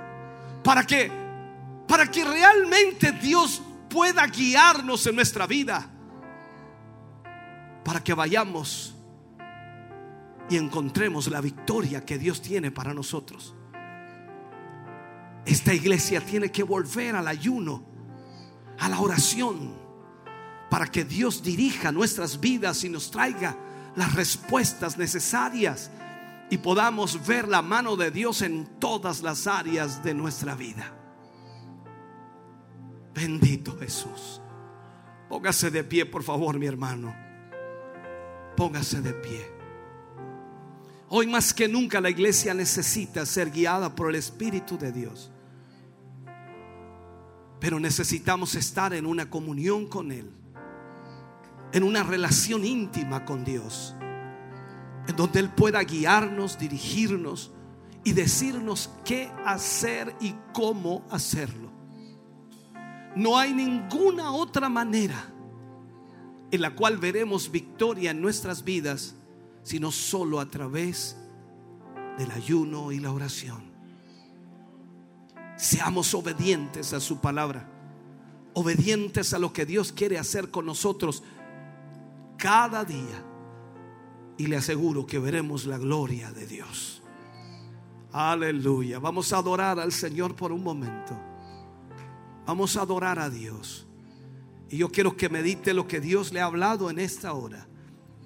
para 0.62 0.84
que 0.84 1.10
para 1.86 2.10
que 2.10 2.22
realmente 2.26 3.12
Dios 3.12 3.62
pueda 3.88 4.26
guiarnos 4.26 5.06
en 5.06 5.16
nuestra 5.16 5.46
vida. 5.46 5.90
Para 7.82 8.04
que 8.04 8.12
vayamos 8.12 8.94
y 10.50 10.58
encontremos 10.58 11.28
la 11.28 11.40
victoria 11.40 12.04
que 12.04 12.18
Dios 12.18 12.42
tiene 12.42 12.70
para 12.70 12.92
nosotros. 12.92 13.54
Esta 15.46 15.72
iglesia 15.72 16.20
tiene 16.20 16.52
que 16.52 16.62
volver 16.62 17.16
al 17.16 17.28
ayuno, 17.28 17.82
a 18.78 18.90
la 18.90 19.00
oración, 19.00 19.74
para 20.68 20.86
que 20.86 21.04
Dios 21.04 21.42
dirija 21.42 21.90
nuestras 21.90 22.38
vidas 22.38 22.84
y 22.84 22.90
nos 22.90 23.10
traiga 23.10 23.56
las 23.98 24.14
respuestas 24.14 24.96
necesarias 24.96 25.90
y 26.50 26.58
podamos 26.58 27.26
ver 27.26 27.48
la 27.48 27.62
mano 27.62 27.96
de 27.96 28.10
Dios 28.10 28.42
en 28.42 28.64
todas 28.78 29.22
las 29.22 29.46
áreas 29.46 30.02
de 30.04 30.14
nuestra 30.14 30.54
vida. 30.54 30.94
Bendito 33.12 33.76
Jesús. 33.76 34.40
Póngase 35.28 35.70
de 35.70 35.82
pie, 35.82 36.06
por 36.06 36.22
favor, 36.22 36.58
mi 36.58 36.66
hermano. 36.66 37.14
Póngase 38.56 39.02
de 39.02 39.12
pie. 39.12 39.50
Hoy 41.08 41.26
más 41.26 41.52
que 41.52 41.66
nunca 41.66 42.00
la 42.00 42.10
iglesia 42.10 42.54
necesita 42.54 43.26
ser 43.26 43.50
guiada 43.50 43.94
por 43.94 44.10
el 44.10 44.14
Espíritu 44.14 44.78
de 44.78 44.92
Dios. 44.92 45.32
Pero 47.58 47.80
necesitamos 47.80 48.54
estar 48.54 48.94
en 48.94 49.06
una 49.06 49.28
comunión 49.28 49.86
con 49.86 50.12
Él, 50.12 50.30
en 51.72 51.82
una 51.82 52.02
relación 52.02 52.64
íntima 52.64 53.24
con 53.24 53.44
Dios, 53.44 53.94
en 55.06 55.16
donde 55.16 55.40
Él 55.40 55.50
pueda 55.50 55.82
guiarnos, 55.82 56.58
dirigirnos 56.58 57.52
y 58.04 58.12
decirnos 58.12 58.90
qué 59.04 59.30
hacer 59.44 60.14
y 60.20 60.34
cómo 60.52 61.04
hacerlo. 61.10 61.70
No 63.16 63.36
hay 63.38 63.52
ninguna 63.52 64.32
otra 64.32 64.68
manera 64.68 65.32
en 66.50 66.60
la 66.60 66.74
cual 66.74 66.98
veremos 66.98 67.50
victoria 67.50 68.12
en 68.12 68.20
nuestras 68.20 68.64
vidas 68.64 69.14
sino 69.68 69.92
solo 69.92 70.40
a 70.40 70.46
través 70.46 71.16
del 72.16 72.30
ayuno 72.30 72.90
y 72.90 73.00
la 73.00 73.12
oración. 73.12 73.70
Seamos 75.58 76.14
obedientes 76.14 76.94
a 76.94 77.00
su 77.00 77.20
palabra, 77.20 77.68
obedientes 78.54 79.34
a 79.34 79.38
lo 79.38 79.52
que 79.52 79.66
Dios 79.66 79.92
quiere 79.92 80.16
hacer 80.18 80.50
con 80.50 80.64
nosotros 80.64 81.22
cada 82.38 82.84
día. 82.84 83.24
Y 84.38 84.46
le 84.46 84.56
aseguro 84.56 85.04
que 85.04 85.18
veremos 85.18 85.66
la 85.66 85.76
gloria 85.76 86.32
de 86.32 86.46
Dios. 86.46 87.02
Aleluya. 88.12 88.98
Vamos 88.98 89.32
a 89.32 89.38
adorar 89.38 89.78
al 89.78 89.92
Señor 89.92 90.34
por 90.34 90.52
un 90.52 90.62
momento. 90.62 91.18
Vamos 92.46 92.76
a 92.76 92.82
adorar 92.82 93.18
a 93.18 93.28
Dios. 93.28 93.86
Y 94.70 94.78
yo 94.78 94.88
quiero 94.88 95.16
que 95.16 95.28
medite 95.28 95.74
lo 95.74 95.86
que 95.86 96.00
Dios 96.00 96.32
le 96.32 96.40
ha 96.40 96.46
hablado 96.46 96.88
en 96.88 96.98
esta 96.98 97.32
hora 97.32 97.68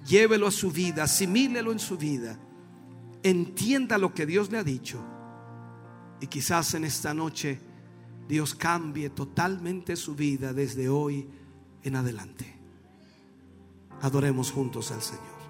llévelo 0.04 0.46
a 0.46 0.50
su 0.50 0.70
vida, 0.70 1.04
asimílelo 1.04 1.72
en 1.72 1.78
su 1.78 1.96
vida, 1.96 2.38
entienda 3.22 3.98
lo 3.98 4.12
que 4.12 4.26
Dios 4.26 4.50
le 4.50 4.58
ha 4.58 4.64
dicho. 4.64 5.02
Y 6.20 6.26
quizás 6.26 6.74
en 6.74 6.84
esta 6.84 7.14
noche 7.14 7.60
Dios 8.28 8.54
cambie 8.54 9.10
totalmente 9.10 9.96
su 9.96 10.14
vida 10.14 10.52
desde 10.52 10.88
hoy 10.88 11.28
en 11.82 11.96
adelante. 11.96 12.51
Adoremos 14.02 14.50
juntos 14.50 14.90
al 14.90 15.00
Señor. 15.00 15.41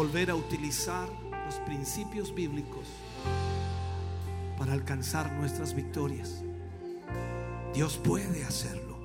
Volver 0.00 0.30
a 0.30 0.34
utilizar 0.34 1.10
los 1.44 1.56
principios 1.56 2.34
bíblicos 2.34 2.86
para 4.56 4.72
alcanzar 4.72 5.30
nuestras 5.32 5.74
victorias. 5.74 6.42
Dios 7.74 7.98
puede 7.98 8.42
hacerlo. 8.46 8.96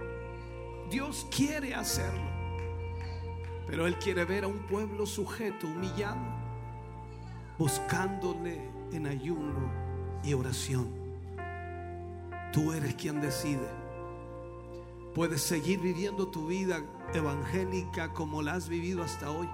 Dios 0.89 1.27
quiere 1.35 1.76
hacerlo. 1.76 2.31
Pero 3.67 3.88
Él 3.88 3.97
quiere 3.97 4.23
ver 4.23 4.45
a 4.45 4.47
un 4.47 4.59
pueblo 4.67 5.05
sujeto, 5.05 5.67
humillado, 5.67 6.15
buscándole 7.57 8.61
en 8.93 9.07
ayuno 9.07 9.69
y 10.23 10.34
oración. 10.34 10.88
Tú 12.53 12.72
eres 12.72 12.95
quien 12.95 13.19
decide. 13.19 13.67
Puedes 15.13 15.41
seguir 15.41 15.81
viviendo 15.81 16.30
tu 16.30 16.47
vida 16.47 16.81
evangélica 17.13 18.13
como 18.13 18.41
la 18.41 18.53
has 18.53 18.69
vivido 18.69 19.03
hasta 19.03 19.30
hoy 19.30 19.49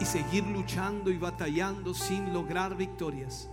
y 0.00 0.04
seguir 0.04 0.46
luchando 0.46 1.10
y 1.10 1.18
batallando 1.18 1.94
sin 1.94 2.32
lograr 2.32 2.76
victorias. 2.76 3.48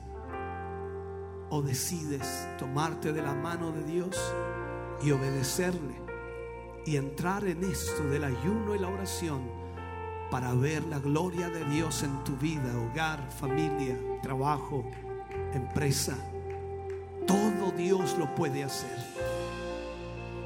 O 1.50 1.62
decides 1.62 2.48
tomarte 2.58 3.14
de 3.14 3.22
la 3.22 3.34
mano 3.34 3.72
de 3.72 3.84
Dios 3.84 4.18
y 5.04 5.12
obedecerle 5.12 6.02
y 6.86 6.96
entrar 6.96 7.46
en 7.46 7.64
esto 7.64 8.04
del 8.06 8.24
ayuno 8.24 8.76
y 8.76 8.80
la 8.80 8.88
oración 8.88 9.42
para 10.32 10.54
ver 10.54 10.84
la 10.86 11.00
gloria 11.00 11.50
de 11.50 11.66
Dios 11.66 12.04
en 12.04 12.24
tu 12.24 12.36
vida, 12.38 12.74
hogar, 12.80 13.30
familia, 13.32 13.98
trabajo, 14.24 14.90
empresa. 15.54 16.18
Todo 17.28 17.72
Dios 17.78 18.18
lo 18.18 18.34
puede 18.34 18.64
hacer. 18.64 18.98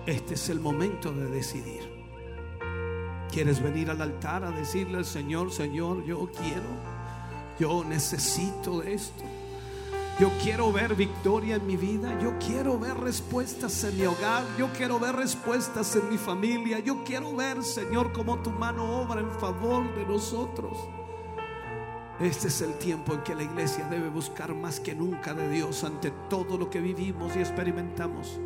Este 0.07 0.33
es 0.33 0.49
el 0.49 0.59
momento 0.59 1.13
de 1.13 1.27
decidir. 1.27 1.94
¿Quieres 3.35 3.61
venir 3.61 3.89
al 3.89 4.01
altar 4.01 4.45
a 4.45 4.51
decirle 4.51 4.97
al 4.97 5.03
Señor, 5.03 5.51
Señor, 5.51 6.05
yo 6.05 6.29
quiero, 6.31 6.69
yo 7.59 7.83
necesito 7.83 8.81
esto? 8.81 9.25
Yo 10.21 10.31
quiero 10.41 10.71
ver 10.71 10.95
victoria 10.95 11.57
en 11.57 11.67
mi 11.67 11.75
vida. 11.75 12.17
Yo 12.21 12.39
quiero 12.39 12.79
ver 12.79 12.95
respuestas 12.95 13.83
en 13.83 13.97
mi 13.97 14.05
hogar. 14.05 14.45
Yo 14.57 14.69
quiero 14.71 15.01
ver 15.01 15.17
respuestas 15.17 15.97
en 15.97 16.09
mi 16.09 16.17
familia. 16.17 16.79
Yo 16.79 17.03
quiero 17.03 17.35
ver, 17.35 17.61
Señor, 17.61 18.13
cómo 18.13 18.37
tu 18.37 18.51
mano 18.51 19.01
obra 19.01 19.19
en 19.19 19.31
favor 19.31 19.93
de 19.95 20.05
nosotros. 20.05 20.77
Este 22.21 22.47
es 22.47 22.61
el 22.61 22.75
tiempo 22.75 23.15
en 23.15 23.23
que 23.23 23.35
la 23.35 23.43
iglesia 23.43 23.85
debe 23.89 24.07
buscar 24.07 24.55
más 24.55 24.79
que 24.79 24.95
nunca 24.95 25.33
de 25.33 25.49
Dios 25.49 25.83
ante 25.83 26.11
todo 26.29 26.57
lo 26.57 26.69
que 26.69 26.79
vivimos 26.79 27.35
y 27.35 27.39
experimentamos. 27.39 28.39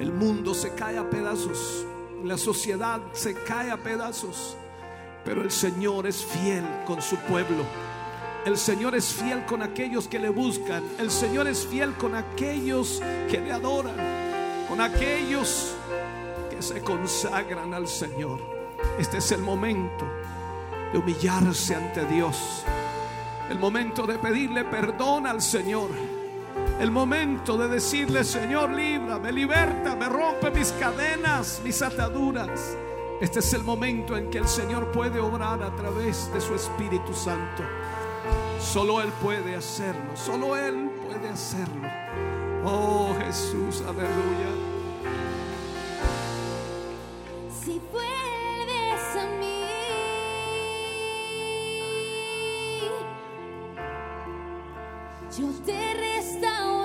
El 0.00 0.14
mundo 0.14 0.54
se 0.54 0.72
cae 0.74 0.96
a 0.96 1.10
pedazos. 1.10 1.84
La 2.24 2.38
sociedad 2.38 3.00
se 3.12 3.34
cae 3.34 3.70
a 3.70 3.76
pedazos. 3.76 4.56
Pero 5.24 5.42
el 5.42 5.50
Señor 5.50 6.06
es 6.06 6.24
fiel 6.24 6.64
con 6.86 7.02
su 7.02 7.16
pueblo. 7.16 7.64
El 8.44 8.56
Señor 8.56 8.94
es 8.94 9.12
fiel 9.12 9.44
con 9.44 9.62
aquellos 9.62 10.06
que 10.06 10.20
le 10.20 10.28
buscan. 10.28 10.84
El 10.98 11.10
Señor 11.10 11.48
es 11.48 11.66
fiel 11.66 11.94
con 11.94 12.14
aquellos 12.14 13.02
que 13.28 13.40
le 13.40 13.52
adoran. 13.52 13.96
Con 14.68 14.80
aquellos 14.80 15.74
que 16.48 16.62
se 16.62 16.80
consagran 16.80 17.74
al 17.74 17.88
Señor. 17.88 18.40
Este 18.98 19.18
es 19.18 19.32
el 19.32 19.42
momento 19.42 20.06
de 20.92 20.98
humillarse 20.98 21.74
ante 21.74 22.04
Dios. 22.06 22.62
El 23.50 23.58
momento 23.58 24.06
de 24.06 24.18
pedirle 24.18 24.64
perdón 24.64 25.26
al 25.26 25.42
Señor. 25.42 25.90
El 26.80 26.90
momento 26.90 27.56
de 27.56 27.68
decirle, 27.68 28.22
Señor, 28.22 28.70
líbrame, 28.70 29.32
liberta, 29.32 29.96
me 29.96 30.10
rompe 30.10 30.50
mis 30.50 30.72
cadenas, 30.72 31.60
mis 31.64 31.80
ataduras. 31.80 32.76
Este 33.18 33.38
es 33.38 33.54
el 33.54 33.64
momento 33.64 34.14
en 34.14 34.28
que 34.28 34.36
el 34.36 34.46
Señor 34.46 34.92
puede 34.92 35.18
obrar 35.18 35.62
a 35.62 35.74
través 35.74 36.30
de 36.34 36.40
su 36.40 36.54
Espíritu 36.54 37.14
Santo. 37.14 37.62
Solo 38.60 39.00
Él 39.00 39.10
puede 39.22 39.56
hacerlo, 39.56 40.14
solo 40.14 40.54
Él 40.54 40.90
puede 41.08 41.30
hacerlo. 41.30 41.88
Oh 42.62 43.14
Jesús, 43.20 43.80
aleluya. 43.80 44.50
Si 47.64 47.80
vuelves 47.90 48.15
yo 55.38 55.48
te 55.66 55.94
restauraré. 55.94 56.75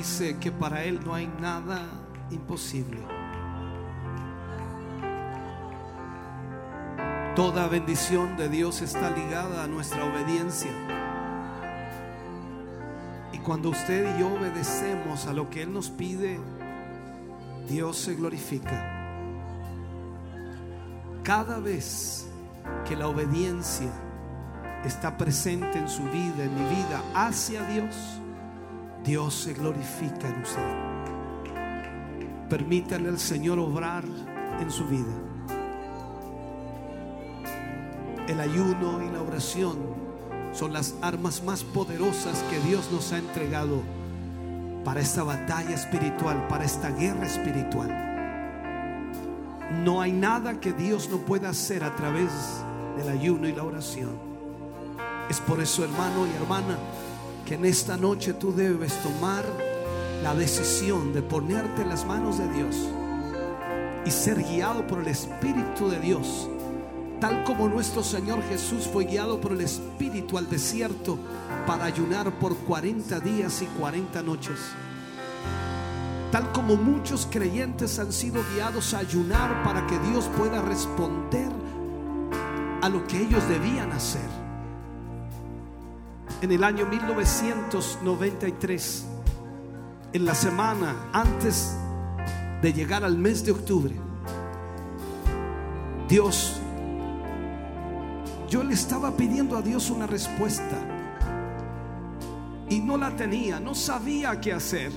Dice 0.00 0.38
que 0.38 0.50
para 0.50 0.82
Él 0.84 0.98
no 1.04 1.14
hay 1.14 1.26
nada 1.26 1.82
imposible. 2.30 3.00
Toda 7.36 7.68
bendición 7.68 8.34
de 8.38 8.48
Dios 8.48 8.80
está 8.80 9.10
ligada 9.10 9.62
a 9.62 9.66
nuestra 9.66 10.02
obediencia. 10.06 10.70
Y 13.30 13.38
cuando 13.40 13.68
usted 13.68 14.16
y 14.16 14.20
yo 14.20 14.32
obedecemos 14.32 15.26
a 15.26 15.34
lo 15.34 15.50
que 15.50 15.64
Él 15.64 15.72
nos 15.74 15.90
pide, 15.90 16.40
Dios 17.68 17.98
se 17.98 18.14
glorifica. 18.14 19.06
Cada 21.22 21.58
vez 21.58 22.26
que 22.88 22.96
la 22.96 23.06
obediencia 23.06 23.92
está 24.82 25.18
presente 25.18 25.78
en 25.78 25.90
su 25.90 26.04
vida, 26.04 26.44
en 26.44 26.54
mi 26.54 26.74
vida, 26.74 27.02
hacia 27.14 27.62
Dios, 27.68 27.94
Dios 29.04 29.34
se 29.34 29.54
glorifica 29.54 30.28
en 30.28 30.42
usted. 30.42 30.90
Permítale 32.48 33.08
al 33.08 33.18
Señor 33.18 33.58
obrar 33.58 34.04
en 34.60 34.70
su 34.70 34.84
vida. 34.86 35.12
El 38.28 38.40
ayuno 38.40 39.02
y 39.02 39.10
la 39.10 39.22
oración 39.22 39.78
son 40.52 40.72
las 40.72 40.94
armas 41.00 41.42
más 41.42 41.64
poderosas 41.64 42.42
que 42.50 42.58
Dios 42.60 42.90
nos 42.92 43.12
ha 43.12 43.18
entregado 43.18 43.82
para 44.84 45.00
esta 45.00 45.22
batalla 45.22 45.74
espiritual, 45.74 46.46
para 46.48 46.64
esta 46.64 46.90
guerra 46.90 47.26
espiritual. 47.26 48.10
No 49.84 50.00
hay 50.00 50.12
nada 50.12 50.60
que 50.60 50.72
Dios 50.72 51.08
no 51.10 51.18
pueda 51.18 51.50
hacer 51.50 51.84
a 51.84 51.94
través 51.94 52.30
del 52.96 53.08
ayuno 53.08 53.48
y 53.48 53.52
la 53.52 53.62
oración. 53.62 54.10
Es 55.28 55.40
por 55.40 55.60
eso, 55.60 55.84
hermano 55.84 56.26
y 56.26 56.30
hermana, 56.42 56.76
que 57.50 57.56
en 57.56 57.64
esta 57.64 57.96
noche 57.96 58.32
tú 58.32 58.54
debes 58.54 58.94
tomar 59.02 59.44
la 60.22 60.36
decisión 60.36 61.12
de 61.12 61.20
ponerte 61.20 61.82
en 61.82 61.88
las 61.88 62.06
manos 62.06 62.38
de 62.38 62.48
Dios 62.52 62.76
y 64.06 64.10
ser 64.12 64.40
guiado 64.44 64.86
por 64.86 65.00
el 65.00 65.08
Espíritu 65.08 65.88
de 65.88 65.98
Dios, 65.98 66.48
tal 67.20 67.42
como 67.42 67.68
nuestro 67.68 68.04
Señor 68.04 68.40
Jesús 68.48 68.86
fue 68.92 69.04
guiado 69.04 69.40
por 69.40 69.50
el 69.50 69.62
Espíritu 69.62 70.38
al 70.38 70.48
desierto 70.48 71.18
para 71.66 71.86
ayunar 71.86 72.38
por 72.38 72.56
40 72.56 73.18
días 73.18 73.62
y 73.62 73.66
40 73.66 74.22
noches. 74.22 74.60
Tal 76.30 76.52
como 76.52 76.76
muchos 76.76 77.26
creyentes 77.28 77.98
han 77.98 78.12
sido 78.12 78.44
guiados 78.54 78.94
a 78.94 78.98
ayunar 78.98 79.64
para 79.64 79.88
que 79.88 79.98
Dios 79.98 80.30
pueda 80.38 80.62
responder 80.62 81.50
a 82.80 82.88
lo 82.88 83.04
que 83.08 83.20
ellos 83.20 83.42
debían 83.48 83.90
hacer. 83.90 84.39
En 86.42 86.52
el 86.52 86.62
año 86.64 86.86
1993, 86.86 89.04
en 90.14 90.24
la 90.24 90.34
semana 90.34 90.96
antes 91.12 91.76
de 92.62 92.72
llegar 92.72 93.04
al 93.04 93.18
mes 93.18 93.44
de 93.44 93.52
octubre, 93.52 93.94
Dios, 96.08 96.58
yo 98.48 98.64
le 98.64 98.72
estaba 98.72 99.14
pidiendo 99.14 99.54
a 99.54 99.60
Dios 99.60 99.90
una 99.90 100.06
respuesta 100.06 100.78
y 102.70 102.80
no 102.80 102.96
la 102.96 103.14
tenía, 103.16 103.60
no 103.60 103.74
sabía 103.74 104.40
qué 104.40 104.54
hacer. 104.54 104.92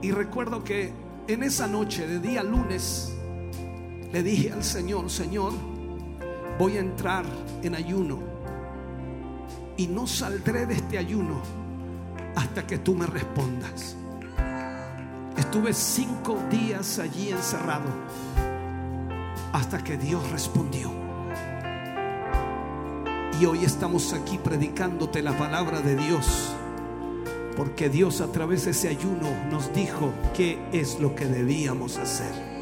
Y 0.00 0.10
recuerdo 0.10 0.64
que 0.64 0.90
en 1.28 1.42
esa 1.42 1.66
noche 1.66 2.06
de 2.06 2.18
día 2.18 2.42
lunes 2.42 3.12
le 4.10 4.22
dije 4.22 4.52
al 4.52 4.64
Señor, 4.64 5.10
Señor, 5.10 5.52
voy 6.58 6.78
a 6.78 6.80
entrar 6.80 7.26
en 7.62 7.74
ayuno 7.74 8.35
y 9.76 9.86
no 9.86 10.06
saldré 10.06 10.66
de 10.66 10.74
este 10.74 10.98
ayuno 10.98 11.40
hasta 12.34 12.66
que 12.66 12.78
tú 12.78 12.94
me 12.94 13.06
respondas. 13.06 13.96
Estuve 15.36 15.72
cinco 15.72 16.38
días 16.50 16.98
allí 16.98 17.30
encerrado 17.30 17.88
hasta 19.52 19.82
que 19.82 19.96
Dios 19.96 20.30
respondió. 20.30 20.90
Y 23.40 23.44
hoy 23.44 23.64
estamos 23.64 24.14
aquí 24.14 24.38
predicándote 24.38 25.22
la 25.22 25.36
palabra 25.36 25.80
de 25.80 25.96
Dios. 25.96 26.52
Porque 27.54 27.88
Dios 27.88 28.20
a 28.20 28.32
través 28.32 28.64
de 28.64 28.70
ese 28.70 28.88
ayuno 28.88 29.28
nos 29.50 29.72
dijo 29.74 30.12
qué 30.34 30.58
es 30.72 31.00
lo 31.00 31.14
que 31.14 31.26
debíamos 31.26 31.98
hacer. 31.98 32.55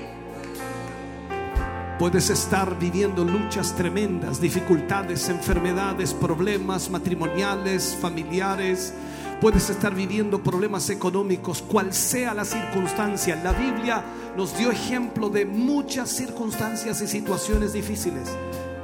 Puedes 1.99 2.29
estar 2.29 2.77
viviendo 2.77 3.25
luchas 3.25 3.77
tremendas, 3.77 4.41
dificultades, 4.41 5.29
enfermedades, 5.29 6.13
problemas 6.13 6.91
matrimoniales, 6.91 7.97
familiares. 8.01 8.93
Puedes 9.41 9.71
estar 9.71 9.95
viviendo 9.95 10.43
problemas 10.43 10.91
económicos, 10.91 11.63
cual 11.63 11.93
sea 11.93 12.35
la 12.35 12.45
circunstancia. 12.45 13.37
La 13.45 13.53
Biblia 13.53 14.03
nos 14.37 14.59
dio 14.59 14.73
ejemplo 14.73 15.29
de 15.29 15.47
muchas 15.47 16.11
circunstancias 16.11 17.01
y 17.01 17.07
situaciones 17.07 17.73
difíciles. 17.73 18.29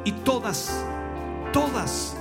Y 0.05 0.13
todas, 0.13 0.71
todas 1.53 2.15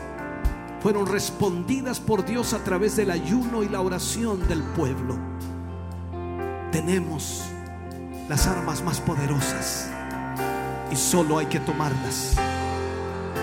fueron 0.81 1.05
respondidas 1.05 1.99
por 1.99 2.25
Dios 2.25 2.53
a 2.53 2.63
través 2.63 2.95
del 2.95 3.11
ayuno 3.11 3.61
y 3.61 3.69
la 3.69 3.81
oración 3.81 4.47
del 4.47 4.63
pueblo. 4.63 5.19
Tenemos 6.71 7.43
las 8.27 8.47
armas 8.47 8.83
más 8.83 8.99
poderosas 8.99 9.91
y 10.91 10.95
solo 10.95 11.37
hay 11.37 11.47
que 11.47 11.59
tomarlas. 11.59 12.35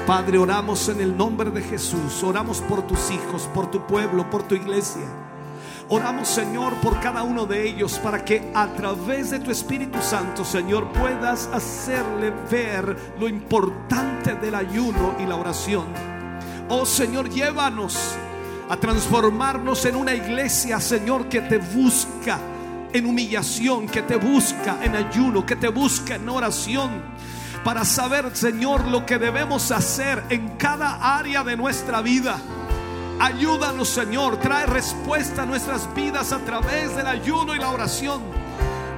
Padre, 0.07 0.39
oramos 0.39 0.89
en 0.89 1.01
el 1.01 1.17
nombre 1.17 1.51
de 1.51 1.63
Jesús, 1.63 2.23
oramos 2.23 2.61
por 2.61 2.87
tus 2.87 3.11
hijos, 3.11 3.49
por 3.53 3.71
tu 3.71 3.87
pueblo, 3.87 4.31
por 4.31 4.45
tu 4.45 4.55
iglesia. 4.55 5.03
Oramos, 5.89 6.27
Señor, 6.27 6.75
por 6.75 6.99
cada 7.01 7.23
uno 7.23 7.47
de 7.47 7.69
ellos 7.69 7.99
para 8.01 8.25
que 8.25 8.51
a 8.55 8.67
través 8.75 9.31
de 9.31 9.39
tu 9.39 9.53
Espíritu 9.53 10.01
Santo, 10.01 10.45
Señor, 10.45 10.93
puedas 10.93 11.49
hacerle 11.53 12.33
ver 12.51 13.15
lo 13.21 13.29
importante 13.29 14.35
del 14.35 14.57
ayuno 14.57 15.15
y 15.21 15.27
la 15.27 15.37
oración. 15.37 15.87
Oh 16.69 16.85
Señor, 16.85 17.29
llévanos 17.31 18.17
a 18.69 18.77
transformarnos 18.77 19.85
en 19.85 19.95
una 19.95 20.13
iglesia, 20.13 20.81
Señor, 20.81 21.29
que 21.29 21.41
te 21.43 21.59
busca 21.59 22.41
en 22.93 23.07
humillación, 23.07 23.87
que 23.87 24.03
te 24.03 24.17
busca 24.17 24.79
en 24.83 24.97
ayuno, 24.97 25.47
que 25.47 25.55
te 25.55 25.69
busca 25.69 26.17
en 26.17 26.29
oración. 26.29 27.16
Para 27.67 27.85
saber, 27.85 28.31
Señor, 28.37 28.87
lo 28.87 29.05
que 29.05 29.19
debemos 29.19 29.73
hacer 29.73 30.23
en 30.31 30.51
cada 30.51 31.17
área 31.19 31.43
de 31.43 31.57
nuestra 31.57 32.01
vida. 32.01 32.39
Ayúdanos, 33.19 33.89
Señor, 33.89 34.37
trae 34.37 34.67
respuesta 34.67 35.43
a 35.43 35.47
nuestras 35.47 35.93
vidas 35.93 36.31
a 36.31 36.39
través 36.39 36.95
del 36.95 37.09
ayuno 37.09 37.57
y 37.57 37.59
la 37.59 37.71
oración. 37.71 38.23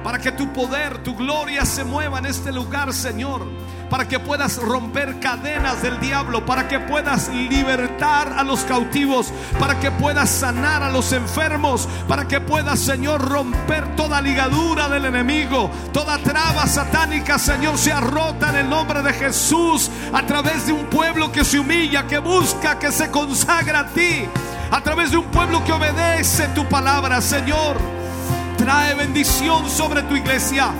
Para 0.03 0.19
que 0.19 0.31
tu 0.31 0.51
poder, 0.53 1.03
tu 1.03 1.15
gloria 1.15 1.65
se 1.65 1.83
mueva 1.83 2.19
en 2.19 2.25
este 2.25 2.51
lugar, 2.51 2.93
Señor 2.93 3.45
para 3.89 4.07
que 4.07 4.19
puedas 4.19 4.57
romper 4.57 5.19
cadenas 5.19 5.81
del 5.81 5.99
diablo, 5.99 6.45
para 6.45 6.67
que 6.67 6.79
puedas 6.79 7.29
libertar 7.29 8.33
a 8.37 8.43
los 8.43 8.61
cautivos, 8.61 9.33
para 9.59 9.79
que 9.79 9.91
puedas 9.91 10.29
sanar 10.29 10.83
a 10.83 10.91
los 10.91 11.11
enfermos, 11.11 11.87
para 12.07 12.27
que 12.27 12.39
puedas, 12.39 12.79
Señor, 12.79 13.27
romper 13.27 13.95
toda 13.95 14.21
ligadura 14.21 14.87
del 14.87 15.05
enemigo, 15.05 15.71
toda 15.91 16.19
traba 16.19 16.67
satánica, 16.67 17.39
Señor, 17.39 17.77
sea 17.77 17.99
rota 17.99 18.49
en 18.49 18.55
el 18.57 18.69
nombre 18.69 19.01
de 19.01 19.13
Jesús, 19.13 19.89
a 20.13 20.21
través 20.25 20.67
de 20.67 20.73
un 20.73 20.85
pueblo 20.85 21.31
que 21.31 21.43
se 21.43 21.59
humilla, 21.59 22.05
que 22.05 22.19
busca, 22.19 22.77
que 22.77 22.91
se 22.91 23.09
consagra 23.09 23.79
a 23.79 23.87
ti, 23.87 24.25
a 24.71 24.81
través 24.81 25.11
de 25.11 25.17
un 25.17 25.25
pueblo 25.25 25.63
que 25.65 25.73
obedece 25.73 26.47
tu 26.49 26.65
palabra, 26.65 27.21
Señor. 27.21 27.98
Trae 28.59 28.93
bendición 28.93 29.69
sobre 29.69 30.03
tu 30.03 30.17
iglesia. 30.17 30.71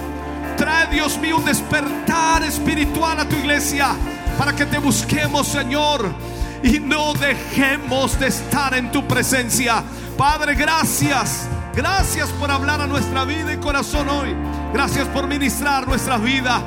Trae, 0.57 0.87
Dios 0.87 1.17
mío, 1.17 1.37
un 1.37 1.45
despertar 1.45 2.43
espiritual 2.43 3.17
a 3.21 3.25
tu 3.27 3.37
iglesia 3.37 3.95
para 4.37 4.53
que 4.53 4.65
te 4.65 4.79
busquemos, 4.79 5.47
Señor, 5.47 6.13
y 6.61 6.81
no 6.81 7.13
dejemos 7.13 8.19
de 8.19 8.27
estar 8.27 8.73
en 8.73 8.91
tu 8.91 9.07
presencia. 9.07 9.81
Padre, 10.17 10.55
gracias. 10.55 11.47
Gracias 11.73 12.27
por 12.31 12.51
hablar 12.51 12.81
a 12.81 12.87
nuestra 12.87 13.23
vida 13.23 13.53
y 13.53 13.57
corazón 13.57 14.09
hoy. 14.09 14.35
Gracias 14.73 15.07
por 15.07 15.27
ministrar 15.27 15.87
nuestra 15.87 16.17
vida. 16.17 16.61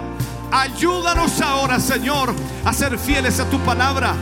Ayúdanos 0.50 1.42
ahora, 1.42 1.78
Señor, 1.78 2.34
a 2.64 2.72
ser 2.72 2.98
fieles 2.98 3.38
a 3.38 3.44
tu 3.50 3.58
palabra. 3.60 4.14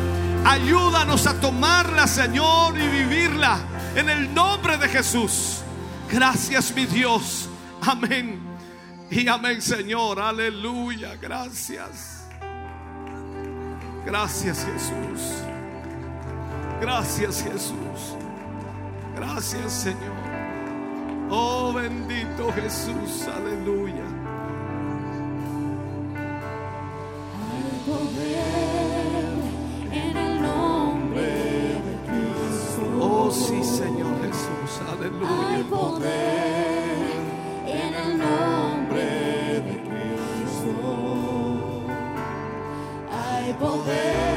Ayúdanos 0.45 1.25
a 1.29 1.35
tomarla, 1.35 2.09
Señor, 2.09 2.77
y 2.77 2.89
vivirla 2.89 3.59
en 3.95 4.11
el 4.11 4.35
nombre 4.35 4.77
de 4.77 4.89
Jesús. 4.89 5.61
Gracias, 6.11 6.75
mi 6.75 6.87
Dios. 6.87 7.49
Amén. 7.81 8.41
Y 9.11 9.29
amén, 9.29 9.63
Señor. 9.63 10.21
Aleluya. 10.21 11.17
Gracias. 11.17 12.27
Gracias, 14.05 14.67
Jesús. 14.67 15.43
Gracias, 16.81 17.43
Jesús. 17.43 18.17
Gracias, 19.15 19.73
Señor. 19.73 20.41
Oh, 21.31 21.73
bendito 21.73 22.53
Jesús. 22.55 23.29
Aleluya. 23.37 24.05
en 29.93 30.17
el 30.17 30.43
nombre 30.43 31.23
de 31.23 31.99
Cristo. 32.07 32.99
Oh, 33.01 33.31
sí, 33.31 33.63
Señor 33.63 34.10
hay 35.23 35.63
poder 35.65 36.09
en 37.67 37.95
el 37.95 38.19
nombre 38.19 39.05
de 39.61 39.83
Cristo. 39.83 40.73
Hay 43.11 43.53
poder. 43.55 44.30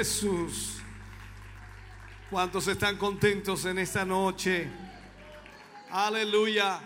Jesús. 0.00 0.76
¿Cuántos 2.30 2.66
están 2.68 2.96
contentos 2.96 3.66
en 3.66 3.78
esta 3.78 4.02
noche? 4.02 4.66
Aleluya. 5.90 6.80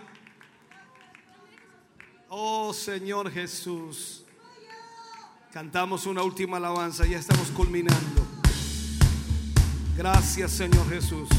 Oh 2.27 2.73
Señor 2.73 3.31
Jesús. 3.31 4.25
Cantamos 5.53 6.05
una 6.07 6.23
última 6.23 6.57
alabanza, 6.57 7.05
ya 7.05 7.17
estamos 7.17 7.51
culminando. 7.51 8.21
Gracias 9.95 10.51
Señor 10.51 10.89
Jesús. 10.89 11.29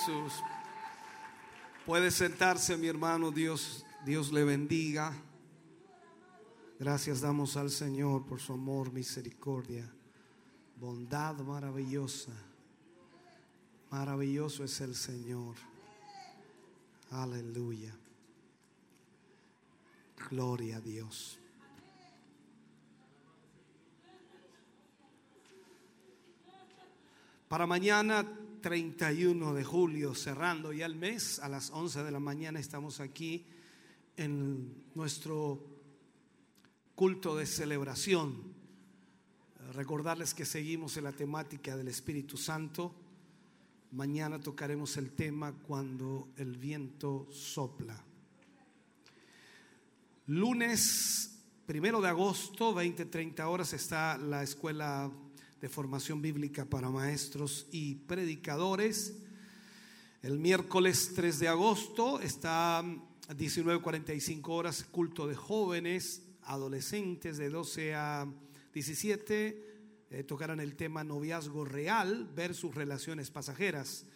Jesús. 0.00 0.42
Puede 1.84 2.10
sentarse, 2.10 2.76
mi 2.76 2.86
hermano. 2.86 3.30
Dios, 3.30 3.84
Dios 4.04 4.32
le 4.32 4.44
bendiga. 4.44 5.12
Gracias 6.78 7.20
damos 7.20 7.56
al 7.58 7.70
Señor 7.70 8.24
por 8.24 8.40
su 8.40 8.54
amor, 8.54 8.92
misericordia, 8.92 9.86
bondad 10.76 11.36
maravillosa. 11.40 12.32
Maravilloso 13.90 14.64
es 14.64 14.80
el 14.80 14.94
Señor. 14.94 15.56
Aleluya. 17.10 17.94
Gloria 20.30 20.78
a 20.78 20.80
Dios. 20.80 21.38
Para 27.48 27.66
mañana 27.66 28.24
31 28.60 29.54
de 29.54 29.64
julio, 29.64 30.14
cerrando 30.14 30.72
ya 30.72 30.86
el 30.86 30.94
mes, 30.94 31.38
a 31.38 31.48
las 31.48 31.70
11 31.70 32.04
de 32.04 32.10
la 32.10 32.20
mañana 32.20 32.60
estamos 32.60 33.00
aquí 33.00 33.46
en 34.16 34.84
nuestro 34.94 35.64
culto 36.94 37.36
de 37.36 37.46
celebración. 37.46 38.54
Recordarles 39.72 40.34
que 40.34 40.44
seguimos 40.44 40.96
en 40.96 41.04
la 41.04 41.12
temática 41.12 41.76
del 41.76 41.88
Espíritu 41.88 42.36
Santo. 42.36 42.94
Mañana 43.92 44.38
tocaremos 44.38 44.96
el 44.96 45.12
tema 45.12 45.52
cuando 45.52 46.28
el 46.36 46.56
viento 46.56 47.28
sopla. 47.30 48.04
Lunes 50.26 51.30
primero 51.66 52.00
de 52.00 52.08
agosto, 52.08 52.74
20-30 52.74 53.44
horas, 53.46 53.72
está 53.72 54.18
la 54.18 54.42
escuela 54.42 55.10
de 55.60 55.68
formación 55.68 56.22
bíblica 56.22 56.64
para 56.64 56.90
maestros 56.90 57.66
y 57.70 57.96
predicadores. 57.96 59.16
El 60.22 60.38
miércoles 60.38 61.12
3 61.14 61.38
de 61.38 61.48
agosto 61.48 62.20
está 62.20 62.78
a 62.78 62.84
19.45 63.28 64.48
horas 64.48 64.84
culto 64.90 65.26
de 65.26 65.34
jóvenes, 65.34 66.22
adolescentes 66.44 67.36
de 67.36 67.50
12 67.50 67.94
a 67.94 68.26
17. 68.72 69.66
eh, 70.10 70.24
tocarán 70.24 70.60
el 70.60 70.76
tema 70.76 71.04
noviazgo 71.04 71.64
real 71.64 72.28
versus 72.34 72.74
relaciones 72.74 73.30
pasajeras. 73.30 74.06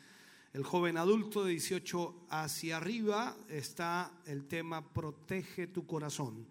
El 0.54 0.64
joven 0.64 0.96
adulto 0.96 1.44
de 1.44 1.50
18 1.52 2.26
hacia 2.30 2.78
arriba 2.78 3.36
está 3.48 4.12
el 4.26 4.46
tema 4.46 4.92
protege 4.92 5.66
tu 5.66 5.86
corazón. 5.86 6.46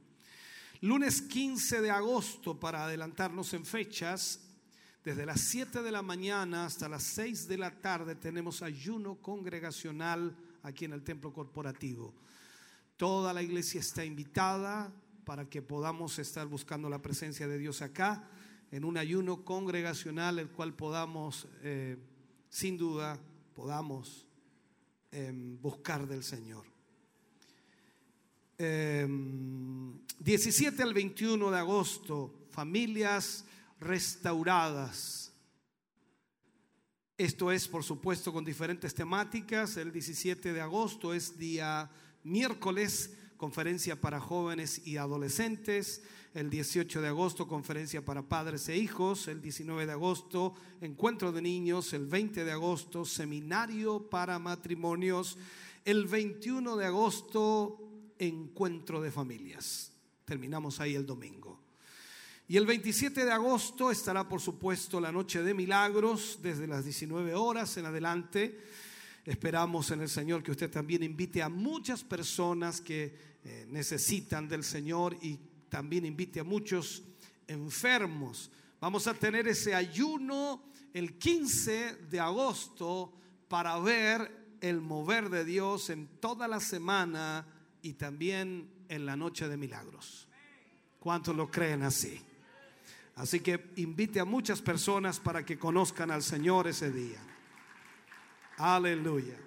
Lunes 0.82 1.22
15 1.22 1.82
de 1.82 1.92
agosto, 1.92 2.60
para 2.60 2.84
adelantarnos 2.84 3.54
en 3.54 3.66
fechas, 3.66 4.43
desde 5.04 5.26
las 5.26 5.42
7 5.42 5.84
de 5.84 5.92
la 5.92 6.02
mañana 6.02 6.66
hasta 6.66 6.88
las 6.88 7.04
6 7.04 7.48
de 7.50 7.58
la 7.58 7.72
tarde 7.72 8.16
tenemos 8.16 8.62
ayuno 8.62 9.16
congregacional 9.16 10.36
aquí 10.64 10.86
en 10.86 10.94
el 10.94 11.04
templo 11.04 11.34
corporativo. 11.34 12.14
Toda 12.96 13.34
la 13.34 13.42
iglesia 13.42 13.82
está 13.82 14.06
invitada 14.06 14.94
para 15.26 15.50
que 15.50 15.62
podamos 15.62 16.20
estar 16.20 16.48
buscando 16.48 16.90
la 16.90 17.02
presencia 17.02 17.48
de 17.48 17.58
Dios 17.58 17.82
acá 17.82 18.30
en 18.72 18.86
un 18.86 18.98
ayuno 18.98 19.44
congregacional, 19.44 20.40
el 20.40 20.50
cual 20.50 20.74
podamos, 20.74 21.48
eh, 21.64 21.98
sin 22.50 22.78
duda, 22.78 23.20
podamos 23.54 24.26
em, 25.12 25.62
buscar 25.62 26.08
del 26.08 26.24
Señor. 26.24 26.66
Em, 28.58 30.00
17 30.20 30.82
al 30.82 30.94
21 30.94 31.52
de 31.52 31.58
agosto, 31.58 32.48
familias 32.50 33.46
restauradas. 33.84 35.34
Esto 37.18 37.52
es, 37.52 37.68
por 37.68 37.84
supuesto, 37.84 38.34
con 38.34 38.44
diferentes 38.44 38.94
temáticas. 38.96 39.78
El 39.78 39.92
17 39.92 40.52
de 40.52 40.62
agosto 40.62 41.14
es 41.14 41.38
día 41.38 41.90
miércoles, 42.24 43.14
conferencia 43.38 44.02
para 44.02 44.20
jóvenes 44.20 44.86
y 44.88 44.98
adolescentes. 44.98 46.04
El 46.34 46.50
18 46.50 47.02
de 47.02 47.10
agosto, 47.10 47.48
conferencia 47.48 48.04
para 48.04 48.28
padres 48.28 48.68
e 48.68 48.78
hijos. 48.78 49.28
El 49.28 49.42
19 49.42 49.86
de 49.86 49.92
agosto, 49.92 50.56
encuentro 50.82 51.32
de 51.32 51.44
niños. 51.44 51.94
El 51.94 52.08
20 52.08 52.44
de 52.44 52.52
agosto, 52.52 53.06
seminario 53.06 54.10
para 54.10 54.40
matrimonios. 54.40 55.38
El 55.86 56.08
21 56.08 56.76
de 56.76 56.86
agosto, 56.86 57.78
encuentro 58.18 59.02
de 59.02 59.12
familias. 59.12 59.92
Terminamos 60.26 60.80
ahí 60.80 60.96
el 60.96 61.06
domingo. 61.06 61.63
Y 62.48 62.58
el 62.58 62.66
27 62.66 63.24
de 63.24 63.32
agosto 63.32 63.90
estará, 63.90 64.28
por 64.28 64.42
supuesto, 64.42 65.00
la 65.00 65.14
noche 65.14 65.42
de 65.42 65.54
milagros 65.54 66.40
desde 66.42 66.68
las 66.68 66.84
19 66.84 67.34
horas 67.36 67.78
en 67.78 67.86
adelante. 67.86 68.60
Esperamos 69.24 69.90
en 69.92 70.02
el 70.02 70.10
Señor 70.10 70.44
que 70.44 70.52
usted 70.52 70.70
también 70.70 71.04
invite 71.04 71.42
a 71.42 71.48
muchas 71.48 72.04
personas 72.04 72.82
que 72.82 73.16
eh, 73.46 73.66
necesitan 73.70 74.50
del 74.50 74.66
Señor 74.66 75.18
y 75.22 75.40
también 75.70 76.06
invite 76.06 76.42
a 76.42 76.44
muchos 76.44 77.04
enfermos. 77.48 78.52
Vamos 78.82 79.08
a 79.08 79.14
tener 79.14 79.48
ese 79.48 79.74
ayuno 79.74 80.66
el 80.94 81.18
15 81.18 81.96
de 82.10 82.20
agosto 82.20 83.14
para 83.48 83.80
ver 83.80 84.58
el 84.60 84.82
mover 84.82 85.30
de 85.30 85.46
Dios 85.46 85.90
en 85.90 86.08
toda 86.20 86.50
la 86.50 86.60
semana 86.60 87.48
y 87.82 87.94
también 87.94 88.70
en 88.90 89.06
la 89.06 89.16
noche 89.16 89.48
de 89.48 89.56
milagros. 89.56 90.28
¿Cuántos 91.00 91.36
lo 91.36 91.50
creen 91.50 91.84
así? 91.84 92.22
Así 93.16 93.42
que 93.42 93.72
invite 93.76 94.20
a 94.20 94.26
muchas 94.26 94.62
personas 94.62 95.20
para 95.20 95.46
que 95.46 95.60
conozcan 95.60 96.10
al 96.10 96.24
Señor 96.24 96.68
ese 96.68 96.92
día. 96.92 97.20
Aleluya. 98.58 99.38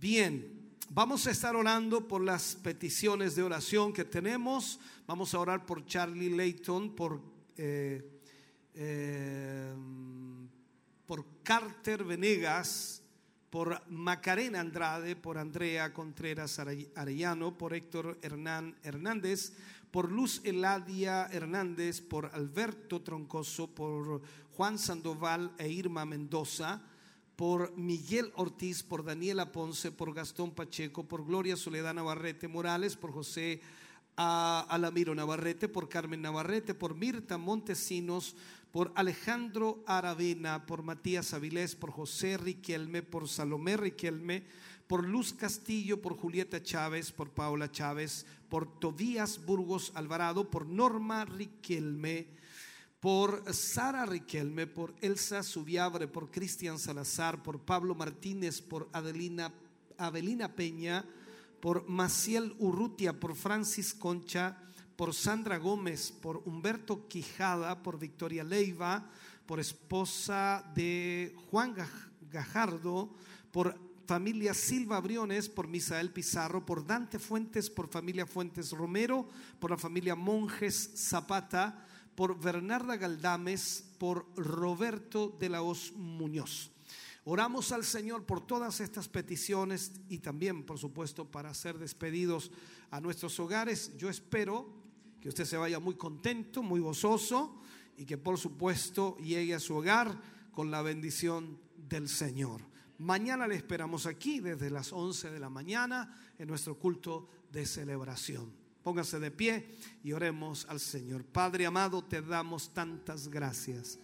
Bien, 0.00 0.72
vamos 0.88 1.26
a 1.26 1.30
estar 1.30 1.54
orando 1.54 2.08
por 2.08 2.22
las 2.22 2.56
peticiones 2.56 3.36
de 3.36 3.42
oración 3.42 3.92
que 3.92 4.04
tenemos. 4.04 4.80
Vamos 5.06 5.34
a 5.34 5.38
orar 5.38 5.66
por 5.66 5.84
Charlie 5.86 6.30
Layton, 6.30 6.96
por, 6.96 7.20
eh, 7.56 8.20
eh, 8.74 9.74
por 11.06 11.24
Carter 11.42 12.02
Venegas, 12.02 13.02
por 13.50 13.82
Macarena 13.88 14.60
Andrade, 14.60 15.16
por 15.16 15.36
Andrea 15.36 15.92
Contreras 15.92 16.58
Arellano, 16.58 17.58
por 17.58 17.74
Héctor 17.74 18.18
Hernán 18.22 18.76
Hernández, 18.82 19.52
por 19.90 20.10
Luz 20.10 20.40
Eladia 20.44 21.26
Hernández, 21.32 22.00
por 22.00 22.26
Alberto 22.32 23.00
Troncoso, 23.00 23.68
por 23.74 24.22
Juan 24.56 24.78
Sandoval 24.78 25.52
e 25.58 25.68
Irma 25.68 26.04
Mendoza, 26.04 26.82
por 27.34 27.76
Miguel 27.76 28.32
Ortiz, 28.36 28.82
por 28.82 29.02
Daniela 29.02 29.50
Ponce, 29.50 29.90
por 29.90 30.12
Gastón 30.12 30.50
Pacheco, 30.50 31.04
por 31.04 31.24
Gloria 31.24 31.56
Soledad 31.56 31.94
Navarrete 31.94 32.48
Morales, 32.48 32.96
por 32.96 33.12
José 33.12 33.62
Alamiro 34.16 35.14
Navarrete, 35.14 35.66
por 35.68 35.88
Carmen 35.88 36.20
Navarrete, 36.20 36.74
por 36.74 36.94
Mirta 36.94 37.38
Montesinos, 37.38 38.36
por 38.70 38.92
Alejandro 38.94 39.82
Aravena, 39.86 40.66
por 40.66 40.82
Matías 40.82 41.32
Avilés, 41.32 41.74
por 41.74 41.90
José 41.90 42.36
Riquelme, 42.36 43.02
por 43.02 43.28
Salomé 43.28 43.76
Riquelme, 43.76 44.44
por 44.90 45.06
Luz 45.06 45.32
Castillo, 45.32 46.02
por 46.02 46.16
Julieta 46.16 46.60
Chávez, 46.60 47.12
por 47.12 47.30
Paula 47.30 47.70
Chávez, 47.70 48.26
por 48.48 48.66
Tobías 48.80 49.38
Burgos 49.46 49.92
Alvarado, 49.94 50.50
por 50.50 50.66
Norma 50.66 51.24
Riquelme, 51.24 52.26
por 52.98 53.44
Sara 53.54 54.04
Riquelme, 54.04 54.66
por 54.66 54.92
Elsa 55.00 55.44
Subiabre, 55.44 56.08
por 56.08 56.32
Cristian 56.32 56.76
Salazar, 56.76 57.40
por 57.40 57.60
Pablo 57.60 57.94
Martínez, 57.94 58.60
por 58.60 58.88
Adelina, 58.92 59.52
Peña, 60.56 61.04
por 61.60 61.88
Maciel 61.88 62.56
Urrutia, 62.58 63.20
por 63.20 63.36
Francis 63.36 63.94
Concha, 63.94 64.56
por 64.96 65.14
Sandra 65.14 65.58
Gómez, 65.58 66.10
por 66.10 66.42
Humberto 66.46 67.06
Quijada, 67.06 67.80
por 67.80 67.96
Victoria 67.96 68.42
Leiva, 68.42 69.08
por 69.46 69.60
esposa 69.60 70.68
de 70.74 71.32
Juan 71.48 71.76
Gaj- 71.76 72.10
Gajardo, 72.28 73.14
por 73.52 73.89
familia 74.10 74.54
Silva 74.54 75.00
Briones, 75.00 75.48
por 75.48 75.68
Misael 75.68 76.10
Pizarro, 76.10 76.66
por 76.66 76.84
Dante 76.84 77.20
Fuentes, 77.20 77.70
por 77.70 77.86
familia 77.86 78.26
Fuentes 78.26 78.72
Romero, 78.72 79.28
por 79.60 79.70
la 79.70 79.76
familia 79.76 80.16
Monjes 80.16 80.90
Zapata, 80.96 81.86
por 82.16 82.36
Bernarda 82.40 82.96
Galdames, 82.96 83.84
por 83.98 84.26
Roberto 84.34 85.36
de 85.38 85.48
la 85.48 85.62
Hoz 85.62 85.92
Muñoz. 85.92 86.72
Oramos 87.22 87.70
al 87.70 87.84
Señor 87.84 88.24
por 88.24 88.44
todas 88.44 88.80
estas 88.80 89.06
peticiones 89.06 89.92
y 90.08 90.18
también, 90.18 90.64
por 90.64 90.78
supuesto, 90.78 91.30
para 91.30 91.54
ser 91.54 91.78
despedidos 91.78 92.50
a 92.90 93.00
nuestros 93.00 93.38
hogares. 93.38 93.96
Yo 93.96 94.10
espero 94.10 94.74
que 95.20 95.28
usted 95.28 95.44
se 95.44 95.56
vaya 95.56 95.78
muy 95.78 95.94
contento, 95.94 96.64
muy 96.64 96.80
gozoso 96.80 97.62
y 97.96 98.06
que, 98.06 98.18
por 98.18 98.38
supuesto, 98.38 99.16
llegue 99.18 99.54
a 99.54 99.60
su 99.60 99.76
hogar 99.76 100.20
con 100.50 100.72
la 100.72 100.82
bendición 100.82 101.60
del 101.76 102.08
Señor. 102.08 102.69
Mañana 103.00 103.48
le 103.48 103.54
esperamos 103.54 104.04
aquí 104.04 104.40
desde 104.40 104.68
las 104.68 104.92
11 104.92 105.30
de 105.30 105.40
la 105.40 105.48
mañana 105.48 106.14
en 106.38 106.46
nuestro 106.46 106.78
culto 106.78 107.30
de 107.50 107.64
celebración. 107.64 108.52
Póngase 108.82 109.18
de 109.18 109.30
pie 109.30 109.70
y 110.04 110.12
oremos 110.12 110.66
al 110.68 110.80
Señor. 110.80 111.24
Padre 111.24 111.64
amado, 111.64 112.04
te 112.04 112.20
damos 112.20 112.74
tantas 112.74 113.28
gracias. 113.28 113.98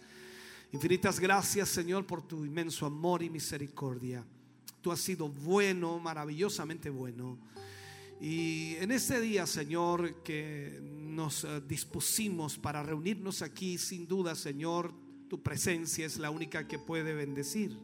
Infinitas 0.71 1.19
gracias, 1.19 1.69
Señor, 1.69 2.07
por 2.07 2.23
tu 2.23 2.43
inmenso 2.43 2.87
amor 2.87 3.21
y 3.21 3.29
misericordia. 3.29 4.25
Tú 4.81 4.91
has 4.91 4.99
sido 4.99 5.29
bueno, 5.29 5.99
maravillosamente 5.99 6.89
bueno. 6.89 7.37
Y 8.19 8.77
en 8.77 8.91
este 8.91 9.21
día, 9.21 9.45
Señor, 9.45 10.23
que 10.23 10.81
nos 10.81 11.43
eh, 11.43 11.61
dispusimos 11.67 12.57
para 12.57 12.81
reunirnos 12.81 13.43
aquí, 13.43 13.77
sin 13.77 14.07
duda, 14.07 14.33
Señor, 14.33 14.91
tu 15.29 15.43
presencia 15.43 16.07
es 16.07 16.17
la 16.17 16.31
única 16.31 16.67
que 16.67 16.79
puede 16.79 17.13
bendecir. 17.13 17.77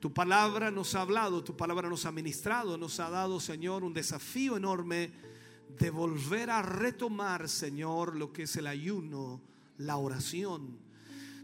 Tu 0.00 0.12
palabra 0.14 0.70
nos 0.70 0.94
ha 0.94 1.02
hablado, 1.02 1.44
tu 1.44 1.54
palabra 1.54 1.88
nos 1.88 2.06
ha 2.06 2.12
ministrado, 2.12 2.78
nos 2.78 2.98
ha 3.00 3.10
dado, 3.10 3.38
Señor, 3.38 3.84
un 3.84 3.92
desafío 3.92 4.56
enorme 4.56 5.12
de 5.78 5.90
volver 5.90 6.48
a 6.48 6.62
retomar, 6.62 7.50
Señor, 7.50 8.16
lo 8.16 8.32
que 8.32 8.44
es 8.44 8.56
el 8.56 8.66
ayuno, 8.66 9.42
la 9.76 9.98
oración, 9.98 10.78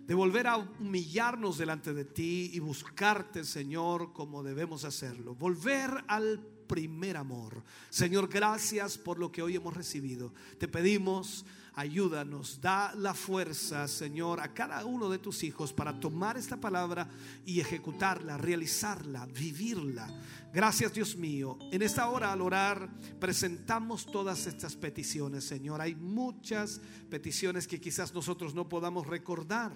de 0.07 0.15
volver 0.15 0.47
a 0.47 0.57
humillarnos 0.57 1.59
delante 1.59 1.93
de 1.93 2.07
ti 2.07 2.51
y 2.55 2.59
buscarte, 2.59 3.45
Señor, 3.45 4.15
como 4.15 4.43
debemos 4.43 4.85
hacerlo. 4.85 5.35
Volver 5.35 5.91
al 6.09 6.41
primer 6.67 7.19
amor. 7.19 7.63
Señor, 7.91 8.29
gracias 8.29 8.97
por 8.97 9.19
lo 9.19 9.31
que 9.31 9.43
hoy 9.43 9.57
hemos 9.57 9.75
recibido. 9.75 10.33
Te 10.59 10.67
pedimos, 10.67 11.45
ayúdanos, 11.77 12.59
da 12.59 12.95
la 12.95 13.13
fuerza, 13.13 13.87
Señor, 13.87 14.41
a 14.41 14.55
cada 14.55 14.85
uno 14.87 15.11
de 15.11 15.19
tus 15.19 15.45
hijos 15.45 15.75
para 15.75 16.01
tomar 16.01 16.39
esta 16.39 16.57
palabra 16.57 17.07
y 17.45 17.61
ejecutarla, 17.61 18.39
realizarla, 18.39 19.27
vivirla. 19.27 20.09
Gracias, 20.55 20.95
Dios 20.95 21.17
mío. 21.17 21.59
En 21.71 21.83
esta 21.83 22.09
hora 22.09 22.33
al 22.33 22.41
orar 22.41 22.89
presentamos 23.21 24.07
todas 24.07 24.47
estas 24.47 24.75
peticiones, 24.75 25.45
Señor. 25.45 25.83
Hay 25.83 25.95
muchas 25.95 26.81
peticiones 27.11 27.69
que 27.69 27.79
quizás 27.79 28.15
nosotros 28.15 28.55
no 28.55 28.71
podamos 28.71 29.07
recordar. 29.07 29.71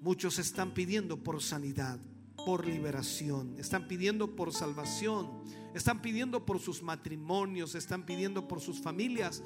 Muchos 0.00 0.38
están 0.38 0.72
pidiendo 0.72 1.22
por 1.22 1.42
sanidad, 1.42 2.00
por 2.46 2.66
liberación, 2.66 3.56
están 3.58 3.86
pidiendo 3.86 4.34
por 4.34 4.54
salvación, 4.54 5.44
están 5.74 6.02
pidiendo 6.02 6.44
por 6.44 6.58
sus 6.60 6.82
matrimonios, 6.82 7.74
están 7.74 8.04
pidiendo 8.04 8.46
por 8.48 8.60
sus 8.60 8.80
familias, 8.80 9.42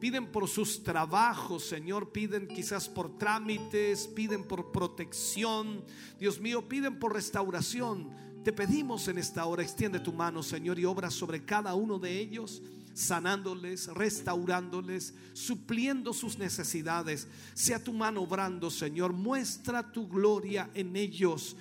piden 0.00 0.26
por 0.26 0.48
sus 0.48 0.82
trabajos, 0.82 1.64
Señor, 1.64 2.12
piden 2.12 2.46
quizás 2.46 2.88
por 2.88 3.18
trámites, 3.18 4.06
piden 4.08 4.44
por 4.44 4.70
protección, 4.72 5.84
Dios 6.18 6.40
mío, 6.40 6.68
piden 6.68 6.98
por 6.98 7.14
restauración. 7.14 8.10
Te 8.44 8.52
pedimos 8.52 9.08
en 9.08 9.18
esta 9.18 9.44
hora, 9.44 9.62
extiende 9.62 10.00
tu 10.00 10.12
mano, 10.12 10.42
Señor, 10.42 10.78
y 10.78 10.84
obra 10.84 11.10
sobre 11.10 11.44
cada 11.44 11.74
uno 11.74 11.98
de 11.98 12.18
ellos 12.18 12.62
sanándoles, 12.98 13.86
restaurándoles, 13.88 15.14
supliendo 15.32 16.12
sus 16.12 16.36
necesidades. 16.36 17.28
Sea 17.54 17.82
tu 17.82 17.92
mano 17.92 18.22
obrando, 18.22 18.70
Señor. 18.70 19.12
Muestra 19.12 19.92
tu 19.92 20.08
gloria 20.08 20.68
en 20.74 20.96
ellos. 20.96 21.56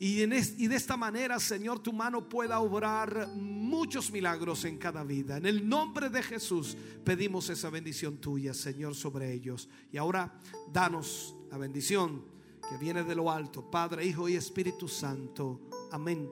Y, 0.00 0.22
en 0.22 0.32
es- 0.32 0.54
y 0.58 0.66
de 0.66 0.76
esta 0.76 0.96
manera, 0.96 1.38
Señor, 1.38 1.78
tu 1.80 1.92
mano 1.92 2.28
pueda 2.28 2.58
obrar 2.60 3.28
muchos 3.36 4.10
milagros 4.10 4.64
en 4.64 4.76
cada 4.76 5.04
vida. 5.04 5.36
En 5.36 5.46
el 5.46 5.68
nombre 5.68 6.10
de 6.10 6.22
Jesús 6.22 6.76
pedimos 7.04 7.48
esa 7.48 7.70
bendición 7.70 8.18
tuya, 8.18 8.52
Señor, 8.54 8.94
sobre 8.94 9.32
ellos. 9.32 9.68
Y 9.92 9.96
ahora, 9.96 10.32
danos 10.72 11.36
la 11.50 11.58
bendición 11.58 12.24
que 12.68 12.76
viene 12.78 13.04
de 13.04 13.14
lo 13.14 13.30
alto, 13.30 13.70
Padre, 13.70 14.04
Hijo 14.04 14.28
y 14.28 14.34
Espíritu 14.34 14.88
Santo. 14.88 15.60
Amén 15.92 16.28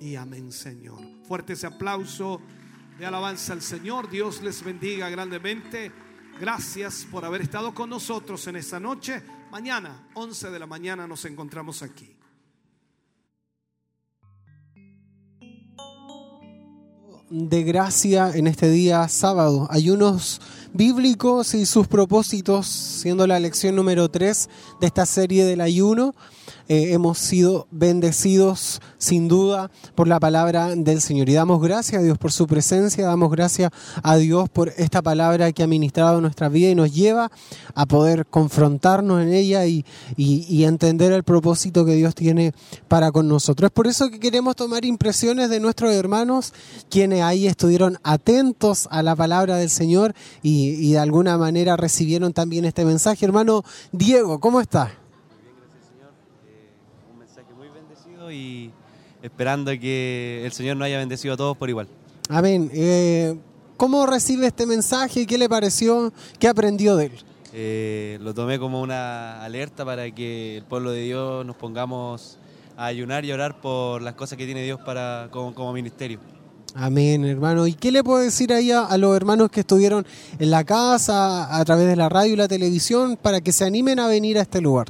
y 0.00 0.14
amén, 0.16 0.52
Señor. 0.52 0.98
Fuerte 1.26 1.54
ese 1.54 1.66
aplauso 1.66 2.40
de 2.98 3.06
alabanza 3.06 3.52
al 3.54 3.62
Señor. 3.62 4.10
Dios 4.10 4.42
les 4.42 4.62
bendiga 4.62 5.08
grandemente. 5.08 5.90
Gracias 6.38 7.06
por 7.10 7.24
haber 7.24 7.40
estado 7.42 7.72
con 7.72 7.88
nosotros 7.90 8.46
en 8.48 8.56
esta 8.56 8.78
noche. 8.78 9.22
Mañana, 9.50 10.08
11 10.14 10.50
de 10.50 10.58
la 10.58 10.66
mañana, 10.66 11.06
nos 11.06 11.24
encontramos 11.24 11.82
aquí. 11.82 12.11
De 17.32 17.62
gracia 17.62 18.30
en 18.34 18.46
este 18.46 18.68
día 18.68 19.08
sábado. 19.08 19.66
Ayunos 19.70 20.42
bíblicos 20.74 21.54
y 21.54 21.64
sus 21.64 21.88
propósitos, 21.88 22.66
siendo 22.66 23.26
la 23.26 23.40
lección 23.40 23.74
número 23.74 24.10
3 24.10 24.50
de 24.82 24.86
esta 24.86 25.06
serie 25.06 25.46
del 25.46 25.62
ayuno. 25.62 26.14
Eh, 26.68 26.92
hemos 26.92 27.18
sido 27.18 27.66
bendecidos 27.70 28.80
sin 28.98 29.28
duda 29.28 29.70
por 29.94 30.08
la 30.08 30.20
palabra 30.20 30.74
del 30.74 31.00
Señor. 31.00 31.28
Y 31.28 31.34
damos 31.34 31.60
gracias 31.60 32.00
a 32.00 32.04
Dios 32.04 32.18
por 32.18 32.32
su 32.32 32.46
presencia, 32.46 33.04
damos 33.06 33.30
gracias 33.30 33.70
a 34.02 34.16
Dios 34.16 34.48
por 34.48 34.72
esta 34.76 35.02
palabra 35.02 35.52
que 35.52 35.62
ha 35.62 35.66
ministrado 35.66 36.20
nuestra 36.20 36.48
vida 36.48 36.70
y 36.70 36.74
nos 36.74 36.94
lleva 36.94 37.30
a 37.74 37.86
poder 37.86 38.26
confrontarnos 38.26 39.22
en 39.22 39.32
ella 39.32 39.66
y, 39.66 39.84
y- 40.16 40.62
entender 40.64 41.12
el 41.12 41.24
propósito 41.24 41.84
que 41.84 41.94
Dios 41.94 42.14
tiene 42.14 42.52
para 42.88 43.10
con 43.10 43.28
nosotros. 43.28 43.68
Es 43.68 43.72
por 43.72 43.86
eso 43.88 44.08
que 44.10 44.20
queremos 44.20 44.54
tomar 44.56 44.84
impresiones 44.84 45.50
de 45.50 45.58
nuestros 45.60 45.92
hermanos, 45.92 46.52
quienes 46.88 47.22
ahí 47.22 47.46
estuvieron 47.48 47.98
atentos 48.04 48.86
a 48.90 49.02
la 49.02 49.16
palabra 49.16 49.56
del 49.56 49.68
Señor 49.70 50.14
y, 50.42 50.70
y 50.88 50.92
de 50.92 50.98
alguna 51.00 51.36
manera 51.36 51.76
recibieron 51.76 52.32
también 52.32 52.64
este 52.64 52.84
mensaje. 52.84 53.24
Hermano 53.26 53.64
Diego, 53.90 54.38
¿cómo 54.38 54.60
está? 54.60 54.92
un 57.12 57.18
mensaje 57.18 57.52
muy 57.56 57.68
bendecido 57.68 58.21
y 58.32 58.70
esperando 59.22 59.70
que 59.72 60.42
el 60.44 60.52
Señor 60.52 60.76
nos 60.76 60.86
haya 60.86 60.98
bendecido 60.98 61.34
a 61.34 61.36
todos 61.36 61.56
por 61.56 61.68
igual. 61.68 61.88
Amén. 62.28 62.70
Eh, 62.72 63.36
¿Cómo 63.76 64.06
recibe 64.06 64.46
este 64.46 64.66
mensaje? 64.66 65.26
¿Qué 65.26 65.38
le 65.38 65.48
pareció? 65.48 66.12
¿Qué 66.38 66.48
aprendió 66.48 66.96
de 66.96 67.06
él? 67.06 67.12
Eh, 67.52 68.18
lo 68.22 68.32
tomé 68.32 68.58
como 68.58 68.80
una 68.80 69.42
alerta 69.42 69.84
para 69.84 70.10
que 70.10 70.56
el 70.58 70.64
pueblo 70.64 70.90
de 70.92 71.02
Dios 71.02 71.44
nos 71.44 71.56
pongamos 71.56 72.38
a 72.76 72.86
ayunar 72.86 73.24
y 73.24 73.32
orar 73.32 73.60
por 73.60 74.00
las 74.00 74.14
cosas 74.14 74.38
que 74.38 74.46
tiene 74.46 74.62
Dios 74.62 74.80
para 74.80 75.28
como, 75.30 75.54
como 75.54 75.72
ministerio. 75.72 76.18
Amén, 76.74 77.24
hermano. 77.26 77.66
¿Y 77.66 77.74
qué 77.74 77.92
le 77.92 78.02
puedo 78.02 78.20
decir 78.20 78.52
ahí 78.52 78.70
a, 78.70 78.84
a 78.84 78.96
los 78.96 79.14
hermanos 79.14 79.50
que 79.50 79.60
estuvieron 79.60 80.06
en 80.38 80.50
la 80.50 80.64
casa, 80.64 81.54
a 81.54 81.64
través 81.66 81.86
de 81.86 81.96
la 81.96 82.08
radio 82.08 82.32
y 82.32 82.36
la 82.36 82.48
televisión, 82.48 83.18
para 83.20 83.42
que 83.42 83.52
se 83.52 83.66
animen 83.66 83.98
a 83.98 84.06
venir 84.06 84.38
a 84.38 84.42
este 84.42 84.62
lugar? 84.62 84.88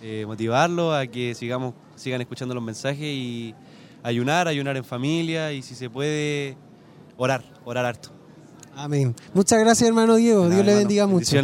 Eh, 0.00 0.24
motivarlos 0.26 0.94
a 0.94 1.06
que 1.06 1.34
sigamos 1.34 1.74
sigan 1.98 2.20
escuchando 2.20 2.54
los 2.54 2.62
mensajes 2.62 3.02
y 3.02 3.54
ayunar, 4.02 4.48
ayunar 4.48 4.76
en 4.76 4.84
familia 4.84 5.52
y 5.52 5.62
si 5.62 5.74
se 5.74 5.90
puede 5.90 6.56
orar, 7.16 7.44
orar 7.64 7.84
harto. 7.84 8.10
Amén. 8.76 9.14
Muchas 9.34 9.58
gracias, 9.58 9.88
hermano 9.88 10.16
Diego. 10.16 10.44
Nada, 10.44 10.54
Dios 10.54 10.64
le 10.66 10.72
hermano. 10.72 10.78
bendiga 10.88 11.06
mucho. 11.06 11.42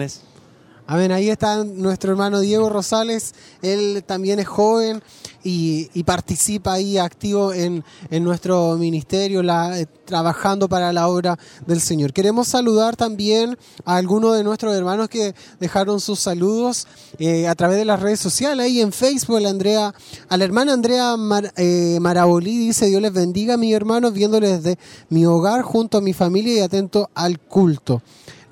Amén. 0.87 1.13
Ahí 1.13 1.31
está 1.31 1.65
nuestro 1.65 2.11
hermano 2.11 2.41
Diego 2.41 2.69
Rosales. 2.69 3.35
Él 3.63 4.05
también 4.07 4.39
es 4.39 4.47
joven 4.47 5.03
y, 5.43 5.89
y 5.95 6.05
participa 6.05 6.75
ahí 6.75 6.99
activo 6.99 7.55
en, 7.55 7.83
en 8.11 8.23
nuestro 8.23 8.77
ministerio, 8.77 9.43
la- 9.43 9.81
eh, 9.81 9.87
trabajando 10.05 10.69
para 10.69 10.93
la 10.93 11.09
obra 11.09 11.39
del 11.67 11.81
Señor. 11.81 12.13
Queremos 12.13 12.49
saludar 12.49 12.97
también 12.97 13.57
a 13.87 13.97
algunos 13.97 14.37
de 14.37 14.45
nuestros 14.45 14.75
hermanos 14.77 15.09
que 15.09 15.35
dejaron 15.59 16.01
sus 16.01 16.21
saludos 16.21 16.87
eh, 17.19 17.49
a 17.49 17.55
través 17.55 17.79
de 17.79 17.87
las 17.87 18.01
redes 18.01 18.21
sociales. 18.21 18.67
Ahí 18.67 18.83
en 18.83 18.93
Facebook, 18.93 19.43
Andrea, 19.47 19.95
a 20.29 20.37
la 20.37 20.45
hermana 20.45 20.75
Andrea 20.75 21.17
Mar- 21.17 21.51
eh, 21.57 21.97
Marabolí 21.99 22.59
dice: 22.59 22.87
Dios 22.89 23.01
les 23.01 23.13
bendiga, 23.15 23.57
mis 23.57 23.73
hermanos, 23.73 24.13
viéndoles 24.13 24.63
desde 24.63 24.79
mi 25.09 25.25
hogar 25.25 25.63
junto 25.63 25.97
a 25.97 26.03
mi 26.03 26.13
familia 26.13 26.55
y 26.57 26.61
atento 26.61 27.09
al 27.15 27.41
culto 27.41 28.03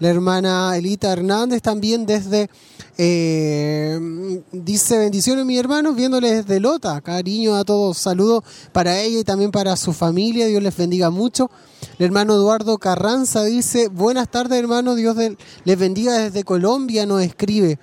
la 0.02 0.08
hermana 0.08 0.76
Elita 0.76 1.12
Hernández 1.12 1.62
también 1.62 2.06
desde, 2.06 2.50
eh, 2.98 4.42
dice 4.50 4.98
bendiciones 4.98 5.46
mis 5.46 5.60
hermanos, 5.60 5.94
viéndoles 5.94 6.44
desde 6.44 6.58
Lota, 6.58 7.00
cariño 7.02 7.54
a 7.54 7.62
todos, 7.62 7.98
saludos 7.98 8.42
para 8.72 8.98
ella 8.98 9.20
y 9.20 9.22
también 9.22 9.52
para 9.52 9.76
su 9.76 9.92
familia, 9.92 10.46
Dios 10.46 10.60
les 10.60 10.76
bendiga 10.76 11.10
mucho. 11.10 11.52
El 12.00 12.06
hermano 12.06 12.34
Eduardo 12.34 12.78
Carranza 12.78 13.44
dice, 13.44 13.86
buenas 13.86 14.28
tardes 14.28 14.58
hermanos, 14.58 14.96
Dios 14.96 15.16
les 15.64 15.78
bendiga 15.78 16.18
desde 16.18 16.42
Colombia, 16.42 17.06
nos 17.06 17.22
escribe. 17.22 17.78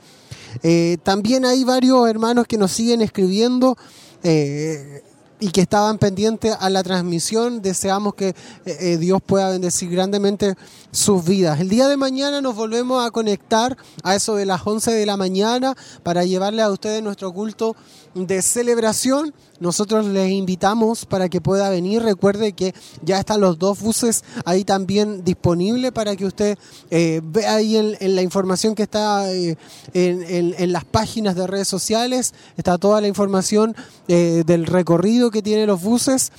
Eh, 0.62 0.98
también 1.04 1.46
hay 1.46 1.64
varios 1.64 2.06
hermanos 2.10 2.48
que 2.48 2.58
nos 2.58 2.74
siguen 2.74 3.02
escribiendo. 3.02 3.78
eh, 4.24 5.04
y 5.40 5.50
que 5.52 5.62
estaban 5.62 5.98
pendientes 5.98 6.56
a 6.60 6.70
la 6.70 6.84
transmisión. 6.84 7.62
Deseamos 7.62 8.14
que 8.16 8.30
eh, 8.30 8.36
eh, 8.66 8.98
Dios 8.98 9.22
pueda 9.26 9.50
bendecir 9.50 9.90
grandemente 9.90 10.56
sus 10.92 11.24
vidas. 11.24 11.60
El 11.60 11.70
día 11.70 11.88
de 11.88 11.98
mañana 11.98 12.42
nos 12.42 12.56
volvemos 12.56 13.06
a 13.06 13.12
conectar 13.12 13.78
a 14.04 14.16
eso 14.16 14.36
de 14.36 14.46
las 14.46 14.66
11 14.66 14.92
de 14.92 15.06
la 15.06 15.18
mañana 15.18 15.76
para 16.04 16.26
llevarle 16.26 16.62
a 16.62 16.70
ustedes 16.70 17.02
nuestro 17.02 17.34
culto 17.34 17.76
de 18.14 18.42
celebración 18.42 19.34
nosotros 19.60 20.06
les 20.06 20.32
invitamos 20.32 21.06
para 21.06 21.28
que 21.28 21.42
pueda 21.42 21.70
venir. 21.70 22.02
Recuerde 22.02 22.54
que 22.54 22.74
ya 23.04 23.20
están 23.20 23.42
los 23.42 23.60
dos 23.60 23.80
buses 23.82 24.24
ahí 24.46 24.64
también 24.64 25.24
disponibles 25.24 25.92
para 25.92 26.16
que 26.16 26.26
usted 26.26 26.58
eh, 26.90 27.22
vea 27.24 27.56
ahí 27.56 27.76
en, 27.76 28.16
la 28.16 28.22
información 28.22 28.74
que 28.74 28.84
está 28.84 29.32
eh, 29.32 29.58
en, 29.94 30.72
las 30.72 30.86
páginas 30.86 31.36
de 31.36 31.46
redes 31.46 31.68
sociales. 31.68 32.34
Está 32.56 32.78
toda 32.78 33.02
la 33.02 33.08
información 33.08 33.76
eh, 34.08 34.44
del 34.46 34.66
recorrido 34.66 35.30
que 35.30 35.42
tienen 35.42 35.68
los 35.68 35.82
buses 35.82 36.32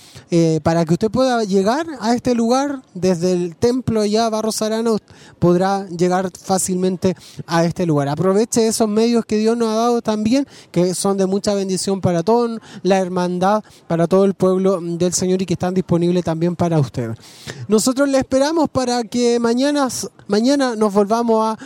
para 0.63 0.85
que 0.85 0.95
usted 0.95 1.11
pueda 1.11 1.45
llegar 1.45 1.87
a 2.01 2.15
este 2.15 2.35
lugar 2.35 2.83
desde 2.95 3.33
el 3.33 3.57
templo 3.57 4.05
ya 4.05 4.29
Barros 4.29 4.63
Arana 4.63 4.97
podrá 5.39 5.87
llegar 5.89 6.31
fácilmente 6.31 7.17
a 7.47 7.65
este 7.65 7.85
lugar. 7.85 8.09
Aproveche 8.09 8.67
esos 8.67 8.89
medios 8.89 9.25
que 9.27 9.37
Dios 9.37 9.57
nos 9.57 9.69
ha 9.69 9.75
dado 9.75 10.03
también, 10.03 10.47
que 10.71 10.95
son 10.95 11.17
de 11.17 11.27
mucha 11.27 11.55
bendición 11.61 12.01
para 12.01 12.23
toda 12.23 12.59
la 12.83 12.99
hermandad, 12.99 13.63
para 13.87 14.07
todo 14.07 14.25
el 14.25 14.35
pueblo 14.35 14.81
del 14.81 15.13
Señor 15.13 15.41
y 15.41 15.47
que 15.47 15.55
están 15.55 15.75
disponibles 15.75 16.25
también 16.25 16.57
para 16.57 16.79
usted. 16.79 17.11
Nosotros 17.69 18.09
le 18.09 18.19
esperamos 18.19 18.69
para 18.69 19.05
que 19.05 19.39
mañana, 19.39 19.89
mañana 20.27 20.75
nos 20.77 20.93
volvamos 20.93 21.57
a 21.57 21.59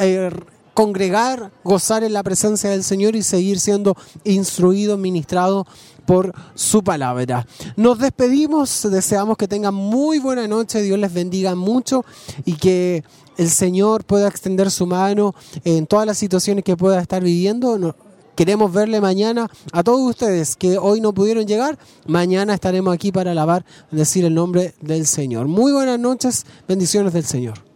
eh, 0.00 0.30
congregar, 0.74 1.52
gozar 1.64 2.04
en 2.04 2.12
la 2.12 2.22
presencia 2.22 2.70
del 2.70 2.82
Señor 2.82 3.14
y 3.16 3.22
seguir 3.22 3.60
siendo 3.60 3.96
instruidos, 4.24 4.98
ministrados 4.98 5.66
por 6.06 6.32
su 6.54 6.82
palabra. 6.82 7.46
Nos 7.76 7.98
despedimos, 7.98 8.88
deseamos 8.90 9.36
que 9.36 9.48
tengan 9.48 9.74
muy 9.74 10.18
buena 10.18 10.48
noche, 10.48 10.82
Dios 10.82 10.98
les 10.98 11.12
bendiga 11.12 11.54
mucho 11.54 12.04
y 12.44 12.54
que 12.54 13.04
el 13.36 13.50
Señor 13.50 14.04
pueda 14.04 14.28
extender 14.28 14.70
su 14.70 14.86
mano 14.86 15.34
en 15.64 15.86
todas 15.86 16.06
las 16.06 16.18
situaciones 16.18 16.64
que 16.64 16.76
pueda 16.76 17.00
estar 17.00 17.22
viviendo. 17.22 17.94
Queremos 18.34 18.72
verle 18.72 19.00
mañana 19.00 19.50
a 19.72 19.82
todos 19.82 20.00
ustedes 20.08 20.56
que 20.56 20.78
hoy 20.78 21.00
no 21.00 21.12
pudieron 21.12 21.46
llegar. 21.46 21.78
Mañana 22.06 22.54
estaremos 22.54 22.94
aquí 22.94 23.12
para 23.12 23.32
alabar, 23.32 23.64
decir 23.90 24.24
el 24.24 24.34
nombre 24.34 24.74
del 24.80 25.06
Señor. 25.06 25.48
Muy 25.48 25.72
buenas 25.72 25.98
noches, 25.98 26.46
bendiciones 26.66 27.12
del 27.12 27.24
Señor. 27.24 27.71